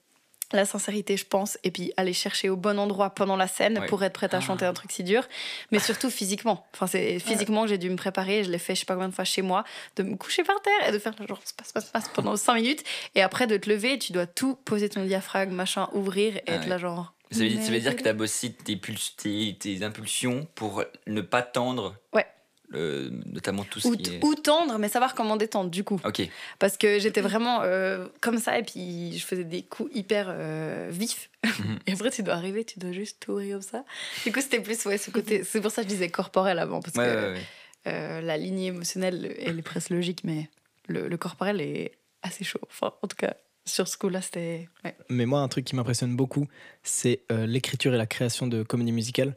la 0.55 0.65
sincérité, 0.65 1.17
je 1.17 1.25
pense, 1.25 1.57
et 1.63 1.71
puis 1.71 1.91
aller 1.97 2.13
chercher 2.13 2.49
au 2.49 2.55
bon 2.55 2.79
endroit 2.79 3.09
pendant 3.11 3.35
la 3.35 3.47
scène 3.47 3.79
Ouais. 3.79 3.85
pour 3.87 4.03
être 4.03 4.13
prête 4.13 4.33
à 4.33 4.39
chanter 4.39 4.65
un 4.65 4.73
truc 4.73 4.91
si 4.91 5.03
dur, 5.03 5.27
mais 5.71 5.79
surtout 5.79 6.09
physiquement. 6.09 6.65
Enfin, 6.73 6.87
c'est 6.87 7.19
physiquement 7.19 7.63
que 7.63 7.69
j'ai 7.69 7.77
dû 7.77 7.89
me 7.89 7.95
préparer. 7.95 8.43
Je 8.43 8.51
l'ai 8.51 8.57
fait, 8.59 8.75
je 8.75 8.81
sais 8.81 8.85
pas 8.85 8.93
combien 8.95 9.09
de 9.09 9.13
fois 9.15 9.23
chez 9.25 9.41
moi, 9.41 9.63
de 9.95 10.03
me 10.03 10.15
coucher 10.15 10.43
par 10.43 10.61
terre 10.61 10.89
et 10.89 10.91
de 10.91 10.99
faire 10.99 11.13
genre 11.27 11.39
passe, 11.57 11.71
passe, 11.71 11.85
passe 11.85 12.09
pendant 12.09 12.35
5 12.35 12.55
minutes, 12.55 12.83
et 13.15 13.21
après 13.21 13.47
de 13.47 13.57
te 13.57 13.69
lever, 13.69 13.97
tu 13.99 14.11
dois 14.13 14.25
tout 14.27 14.55
poser 14.65 14.89
ton 14.89 15.03
diaphragme, 15.05 15.53
machin, 15.53 15.89
ouvrir, 15.93 16.37
et 16.37 16.43
Ah 16.47 16.51
être 16.53 16.63
ouais. 16.63 16.67
là 16.69 16.77
genre. 16.77 17.13
Ça 17.31 17.39
veut, 17.39 17.49
ça 17.49 17.71
veut 17.71 17.79
dire 17.79 17.95
que 17.95 18.03
tu 18.03 18.07
as 18.09 18.13
bossé 18.13 18.53
tes, 18.53 18.75
puls- 18.75 19.15
tes, 19.17 19.55
tes 19.59 19.83
impulsions 19.83 20.47
pour 20.53 20.83
ne 21.07 21.21
pas 21.21 21.41
tendre. 21.41 21.95
Ouais. 22.13 22.27
Euh, 22.73 23.09
notamment 23.25 23.63
tout 23.63 23.79
ce 23.79 23.87
Ou, 23.87 23.95
qui 23.95 24.15
est. 24.15 24.23
ou 24.25 24.33
tendre, 24.35 24.77
mais 24.79 24.89
savoir 24.89 25.13
comment 25.15 25.35
détendre 25.37 25.69
du 25.69 25.83
coup. 25.83 25.99
Ok. 26.05 26.27
Parce 26.59 26.77
que 26.77 26.97
j'étais 26.99 27.21
vraiment 27.21 27.61
euh, 27.61 28.07
comme 28.21 28.39
ça, 28.39 28.57
et 28.57 28.63
puis 28.63 29.17
je 29.17 29.25
faisais 29.25 29.43
des 29.43 29.61
coups 29.63 29.91
hyper 29.95 30.27
euh, 30.29 30.89
vifs. 30.91 31.29
Mhm. 31.43 31.79
et 31.87 31.91
après, 31.93 32.09
tu 32.11 32.23
dois 32.23 32.33
arriver, 32.35 32.63
tu 32.65 32.79
dois 32.79 32.91
juste 32.91 33.19
t'ouvrir 33.19 33.55
comme 33.55 33.61
ça. 33.61 33.85
Du 34.25 34.31
coup, 34.31 34.41
c'était 34.41 34.59
plus, 34.61 34.83
ouais, 34.85 34.97
ce 34.97 35.11
côté. 35.11 35.43
C'est 35.43 35.61
pour 35.61 35.71
ça 35.71 35.83
que 35.83 35.89
je 35.89 35.93
disais 35.93 36.09
corporel 36.09 36.57
avant, 36.59 36.81
parce 36.81 36.95
Ouais, 36.95 37.05
que 37.05 37.15
ouais, 37.15 37.33
ouais. 37.33 37.41
euh, 37.87 38.21
la 38.21 38.37
lignée 38.37 38.67
émotionnelle, 38.67 39.35
elle 39.39 39.59
est 39.59 39.63
presque 39.63 39.89
logique, 39.91 40.23
mais 40.23 40.49
le, 40.87 41.07
le 41.07 41.17
corporel 41.17 41.61
est 41.61 41.91
assez 42.23 42.43
chaud. 42.43 42.59
Enfin, 42.69 42.93
en 43.01 43.07
tout 43.07 43.17
cas, 43.17 43.35
sur 43.65 43.87
ce 43.87 43.97
coup-là, 43.97 44.21
c'était. 44.21 44.67
Ouais. 44.83 44.95
Mais 45.09 45.25
moi, 45.25 45.41
un 45.41 45.47
truc 45.47 45.63
qui 45.65 45.75
m'impressionne 45.75 46.15
beaucoup, 46.15 46.47
c'est 46.81 47.21
euh, 47.31 47.45
l'écriture 47.45 47.93
et 47.93 47.97
la 47.97 48.05
création 48.07 48.47
de 48.47 48.63
comédies 48.63 48.91
musicales. 48.91 49.35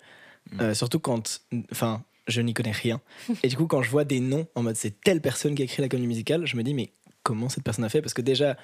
Mm. 0.53 0.61
Euh, 0.61 0.75
surtout 0.75 1.01
quand. 1.01 1.41
Enfin, 1.71 2.03
je 2.27 2.41
n'y 2.41 2.55
connais 2.55 2.73
rien. 2.73 3.01
Et 3.43 3.49
du 3.49 3.57
coup, 3.57 3.67
quand 3.67 3.83
je 3.83 3.91
vois 3.91 4.05
des 4.05 4.21
noms 4.21 4.47
en 4.55 4.63
mode 4.63 4.77
c'est 4.77 5.01
telle 5.01 5.21
personne 5.21 5.55
qui 5.55 5.63
a 5.63 5.65
écrit 5.65 5.83
la 5.83 5.89
comédie 5.89 6.09
musicale, 6.09 6.47
je 6.47 6.57
me 6.57 6.63
dis, 6.63 6.75
mais 6.75 6.91
comment 7.23 7.49
cette 7.49 7.65
personne 7.65 7.85
a 7.85 7.89
fait? 7.89 8.03
Parce 8.03 8.15
que 8.15 8.23
déjà, 8.23 8.57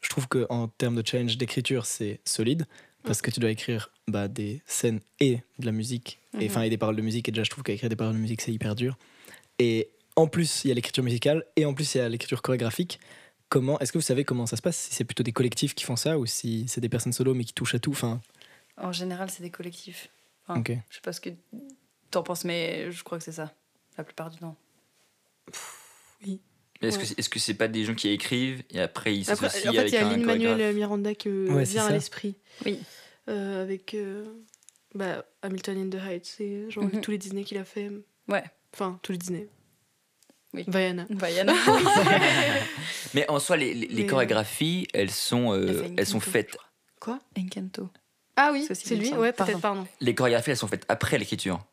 je 0.00 0.08
trouve 0.08 0.28
qu'en 0.28 0.68
termes 0.68 1.00
de 1.00 1.06
challenge 1.06 1.36
d'écriture, 1.36 1.86
c'est 1.86 2.20
solide. 2.24 2.66
Parce 3.04 3.20
que 3.20 3.32
tu 3.32 3.40
dois 3.40 3.50
écrire 3.50 3.90
bah, 4.06 4.28
des 4.28 4.62
scènes 4.64 5.00
et 5.18 5.38
de 5.58 5.66
la 5.66 5.72
musique, 5.72 6.20
et, 6.38 6.46
enfin, 6.46 6.62
et 6.62 6.70
des 6.70 6.78
paroles 6.78 6.94
de 6.94 7.02
musique. 7.02 7.28
Et 7.28 7.32
déjà, 7.32 7.42
je 7.42 7.50
trouve 7.50 7.64
qu'écrire 7.64 7.90
des 7.90 7.96
paroles 7.96 8.14
de 8.14 8.20
musique, 8.20 8.40
c'est 8.40 8.52
hyper 8.52 8.76
dur. 8.76 8.96
Et 9.58 9.88
en 10.14 10.28
plus, 10.28 10.64
il 10.64 10.68
y 10.68 10.70
a 10.70 10.74
l'écriture 10.74 11.02
musicale, 11.02 11.44
et 11.56 11.64
en 11.64 11.74
plus, 11.74 11.94
il 11.94 11.98
y 11.98 12.00
a 12.00 12.08
l'écriture 12.08 12.42
chorégraphique. 12.42 13.00
Comment 13.48 13.78
Est-ce 13.80 13.92
que 13.92 13.98
vous 13.98 14.02
savez 14.02 14.24
comment 14.24 14.46
ça 14.46 14.56
se 14.56 14.62
passe? 14.62 14.76
Si 14.76 14.94
c'est 14.94 15.04
plutôt 15.04 15.24
des 15.24 15.32
collectifs 15.32 15.74
qui 15.74 15.84
font 15.84 15.96
ça 15.96 16.18
ou 16.18 16.26
si 16.26 16.64
c'est 16.68 16.80
des 16.80 16.88
personnes 16.88 17.12
solo 17.12 17.34
mais 17.34 17.44
qui 17.44 17.52
touchent 17.52 17.74
à 17.74 17.78
tout? 17.78 17.90
Enfin, 17.90 18.20
En 18.76 18.92
général, 18.92 19.30
c'est 19.30 19.42
des 19.42 19.50
collectifs. 19.50 20.08
Enfin. 20.46 20.62
Je 20.66 20.94
sais 20.94 21.00
pas 21.02 21.12
ce 21.12 21.20
que 21.20 21.30
t'en 22.12 22.22
penses, 22.22 22.44
mais 22.44 22.90
je 22.92 23.02
crois 23.04 23.18
que 23.18 23.24
c'est 23.24 23.32
ça, 23.32 23.52
la 23.98 24.04
plupart 24.04 24.30
du 24.30 24.38
temps. 24.38 24.56
Oui. 26.24 26.40
Mais 26.80 26.88
Est-ce 26.88 26.96
Ouais. 26.96 27.02
que 27.02 27.08
c'est- 27.08 27.18
est-ce 27.18 27.28
que 27.28 27.38
c'est 27.38 27.54
pas 27.54 27.68
des 27.68 27.84
gens 27.84 27.94
qui 27.94 28.08
écrivent 28.08 28.62
et 28.70 28.80
après 28.80 29.16
ils 29.16 29.30
Après, 29.30 29.48
s'associent 29.48 29.70
en 29.70 29.74
fait, 29.74 29.78
avec 29.80 29.92
il 29.92 29.94
y 29.94 29.98
a 29.98 30.02
Lin-Manuel 30.04 30.48
chorégraphe 30.50 30.74
Miranda 30.74 31.14
qui 31.14 31.28
me 31.28 31.52
Ouais, 31.52 31.64
vient 31.64 31.86
à 31.86 31.90
l'esprit. 31.92 32.34
Oui. 32.64 32.78
Euh, 33.28 33.62
avec 33.62 33.94
euh, 33.94 34.24
bah, 34.94 35.24
Hamilton 35.42 35.78
in 35.78 35.90
the 35.90 36.02
Heights, 36.02 36.26
c'est 36.26 36.70
genre 36.70 36.84
Mhm. 36.84 37.00
tous 37.00 37.10
les 37.12 37.18
Disney 37.18 37.44
qu'il 37.44 37.58
a 37.58 37.64
fait. 37.64 37.90
Ouais. 38.28 38.42
Enfin, 38.74 38.98
tous 39.02 39.12
les 39.12 39.18
Disney. 39.18 39.48
Oui. 40.54 40.64
Vaiana. 40.66 41.06
Vaiana. 41.08 41.54
Mais 43.14 43.28
en 43.30 43.38
soi, 43.38 43.56
les, 43.56 43.74
les- 43.74 44.06
chorégraphies, 44.06 44.86
elles 44.92 45.10
sont, 45.10 45.52
euh, 45.54 45.88
elles 45.96 46.06
sont 46.06 46.18
canto, 46.18 46.30
faites. 46.30 46.56
Quoi? 47.00 47.20
Encanto. 47.38 47.88
Ah 48.36 48.50
oui, 48.52 48.66
c'est 48.72 48.96
lui. 48.96 49.12
Ouais, 49.14 49.32
Pardon. 49.32 49.52
peut-être, 49.52 49.62
pardon. 49.62 49.86
Les 50.00 50.14
chorégraphies, 50.14 50.50
elles 50.50 50.56
sont 50.56 50.66
faites 50.68 50.84
après 50.88 51.16
l'écriture. 51.18 51.64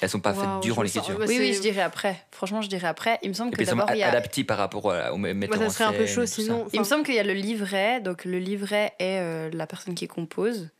Elles 0.00 0.08
sont 0.08 0.20
pas 0.20 0.34
faites 0.34 0.60
durant 0.62 0.82
l'écriture. 0.82 1.16
oui, 1.20 1.36
oui, 1.38 1.52
je 1.54 1.60
dirais 1.60 1.82
après. 1.82 2.24
Franchement, 2.30 2.62
je 2.62 2.68
dirais 2.68 2.88
après. 2.88 3.18
Il 3.22 3.28
me 3.28 3.34
semble 3.34 3.52
Et 3.52 3.56
que 3.56 3.64
d'abord, 3.64 3.88
il 3.92 3.98
y 3.98 4.02
a. 4.02 4.08
adaptées 4.08 4.42
par 4.44 4.58
rapport 4.58 4.90
à- 4.92 5.12
au 5.12 5.16
metteur 5.16 5.58
Bah, 5.58 5.68
ça 5.70 5.88
en 5.88 5.90
un 5.90 5.92
peu 5.94 6.06
chaud 6.06 6.26
sinon. 6.26 6.66
Il 6.72 6.80
me 6.80 6.84
semble 6.84 7.04
qu'il 7.04 7.14
y 7.14 7.18
a 7.20 7.24
le 7.24 7.34
livret. 7.34 8.00
Donc, 8.00 8.24
le 8.24 8.38
livret 8.38 8.94
est 8.98 9.18
euh, 9.20 9.50
la 9.52 9.66
personne 9.66 9.94
qui 9.94 10.08
compose. 10.08 10.70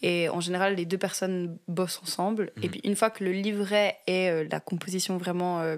Et 0.00 0.28
en 0.28 0.40
général, 0.40 0.74
les 0.76 0.84
deux 0.86 0.98
personnes 0.98 1.58
bossent 1.68 2.00
ensemble. 2.02 2.52
Et 2.62 2.66
Mhm. 2.66 2.70
puis, 2.70 2.80
une 2.84 2.96
fois 2.96 3.10
que 3.10 3.22
le 3.24 3.32
livret 3.32 3.98
et 4.06 4.30
euh, 4.30 4.46
la 4.50 4.58
composition 4.60 5.16
vraiment, 5.18 5.60
euh, 5.60 5.76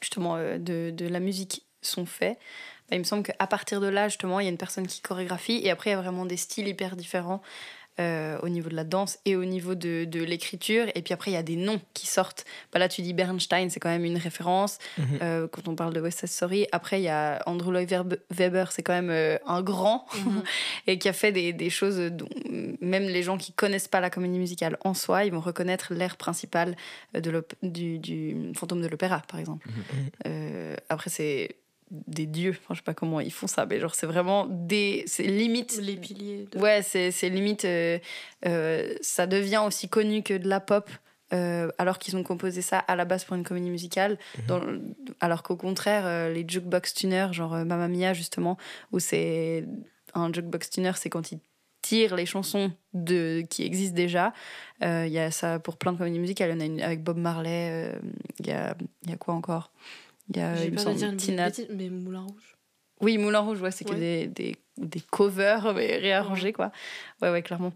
justement, 0.00 0.36
euh, 0.36 0.58
de, 0.58 0.90
de 0.90 1.08
la 1.08 1.18
musique 1.20 1.64
sont 1.80 2.06
faits, 2.06 2.38
bah, 2.88 2.96
il 2.96 2.98
me 3.00 3.04
semble 3.04 3.24
qu'à 3.24 3.46
partir 3.46 3.80
de 3.80 3.88
là, 3.88 4.08
justement, 4.08 4.38
il 4.38 4.44
y 4.44 4.46
a 4.46 4.50
une 4.50 4.58
personne 4.58 4.86
qui 4.86 5.00
chorégraphie. 5.00 5.60
Et 5.64 5.70
après, 5.70 5.90
il 5.90 5.92
y 5.94 5.96
a 5.96 6.00
vraiment 6.00 6.26
des 6.26 6.36
styles 6.36 6.68
hyper 6.68 6.94
différents 6.94 7.42
euh, 8.00 8.38
au 8.42 8.48
niveau 8.48 8.68
de 8.70 8.74
la 8.74 8.84
danse 8.84 9.18
et 9.26 9.36
au 9.36 9.44
niveau 9.44 9.74
de, 9.74 10.04
de 10.04 10.22
l'écriture. 10.22 10.86
Et 10.94 11.02
puis 11.02 11.12
après, 11.12 11.30
il 11.30 11.34
y 11.34 11.36
a 11.36 11.42
des 11.42 11.56
noms 11.56 11.80
qui 11.94 12.06
sortent. 12.06 12.44
Bah, 12.72 12.78
là, 12.78 12.88
tu 12.88 13.02
dis 13.02 13.12
Bernstein, 13.12 13.68
c'est 13.70 13.80
quand 13.80 13.90
même 13.90 14.04
une 14.04 14.16
référence. 14.16 14.78
Mhm. 14.98 15.04
Euh, 15.22 15.48
quand 15.48 15.68
on 15.68 15.74
parle 15.76 15.92
de 15.92 16.00
West 16.00 16.20
Side 16.20 16.28
Story. 16.28 16.66
Après, 16.72 17.00
il 17.00 17.04
y 17.04 17.08
a 17.08 17.42
Andrew 17.46 17.70
Lloyd 17.70 17.92
Web- 17.92 18.14
Webber, 18.36 18.64
c'est 18.70 18.82
quand 18.82 18.94
même 18.94 19.10
euh, 19.10 19.36
un 19.46 19.62
grand 19.62 20.06
Mhm. 20.24 20.42
et 20.86 20.98
qui 20.98 21.08
a 21.08 21.12
fait 21.12 21.32
des, 21.32 21.52
des 21.52 21.70
choses 21.70 21.98
dont 21.98 22.28
même 22.80 23.04
les 23.04 23.22
gens 23.22 23.36
qui 23.36 23.52
connaissent 23.52 23.88
pas 23.88 24.00
la 24.00 24.10
comédie 24.10 24.38
musicale 24.38 24.76
en 24.84 24.94
soi, 24.94 25.24
ils 25.24 25.32
vont 25.32 25.40
reconnaître 25.40 25.92
l'air 25.94 26.16
principal 26.16 26.76
de 27.14 27.44
du, 27.62 27.98
du 27.98 28.52
fantôme 28.54 28.80
de 28.82 28.88
l'opéra, 28.88 29.22
par 29.28 29.38
exemple. 29.38 29.68
Mhm. 29.68 29.74
Euh, 30.26 30.76
après, 30.88 31.10
c'est 31.10 31.56
des 32.08 32.26
dieux. 32.26 32.50
Enfin, 32.58 32.74
je 32.74 32.78
sais 32.78 32.84
pas 32.84 32.94
comment 32.94 33.20
ils 33.20 33.32
font 33.32 33.46
ça, 33.46 33.66
mais 33.66 33.78
genre, 33.78 33.94
c'est 33.94 34.06
vraiment 34.06 34.46
des. 34.48 35.04
C'est 35.06 35.22
limite. 35.24 35.78
les 35.80 35.96
piliers. 35.96 36.46
De... 36.50 36.58
Ouais, 36.58 36.82
c'est 36.82 37.10
c'est 37.10 37.28
limite. 37.28 37.64
euh, 37.64 37.98
euh, 38.46 38.94
ça 39.02 39.26
devient 39.26 39.62
aussi 39.66 39.88
connu 39.88 40.22
que 40.22 40.34
de 40.34 40.48
la 40.48 40.60
pop. 40.60 40.90
euh, 41.32 41.70
alors 41.78 41.98
qu'ils 41.98 42.14
ont 42.18 42.22
composé 42.22 42.60
ça 42.60 42.78
à 42.78 42.94
la 42.94 43.06
base 43.06 43.24
pour 43.24 43.36
une 43.36 43.42
comédie 43.42 43.70
musicale, 43.70 44.18
dans 44.48 44.58
le- 44.58 44.82
alors 45.20 45.42
qu'au 45.42 45.56
contraire, 45.56 46.02
euh, 46.04 46.30
les 46.30 46.44
jukebox 46.46 46.92
tuners, 46.92 47.28
genre 47.32 47.54
euh, 47.54 47.64
Mamma 47.64 47.88
Mia 47.88 48.12
justement, 48.12 48.58
où 48.92 48.98
c'est 48.98 49.64
un 50.12 50.30
jukebox 50.30 50.68
tuner, 50.68 50.92
c'est 50.96 51.08
quand 51.08 51.32
il 51.32 51.38
tire 51.80 52.14
les 52.16 52.26
chansons 52.26 52.70
de, 52.92 53.42
qui 53.48 53.64
existent 53.64 53.96
déjà. 53.96 54.34
Euh, 54.84 55.04
Il 55.06 55.12
y 55.12 55.18
a 55.18 55.30
ça 55.30 55.58
pour 55.58 55.78
plein 55.78 55.92
de 55.92 55.98
comédies 55.98 56.18
musicales. 56.18 56.50
Il 56.50 56.54
y 56.54 56.56
en 56.58 56.60
a 56.60 56.64
une 56.66 56.80
avec 56.82 57.02
Bob 57.02 57.16
Marley. 57.16 57.70
euh, 57.72 57.98
Il 58.38 58.46
y, 58.46 58.52
a, 58.52 58.76
il 59.04 59.10
y 59.10 59.12
a 59.14 59.16
quoi 59.16 59.32
encore? 59.34 59.72
Il 60.30 60.36
y 60.36 60.40
a, 60.40 60.64
il 60.64 60.72
me 60.72 60.76
semble, 60.78 60.96
dire 60.96 61.16
Tina- 61.16 61.50
mais 61.70 61.88
Moulin 61.90 62.22
Rouge. 62.22 62.56
Oui, 63.00 63.18
Moulin 63.18 63.40
Rouge, 63.40 63.60
ouais, 63.60 63.70
c'est 63.72 63.84
que 63.84 63.90
Ouais. 63.92 63.98
des, 63.98 64.26
des, 64.28 64.56
des 64.78 65.00
covers 65.00 65.74
mais 65.74 65.96
réarrangés, 65.98 66.52
quoi. 66.52 66.70
Ouais, 67.20 67.30
ouais, 67.30 67.42
clairement. 67.42 67.72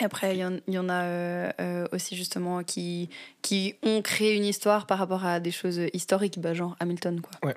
Et 0.00 0.04
Après, 0.04 0.34
il 0.36 0.40
y, 0.40 0.44
en- 0.44 0.60
il 0.66 0.74
y 0.74 0.78
en 0.78 0.88
a 0.88 1.04
euh, 1.04 1.50
euh, 1.60 1.88
aussi 1.92 2.16
justement 2.16 2.62
qui, 2.62 3.08
qui 3.42 3.74
ont 3.82 4.00
créé 4.02 4.36
une 4.36 4.44
histoire 4.44 4.86
par 4.86 4.98
rapport 4.98 5.24
à 5.24 5.40
des 5.40 5.50
choses 5.50 5.80
historiques, 5.92 6.38
bah, 6.38 6.54
genre 6.54 6.76
Hamilton, 6.80 7.20
quoi. 7.20 7.32
Ouais. 7.42 7.54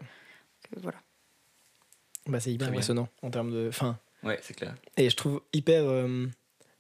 Que 0.72 0.80
voilà. 0.80 0.98
Bah, 2.28 2.40
c'est 2.40 2.52
hyper 2.54 2.68
bien. 2.68 2.74
impressionnant 2.76 3.10
en 3.22 3.30
termes 3.30 3.52
de. 3.52 3.68
Enfin, 3.70 3.98
Ouais, 4.24 4.40
c'est 4.42 4.54
clair. 4.56 4.76
et 4.98 5.10
je 5.10 5.16
trouve 5.18 5.42
hyper. 5.52 5.84
euh, 5.84 6.28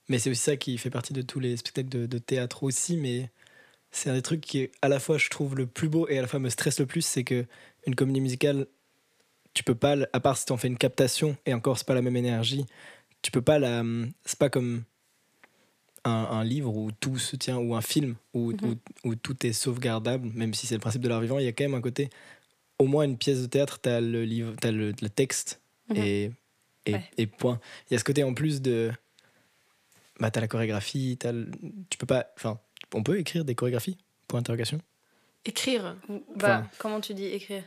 Mais 0.08 0.20
c'est 0.20 0.30
aussi 0.30 0.42
ça 0.42 0.56
qui 0.58 0.78
fait 0.78 0.90
partie 0.90 1.12
de 1.14 1.22
tous 1.22 1.40
les 1.42 1.58
spectacles 1.58 1.90
de, 1.90 2.06
de 2.06 2.18
théâtre 2.18 2.64
aussi. 2.64 2.96
Mais 2.98 3.30
c'est 3.94 4.10
un 4.10 4.14
des 4.16 4.22
trucs 4.22 4.42
qui, 4.42 4.70
à 4.82 4.90
la 4.90 5.00
fois, 5.00 5.18
je 5.18 5.30
trouve 5.30 5.56
le 5.56 5.66
plus 5.68 5.88
beau 5.88 6.08
et 6.10 6.18
à 6.18 6.22
la 6.22 6.28
fois 6.28 6.40
me 6.40 6.50
stresse 6.50 6.80
le 6.80 6.86
plus. 6.86 7.02
C'est 7.06 7.24
que 7.24 7.46
une 7.88 7.96
comédie 7.96 8.20
musicale, 8.22 8.68
tu 9.54 9.64
peux 9.64 9.76
pas, 9.76 9.96
à 10.12 10.20
part 10.20 10.36
si 10.38 10.46
t'en 10.46 10.58
fais 10.58 10.68
une 10.68 10.78
captation, 10.78 11.38
et 11.46 11.54
encore, 11.54 11.78
c'est 11.78 11.88
pas 11.88 11.94
la 11.94 12.02
même 12.02 12.18
énergie, 12.18 12.66
tu 13.22 13.32
peux 13.32 13.42
pas 13.42 13.60
la. 13.60 13.84
C'est 14.26 14.38
pas 14.40 14.50
comme 14.50 14.84
un, 16.06 16.12
un 16.12 16.44
livre 16.44 16.76
où 16.76 16.92
tout 16.92 17.18
se 17.18 17.36
tient, 17.36 17.58
ou 17.58 17.76
un 17.76 17.82
film 17.82 18.16
où, 18.34 18.52
Mhm. 18.52 18.76
où, 19.06 19.10
où 19.10 19.16
tout 19.16 19.46
est 19.46 19.54
sauvegardable, 19.54 20.30
même 20.34 20.54
si 20.54 20.68
c'est 20.68 20.76
le 20.76 20.82
principe 20.82 21.02
de 21.02 21.08
l'art 21.08 21.22
vivant, 21.22 21.40
il 21.40 21.46
y 21.46 21.48
a 21.48 21.54
quand 21.54 21.64
même 21.64 21.76
un 21.76 21.82
côté. 21.82 22.10
Au 22.80 22.88
moins, 22.88 23.04
une 23.06 23.18
pièce 23.18 23.42
de 23.42 23.46
théâtre, 23.46 23.80
t'as 23.80 24.02
le 24.02 24.26
livre, 24.26 24.56
t'as 24.60 24.72
le, 24.72 24.92
le 25.00 25.10
texte, 25.10 25.62
Mhm. 25.90 25.98
et, 25.98 26.32
et, 26.88 26.94
Ouais. 26.94 27.04
et 27.18 27.28
point. 27.28 27.60
Il 27.90 27.94
y 27.94 27.96
a 27.96 28.00
ce 28.00 28.04
côté 28.04 28.24
en 28.24 28.34
plus 28.34 28.62
de. 28.62 28.92
Bah, 30.20 30.32
t'as 30.32 30.42
la 30.42 30.48
chorégraphie, 30.48 31.18
t'as 31.20 31.32
le- 31.32 31.50
tu 31.90 31.98
peux 31.98 32.06
pas. 32.06 32.28
Enfin, 32.38 32.60
on 32.94 33.04
peut 33.04 33.18
écrire 33.20 33.46
des 33.46 33.56
chorégraphies 33.56 33.98
Point 34.28 34.40
d'interrogation. 34.40 34.80
Écrire. 35.46 35.96
Bah, 36.08 36.18
Enfin- 36.36 36.70
comment 36.78 37.02
tu 37.02 37.14
dis 37.14 37.26
écrire? 37.26 37.64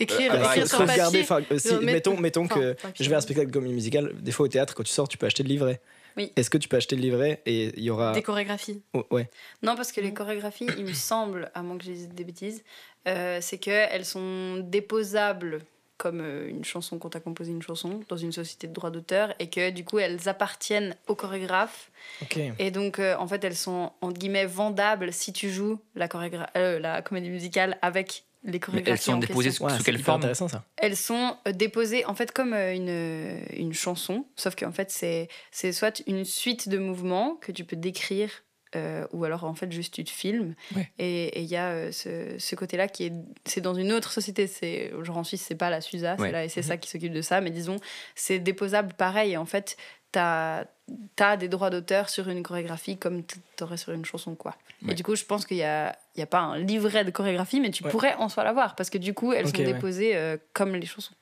Écrire, 0.00 0.32
Euh, 0.32 0.36
Alors, 0.36 0.50
écrire 0.50 0.66
sur 0.66 0.78
sauvegarder, 0.78 1.22
papier. 1.22 1.46
euh, 1.54 1.58
si- 1.58 1.74
mettons, 1.84 2.16
mettons 2.18 2.48
que 2.48 2.72
papier. 2.72 3.04
je 3.04 3.08
vais 3.08 3.14
à 3.14 3.18
un 3.18 3.20
spectacle 3.20 3.48
de 3.48 3.52
comédie 3.52 3.74
musicale. 3.74 4.12
Des 4.20 4.32
fois 4.32 4.46
au 4.46 4.48
théâtre, 4.48 4.74
quand 4.74 4.82
tu 4.82 4.90
sors, 4.90 5.06
tu 5.06 5.16
peux 5.18 5.26
acheter 5.26 5.42
le 5.42 5.48
livret. 5.50 5.80
Oui. 6.16 6.32
Est-ce 6.34 6.50
que 6.50 6.58
tu 6.58 6.68
peux 6.68 6.76
acheter 6.76 6.96
le 6.96 7.02
livret 7.02 7.40
et 7.46 7.72
il 7.76 7.84
y 7.84 7.90
aura. 7.90 8.12
Des 8.12 8.22
chorégraphies. 8.22 8.82
Oh, 8.94 9.04
ouais. 9.10 9.30
Non, 9.62 9.76
parce 9.76 9.92
que 9.92 10.00
les 10.00 10.12
chorégraphies, 10.12 10.66
il 10.76 10.84
me 10.86 10.92
semble, 10.92 11.50
à 11.54 11.62
moins 11.62 11.78
que 11.78 11.84
je 11.84 11.90
dise 11.92 12.08
des 12.08 12.24
bêtises, 12.24 12.64
euh, 13.06 13.38
c'est 13.40 13.58
qu'elles 13.58 14.04
sont 14.04 14.58
déposables 14.58 15.60
comme 16.02 16.20
euh, 16.20 16.48
une 16.48 16.64
chanson 16.64 16.98
quand 16.98 17.10
tu 17.10 17.16
as 17.16 17.20
composé 17.20 17.52
une 17.52 17.62
chanson 17.62 18.00
dans 18.08 18.16
une 18.16 18.32
société 18.32 18.66
de 18.66 18.72
droit 18.72 18.90
d'auteur 18.90 19.32
et 19.38 19.48
que 19.48 19.70
du 19.70 19.84
coup 19.84 20.00
elles 20.00 20.28
appartiennent 20.28 20.96
au 21.06 21.14
chorégraphe 21.14 21.92
Ok. 22.22 22.40
et 22.58 22.70
donc 22.72 22.98
euh, 22.98 23.14
en 23.18 23.28
fait 23.28 23.44
elles 23.44 23.54
sont 23.56 23.92
entre 24.00 24.18
guillemets 24.18 24.46
vendables 24.46 25.12
si 25.12 25.32
tu 25.32 25.48
joues 25.50 25.78
la, 25.94 26.08
chorégra- 26.08 26.50
euh, 26.56 26.80
la 26.80 27.02
comédie 27.02 27.30
musicale 27.30 27.78
avec 27.82 28.24
les 28.44 28.52
Mais 28.54 28.58
chorégraphies 28.58 28.90
elles 28.90 28.98
sont 29.00 29.12
en 29.12 29.18
déposées 29.18 29.48
question. 29.50 29.66
Ouais, 29.66 29.76
sous 29.76 29.84
quelle 29.84 29.98
forme 30.00 30.18
intéressant 30.22 30.48
ça. 30.48 30.64
Elles 30.76 30.96
sont 30.96 31.36
euh, 31.46 31.52
déposées 31.52 32.04
en 32.06 32.16
fait 32.16 32.32
comme 32.32 32.52
euh, 32.54 32.74
une, 32.74 33.38
une 33.56 33.72
chanson, 33.72 34.26
sauf 34.34 34.56
qu'en 34.56 34.72
fait 34.72 34.90
c'est 34.90 35.28
c'est 35.52 35.70
soit 35.72 36.02
une 36.08 36.24
suite 36.24 36.68
de 36.68 36.78
mouvements 36.78 37.36
que 37.40 37.52
tu 37.52 37.64
peux 37.64 37.76
décrire 37.76 38.30
euh, 38.76 39.06
ou 39.12 39.24
alors 39.24 39.44
en 39.44 39.54
fait 39.54 39.70
juste 39.72 39.94
tu 39.94 40.04
te 40.04 40.10
filmes. 40.10 40.54
Ouais. 40.76 40.90
Et 40.98 41.40
il 41.42 41.46
y 41.48 41.56
a 41.56 41.68
euh, 41.70 41.92
ce, 41.92 42.36
ce 42.38 42.54
côté-là 42.54 42.88
qui 42.88 43.04
est 43.04 43.12
c'est 43.44 43.60
dans 43.60 43.74
une 43.74 43.92
autre 43.92 44.12
société. 44.12 44.46
C'est 44.46 44.92
genre 45.02 45.18
en 45.18 45.24
Suisse 45.24 45.42
c'est 45.46 45.54
pas 45.54 45.70
la 45.70 45.80
SUSA, 45.80 46.14
Ouais. 46.16 46.26
c'est 46.26 46.32
la 46.32 46.48
SSA 46.48 46.76
qui 46.78 46.88
s'occupe 46.90 47.12
de 47.12 47.22
ça, 47.22 47.40
mais 47.40 47.50
disons 47.50 47.76
c'est 48.14 48.38
déposable 48.38 48.94
pareil. 48.94 49.32
Et 49.32 49.36
en 49.36 49.46
fait 49.46 49.76
t'as 50.12 50.64
as 51.20 51.36
des 51.38 51.48
droits 51.48 51.70
d'auteur 51.70 52.10
sur 52.10 52.28
une 52.28 52.42
chorégraphie 52.42 52.98
comme 52.98 53.22
t'aurais 53.56 53.76
sur 53.78 53.92
une 53.92 54.04
chanson 54.04 54.34
quoi. 54.34 54.56
Ouais. 54.82 54.92
Et 54.92 54.94
du 54.94 55.02
coup 55.02 55.16
je 55.16 55.24
pense 55.24 55.46
qu'il 55.46 55.56
y 55.56 55.62
a 55.62 55.96
il 56.16 56.20
y 56.20 56.22
a 56.22 56.26
pas 56.26 56.40
un 56.40 56.58
livret 56.58 57.04
de 57.04 57.10
chorégraphie, 57.10 57.60
mais 57.60 57.70
tu 57.70 57.82
Ouais. 57.84 57.90
pourrais 57.90 58.14
en 58.16 58.28
soi 58.28 58.44
l'avoir 58.44 58.74
parce 58.76 58.90
que 58.90 58.98
du 58.98 59.14
coup 59.14 59.32
elles 59.32 59.46
Ok, 59.46 59.56
sont 59.56 59.62
ouais. 59.62 59.72
déposées 59.72 60.16
euh, 60.16 60.36
comme 60.52 60.74
les 60.74 60.86
chansons. 60.86 61.14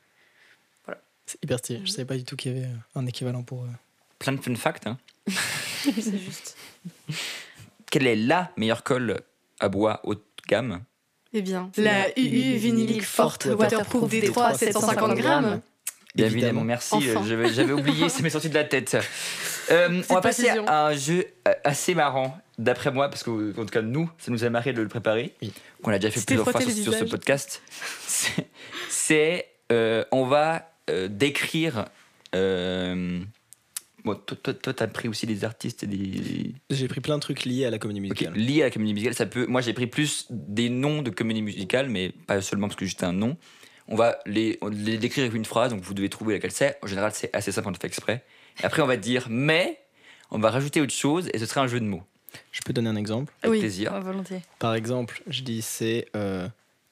C'est 1.26 1.44
hyper 1.44 1.58
stylé. 1.60 1.80
Je 1.84 1.90
savais 1.92 2.06
pas 2.06 2.16
du 2.16 2.24
tout 2.24 2.34
qu'il 2.34 2.50
y 2.52 2.56
avait 2.58 2.66
euh, 2.66 2.76
un 2.96 3.06
équivalent 3.06 3.44
pour. 3.44 3.62
euh, 3.62 3.68
Plein 4.18 4.32
de 4.32 4.40
fun 4.40 4.52
facts. 4.56 4.88
hein. 4.88 4.98
C'est 5.28 6.18
juste. 6.18 6.56
Quelle 7.90 8.06
est 8.06 8.16
la 8.16 8.50
meilleure 8.56 8.82
colle 8.84 9.20
à 9.58 9.68
bois 9.68 10.00
haut 10.04 10.14
de 10.14 10.22
gamme? 10.48 10.80
Eh 11.32 11.42
bien, 11.42 11.70
la 11.76 12.08
la 12.08 12.18
UU 12.18 12.56
vinylique 12.56 13.04
forte 13.04 13.46
waterproof 13.46 14.10
D3 14.10 14.56
750 14.56 15.14
grammes. 15.16 15.60
Bien 16.14 16.26
évidemment, 16.26 16.64
merci. 16.64 16.96
Enfin. 16.96 17.22
j'avais- 17.24 17.72
oublié, 17.72 18.08
ça 18.08 18.20
m'est 18.22 18.30
sorti 18.30 18.48
de 18.48 18.54
la 18.54 18.64
tête. 18.64 18.96
Euh, 19.70 20.02
on 20.10 20.14
va 20.14 20.20
passer 20.20 20.48
à 20.48 20.86
un 20.88 20.94
jeu 20.94 21.24
assez 21.62 21.94
marrant, 21.94 22.36
d'après 22.58 22.90
moi, 22.90 23.08
parce 23.08 23.22
qu'en 23.22 23.36
tout 23.54 23.64
cas, 23.66 23.82
nous, 23.82 24.10
ça 24.18 24.32
nous 24.32 24.42
a 24.42 24.50
marré 24.50 24.72
de 24.72 24.82
le 24.82 24.88
préparer. 24.88 25.34
Oui. 25.40 25.52
Qu'on 25.82 25.92
a 25.92 25.98
déjà 26.00 26.10
fait 26.10 26.24
plusieurs 26.26 26.50
fois 26.50 26.60
sur, 26.60 26.92
ce 26.94 27.04
podcast. 27.04 27.62
C'est- 28.06 28.46
C'est. 28.88 29.48
euh, 29.70 30.04
on 30.10 30.26
va 30.26 30.68
euh, 30.90 31.06
décrire. 31.08 31.84
Euh, 34.00 34.14
bon, 34.14 34.14
toi, 34.14 34.36
toi, 34.42 34.54
toi, 34.54 34.74
t'as 34.74 34.86
pris 34.86 35.08
aussi 35.08 35.26
des 35.26 35.44
artistes 35.44 35.82
et 35.82 35.86
des. 35.86 36.54
J'ai 36.70 36.88
pris 36.88 37.00
plein 37.00 37.16
de 37.16 37.20
trucs 37.20 37.44
liés 37.44 37.64
à 37.64 37.70
la 37.70 37.78
comédie 37.78 38.00
musicale. 38.00 38.34
liés 38.34 38.62
à 38.62 38.66
la 38.66 38.70
comédie 38.70 38.94
musicale, 38.94 39.14
ça 39.14 39.26
peut. 39.26 39.46
Moi, 39.46 39.60
j'ai 39.60 39.72
pris 39.72 39.86
plus 39.86 40.26
des 40.30 40.68
noms 40.68 41.02
de 41.02 41.10
comédie 41.10 41.42
musicale, 41.42 41.88
mais 41.88 42.10
pas 42.26 42.40
seulement 42.40 42.68
parce 42.68 42.76
que 42.78 42.84
juste 42.84 43.02
un 43.04 43.12
nom. 43.12 43.36
On 43.88 43.96
va 43.96 44.18
les, 44.26 44.58
on 44.62 44.68
les 44.68 44.98
décrire 44.98 45.24
avec 45.24 45.34
une 45.36 45.44
phrase, 45.44 45.72
donc 45.72 45.82
vous 45.82 45.94
devez 45.94 46.08
trouver 46.08 46.34
laquelle 46.34 46.52
c'est. 46.52 46.78
En 46.82 46.86
général, 46.86 47.10
c'est 47.12 47.34
assez 47.34 47.50
simple, 47.50 47.68
on 47.68 47.70
le 47.72 47.76
fait 47.80 47.86
exprès. 47.88 48.24
Et 48.60 48.64
après, 48.64 48.82
on 48.82 48.86
va 48.86 48.96
dire 48.96 49.26
mais, 49.28 49.80
on 50.30 50.38
va 50.38 50.50
rajouter 50.50 50.80
autre 50.80 50.92
chose, 50.92 51.28
et 51.34 51.38
ce 51.38 51.46
sera 51.46 51.62
un 51.62 51.66
jeu 51.66 51.80
de 51.80 51.86
mots. 51.86 52.02
Je 52.52 52.60
peux 52.64 52.72
donner 52.72 52.88
un 52.88 52.94
exemple. 52.96 53.32
Avec 53.42 53.54
Oui. 53.54 53.58
plaisir. 53.58 53.92
Ouais, 53.92 54.00
volontiers. 54.00 54.42
Par 54.60 54.74
exemple, 54.76 55.22
je 55.26 55.42
dis 55.42 55.60
c'est 55.62 56.06
euh, 56.14 56.46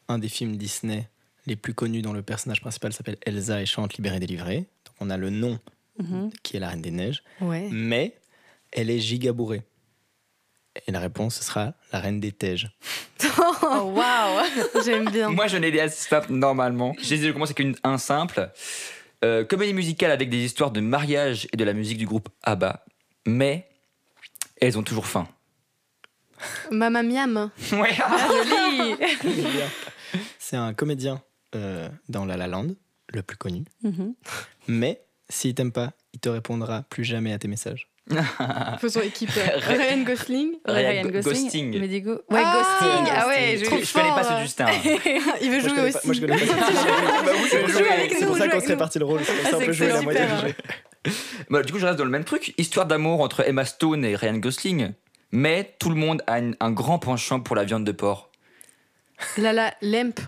un 0.08 0.18
des 0.18 0.28
films 0.28 0.56
Disney 0.56 1.08
les 1.46 1.54
plus 1.54 1.72
connus 1.72 2.02
dont 2.02 2.12
le 2.12 2.22
personnage 2.22 2.60
principal 2.60 2.92
s'appelle 2.92 3.16
Elsa 3.24 3.62
et 3.62 3.66
chante 3.66 3.94
Libérée 3.94 4.18
délivrée. 4.18 4.56
Donc 4.56 4.94
on 5.00 5.10
a 5.10 5.16
le 5.16 5.30
nom 5.30 5.60
Mhm. 5.98 6.30
qui 6.42 6.56
est 6.56 6.60
la 6.60 6.68
Reine 6.68 6.82
des 6.82 6.90
Neiges, 6.90 7.22
Ouais. 7.40 7.68
mais 7.72 8.16
elle 8.72 8.90
est 8.90 8.98
giga 9.00 9.32
bourrée. 9.32 9.62
Et 10.86 10.92
la 10.92 11.00
réponse 11.00 11.34
ce 11.36 11.44
sera 11.44 11.74
la 11.92 11.98
Reine 12.00 12.20
des 12.20 12.32
Teiges. 12.32 12.70
Oh 13.62 13.92
waouh 13.96 14.44
J'aime 14.84 15.10
bien. 15.10 15.28
Moi, 15.30 15.46
je 15.48 15.56
n'ai 15.56 15.70
des 15.70 15.80
assez 15.80 16.08
simples 16.08 16.32
normalement. 16.32 16.94
J'ai 17.00 17.18
dit, 17.18 17.26
je 17.26 17.32
commence 17.32 17.48
avec 17.48 17.58
une, 17.60 17.74
un 17.84 17.98
simple. 17.98 18.50
Euh, 19.24 19.44
comédie 19.44 19.74
musicale 19.74 20.12
avec 20.12 20.30
des 20.30 20.38
histoires 20.44 20.70
de 20.70 20.80
mariage 20.80 21.48
et 21.52 21.56
de 21.56 21.64
la 21.64 21.72
musique 21.72 21.98
du 21.98 22.06
groupe 22.06 22.28
ABBA. 22.44 22.84
Mais 23.26 23.68
elles 24.60 24.78
ont 24.78 24.82
toujours 24.84 25.06
faim. 25.06 25.26
Mamma 26.70 27.02
Miam. 27.02 27.50
Ouais. 27.72 27.94
Joli 28.48 28.94
C'est 30.38 30.56
un 30.56 30.72
comédien 30.72 31.20
euh, 31.56 31.88
dans 32.08 32.24
La 32.24 32.36
La 32.36 32.46
Land, 32.46 32.68
le 33.12 33.22
plus 33.22 33.36
connu. 33.36 33.64
Mhm. 33.82 34.14
Mais 34.68 35.02
s'il 35.28 35.54
t'aime 35.54 35.72
pas, 35.72 35.92
il 36.14 36.20
te 36.20 36.28
répondra 36.28 36.84
plus 36.90 37.04
jamais 37.04 37.32
à 37.32 37.38
tes 37.38 37.48
messages. 37.48 37.88
Faisons 38.80 39.02
équipe. 39.02 39.30
Ryan- 39.56 40.02
Gosling. 40.02 40.52
Ryan 40.64 40.90
Ryan 41.02 41.02
Gosling. 41.10 41.22
Ghosting. 41.42 41.78
Mais 41.80 41.88
du 41.88 42.02
coup, 42.02 42.10
ouais, 42.30 42.42
Ah, 42.42 42.62
Ghosting. 42.62 43.14
Ah 43.14 43.28
ouais, 43.28 43.56
Je, 43.58 43.64
je 43.64 43.64
Trop 43.66 43.78
je 43.82 43.92
connais 43.92 44.08
pas 44.08 44.24
ce 44.24 44.42
Justin. 44.42 44.66
Il 45.42 45.50
veut 45.50 45.58
Moi, 45.58 45.60
jouer 45.60 45.68
connais 45.68 45.82
aussi. 45.82 45.92
pas- 45.92 46.00
moi, 46.04 46.14
je 46.14 46.20
connais 46.20 46.36
pas. 46.38 47.22
Bah 47.24 47.32
je 47.44 47.72
jouer 47.72 47.88
avec 47.90 48.14
C'est 48.14 48.26
pour 48.26 48.36
ça 48.38 48.48
qu'on 48.48 48.60
nous. 48.66 48.76
parti 48.78 48.98
le 48.98 49.04
rôle. 49.04 49.20
C'est 49.24 49.34
pour 49.34 49.50
ça 49.50 49.56
on 49.58 49.60
peut 49.60 49.72
jouer 49.72 49.88
la 49.88 50.00
moitié 50.02 50.22
du 50.24 50.30
super. 50.30 50.48
jeu. 50.48 50.54
Bah, 51.50 51.62
du 51.62 51.72
coup, 51.72 51.78
je 51.78 51.86
reste 51.86 51.98
dans 51.98 52.04
le 52.04 52.10
même 52.10 52.24
truc. 52.24 52.54
Histoire 52.56 52.86
d'amour 52.86 53.20
entre 53.20 53.46
Emma 53.46 53.64
Stone 53.66 54.04
et 54.06 54.16
Ryan 54.16 54.38
Gosling. 54.38 54.92
Mais 55.30 55.74
tout 55.78 55.90
le 55.90 55.94
monde 55.96 56.22
a 56.26 56.38
un 56.60 56.70
grand 56.70 56.98
penchant 56.98 57.40
pour 57.40 57.56
la 57.56 57.64
viande 57.64 57.84
de 57.84 57.92
porc. 57.92 58.30
Lala 59.36 59.74
Lemp. 59.82 60.20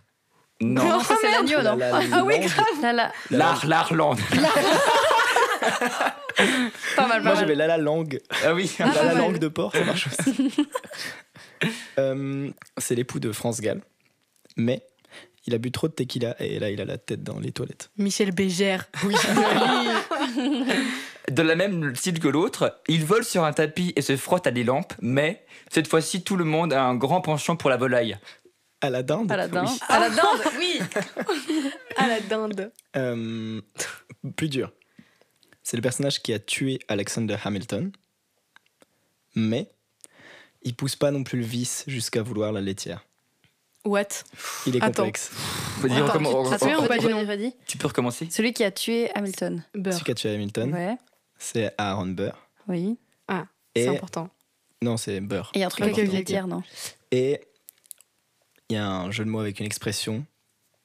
Non. 0.61 0.85
Non, 0.85 1.01
ça 1.01 1.15
c'est 1.21 1.31
l'agneau, 1.31 1.63
La 1.63 1.71
non 1.73 1.77
La 1.77 2.01
Ah 2.13 2.25
oui, 2.25 2.39
grave. 2.41 3.11
L'art, 3.31 3.67
l'Arlande. 3.67 4.19
pas 6.97 7.07
mal, 7.07 7.23
Moi 7.23 7.33
pas 7.33 7.41
j'avais 7.41 7.55
mal. 7.57 7.69
la 7.69 7.77
la 7.77 7.79
langue. 7.79 8.21
Ah 8.45 8.55
oui. 8.55 8.71
La 8.79 9.05
la 9.05 9.15
langue 9.15 9.39
de 9.39 9.49
porc, 9.49 9.73
ça 9.73 9.85
marche 9.85 10.09
aussi. 10.09 10.53
Euh, 11.99 12.49
c'est 12.79 12.95
l'époux 12.95 13.21
de 13.21 13.33
France 13.33 13.61
Gall. 13.61 13.83
Mais 14.57 14.83
il 15.47 15.55
a 15.55 15.59
bu 15.59 15.71
trop 15.71 15.89
de 15.89 15.93
tequila 15.93 16.35
et 16.41 16.59
là 16.59 16.71
il 16.71 16.81
a 16.81 16.87
la 16.87 16.97
tête 16.97 17.23
dans 17.23 17.39
les 17.39 17.53
toilettes. 17.53 17.91
Michel 17.99 18.33
Bégère. 18.33 18.87
Oui. 19.05 19.15
De 21.31 21.43
la 21.43 21.55
même 21.57 21.95
style 21.95 22.19
que 22.19 22.29
l'autre, 22.29 22.81
il 22.89 23.05
vole 23.05 23.25
sur 23.25 23.45
un 23.45 23.53
tapis 23.53 23.93
et 23.95 24.01
se 24.01 24.17
frotte 24.17 24.47
à 24.47 24.51
des 24.53 24.65
lampes, 24.65 24.95
mais 25.03 25.45
cette 25.71 25.87
fois-ci, 25.87 26.23
tout 26.25 26.37
le 26.37 26.45
monde 26.45 26.73
a 26.73 26.83
un 26.83 26.95
grand 26.95 27.21
penchant 27.21 27.57
pour 27.57 27.69
la 27.69 27.77
volaille. 27.77 28.17
À 28.81 28.91
la 28.91 29.03
dinde. 29.03 29.31
À 29.31 29.37
la 29.37 29.49
dinde. 29.49 29.66
Oui. 29.68 29.78
À 29.89 29.99
la 30.01 30.09
dinde, 30.11 30.41
oui. 30.59 30.81
À 31.97 32.09
la 32.09 32.20
dinde. 32.20 32.72
Euh, 32.97 33.61
plus 34.37 34.49
dur. 34.49 34.72
C'est 35.62 35.76
le 35.76 35.83
personnage 35.83 36.22
qui 36.22 36.33
a 36.33 36.39
tué 36.39 36.78
Alexander 36.89 37.37
Hamilton. 37.45 37.93
Mais 39.35 39.70
il 40.62 40.74
pousse 40.74 40.97
pas 40.97 41.11
non 41.11 41.22
plus 41.24 41.39
le 41.41 41.45
vice 41.45 41.85
jusqu'à 41.87 42.22
vouloir 42.22 42.53
la 42.53 42.61
laitière. 42.61 43.05
What? 43.85 44.05
Il 44.66 44.76
est 44.76 44.83
Attends. 44.83 45.05
complexe. 45.05 45.31
Vas-y, 45.78 45.93
Attends, 45.97 46.07
recomm- 46.18 46.18
tu- 46.18 46.35
re- 46.35 46.53
attends, 46.55 46.66
dire 46.99 47.11
non. 47.16 47.26
redis. 47.26 47.55
tu 47.66 47.78
peux 47.78 47.87
recommencer 47.89 48.28
Celui 48.31 48.53
qui 48.53 48.62
a 48.64 48.70
tué 48.70 49.11
Hamilton. 49.14 49.62
Beurre. 49.74 49.93
Celui 49.95 50.05
qui 50.05 50.11
a 50.11 50.14
tué 50.14 50.35
Hamilton, 50.35 50.74
Ouais. 50.74 50.97
c'est 51.39 51.72
Aaron 51.78 52.07
Burr. 52.09 52.35
Oui. 52.68 52.99
Et 53.76 53.85
C'est 53.85 53.89
important. 53.89 54.28
non, 54.83 54.97
c'est 54.97 55.20
Burr. 55.20 55.51
Et 55.55 55.59
il 55.59 55.61
y 55.61 55.62
a 55.62 55.66
un 55.66 55.70
truc 55.70 55.85
Ok, 55.85 55.93
avec 55.93 56.05
ok, 56.07 56.12
la 56.12 56.18
laitière, 56.18 56.47
non? 56.49 56.62
Et 57.12 57.41
il 58.71 58.75
y 58.75 58.77
a 58.79 58.87
un 58.89 59.11
jeu 59.11 59.25
de 59.25 59.31
mots 59.31 59.41
avec 59.41 59.61
une 59.61 59.66
expression, 59.66 60.25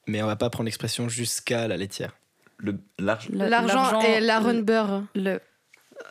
mais 0.07 0.21
on 0.21 0.27
va 0.27 0.35
pas 0.35 0.49
prendre 0.49 0.65
l'expression 0.65 1.07
jusqu'à 1.07 1.67
la 1.67 1.77
laitière. 1.77 2.15
Le 2.57 2.77
large. 2.99 3.29
Le- 3.29 3.47
L'argent 3.47 3.99
et 4.01 4.19
l'Aaron 4.19 4.59
Beurre. 4.59 5.03
Le, 5.13 5.39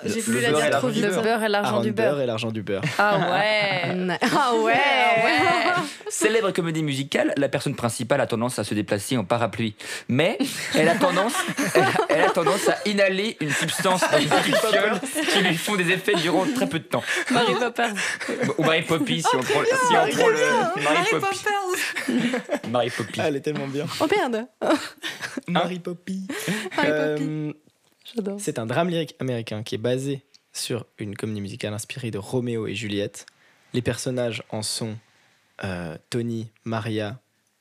J'ai 0.05 0.21
le 0.21 0.41
la 0.41 0.49
dire 0.51 0.59
l'argent 0.59 0.79
trop 0.79 0.89
du 0.91 0.95
vite. 0.95 1.05
le 1.05 1.21
beurre 1.23 1.43
et 1.45 1.49
l'argent 1.49 1.81
du 1.81 1.93
beurre. 1.93 2.21
et 2.21 2.27
l'argent 2.27 2.51
du 2.51 2.63
beurre. 2.63 2.83
Ah 2.99 3.19
ouais 3.33 4.19
Ah 4.23 4.55
ouais, 4.57 4.75
Célèbre 6.09 6.51
comédie 6.53 6.83
musicale, 6.83 7.33
la 7.37 7.49
personne 7.49 7.75
principale 7.75 8.21
a 8.21 8.27
tendance 8.27 8.59
à 8.59 8.65
se 8.65 8.75
déplacer 8.75 9.17
en 9.17 9.25
parapluie. 9.25 9.75
Mais 10.09 10.39
elle 10.75 10.89
a 10.89 10.95
tendance, 10.97 11.33
elle 11.75 11.83
a, 11.83 11.87
elle 12.09 12.23
a 12.23 12.31
tendance 12.31 12.69
à 12.69 12.77
inhaler 12.87 13.37
une 13.41 13.51
substance 13.51 14.03
dans 14.11 14.19
une 14.19 14.29
petite 14.29 14.57
fiole 14.57 15.01
qui 15.33 15.41
lui 15.41 15.57
font 15.57 15.77
des 15.77 15.91
effets 15.91 16.15
durant 16.15 16.45
très 16.55 16.69
peu 16.69 16.79
de 16.79 16.85
temps. 16.85 17.03
Mary 17.31 17.55
Poppins. 17.59 17.95
Ou 18.59 18.65
Mary 18.65 18.83
Poppy, 18.83 19.23
si 19.23 19.37
on 19.37 19.41
prend, 19.41 19.61
si 19.65 19.95
on 19.97 20.17
prend 20.17 20.29
le. 20.29 20.83
Mary 20.83 21.07
Poppy. 21.11 22.69
Mary 22.71 22.91
Poppy. 22.91 23.21
Ah, 23.21 23.29
elle 23.29 23.37
est 23.37 23.41
tellement 23.41 23.67
bien. 23.69 23.87
Oh 24.01 24.07
merde 24.11 24.47
Mary 25.49 25.79
Poppy. 25.79 26.27
Mary 26.77 26.89
Euh, 26.91 27.53
J'adore. 28.05 28.41
c'est 28.41 28.59
un 28.59 28.67
drame 28.67 28.89
lyrique 28.91 29.15
américain 29.19 29.63
qui 29.63 29.75
est 29.77 29.79
basé 29.79 30.23
sur 30.53 30.87
une 30.99 31.17
comédie 31.17 31.41
musicale 31.41 31.73
inspirée 31.75 32.11
de 32.11 32.19
Roméo 32.19 32.67
et 32.67 32.75
Juliette. 32.75 33.27
Les 33.73 33.83
personnages 33.83 34.43
en 34.51 34.63
sont 34.63 34.97
euh, 35.65 35.97
Tony, 36.11 36.51
Maria, 36.65 37.21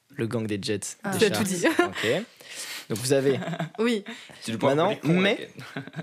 le 0.09 0.27
gang 0.27 0.45
des 0.45 0.59
Jets. 0.61 0.97
Ah. 1.03 1.11
des 1.11 1.17
Tu 1.17 1.25
as 1.25 1.29
tout 1.37 1.43
dit. 1.43 1.63
Ok. 1.67 2.23
Donc 2.89 2.97
vous 2.99 3.13
avez, 3.13 3.39
Oui. 3.79 4.03
C'est 4.41 4.51
le 4.51 4.57
point 4.57 4.75
Maintenant, 4.75 4.97
mais- 5.21 5.49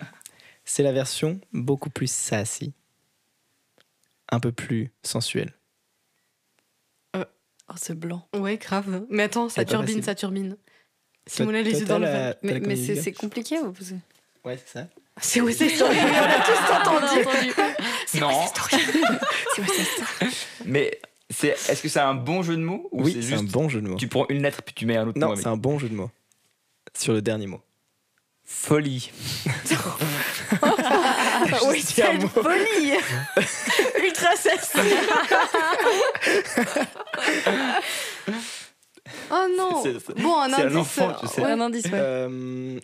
c'est 0.64 0.82
la 0.82 0.93
version 0.93 1.38
beaucoup 1.53 1.91
plus 1.91 2.11
sassy, 2.11 2.72
un 4.30 4.41
peu 4.41 4.51
plus 4.53 4.91
sensuelle. 5.03 5.53
Oh, 7.14 7.74
c'est 7.76 7.97
blanc. 7.97 8.26
Ouais, 8.34 8.57
grave. 8.57 9.07
Mais 9.11 9.22
attends, 9.24 9.49
ça 9.49 9.64
turbine, 9.64 10.03
ça 10.03 10.16
turbine. 10.16 10.57
Toi- 10.57 10.59
Simon 11.28 11.55
a 11.55 11.62
les 11.62 11.78
yeux 11.78 11.86
dans 11.86 11.99
le 12.01 12.05
la- 12.07 12.36
Mais, 12.43 12.74
c'est 12.76 13.12
compliqué 13.12 13.61
ou 13.61 13.72
Ouais, 14.45 14.59
c'est 14.64 14.78
ça. 14.80 14.86
C'est 15.20 15.41
West 15.41 15.59
Side 15.59 15.70
Story. 15.76 15.97
On 16.01 16.14
a 16.16 16.41
tous 16.41 16.72
entendu. 16.72 17.24
Non, 18.20 18.30
C'est 19.55 19.61
West 19.62 19.74
Side 19.74 19.86
Story. 19.86 20.30
mais 20.64 21.01
c'est, 21.28 21.49
est-ce 21.49 21.82
que 21.82 21.88
c'est 21.88 22.01
un 22.01 22.14
bon 22.14 22.43
jeu 22.43 22.57
de 22.57 22.62
mots 22.62 22.88
ou 22.91 23.03
Oui, 23.05 23.12
c'est 23.12 23.22
c'est 23.22 23.34
un 23.34 23.38
juste 23.41 23.53
bon 23.53 23.68
jeu 23.68 23.80
de 23.80 23.88
mots. 23.88 23.97
tu 23.97 24.09
prends 24.09 24.26
une 24.30 24.43
lettre 24.43 24.62
puis 24.62 24.74
tu 24.74 24.86
mets 24.86 24.97
un 24.97 25.07
autre 25.07 25.18
mot 25.18 25.26
Non, 25.26 25.32
avec 25.32 25.43
c'est 25.43 25.49
un 25.49 25.57
bon 25.57 25.78
jeu 25.78 25.88
de 25.88 25.95
mots. 25.95 26.11
Sur 26.99 27.12
le 27.12 27.22
dernier 27.22 27.47
mot. 27.47 27.61
Folie. 28.45 29.11
Oui, 31.68 31.78
un 31.78 31.82
c'est 31.82 32.18
mot. 32.18 32.28
folie. 32.28 32.93
Ultra 34.05 34.34
sexy. 34.36 34.78
oh 39.30 39.47
non. 39.57 39.82
C'est- 39.82 39.99
c'est- 40.01 40.20
Bon, 40.20 40.38
un 40.41 40.49
c'est 40.49 40.62
un 40.62 40.66
indice. 40.66 40.76
enfant, 40.78 41.12
tu 41.20 41.26
sais. 41.28 41.41
Ouais. 41.41 41.51
Un 41.53 41.61
indice, 41.61 41.84
ouais. 41.86 41.91
Euh, 41.95 42.80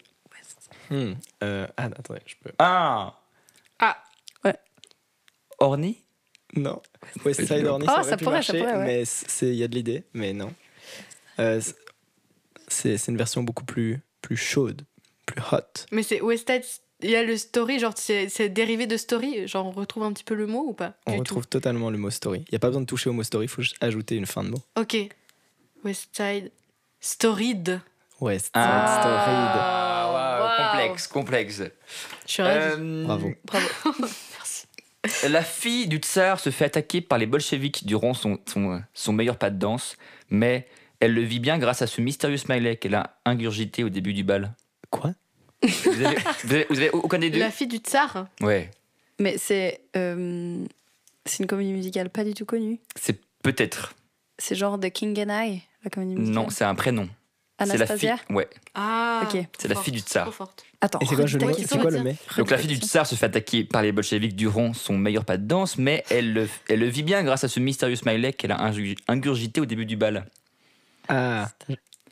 hmm, 0.91 1.13
euh, 1.43 1.67
ah, 1.77 1.85
attendez, 1.85 2.21
je 2.27 2.35
peux. 2.43 2.53
Ah. 2.59 3.19
Ah. 3.79 3.97
Ouais. 4.45 4.55
Orny? 5.59 6.03
Non. 6.55 6.81
West 7.25 7.45
Side 7.47 7.67
Orny, 7.67 7.87
Ah, 7.89 7.93
ça, 7.95 8.01
aurait 8.01 8.11
ça 8.11 8.17
pu 8.17 8.25
pourrait, 8.25 8.43
ça 8.43 8.53
marcher, 8.53 8.65
pourrait, 8.67 8.79
ouais. 8.79 8.85
mais 8.87 9.05
c'est- 9.05 9.49
il 9.49 9.57
y 9.57 9.65
a 9.65 9.69
de 9.69 9.75
l'idée, 9.75 10.05
mais 10.15 10.33
non. 10.33 10.53
Euh, 11.39 11.61
c'est 12.69 12.97
c'est 12.97 13.11
une 13.13 13.19
version 13.19 13.43
beaucoup 13.43 13.65
plus, 13.65 14.01
plus 14.23 14.37
chaude, 14.37 14.83
plus 15.27 15.41
hot. 15.53 15.59
Mais 15.93 16.03
c'est 16.03 16.21
West 16.21 16.51
Side. 16.51 16.65
Il 17.03 17.11
y 17.11 17.17
a 17.17 17.23
le 17.23 17.37
story, 17.37 17.79
genre 17.79 17.93
c'est 17.95 18.31
c'est 18.31 18.49
dérivé 18.49 18.87
de 18.87 18.97
story. 18.97 19.47
Genre 19.47 19.67
on 19.67 19.71
retrouve 19.71 20.05
un 20.05 20.13
petit 20.15 20.25
peu 20.25 20.35
le 20.35 20.47
mot 20.47 20.65
ou 20.69 20.73
pas 20.73 20.95
On 21.07 21.13
Du 21.13 21.19
retrouve 21.19 21.47
totalement 21.47 21.91
le 21.91 21.99
mot 21.99 22.09
story. 22.11 22.39
Il 22.49 22.53
n'y 22.53 22.57
a 22.57 22.59
pas 22.59 22.69
besoin 22.69 22.81
de 22.81 22.87
toucher 22.87 23.11
au 23.11 23.13
mot 23.13 23.23
story, 23.23 23.45
il 23.45 23.49
faut 23.49 23.61
juste 23.61 23.77
ajouter 23.83 24.17
une 24.17 24.25
fin 24.27 24.43
de 24.43 24.49
mot. 24.49 24.63
Ok. 24.79 24.97
West 25.85 26.09
Side. 26.17 26.51
Storied. 27.01 27.81
West 28.21 28.47
Side 28.47 28.53
Ah, 28.55 29.03
waouh, 29.05 29.96
Wow. 30.47 30.67
complexe, 30.73 31.07
complexe. 31.07 31.63
Je 32.27 32.33
suis 32.33 32.43
ravie. 32.43 32.59
Euh, 32.79 33.05
Bravo. 33.05 33.33
La 35.29 35.43
fille 35.43 35.87
du 35.87 35.99
tsar 35.99 36.41
se 36.41 36.51
fait 36.51 36.65
attaquer 36.65 37.01
par 37.01 37.19
les 37.19 37.27
bolcheviks 37.27 37.87
durant 37.87 38.13
son, 38.13 38.39
son, 38.47 38.83
son 38.93 39.13
meilleur 39.13 39.37
pas 39.39 39.51
de 39.51 39.59
danse, 39.59 39.97
mais 40.31 40.67
elle 40.99 41.15
le 41.15 41.21
vit 41.23 41.39
bien 41.39 41.59
grâce 41.59 41.81
à 41.81 41.87
ce 41.87 42.01
mystérieux 42.01 42.39
smiley 42.39 42.77
qu'elle 42.77 42.97
a 42.97 43.17
ingurgité 43.25 43.85
au 43.85 43.89
début 43.89 44.13
du 44.15 44.25
bal. 44.25 44.53
Quoi? 44.91 45.13
Vous 45.63 46.05
avez, 46.05 46.17
vous 46.45 46.53
avez- 46.55 46.67
vous 46.71 46.77
avez 46.79 46.91
aucun 46.91 47.19
des 47.19 47.31
deux? 47.31 47.39
La 47.39 47.51
fille 47.53 47.69
du 47.69 47.77
tsar? 47.77 48.27
Ouais, 48.41 48.71
Mais 49.21 49.39
c'est 49.39 49.81
euh, 49.97 50.65
c'est 51.25 51.39
une 51.39 51.47
comédie 51.47 51.73
musicale 51.73 52.11
pas 52.11 52.25
du 52.25 52.35
tout 52.35 52.45
connue? 52.45 52.81
c'est 52.97 53.21
peut-être. 53.43 53.95
C'est 54.39 54.55
genre 54.57 54.79
The 54.81 54.91
King 54.91 55.19
and 55.21 55.31
I, 55.45 55.63
la 55.85 55.91
comédie 55.91 56.17
musicale? 56.17 56.35
Non, 56.35 56.51
c'est 56.51 56.65
un 56.65 56.75
prénom. 56.75 57.09
C'est 57.59 57.79
la 57.79 57.87
fille. 57.87 58.09
Anastasia. 58.09 58.35
Ouais. 58.35 58.49
Ah. 58.75 59.23
Ok. 59.25 59.45
C'est 59.59 59.69
la 59.69 59.77
fille 59.77 59.93
du 59.93 60.01
tsar. 60.01 60.25
trop 60.25 60.33
forte. 60.33 60.65
Attends. 60.81 60.99
Et 61.01 61.07
c'est 61.07 61.15
quoi, 61.15 61.25
le 61.25 61.47
redis 61.47 61.63
ta 61.63 61.69
C'est 61.69 61.79
quoi 61.79 61.91
le 61.91 62.03
mais 62.03 62.17
Donc 62.37 62.51
la 62.51 62.59
fille 62.59 62.69
du 62.69 62.77
tsar 62.77 63.07
se 63.07 63.15
fait 63.15 63.27
attaquer 63.27 63.65
par 63.65 63.81
les 63.83 63.93
bolcheviks 63.93 64.37
durant 64.37 64.75
son 64.75 64.99
meilleur 64.99 65.25
pas 65.25 65.39
de 65.39 65.47
danse, 65.47 65.79
mais 65.79 66.05
elle 66.11 66.35
le, 66.35 66.49
elle 66.69 66.81
le 66.81 66.87
vit 66.89 67.03
bien 67.03 67.23
grâce 67.25 67.45
à 67.45 67.49
ce 67.49 67.59
mystérieux 67.59 67.97
smiley 67.97 68.35
qu'elle 68.35 68.53
a 68.53 68.59
ingu- 68.59 68.97
ingurgité 69.09 69.61
au 69.63 69.65
début 69.67 69.87
du 69.87 69.97
bal. 69.97 70.27
Ah, 71.09 71.49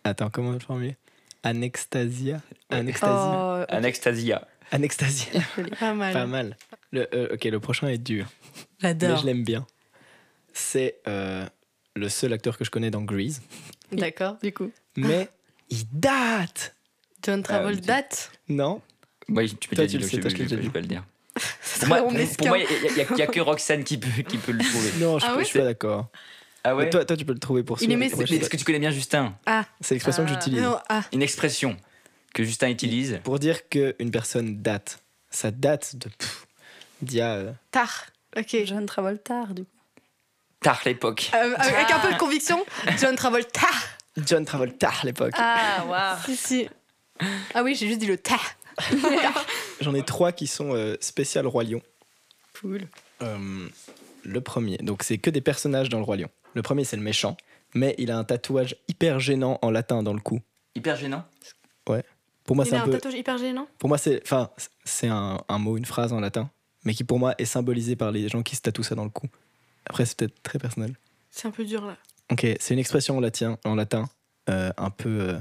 attends, 0.04 0.30
comment 0.30 0.52
le 0.52 0.60
formuler 0.60 0.96
Anextasia 1.42 2.40
Anextasie 2.70 3.12
Oh, 3.12 3.64
Anastasia. 3.68 4.48
Anextasia. 4.70 5.40
Pas 5.80 5.92
mal. 5.92 6.12
Pas 6.14 6.26
mal. 6.26 6.56
Le, 6.90 7.06
euh, 7.14 7.34
ok, 7.34 7.44
le 7.44 7.60
prochain 7.60 7.88
est 7.88 7.98
dur, 7.98 8.24
mais 8.82 8.88
J'adore. 8.88 9.18
je 9.18 9.26
l'aime 9.26 9.44
bien. 9.44 9.66
C'est 10.54 11.00
euh, 11.06 11.44
le 11.96 12.08
seul 12.08 12.32
acteur 12.32 12.56
que 12.56 12.64
je 12.64 12.70
connais 12.70 12.90
dans 12.90 13.02
Grease, 13.02 13.42
D'accord. 13.92 14.36
du 14.42 14.52
coup. 14.54 14.70
Mais 14.96 15.28
il 15.70 15.84
date 15.92 16.74
John 17.24 17.42
Travolta 17.42 17.80
Euh, 17.82 17.86
date. 17.86 18.30
Non 18.48 18.80
Oui, 19.28 19.54
tu 19.58 19.68
peux 19.68 19.76
Toi, 19.76 19.84
le 19.84 19.90
tu 19.90 19.96
dire, 19.98 20.00
le 20.00 20.06
je, 20.06 20.10
sais, 20.16 20.20
toi, 20.20 20.30
je- 20.30 20.36
je 20.36 20.42
l'ai 20.42 20.44
je- 20.44 20.48
déjà 20.50 20.62
je 20.62 20.66
dit. 20.68 20.72
vais 20.74 20.80
le 20.80 20.86
dire. 20.86 21.04
Ça 21.62 21.80
Pour 21.80 21.88
moi, 21.88 21.98
pour, 22.02 22.46
moi, 22.48 22.58
il 22.58 23.14
n'y 23.16 23.22
a, 23.22 23.26
que 23.26 23.40
Roxane 23.40 23.82
qui 23.84 23.98
peut, 23.98 24.22
qui 24.22 24.36
peut 24.38 24.52
le 24.52 24.58
trouver. 24.64 24.90
Non, 24.98 25.18
je, 25.18 25.24
Ah 25.26 25.30
peux- 25.30 25.36
ouais 25.38 25.44
je 25.44 25.48
suis 25.48 25.58
pas 25.58 25.64
d'accord. 25.64 26.08
Ah 26.62 26.74
Mais 26.74 26.88
Toi, 26.90 27.04
toi, 27.04 27.16
tu 27.16 27.24
peux 27.24 27.32
le 27.32 27.38
trouver 27.38 27.62
pour 27.62 27.82
Il 27.82 27.88
Moi, 27.96 28.08
ses- 28.08 28.10
je 28.22 28.26
sais 28.26 28.34
Est-ce 28.36 28.40
pas. 28.44 28.48
que 28.50 28.56
tu 28.56 28.64
connais 28.64 28.78
bien 28.78 28.90
Justin? 28.90 29.34
C'est 29.80 29.94
l'expression 29.94 30.24
que 30.24 30.30
Ah. 30.30 30.34
j'utilise. 30.34 30.62
Non, 30.62 30.78
ah. 30.88 31.02
Une 31.12 31.22
expression 31.22 31.76
que 32.32 32.44
Justin 32.44 32.68
utilise. 32.68 33.20
Pour 33.24 33.38
dire 33.38 33.68
qu'une 33.68 34.10
personne 34.10 34.62
date. 34.62 35.00
Ça 35.30 35.50
date 35.50 35.96
de. 35.96 36.08
pff, 36.08 36.46
d'il 37.02 37.18
y 37.18 37.20
a. 37.20 37.32
euh, 37.34 37.52
Tard. 37.70 38.06
Ok. 38.36 38.56
John 38.64 38.86
Travolta, 38.86 39.46
du 39.54 39.64
coup. 39.64 39.70
Tard 40.60 40.80
l'époque. 40.86 41.30
Euh, 41.34 41.54
avec 41.58 41.90
un 41.90 41.98
peu 42.00 42.12
de 42.12 42.18
conviction, 42.18 42.64
John 42.98 43.14
Travolta. 43.16 43.66
John 44.18 44.44
Travolta 44.44 44.90
à 45.02 45.04
l'époque. 45.06 45.34
Ah, 45.36 45.84
waouh. 45.88 46.18
Si, 46.26 46.36
si. 46.36 46.68
Ah 47.54 47.62
oui, 47.62 47.74
j'ai 47.74 47.86
juste 47.88 48.00
dit 48.00 48.06
le 48.06 48.16
ta. 48.18 48.36
J'en 49.80 49.94
ai 49.94 50.02
trois 50.02 50.32
qui 50.32 50.46
sont 50.46 50.74
euh, 50.74 50.96
spécial 51.00 51.46
Roi 51.46 51.64
Lion. 51.64 51.80
Cool. 52.60 52.82
Euh, 53.22 53.68
le 54.24 54.40
premier, 54.40 54.76
donc 54.78 55.02
c'est 55.02 55.18
que 55.18 55.30
des 55.30 55.40
personnages 55.40 55.88
dans 55.88 55.98
le 55.98 56.04
Roi 56.04 56.16
Lion. 56.16 56.28
Le 56.54 56.62
premier, 56.62 56.84
c'est 56.84 56.96
le 56.96 57.02
méchant, 57.02 57.36
mais 57.74 57.94
il 57.98 58.10
a 58.10 58.18
un 58.18 58.24
tatouage 58.24 58.76
hyper 58.88 59.20
gênant 59.20 59.58
en 59.62 59.70
latin 59.70 60.02
dans 60.02 60.12
le 60.14 60.20
cou. 60.20 60.40
Hyper 60.74 60.96
gênant? 60.96 61.24
Pour 62.44 62.56
moi, 62.56 62.66
Il 62.66 62.68
c'est 62.70 62.76
a 62.76 62.80
un 62.80 62.82
un 62.82 62.86
peu. 62.86 62.92
tatouage 62.92 63.14
hyper 63.14 63.38
gênant? 63.38 63.66
Pour 63.78 63.88
moi, 63.88 63.96
c'est. 63.96 64.20
Enfin, 64.22 64.50
c'est 64.84 65.08
un, 65.08 65.38
un 65.48 65.58
mot, 65.58 65.78
une 65.78 65.86
phrase 65.86 66.12
en 66.12 66.20
latin, 66.20 66.50
mais 66.84 66.92
qui 66.92 67.02
pour 67.02 67.18
moi 67.18 67.34
est 67.38 67.46
symbolisé 67.46 67.96
par 67.96 68.10
les 68.10 68.28
gens 68.28 68.42
qui 68.42 68.54
se 68.54 68.60
tatouent 68.60 68.82
ça 68.82 68.94
dans 68.94 69.04
le 69.04 69.10
cou. 69.10 69.26
Après, 69.86 70.04
c'est 70.04 70.14
peut-être 70.18 70.42
très 70.42 70.58
personnel. 70.58 70.94
C'est 71.30 71.48
un 71.48 71.50
peu 71.50 71.64
dur 71.64 71.86
là. 71.86 71.96
Ok, 72.34 72.46
c'est 72.60 72.74
une 72.74 72.80
expression 72.80 73.16
en 73.16 73.20
latin, 73.20 73.58
en 73.64 73.74
latin 73.74 74.04
euh, 74.50 74.70
un 74.76 74.90
peu. 74.90 75.08
euh, 75.08 75.38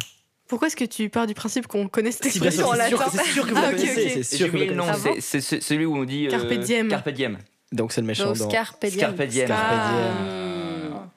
Pourquoi 0.48 0.68
est-ce 0.68 0.76
que 0.76 0.86
tu 0.86 1.10
pars 1.10 1.28
du 1.28 1.34
principe 1.34 1.68
qu'on 1.68 1.88
connaît 1.88 2.12
cette 2.12 2.26
expression 2.28 2.68
en 2.68 2.74
latin 2.74 2.98
c'est 3.12 3.24
sûr 3.26 3.46
que 3.46 3.52
vous 3.52 3.58
Ah, 3.58 3.62
la 3.62 3.70
ok, 3.70 3.76
connaissez. 3.78 4.24
C'est 4.24 4.38
sûr 4.38 4.52
que 4.52 4.58
vous 4.58 4.74
nom. 4.76 4.86
connaissez. 4.92 5.42
c'est- 5.42 5.62
celui 5.62 5.86
où 5.86 5.96
on 5.98 6.04
dit. 6.06 6.28
euh, 6.28 6.32
Carpe 6.32 6.54
diem. 6.54 6.88
Carpe 6.88 7.10
diem. 7.10 7.38
Donc 7.72 7.92
c'est 7.92 8.02
le 8.02 8.08
méchant 8.08 8.26
Donc, 8.28 8.38
dans. 8.38 8.48
Carpe 8.48 8.86
Diem. 8.86 9.00
Carpe 9.00 9.22
diem. 9.24 9.48
Ah. 9.52 11.08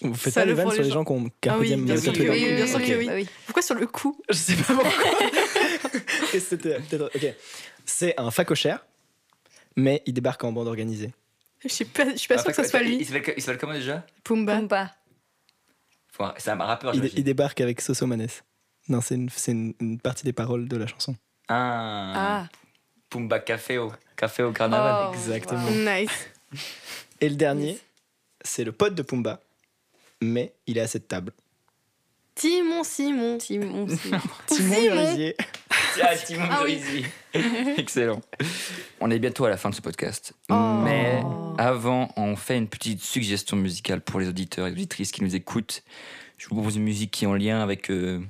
Vous 0.00 0.14
faites 0.14 0.32
Ça 0.34 0.40
pas 0.42 0.46
le 0.46 0.52
vannes 0.54 0.70
sur 0.70 0.82
les 0.82 0.90
gens 0.90 1.04
qui 1.04 1.12
ont 1.12 1.24
Ah 1.26 1.30
carpe 1.40 1.60
oui, 1.60 1.68
diem 1.68 1.84
bien 1.84 1.96
sûr 1.96 2.12
que 2.12 2.18
oui, 2.22 2.54
bien 2.54 2.66
sûr 2.66 2.76
Ok. 2.76 2.86
que 2.86 2.94
oui. 2.98 3.06
Bah 3.06 3.12
oui. 3.14 3.28
Pourquoi 3.46 3.62
sur 3.62 3.74
le 3.74 3.86
coup 3.86 4.18
Je 4.28 4.34
sais 4.34 4.54
pas 4.56 4.74
pourquoi. 4.74 5.10
Et 6.34 6.40
c'était 6.40 6.78
peut-être. 6.80 7.10
Ok. 7.14 7.26
C'est 7.86 8.18
un 8.18 8.30
facochère, 8.30 8.84
mais 9.76 10.02
il 10.06 10.12
débarque 10.14 10.42
en 10.44 10.52
bande 10.52 10.68
organisée. 10.68 11.12
Je 11.64 11.68
suis 11.68 11.84
pas, 11.84 12.10
je 12.10 12.16
suis 12.16 12.28
pas 12.28 12.38
sûre 12.38 12.52
que 12.52 12.62
ce 12.62 12.68
soit 12.68 12.80
lui. 12.82 12.96
il 12.96 13.06
s'appelle 13.42 13.58
comment 13.58 13.72
déjà? 13.72 14.04
Pumba. 14.22 14.56
Pumba. 14.56 14.94
C'est 16.38 16.50
un 16.50 16.56
rappeur, 16.56 16.94
Il, 16.94 17.10
il 17.16 17.24
débarque 17.24 17.60
avec 17.60 17.80
Soso 17.80 18.06
Manes. 18.06 18.28
Non, 18.88 19.00
c'est 19.00 19.14
une, 19.14 19.28
c'est 19.30 19.52
une, 19.52 19.74
une 19.80 19.98
partie 19.98 20.24
des 20.24 20.32
paroles 20.32 20.68
de 20.68 20.76
la 20.76 20.86
chanson. 20.86 21.16
Ah. 21.48 22.12
Ah. 22.14 22.48
Pumba 23.10 23.38
Café 23.40 23.78
au, 23.78 23.92
café 24.16 24.42
au 24.42 24.52
carnaval. 24.52 25.08
Oh, 25.10 25.14
Exactement. 25.14 25.64
wow. 25.64 25.70
Nice. 25.70 26.28
Et 27.20 27.28
le 27.28 27.36
dernier, 27.36 27.78
c'est 28.42 28.64
le 28.64 28.72
pote 28.72 28.94
de 28.94 29.02
Pumba, 29.02 29.40
mais 30.20 30.52
il 30.66 30.78
est 30.78 30.82
à 30.82 30.86
cette 30.86 31.08
table. 31.08 31.32
Timon 32.34 32.84
Simon. 32.84 33.38
Simon, 33.40 33.88
Simon. 33.96 34.20
Timon 34.46 35.14
Simon. 35.14 35.32
Ah, 36.02 36.16
Timon 36.16 36.46
Ah 36.50 36.62
oui. 36.64 37.04
Excellent. 37.76 38.20
On 39.00 39.10
est 39.10 39.18
bientôt 39.18 39.44
à 39.44 39.50
la 39.50 39.56
fin 39.56 39.70
de 39.70 39.74
ce 39.74 39.80
podcast. 39.80 40.32
Oh. 40.50 40.80
Mais 40.84 41.22
avant, 41.58 42.12
on 42.16 42.36
fait 42.36 42.56
une 42.58 42.68
petite 42.68 43.00
suggestion 43.02 43.56
musicale 43.56 44.00
pour 44.00 44.20
les 44.20 44.28
auditeurs 44.28 44.66
et 44.66 44.72
auditrices 44.72 45.12
qui 45.12 45.22
nous 45.22 45.34
écoutent. 45.34 45.82
Je 46.38 46.48
vous 46.48 46.54
propose 46.56 46.76
une 46.76 46.82
musique 46.84 47.10
qui 47.10 47.24
est 47.24 47.28
en 47.28 47.34
lien 47.34 47.62
avec 47.62 47.90
euh, 47.90 48.20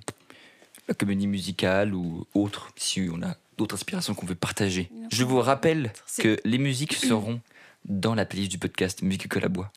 la 0.88 0.94
comédie 0.94 1.26
musicale 1.26 1.94
ou 1.94 2.26
autre, 2.34 2.70
si 2.76 3.08
on 3.12 3.22
a 3.22 3.34
d'autres 3.56 3.74
inspirations 3.76 4.14
qu'on 4.14 4.26
veut 4.26 4.34
partager. 4.34 4.90
Je 5.10 5.24
vous 5.24 5.40
rappelle 5.40 5.92
que 6.18 6.38
les 6.44 6.58
musiques 6.58 6.94
seront 6.94 7.40
dans 7.86 8.14
la 8.14 8.24
playlist 8.24 8.50
du 8.50 8.58
podcast 8.58 9.02
Musique 9.02 9.28
que 9.28 9.38
la 9.38 9.48
bois. 9.48 9.70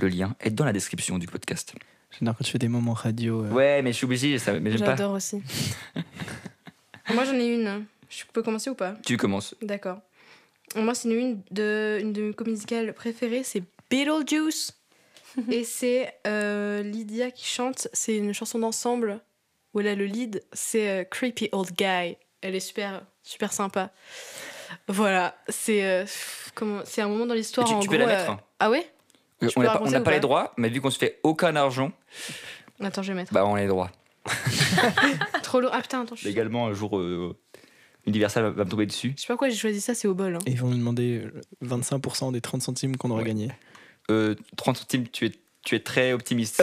Le 0.00 0.08
lien 0.08 0.34
est 0.40 0.50
dans 0.50 0.64
la 0.64 0.72
description 0.72 1.18
du 1.18 1.26
podcast. 1.26 1.74
J'adore 2.18 2.36
quand 2.36 2.44
tu 2.44 2.50
fais 2.52 2.58
des 2.58 2.68
moments 2.68 2.92
radio. 2.92 3.44
euh, 3.44 3.50
Ouais, 3.50 3.82
mais 3.82 3.90
je 3.92 3.96
suis 3.96 4.04
obligé, 4.04 4.38
ça, 4.38 4.52
mais 4.60 4.70
j'aime 4.70 4.80
pas. 4.80 4.96
J'adore 4.96 5.12
aussi. 5.14 5.42
Moi, 7.12 7.24
j'en 7.24 7.34
ai 7.34 7.46
une. 7.46 7.84
Je 8.08 8.24
peux 8.32 8.42
commencer 8.42 8.70
ou 8.70 8.74
pas? 8.74 8.94
Tu 9.04 9.16
commences. 9.16 9.54
D'accord. 9.60 9.98
Moi, 10.76 10.94
c'est 10.94 11.08
une 11.10 11.40
de, 11.50 11.98
une 12.00 12.12
de 12.12 12.22
mes 12.22 12.32
comédies 12.32 12.54
musicales 12.56 12.92
préférées, 12.94 13.42
c'est 13.44 13.62
Beetlejuice. 13.90 14.72
Et 15.50 15.64
c'est 15.64 16.14
euh, 16.26 16.82
Lydia 16.82 17.30
qui 17.30 17.44
chante. 17.46 17.88
C'est 17.92 18.16
une 18.16 18.32
chanson 18.32 18.58
d'ensemble 18.58 19.20
où 19.72 19.80
elle 19.80 19.88
a 19.88 19.94
le 19.94 20.06
lead. 20.06 20.42
C'est 20.52 20.88
euh, 20.88 21.04
Creepy 21.04 21.48
Old 21.52 21.72
Guy. 21.76 22.16
Elle 22.40 22.54
est 22.54 22.60
super, 22.60 23.02
super 23.22 23.52
sympa. 23.52 23.90
Voilà, 24.88 25.36
c'est 25.48 25.84
euh, 25.84 26.04
comment- 26.54 26.82
c'est 26.84 27.02
un 27.02 27.08
moment 27.08 27.26
dans 27.26 27.34
l'histoire. 27.34 27.66
Tu- 27.66 27.74
en 27.74 27.80
tu 27.80 27.88
peux 27.88 27.96
la 27.96 28.06
mettre, 28.06 28.30
euh, 28.30 28.32
hein. 28.34 28.40
Ah 28.60 28.70
ouais? 28.70 28.86
Euh, 29.42 29.48
on 29.56 29.62
n'a 29.62 29.70
pas, 29.78 30.00
pas 30.00 30.10
les 30.12 30.20
droits, 30.20 30.52
mais 30.56 30.68
vu 30.68 30.80
qu'on 30.80 30.90
se 30.90 30.98
fait 30.98 31.18
aucun 31.22 31.54
argent, 31.56 31.92
Attends, 32.80 33.02
je 33.02 33.12
vais 33.12 33.16
mettre. 33.16 33.32
bah 33.32 33.44
on 33.44 33.54
a 33.56 33.60
les 33.60 33.66
droits. 33.66 33.90
Trop 35.42 35.60
lourd. 35.60 35.70
Ah 35.74 35.80
putain, 35.82 36.02
attends, 36.02 36.14
je. 36.16 36.26
Légalement, 36.26 36.66
un 36.66 36.72
jour, 36.74 36.98
euh, 36.98 37.36
Universal 38.06 38.44
va- 38.44 38.50
va 38.50 38.64
me 38.64 38.70
tomber 38.70 38.86
dessus. 38.86 39.14
Je 39.16 39.22
sais 39.22 39.26
pas 39.26 39.34
pourquoi 39.34 39.48
j'ai 39.48 39.56
choisi 39.56 39.80
ça, 39.80 39.94
c'est 39.94 40.08
au 40.08 40.14
bol. 40.14 40.34
hein. 40.36 40.38
Et 40.46 40.50
ils 40.52 40.58
vont 40.60 40.68
nous 40.68 40.76
demander 40.78 41.22
euh, 41.24 41.40
25% 41.64 42.32
des 42.32 42.40
30 42.40 42.62
centimes 42.62 42.96
qu'on 42.96 43.10
aura 43.10 43.20
Ouais. 43.22 43.28
gagné. 43.28 43.50
Euh, 44.10 44.34
30 44.56 44.76
centimes, 44.78 45.08
tu 45.08 45.26
es, 45.26 45.32
tu 45.64 45.74
es 45.74 45.80
très 45.80 46.12
optimiste. 46.12 46.62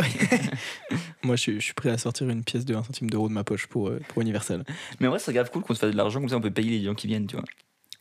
Moi, 1.23 1.35
je 1.35 1.41
suis, 1.41 1.53
je 1.55 1.59
suis 1.65 1.73
prêt 1.73 1.89
à 1.89 1.97
sortir 1.97 2.29
une 2.29 2.43
pièce 2.43 2.65
de 2.65 2.75
1 2.75 2.83
centime 2.83 3.09
d'euro 3.09 3.27
de 3.29 3.33
ma 3.33 3.43
poche 3.43 3.67
pour, 3.67 3.89
euh, 3.89 3.99
pour 4.09 4.21
Universal. 4.21 4.63
mais 4.99 5.07
en 5.07 5.09
vrai, 5.11 5.19
c'est 5.19 5.33
grave 5.33 5.49
cool 5.51 5.63
qu'on 5.63 5.73
se 5.73 5.79
fasse 5.79 5.91
de 5.91 5.97
l'argent, 5.97 6.19
comme 6.19 6.29
ça 6.29 6.37
on 6.37 6.41
peut 6.41 6.51
payer 6.51 6.79
les 6.79 6.85
gens 6.85 6.93
qui 6.95 7.07
viennent, 7.07 7.25
tu 7.27 7.35
vois. 7.35 7.45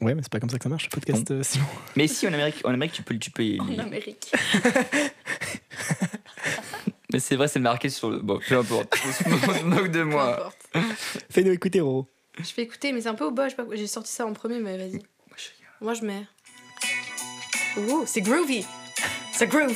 Ouais, 0.02 0.14
mais 0.14 0.22
c'est 0.22 0.32
pas 0.32 0.40
comme 0.40 0.48
ça 0.48 0.56
que 0.58 0.62
ça 0.62 0.70
marche, 0.70 0.84
le 0.84 0.90
podcast, 0.90 1.30
euh, 1.30 1.42
Simon. 1.42 1.66
Mais 1.96 2.06
si, 2.06 2.26
en 2.26 2.32
Amérique, 2.32 2.56
en 2.64 2.70
Amérique 2.70 2.94
tu 2.94 3.02
peux, 3.02 3.18
tu 3.18 3.30
peux 3.30 3.42
En 3.60 3.78
Amérique. 3.78 4.32
Mais 7.12 7.20
c'est 7.20 7.36
vrai, 7.36 7.48
c'est 7.48 7.58
marqué 7.60 7.88
sur 7.90 8.10
le. 8.10 8.18
Bon, 8.18 8.38
peu 8.46 8.56
importe. 8.58 8.94
On 9.06 9.12
se 9.12 9.64
moque- 9.64 9.90
de 9.90 10.02
moi. 10.02 10.52
Fais-nous 11.30 11.52
écouter, 11.52 11.80
Roro. 11.80 12.06
Je 12.38 12.54
vais 12.54 12.62
écouter, 12.62 12.92
mais 12.92 13.00
c'est 13.02 13.08
un 13.08 13.14
peu 13.14 13.24
au 13.24 13.32
pourquoi- 13.32 13.76
J'ai 13.76 13.86
sorti 13.86 14.12
ça 14.12 14.24
en 14.26 14.32
premier, 14.32 14.58
mais 14.60 14.76
vas-y. 14.76 15.02
Moi, 15.80 15.94
je 15.94 16.02
mets. 16.02 16.26
Oh, 17.88 18.04
c'est 18.06 18.20
groovy. 18.20 18.64
C'est 19.32 19.46
groove. 19.46 19.68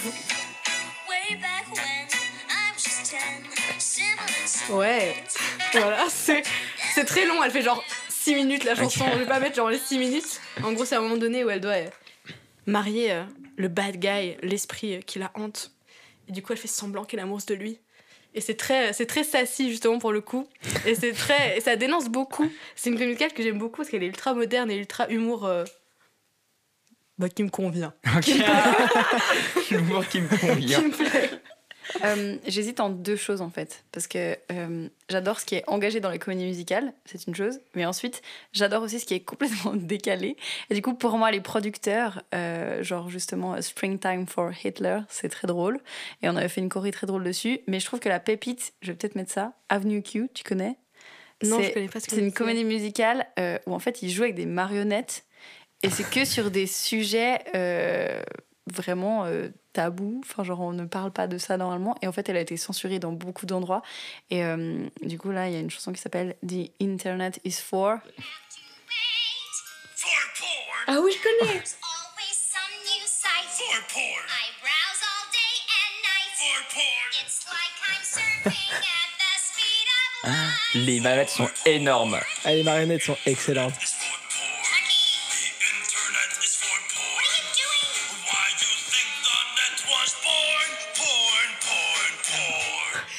Way 1.08 1.36
back 1.36 1.66
when 1.72 2.08
I 2.50 2.72
was 2.74 2.82
just 2.82 3.10
10, 3.10 3.16
simple 3.78 4.22
and 4.22 4.46
sweet. 4.46 4.74
Ouais. 4.76 5.14
Voilà, 5.72 6.04
c'est 6.08 6.42
c'est 6.94 7.04
très 7.04 7.26
long. 7.26 7.42
Elle 7.42 7.50
fait 7.50 7.62
genre 7.62 7.82
6 8.08 8.34
minutes 8.34 8.64
la 8.64 8.74
chanson. 8.74 9.04
Je 9.12 9.18
vais 9.20 9.26
pas 9.26 9.40
mettre 9.40 9.56
genre 9.56 9.70
les 9.70 9.78
6 9.78 9.98
minutes. 9.98 10.40
En 10.62 10.72
gros, 10.72 10.84
c'est 10.84 10.94
à 10.94 10.98
un 10.98 11.02
moment 11.02 11.16
donné 11.16 11.44
où 11.44 11.50
elle 11.50 11.60
doit 11.60 11.72
euh, 11.72 11.86
marier 12.66 13.12
euh, 13.12 13.24
le 13.56 13.68
bad 13.68 13.96
guy, 13.96 14.36
l'esprit 14.42 14.96
euh, 14.96 15.00
qui 15.00 15.18
la 15.18 15.30
hante. 15.34 15.70
Et 16.28 16.32
du 16.32 16.42
coup, 16.42 16.52
elle 16.52 16.58
fait 16.58 16.68
semblant 16.68 17.04
qu'elle 17.04 17.20
est 17.20 17.22
amoureuse 17.22 17.46
de 17.46 17.54
lui. 17.54 17.78
Et 18.34 18.40
c'est 18.40 18.54
très, 18.54 18.92
c'est 18.92 19.06
très 19.06 19.22
sassy 19.22 19.70
justement 19.70 19.98
pour 19.98 20.12
le 20.12 20.20
coup. 20.20 20.48
Et 20.86 20.94
c'est 20.94 21.12
très, 21.12 21.58
et 21.58 21.60
ça 21.60 21.76
dénonce 21.76 22.08
beaucoup. 22.08 22.50
C'est 22.74 22.90
une 22.90 22.98
comédie 22.98 23.24
que 23.34 23.42
j'aime 23.42 23.58
beaucoup 23.58 23.76
parce 23.76 23.88
qu'elle 23.90 24.02
est 24.02 24.08
ultra 24.08 24.34
moderne 24.34 24.70
et 24.70 24.76
ultra 24.76 25.08
humour. 25.08 25.44
euh, 25.46 25.64
bah, 27.16 27.28
qui 27.28 27.44
me 27.44 27.48
convient. 27.48 27.94
Ok. 28.16 28.28
L'humour 29.70 30.06
qui 30.10 30.20
me 30.20 30.28
convient. 30.28 30.80
Qui 30.82 30.86
me 30.86 30.90
plaît. 30.90 31.30
Euh, 32.04 32.36
J'hésite 32.46 32.80
en 32.80 32.90
deux 32.90 33.16
choses 33.16 33.40
en 33.40 33.50
fait. 33.50 33.84
Parce 33.92 34.06
que 34.06 34.36
euh, 34.52 34.88
j'adore 35.08 35.40
ce 35.40 35.46
qui 35.46 35.56
est 35.56 35.64
engagé 35.66 36.00
dans 36.00 36.10
les 36.10 36.18
comédies 36.18 36.46
musicales, 36.46 36.92
c'est 37.04 37.26
une 37.26 37.34
chose. 37.34 37.60
Mais 37.74 37.84
ensuite, 37.84 38.22
j'adore 38.52 38.82
aussi 38.82 39.00
ce 39.00 39.04
qui 39.04 39.14
est 39.14 39.20
complètement 39.20 39.72
décalé. 39.74 40.36
Et 40.70 40.74
du 40.74 40.82
coup, 40.82 40.94
pour 40.94 41.16
moi, 41.18 41.30
les 41.30 41.40
producteurs, 41.40 42.22
euh, 42.34 42.82
genre 42.82 43.10
justement 43.10 43.60
Springtime 43.60 44.26
for 44.26 44.50
Hitler, 44.64 45.00
c'est 45.08 45.28
très 45.28 45.46
drôle. 45.46 45.80
Et 46.22 46.28
on 46.28 46.36
avait 46.36 46.48
fait 46.48 46.60
une 46.60 46.68
choré 46.68 46.90
très 46.90 47.06
drôle 47.06 47.24
dessus. 47.24 47.60
Mais 47.66 47.80
je 47.80 47.86
trouve 47.86 48.00
que 48.00 48.08
la 48.08 48.20
pépite, 48.20 48.72
je 48.82 48.92
vais 48.92 48.96
peut-être 48.96 49.16
mettre 49.16 49.32
ça, 49.32 49.52
Avenue 49.68 50.02
Q, 50.02 50.28
tu 50.34 50.44
connais? 50.44 50.76
Non, 51.42 51.60
je 51.60 51.72
connais 51.72 51.88
pas 51.88 52.00
ce 52.00 52.06
que 52.06 52.14
C'est 52.14 52.22
une 52.22 52.32
comédie 52.32 52.64
musicale 52.64 53.26
où 53.66 53.74
en 53.74 53.78
fait 53.78 54.02
ils 54.02 54.10
jouent 54.10 54.22
avec 54.22 54.36
des 54.36 54.46
marionnettes 54.46 55.24
et 55.82 55.90
c'est 55.90 56.08
que 56.08 56.24
sur 56.24 56.50
des 56.50 56.66
sujets 56.66 57.40
vraiment 58.72 59.26
tabous. 59.74 60.22
Enfin, 60.24 60.42
genre 60.44 60.60
on 60.60 60.72
ne 60.72 60.86
parle 60.86 61.10
pas 61.10 61.26
de 61.26 61.36
ça 61.36 61.58
normalement. 61.58 61.94
Et 62.00 62.08
en 62.08 62.12
fait, 62.12 62.28
elle 62.28 62.36
a 62.38 62.40
été 62.40 62.56
censurée 62.56 62.98
dans 62.98 63.12
beaucoup 63.12 63.44
d'endroits. 63.44 63.82
Et 64.30 64.42
euh, 64.42 64.86
du 65.02 65.18
coup, 65.18 65.30
là, 65.30 65.48
il 65.48 65.52
y 65.52 65.56
a 65.56 65.60
une 65.60 65.70
chanson 65.70 65.92
qui 65.92 66.00
s'appelle 66.00 66.36
The 66.46 66.70
Internet 66.80 67.40
is 67.44 67.52
for. 67.52 67.98
Ah 70.86 70.98
oui, 71.00 71.12
je 71.12 71.46
connais. 71.46 71.62
Les 80.74 81.00
manettes 81.00 81.30
sont 81.30 81.48
énormes. 81.66 82.18
Ah, 82.44 82.52
les 82.52 82.62
marionnettes 82.62 83.02
sont 83.02 83.16
excellentes. 83.26 83.74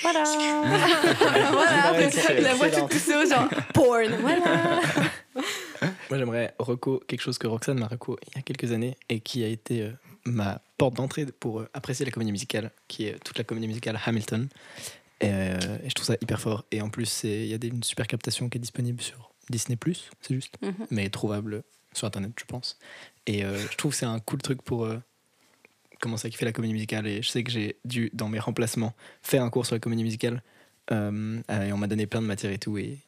Voilà 0.05 0.23
Voilà, 1.51 2.11
c'est 2.11 2.41
la 2.41 2.53
voix 2.55 2.69
toute 2.69 2.89
poussée 2.89 3.15
au 3.15 3.27
genre 3.27 3.47
porn. 3.73 4.15
Voilà. 4.21 4.81
Moi, 6.09 6.17
j'aimerais 6.19 6.53
reco 6.59 7.01
quelque 7.07 7.21
chose 7.21 7.37
que 7.37 7.47
Roxane 7.47 7.79
m'a 7.79 7.87
reco 7.87 8.17
il 8.27 8.35
y 8.35 8.39
a 8.39 8.41
quelques 8.41 8.71
années 8.71 8.97
et 9.09 9.19
qui 9.19 9.43
a 9.43 9.47
été 9.47 9.81
euh, 9.81 9.91
ma 10.25 10.61
porte 10.77 10.93
d'entrée 10.95 11.25
pour 11.25 11.59
euh, 11.61 11.69
apprécier 11.73 12.05
la 12.05 12.11
comédie 12.11 12.31
musicale, 12.31 12.71
qui 12.87 13.07
est 13.07 13.19
toute 13.23 13.37
la 13.37 13.43
comédie 13.43 13.67
musicale 13.67 13.99
Hamilton. 14.05 14.47
Et, 15.21 15.29
euh, 15.29 15.57
et 15.83 15.89
je 15.89 15.93
trouve 15.95 16.05
ça 16.05 16.15
hyper 16.21 16.39
fort. 16.39 16.65
Et 16.71 16.81
en 16.81 16.89
plus, 16.89 17.23
il 17.23 17.47
y 17.47 17.53
a 17.53 17.57
des, 17.57 17.67
une 17.69 17.83
super 17.83 18.07
captation 18.07 18.49
qui 18.49 18.57
est 18.57 18.61
disponible 18.61 19.01
sur 19.01 19.31
Disney, 19.49 19.77
c'est 20.21 20.33
juste, 20.35 20.55
Mhm. 20.61 20.87
mais 20.91 21.09
trouvable 21.09 21.63
sur 21.93 22.07
Internet, 22.07 22.31
je 22.39 22.45
pense. 22.45 22.77
Et 23.27 23.43
euh, 23.45 23.57
je 23.71 23.77
trouve 23.77 23.91
que 23.91 23.97
c'est 23.97 24.05
un 24.05 24.19
cool 24.19 24.41
truc 24.41 24.61
pour 24.61 24.87
euh, 26.13 26.27
à 26.27 26.29
kiffer 26.29 26.45
la 26.45 26.51
comédie 26.51 26.73
musicale. 26.73 27.07
Et 27.07 27.21
je 27.21 27.29
sais 27.29 27.43
que 27.43 27.51
j'ai 27.51 27.77
dû, 27.85 28.09
dans 28.13 28.29
mes 28.29 28.39
remplacements, 28.39 28.93
faire 29.21 29.43
un 29.43 29.49
cours 29.49 29.65
sur 29.65 29.75
la 29.75 29.79
comédie 29.79 30.03
musicale. 30.03 30.41
Euh, 30.91 31.41
et 31.49 31.73
on 31.73 31.77
m'a 31.77 31.87
donné 31.87 32.05
plein 32.07 32.21
de 32.21 32.27
matières 32.27 32.51
et 32.51 32.59
tout. 32.59 32.77
Et, 32.77 32.99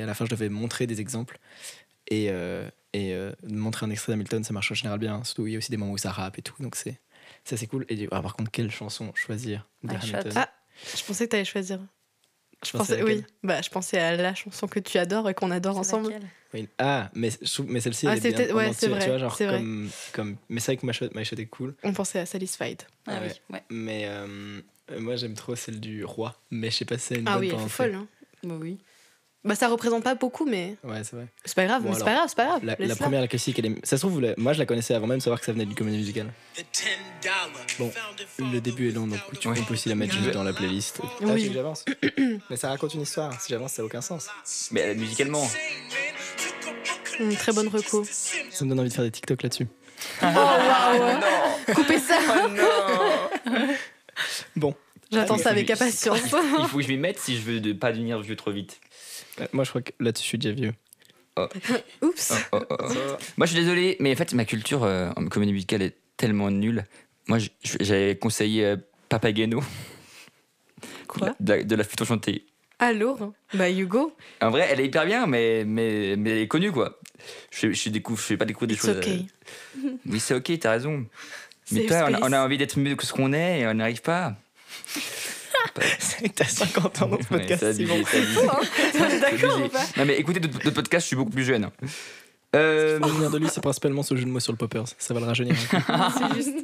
à 0.00 0.06
la 0.06 0.14
fin, 0.14 0.24
je 0.26 0.30
devais 0.30 0.48
montrer 0.48 0.86
des 0.86 1.00
exemples. 1.00 1.38
Et, 2.10 2.28
euh, 2.30 2.68
et 2.92 3.12
euh, 3.14 3.32
montrer 3.48 3.86
un 3.86 3.90
extrait 3.90 4.12
d'Hamilton, 4.12 4.42
ça 4.44 4.52
marche 4.52 4.70
en 4.72 4.74
général 4.74 4.98
bien. 4.98 5.22
Surtout, 5.24 5.46
il 5.46 5.52
y 5.52 5.56
a 5.56 5.58
aussi 5.58 5.70
des 5.70 5.76
moments 5.76 5.92
où 5.92 5.98
ça 5.98 6.10
rappe 6.10 6.38
et 6.38 6.42
tout. 6.42 6.54
Donc 6.60 6.76
c'est 6.76 7.00
c'est 7.44 7.54
assez 7.54 7.66
cool. 7.66 7.84
Et 7.88 8.08
ah, 8.10 8.22
par 8.22 8.34
contre, 8.34 8.50
quelle 8.50 8.70
chanson 8.70 9.12
choisir 9.14 9.68
de 9.82 9.92
I 9.92 9.96
Hamilton 9.96 10.32
shot. 10.32 10.38
Ah, 10.40 10.50
je 10.96 11.04
pensais 11.04 11.26
que 11.26 11.30
t'allais 11.32 11.44
choisir. 11.44 11.80
Je 12.66 12.72
pensais 12.72 13.02
oui. 13.02 13.24
Bah, 13.42 13.60
je 13.62 13.70
pensais 13.70 13.98
à 13.98 14.16
la 14.16 14.34
chanson 14.34 14.66
que 14.66 14.80
tu 14.80 14.98
adores 14.98 15.28
et 15.28 15.34
qu'on 15.34 15.50
adore 15.50 15.74
C'est 15.74 15.80
ensemble. 15.80 16.14
Oui, 16.54 16.68
Ah, 16.78 17.10
mais, 17.14 17.30
mais 17.66 17.80
celle-ci, 17.80 18.06
Ah, 18.08 18.12
elle 18.12 18.18
est 18.18 18.20
c'est 18.20 18.32
bien 18.46 18.56
ouais, 18.56 18.72
c'est 18.72 18.86
Tu 18.86 18.92
vrai, 18.92 19.06
vois, 19.06 19.18
genre 19.18 19.36
c'est 19.36 19.46
vrai. 19.46 19.58
comme, 19.58 19.90
comme. 20.12 20.36
Mais 20.48 20.60
c'est 20.60 20.72
vrai 20.72 20.76
que 20.78 20.86
My 20.86 20.92
Shot, 20.92 21.08
My 21.14 21.24
Shot 21.24 21.36
est 21.36 21.46
cool. 21.46 21.74
On 21.84 21.92
pensait 21.92 22.18
à 22.20 22.26
Satisfied. 22.26 22.82
Ah 23.06 23.12
Ah 23.16 23.18
oui, 23.22 23.28
ouais. 23.28 23.34
ouais. 23.50 23.62
Mais 23.70 24.04
euh, 24.06 24.60
moi, 24.98 25.16
j'aime 25.16 25.34
trop 25.34 25.54
celle 25.56 25.78
du 25.78 26.04
roi. 26.04 26.34
Mais 26.50 26.70
je 26.70 26.76
sais 26.78 26.84
pas 26.84 26.96
si 26.98 27.06
c'est 27.08 27.14
une 27.16 27.28
Ah 27.28 27.32
bonne 27.34 27.40
oui, 27.42 27.48
elle 27.50 27.54
en 27.56 27.68
folle. 27.68 27.94
hein. 27.94 28.06
Bah 28.42 28.54
oui. 28.58 28.78
Bah, 29.44 29.54
ça 29.54 29.68
représente 29.68 30.02
pas 30.02 30.14
beaucoup, 30.16 30.44
mais 30.44 30.76
Ouais, 30.82 31.02
c'est 31.04 31.14
vrai. 31.14 31.26
c'est 31.44 31.54
pas 31.54 31.64
grave. 31.64 31.82
Bon, 31.82 31.90
mais 31.90 31.94
c'est 31.96 32.04
pas 32.04 32.12
grave, 32.14 32.24
c'est 32.28 32.36
pas 32.36 32.46
grave. 32.46 32.60
La, 32.64 32.96
première, 32.96 33.20
la 33.20 33.28
classique, 33.28 33.58
elle 33.60 33.66
est... 33.66 33.86
ça 33.86 33.96
se 33.96 34.04
trouve, 34.04 34.20
la- 34.20 34.34
moi 34.36 34.52
je 34.52 34.58
la 34.58 34.66
connaissais 34.66 34.94
avant 34.94 35.06
même 35.06 35.18
de 35.18 35.22
savoir 35.22 35.38
que 35.38 35.46
ça 35.46 35.52
venait 35.52 35.64
d'une 35.64 35.76
comédie 35.76 35.96
musicale. 35.98 36.32
Bon, 37.78 37.90
le 38.40 38.60
début 38.60 38.88
est 38.88 38.92
long, 38.92 39.06
donc 39.06 39.20
tu 39.40 39.48
Ouais. 39.48 39.54
peux 39.66 39.74
aussi 39.74 39.88
la 39.88 39.94
mettre 39.94 40.12
juste 40.12 40.30
dans 40.30 40.42
la 40.42 40.52
playlist. 40.52 41.00
Ah, 41.02 41.06
Oui. 41.22 41.34
tu 41.34 41.42
veux 41.42 41.48
que 41.48 41.54
j'avance 41.54 41.84
Mais 42.50 42.56
ça 42.56 42.68
raconte 42.68 42.94
une 42.94 43.02
histoire. 43.02 43.40
Si 43.40 43.50
j'avance, 43.50 43.72
ça 43.74 43.82
n'a 43.82 43.86
aucun 43.86 44.00
sens. 44.00 44.28
Mais 44.72 44.82
euh, 44.88 44.94
musicalement. 44.96 45.46
Hum, 47.20 47.34
très 47.36 47.52
bonne 47.52 47.68
reco. 47.68 48.04
Ça 48.04 48.64
me 48.64 48.70
donne 48.70 48.80
envie 48.80 48.88
de 48.90 48.94
faire 48.94 49.04
des 49.04 49.10
TikTok 49.12 49.42
là-dessus. 49.44 49.66
Oh 50.22 50.26
waouh 50.26 51.74
Coupez 51.74 51.98
ça 52.00 52.18
Bon, 54.56 54.74
J'attends 55.10 55.36
Ah, 55.36 55.42
ça 55.42 55.50
avec 55.50 55.70
impatience. 55.70 56.18
Il 56.24 56.66
faut 56.68 56.76
que 56.78 56.82
je 56.82 56.88
m'y 56.88 56.96
mette 56.98 57.18
si 57.18 57.36
je 57.36 57.42
veux 57.42 57.60
de 57.60 57.72
pas 57.72 57.92
devenir 57.92 58.20
vieux 58.20 58.36
trop 58.36 58.50
vite. 58.50 58.80
Euh, 59.40 59.46
moi 59.52 59.64
je 59.64 59.70
crois 59.70 59.82
que 59.82 59.92
là-dessus 60.00 60.22
je 60.24 60.28
suis 60.28 60.38
déjà 60.38 60.54
vieux. 60.54 60.74
Oups 62.02 62.32
Oh, 62.52 62.58
oh, 62.68 62.76
oh. 62.80 62.84
Moi, 63.36 63.46
je 63.46 63.52
suis 63.52 63.60
désolé, 63.60 63.96
mais 64.00 64.12
en 64.12 64.16
fait, 64.16 64.32
ma 64.34 64.44
culture 64.44 64.82
euh, 64.82 65.10
en 65.14 65.24
comédie 65.26 65.52
musicale 65.52 65.82
est 65.82 65.94
tellement 66.16 66.50
nulle. 66.50 66.84
Moi, 67.28 67.38
j'avais 67.62 68.16
conseillé 68.18 68.64
euh, 68.64 68.76
Papageno. 69.08 69.62
Quoi 71.06 71.36
de, 71.38 71.52
la- 71.52 71.62
de 71.62 71.74
la 71.76 71.84
flûte 71.84 72.02
enchantée. 72.02 72.44
Ah, 72.80 72.92
lourd. 72.92 73.32
Bah, 73.54 73.70
Hugo, 73.70 74.16
En 74.40 74.50
vrai, 74.50 74.66
elle 74.70 74.80
est 74.80 74.86
hyper 74.86 75.06
bien, 75.06 75.26
mais, 75.28 75.64
mais, 75.64 76.16
mais 76.16 76.30
elle 76.30 76.38
est 76.38 76.48
connue, 76.48 76.72
quoi. 76.72 76.98
Je, 77.52 77.72
je, 77.72 77.88
découvre, 77.90 78.18
je 78.20 78.24
fais 78.24 78.36
pas 78.36 78.44
découvrir 78.44 78.68
des 78.68 78.74
it's 78.74 78.84
choses. 78.86 78.96
okay. 78.98 79.26
euh, 79.84 79.90
Oui, 80.06 80.18
c'est 80.18 80.34
ok, 80.34 80.58
t'as 80.58 80.72
raison. 80.72 81.06
Mais 81.70 81.86
toi, 81.86 82.08
on 82.10 82.14
on 82.28 82.32
a 82.32 82.44
envie 82.44 82.58
d'être 82.58 82.78
mieux 82.80 82.96
que 82.96 83.06
ce 83.06 83.12
qu'on 83.12 83.32
est 83.32 83.60
et 83.60 83.66
on 83.68 83.74
n'y 83.74 83.82
arrive 83.82 84.02
pas. 84.02 84.34
T'as 86.34 86.44
50 86.48 87.02
ans 87.02 87.06
dans 87.08 87.16
ce 87.18 87.22
Ouais, 87.32 87.38
podcast. 87.40 87.60
c'est 87.60 87.74
Simon. 87.74 87.94
abusé. 87.94 89.20
D'accord 89.20 89.60
ou 89.64 89.68
pas 89.68 89.84
Non, 89.96 90.04
mais 90.04 90.16
écoutez 90.16 90.40
d'autres 90.40 90.70
podcasts, 90.70 91.04
je 91.04 91.08
suis 91.08 91.16
beaucoup 91.16 91.30
plus 91.30 91.44
jeune. 91.44 91.70
Euh, 92.56 92.98
Ce 92.98 93.02
qui 93.02 93.08
va 93.10 93.14
venir 93.16 93.30
de 93.30 93.38
lui, 93.38 93.48
c'est 93.52 93.60
principalement 93.60 94.02
ce 94.02 94.16
jeu 94.16 94.24
de 94.24 94.30
mots 94.30 94.40
sur 94.40 94.52
le 94.52 94.58
poppers. 94.58 94.84
Ça 94.98 95.14
va 95.14 95.20
le 95.20 95.26
rajeunir. 95.26 95.54
un 95.88 96.10
peu. 96.10 96.18
C'est 96.18 96.34
juste. 96.42 96.56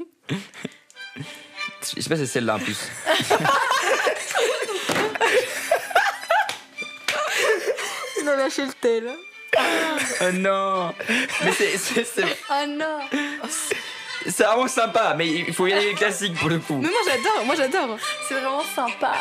je 1.97 2.01
sais 2.03 2.09
pas 2.09 2.17
si 2.17 2.23
c'est 2.23 2.27
celle-là 2.27 2.57
en 2.57 2.59
plus. 2.59 2.79
Il 8.21 8.29
a 8.29 8.37
lâché 8.37 8.65
le 8.65 8.73
tel. 8.81 9.11
Oh 9.57 10.33
non 10.33 10.93
Mais 11.45 11.53
c'est- 11.53 11.77
Oh 12.51 12.67
non. 12.69 12.99
C'est 14.27 14.45
vraiment 14.45 14.69
sympa, 14.69 15.15
mais 15.17 15.29
il 15.29 15.53
faut 15.53 15.67
y 15.67 15.73
aller 15.73 15.91
les 15.91 15.95
classiques 15.95 16.39
pour 16.39 16.49
le 16.49 16.59
coup. 16.59 16.79
Mais 16.79 16.89
moi, 16.89 17.01
j'adore. 17.05 17.45
Moi, 17.45 17.55
j'adore. 17.57 17.99
C'est 18.27 18.35
vraiment 18.35 18.65
sympa. 18.75 19.13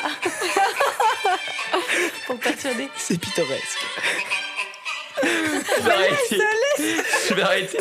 Pour 2.27 2.39
persuader. 2.39 2.89
C'est 2.95 3.19
pittoresque. 3.19 3.85
Je 5.21 5.83
vais 5.83 5.91
arrêter. 5.91 6.39
Je 7.29 7.33
vais 7.33 7.41
arrêter. 7.41 7.77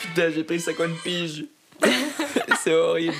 Putain, 0.00 0.30
j'ai 0.30 0.44
pris 0.44 0.60
50 0.60 0.90
piges. 1.02 1.44
c'est 2.62 2.74
horrible. 2.74 3.16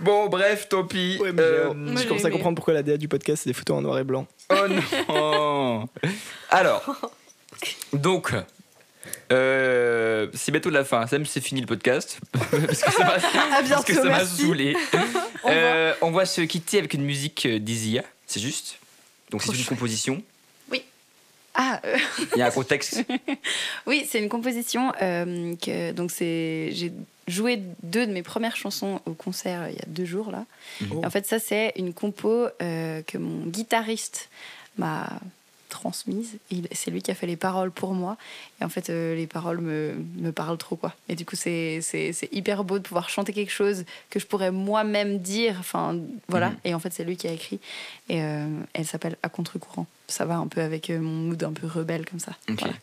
Bon, 0.00 0.28
bref, 0.28 0.68
tant 0.68 0.84
pis. 0.84 1.18
Ouais, 1.20 1.32
mais 1.32 1.42
Euh, 1.42 1.72
j'ai- 1.96 2.02
j'ai 2.08 2.14
à 2.14 2.18
aimé. 2.20 2.30
comprendre 2.30 2.54
pourquoi 2.56 2.74
la 2.74 2.82
DA 2.82 2.96
du 2.96 3.08
podcast, 3.08 3.42
c'est 3.44 3.50
des 3.50 3.54
photos 3.54 3.78
en 3.78 3.82
noir 3.82 3.98
et 3.98 4.04
blanc. 4.04 4.26
Oh 4.50 4.66
non 4.68 5.88
Alors, 6.50 7.12
donc, 7.92 8.32
euh, 9.32 10.28
c'est 10.34 10.52
bientôt 10.52 10.70
la 10.70 10.84
fin. 10.84 11.06
Sam, 11.06 11.26
c'est 11.26 11.40
fini 11.40 11.60
le 11.60 11.66
podcast. 11.66 12.18
parce 12.32 12.82
que 12.82 12.92
ça 12.92 13.04
m'a 13.04 13.14
À 13.14 13.20
parce 13.20 13.84
que 13.84 13.92
bientôt, 13.92 13.94
ça 13.94 14.02
m'a 14.04 14.18
merci. 14.18 14.42
saoulé. 14.42 14.76
Euh, 15.46 15.94
on 16.02 16.10
va 16.10 16.26
se 16.26 16.40
quitter 16.42 16.78
avec 16.78 16.92
une 16.94 17.04
musique 17.04 17.46
euh, 17.46 17.58
d'Isia, 17.60 18.02
c'est 18.26 18.40
juste. 18.40 18.78
Donc 19.30 19.40
c'est 19.42 19.52
une 19.56 19.64
composition. 19.64 20.20
Ah, 21.54 21.80
euh, 21.86 21.96
Il 22.34 22.38
y 22.38 22.42
a 22.42 22.46
un 22.46 22.50
contexte. 22.50 23.02
oui, 23.86 24.06
c'est 24.08 24.18
une 24.18 24.28
composition 24.28 24.92
euh, 25.00 25.54
que 25.56 25.92
donc 25.92 26.10
c'est 26.10 26.70
j'ai 26.72 26.92
joué 27.28 27.62
deux 27.82 28.06
de 28.06 28.12
mes 28.12 28.22
premières 28.22 28.56
chansons 28.56 29.00
au 29.06 29.12
concert 29.12 29.62
euh, 29.62 29.70
il 29.70 29.76
y 29.76 29.80
a 29.80 29.86
deux 29.86 30.04
jours 30.04 30.30
là. 30.30 30.44
Oh. 30.90 31.00
Et 31.02 31.06
en 31.06 31.10
fait, 31.10 31.26
ça 31.26 31.38
c'est 31.38 31.72
une 31.76 31.92
compo 31.92 32.48
euh, 32.62 33.02
que 33.02 33.18
mon 33.18 33.46
guitariste 33.46 34.28
m'a 34.76 35.20
transmise. 35.68 36.38
C'est 36.72 36.90
lui 36.90 37.02
qui 37.02 37.10
a 37.10 37.14
fait 37.14 37.26
les 37.26 37.36
paroles 37.36 37.70
pour 37.70 37.92
moi. 37.92 38.16
Et 38.58 38.64
en 38.64 38.70
fait, 38.70 38.88
euh, 38.88 39.14
les 39.14 39.26
paroles 39.26 39.60
me, 39.60 39.96
me 40.16 40.32
parlent 40.32 40.56
trop 40.56 40.76
quoi. 40.76 40.94
Et 41.10 41.14
du 41.14 41.26
coup, 41.26 41.36
c'est 41.36 41.82
hyper 42.32 42.64
beau 42.64 42.78
de 42.78 42.84
pouvoir 42.84 43.10
chanter 43.10 43.34
quelque 43.34 43.52
chose 43.52 43.84
que 44.08 44.18
je 44.18 44.26
pourrais 44.26 44.50
moi-même 44.50 45.18
dire. 45.18 45.56
Enfin, 45.60 45.98
voilà. 46.28 46.50
Mhm. 46.50 46.56
Et 46.64 46.74
en 46.74 46.78
fait, 46.78 46.94
c'est 46.94 47.04
lui 47.04 47.18
qui 47.18 47.28
a 47.28 47.32
écrit. 47.32 47.60
Et 48.08 48.16
elle 48.16 48.86
s'appelle 48.86 49.16
À 49.22 49.28
contre-courant. 49.28 49.86
Ça 50.06 50.24
va 50.24 50.36
un 50.36 50.46
peu 50.46 50.62
avec 50.62 50.88
mon 50.88 51.28
mood 51.28 51.44
un 51.44 51.52
peu 51.52 51.66
rebelle 51.66 52.06
comme 52.06 52.20
ça. 52.20 52.32
Voilà. 52.48 52.74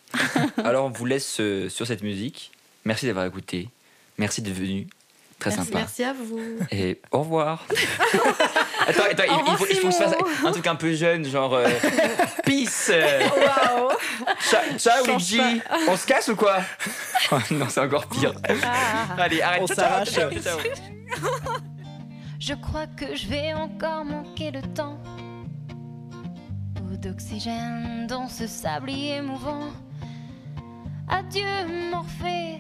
Alors 0.58 0.86
on 0.86 0.90
vous 0.92 1.08
laisse 1.08 1.42
sur 1.70 1.88
cette 1.88 2.04
musique. 2.04 2.52
Merci 2.86 3.08
d'avoir 3.08 3.26
écouté. 3.26 3.70
Merci 4.18 4.42
d'être 4.42 4.56
venu. 4.56 4.88
Très 5.40 5.50
Merci. 5.50 5.66
sympa. 5.66 5.80
Merci 5.80 6.04
à 6.04 6.14
vous. 6.14 6.40
Et 6.72 7.02
au 7.12 7.20
revoir. 7.20 7.66
attends, 8.88 9.04
attends, 9.12 9.24
il, 9.28 9.52
il 9.52 9.58
faut, 9.58 9.66
il 9.70 9.76
faut 9.76 9.88
que 9.88 9.94
je 9.94 9.98
fasse 9.98 10.14
un 10.46 10.52
truc 10.52 10.68
un 10.68 10.76
peu 10.76 10.94
jeune, 10.94 11.26
genre 11.26 11.54
euh, 11.56 11.68
peace. 12.46 12.90
Waouh. 12.92 13.90
Ciao, 14.78 15.06
Luigi. 15.06 15.42
On 15.90 15.98
se 15.98 16.06
casse 16.08 16.30
ou 16.30 16.36
quoi? 16.36 16.60
Oh 17.32 17.38
Non, 17.52 17.68
c'est 17.70 17.82
encore 17.82 18.08
pire. 18.08 18.34
Allez, 19.18 19.42
arrête. 19.42 19.62
On 19.64 19.68
s'arrache. 19.68 20.10
Je 22.40 22.54
crois 22.54 22.88
que 22.88 23.16
je 23.16 23.28
vais 23.28 23.54
encore 23.54 24.06
manquer 24.06 24.52
de 24.52 24.62
temps 24.62 25.00
ou 26.82 26.96
d'oxygène 26.98 28.08
dans 28.08 28.30
ce 28.30 28.48
sablier 28.48 29.22
mouvant. 29.22 29.70
Adieu 31.08 31.44
Morphée, 31.92 32.60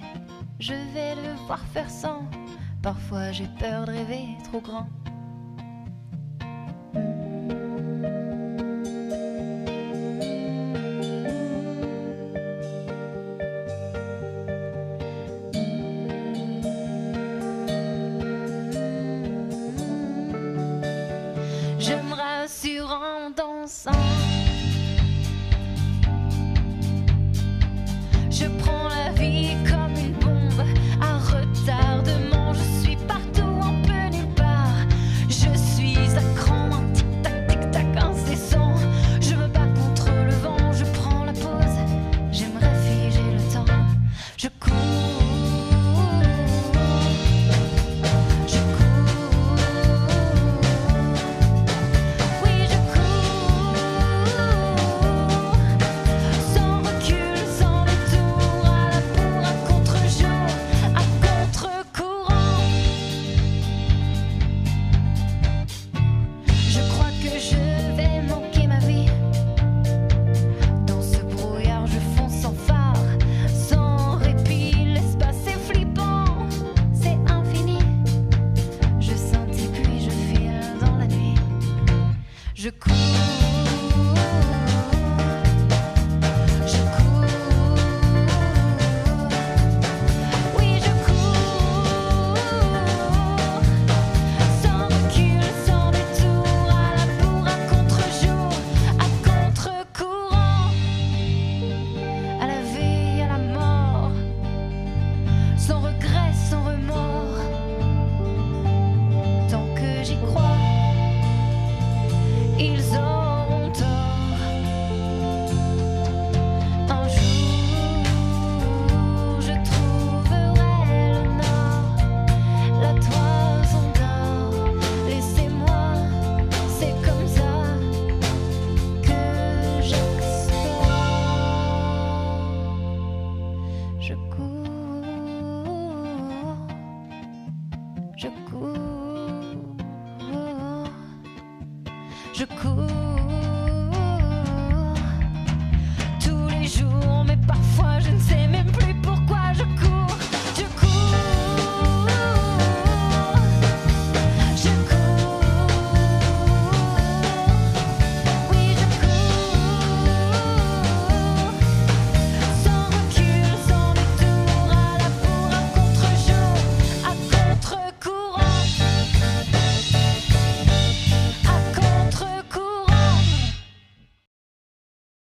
je 0.59 0.73
vais 0.73 1.15
devoir 1.15 1.59
faire 1.73 1.89
sans. 1.89 2.23
Parfois 2.81 3.31
j'ai 3.31 3.47
peur 3.59 3.85
de 3.85 3.91
rêver 3.91 4.37
trop 4.43 4.61
grand. 4.61 4.87
Je 6.93 7.24